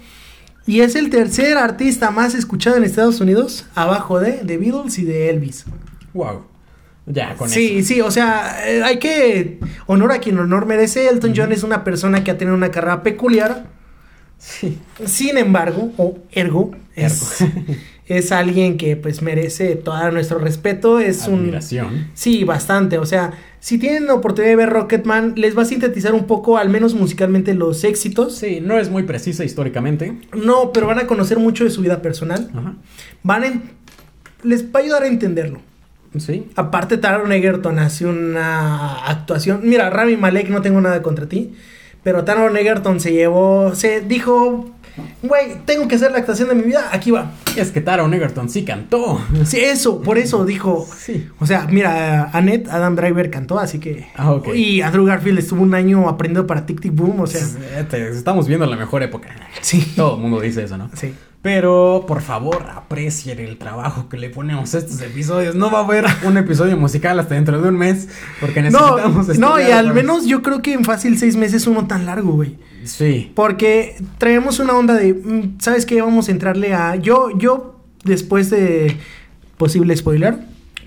Y 0.66 0.80
es 0.80 0.96
el 0.96 1.10
tercer 1.10 1.58
artista 1.58 2.10
más 2.10 2.34
escuchado 2.34 2.76
en 2.76 2.82
Estados 2.82 3.20
Unidos, 3.20 3.66
abajo 3.76 4.18
de 4.18 4.32
The 4.32 4.58
Beatles 4.58 4.98
y 4.98 5.04
de 5.04 5.30
Elvis. 5.30 5.64
Wow. 6.12 6.42
Ya, 7.06 7.36
con 7.36 7.48
sí, 7.48 7.78
eso. 7.78 7.86
sí, 7.86 8.00
o 8.00 8.10
sea, 8.10 8.68
eh, 8.68 8.82
hay 8.82 8.98
que 8.98 9.60
honor 9.86 10.10
a 10.10 10.18
quien 10.18 10.38
honor 10.38 10.66
merece. 10.66 11.08
Elton 11.08 11.34
John 11.36 11.52
es 11.52 11.62
una 11.62 11.84
persona 11.84 12.24
que 12.24 12.32
ha 12.32 12.36
tenido 12.36 12.56
una 12.56 12.72
carrera 12.72 13.04
peculiar. 13.04 13.66
Sí. 14.38 14.76
Sin 15.06 15.38
embargo, 15.38 15.92
o 15.98 16.18
ergo, 16.32 16.72
es, 16.96 17.44
es 18.18 18.32
alguien 18.32 18.76
que 18.76 18.96
pues 18.96 19.22
merece 19.22 19.76
todo 19.76 20.10
nuestro 20.10 20.38
respeto. 20.38 20.98
Es 20.98 21.26
un 21.28 21.40
Admiración. 21.40 22.08
Sí, 22.14 22.44
bastante. 22.44 22.98
O 22.98 23.06
sea, 23.06 23.32
si 23.60 23.78
tienen 23.78 24.06
la 24.06 24.14
oportunidad 24.14 24.50
de 24.52 24.56
ver 24.56 24.70
Rocketman, 24.70 25.34
les 25.36 25.56
va 25.56 25.62
a 25.62 25.66
sintetizar 25.66 26.14
un 26.14 26.26
poco, 26.26 26.56
al 26.58 26.68
menos 26.70 26.94
musicalmente, 26.94 27.54
los 27.54 27.84
éxitos. 27.84 28.36
Sí, 28.36 28.60
no 28.60 28.78
es 28.78 28.90
muy 28.90 29.02
precisa 29.04 29.44
históricamente. 29.44 30.18
No, 30.34 30.72
pero 30.72 30.86
van 30.86 30.98
a 30.98 31.06
conocer 31.06 31.38
mucho 31.38 31.64
de 31.64 31.70
su 31.70 31.82
vida 31.82 32.02
personal. 32.02 32.50
Ajá. 32.54 32.74
Van 33.22 33.44
en- 33.44 33.62
les 34.42 34.64
va 34.64 34.80
a 34.80 34.82
ayudar 34.82 35.02
a 35.02 35.06
entenderlo. 35.06 35.60
Sí. 36.18 36.46
Aparte, 36.56 36.96
Taron 36.96 37.30
Egerton 37.32 37.78
hace 37.78 38.06
una 38.06 39.06
actuación. 39.06 39.60
Mira, 39.62 39.90
Rami 39.90 40.16
Malek, 40.16 40.48
no 40.48 40.60
tengo 40.62 40.80
nada 40.80 41.02
contra 41.02 41.26
ti. 41.28 41.52
Pero 42.02 42.24
Taron 42.24 42.56
Egerton 42.56 42.98
se 42.98 43.12
llevó, 43.12 43.74
se 43.74 44.00
dijo, 44.00 44.70
güey, 45.22 45.56
tengo 45.64 45.88
que 45.88 45.96
hacer 45.96 46.12
la 46.12 46.18
actuación 46.18 46.48
de 46.48 46.54
mi 46.54 46.62
vida, 46.62 46.88
aquí 46.92 47.10
va. 47.10 47.32
Es 47.56 47.70
que 47.70 47.80
Taron 47.80 48.12
Egerton 48.14 48.48
sí 48.48 48.64
cantó. 48.64 49.20
Sí, 49.44 49.58
eso, 49.58 50.00
por 50.02 50.18
eso 50.18 50.44
dijo. 50.44 50.86
Sí. 50.98 51.28
O 51.38 51.46
sea, 51.46 51.66
mira, 51.70 52.30
Annette, 52.32 52.68
Adam 52.68 52.96
Driver 52.96 53.30
cantó, 53.30 53.58
así 53.58 53.78
que. 53.78 54.08
Ah, 54.16 54.32
ok. 54.32 54.54
Y 54.54 54.82
Andrew 54.82 55.04
Garfield 55.04 55.38
estuvo 55.38 55.62
un 55.62 55.74
año 55.74 56.08
aprendiendo 56.08 56.46
para 56.46 56.66
Tic 56.66 56.80
Tic 56.80 56.94
Boom, 56.94 57.20
o 57.20 57.26
sea. 57.26 57.42
Eh, 57.92 58.10
Estamos 58.12 58.46
viendo 58.46 58.66
la 58.66 58.76
mejor 58.76 59.02
época. 59.02 59.28
Sí. 59.60 59.92
Todo 59.96 60.16
el 60.16 60.22
mundo 60.22 60.40
dice 60.40 60.64
eso, 60.64 60.76
¿no? 60.76 60.90
Sí. 60.94 61.14
Pero 61.42 62.04
por 62.06 62.20
favor, 62.20 62.66
aprecien 62.74 63.38
el 63.38 63.56
trabajo 63.56 64.10
que 64.10 64.18
le 64.18 64.28
ponemos 64.28 64.74
a 64.74 64.78
estos 64.78 65.00
episodios. 65.00 65.54
No 65.54 65.70
va 65.70 65.78
a 65.80 65.84
haber 65.84 66.04
un 66.24 66.36
episodio 66.36 66.76
musical 66.76 67.18
hasta 67.18 67.34
dentro 67.34 67.60
de 67.62 67.68
un 67.68 67.76
mes. 67.78 68.08
Porque 68.40 68.60
No, 68.62 68.68
necesitamos. 68.96 69.38
no, 69.38 69.56
y 69.58 69.62
estudiar 69.62 69.78
al 69.78 69.94
menos 69.94 70.26
yo 70.26 70.42
creo 70.42 70.60
que 70.60 70.74
en 70.74 70.84
fácil 70.84 71.18
seis 71.18 71.36
meses 71.36 71.66
uno 71.66 71.86
tan 71.86 72.04
largo, 72.04 72.32
güey. 72.32 72.58
Sí. 72.84 73.32
Porque 73.34 73.96
traemos 74.18 74.58
una 74.58 74.74
onda 74.74 74.94
de, 74.94 75.14
mm, 75.14 75.60
¿sabes 75.60 75.86
qué? 75.86 76.02
Vamos 76.02 76.28
a 76.28 76.32
entrarle 76.32 76.74
a... 76.74 76.96
Yo, 76.96 77.30
yo, 77.38 77.80
después 78.04 78.50
de 78.50 78.98
posible 79.56 79.96
spoiler, 79.96 80.38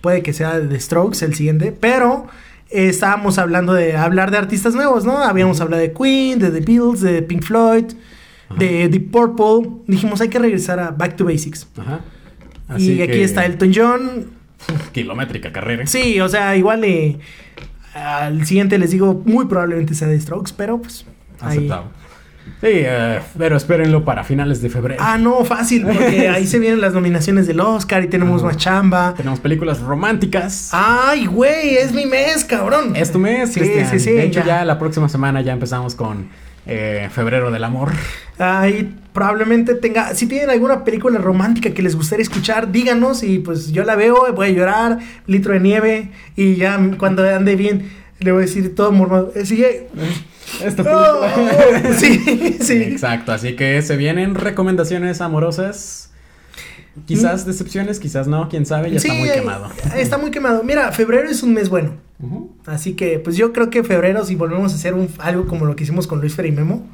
puede 0.02 0.22
que 0.22 0.34
sea 0.34 0.60
de 0.60 0.68
The 0.68 0.80
Strokes 0.80 1.24
el 1.26 1.34
siguiente, 1.34 1.72
pero 1.72 2.28
eh, 2.70 2.90
estábamos 2.90 3.40
hablando 3.40 3.74
de 3.74 3.96
hablar 3.98 4.30
de 4.30 4.38
artistas 4.38 4.76
nuevos, 4.76 5.04
¿no? 5.04 5.18
Habíamos 5.18 5.62
hablado 5.62 5.82
de 5.82 5.94
Queen, 5.94 6.38
de 6.40 6.52
The 6.52 6.60
Beatles, 6.60 7.02
de 7.02 7.22
Pink 7.24 7.44
Floyd, 7.44 7.86
de 8.58 8.88
Deep 8.90 9.12
Purple. 9.12 9.70
Dijimos, 9.88 10.22
hay 10.22 10.30
que 10.30 10.40
regresar 10.40 10.80
a 10.80 10.92
Back 10.92 11.16
to 11.16 11.26
Basics. 11.26 11.68
Ajá. 11.78 12.00
y 12.78 13.02
aquí 13.02 13.20
está 13.22 13.46
Elton 13.46 13.72
John. 13.76 14.26
Kilométrica 14.94 15.52
carrera. 15.52 15.86
Sí, 15.88 16.20
o 16.22 16.30
sea, 16.30 16.56
igual 16.56 16.84
eh, 16.84 17.18
al 17.94 18.46
siguiente 18.46 18.78
les 18.78 18.92
digo, 18.92 19.22
muy 19.26 19.46
probablemente 19.46 19.94
sea 19.94 20.08
The 20.08 20.20
Strokes, 20.20 20.54
pero 20.56 20.80
pues... 20.82 21.06
ahí- 21.42 21.58
Aceptado. 21.58 22.04
Sí, 22.60 22.68
eh, 22.72 23.20
pero 23.38 23.56
espérenlo 23.56 24.04
para 24.04 24.24
finales 24.26 24.62
de 24.62 24.70
febrero. 24.70 25.02
Ah, 25.06 25.18
no, 25.18 25.46
fácil, 25.46 25.84
porque 25.86 26.28
ahí 26.34 26.46
se 26.46 26.60
vienen 26.60 26.82
las 26.82 26.94
nominaciones 26.94 27.48
del 27.48 27.60
Oscar 27.62 28.04
y 28.04 28.08
tenemos 28.08 28.42
Ajá. 28.42 28.48
más 28.52 28.58
chamba. 28.58 29.14
Tenemos 29.16 29.40
películas 29.40 29.80
románticas. 29.80 30.70
Ay, 30.74 31.26
güey, 31.26 31.76
es 31.78 31.94
mi 31.94 32.06
mes, 32.06 32.44
cabrón. 32.44 32.96
Es 32.98 33.12
tu 33.14 33.20
mes, 33.20 33.54
Sí, 33.54 33.62
Cristian. 33.62 33.90
sí, 33.90 34.00
sí, 34.00 34.12
De 34.12 34.26
hecho, 34.26 34.42
ya. 34.42 34.46
ya. 34.60 34.66
la 34.66 34.78
próxima 34.78 35.08
semana 35.08 35.42
ya 35.42 35.54
empezamos 35.54 35.96
con 35.96 36.28
eh, 36.66 37.10
Febrero 37.12 37.52
del 37.52 37.64
Amor. 37.64 37.92
Ahí 38.40 38.96
probablemente 39.14 39.76
tenga, 39.76 40.16
si 40.16 40.26
tienen 40.28 40.50
alguna 40.50 40.84
película 40.84 41.20
romántica 41.20 41.72
que 41.74 41.82
les 41.84 41.96
gustaría 41.96 42.24
escuchar, 42.24 42.72
díganos 42.72 43.22
y 43.24 43.40
pues 43.40 43.72
yo 43.72 43.84
la 43.84 43.96
veo, 43.96 44.34
voy 44.34 44.48
a 44.48 44.52
llorar, 44.52 45.00
litro 45.28 45.54
de 45.54 45.60
nieve 45.60 46.12
y 46.36 46.56
ya 46.56 46.80
cuando 46.98 47.24
ande 47.28 47.56
bien 47.56 47.92
le 48.20 48.32
voy 48.32 48.44
a 48.44 48.46
decir 48.46 48.74
todo 48.76 48.92
mormado. 48.92 49.32
eh, 49.36 49.46
Sigue. 49.46 49.88
Esta 50.64 50.84
Oh, 50.86 51.26
sí, 51.98 52.58
sí. 52.62 52.74
Exacto, 52.84 53.32
así 53.32 53.56
que 53.56 53.82
se 53.82 53.96
vienen 53.98 54.36
recomendaciones 54.36 55.22
amorosas. 55.22 56.12
Quizás 57.06 57.46
decepciones, 57.46 58.00
quizás 58.00 58.28
no, 58.28 58.50
quién 58.50 58.66
sabe, 58.68 58.92
ya 58.92 58.98
está 58.98 59.14
muy 59.14 59.30
eh, 59.30 59.34
quemado. 59.36 59.68
Está 59.96 60.18
muy 60.20 60.30
quemado. 60.30 60.64
Mira, 60.64 60.92
febrero 60.92 61.28
es 61.28 61.42
un 61.42 61.54
mes 61.54 61.70
bueno. 61.70 61.94
Así 62.66 62.94
que, 62.94 63.20
pues 63.20 63.38
yo 63.38 63.54
creo 63.54 63.70
que 63.70 63.84
febrero, 63.84 64.26
si 64.26 64.36
volvemos 64.36 64.72
a 64.72 64.76
hacer 64.76 64.94
un, 64.94 65.10
algo 65.20 65.46
como 65.46 65.66
lo 65.66 65.76
que 65.76 65.84
hicimos 65.84 66.08
con 66.08 66.20
Luis 66.20 66.36
Fer 66.36 66.46
y 66.46 66.52
Memo, 66.52 66.88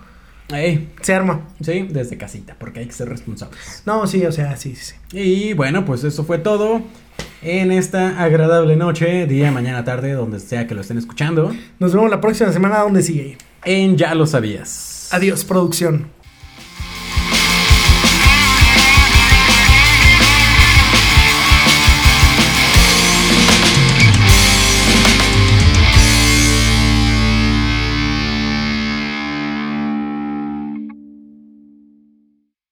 Ey, 0.51 0.89
se 1.01 1.13
arma. 1.13 1.41
sí, 1.61 1.87
desde 1.91 2.17
casita, 2.17 2.55
porque 2.59 2.79
hay 2.79 2.87
que 2.87 2.93
ser 2.93 3.07
responsables. 3.07 3.83
No, 3.85 4.07
sí, 4.07 4.25
o 4.25 4.31
sea, 4.31 4.57
sí, 4.57 4.75
sí. 4.75 4.95
sí. 5.11 5.17
Y 5.19 5.53
bueno, 5.53 5.85
pues 5.85 6.03
eso 6.03 6.23
fue 6.23 6.39
todo 6.39 6.81
en 7.43 7.71
esta 7.71 8.21
agradable 8.21 8.75
noche, 8.75 9.27
día, 9.27 9.51
mañana, 9.51 9.83
tarde, 9.83 10.13
donde 10.13 10.39
sea 10.39 10.65
que 10.65 10.73
lo 10.73 10.81
estén 10.81 10.97
escuchando. 10.97 11.53
Nos 11.79 11.93
vemos 11.93 12.09
la 12.09 12.19
próxima 12.19 12.51
semana 12.51 12.79
donde 12.79 13.03
sigue. 13.03 13.37
En 13.63 13.95
Ya 13.95 14.15
lo 14.15 14.25
sabías. 14.25 15.09
Adiós, 15.11 15.45
producción. 15.45 16.07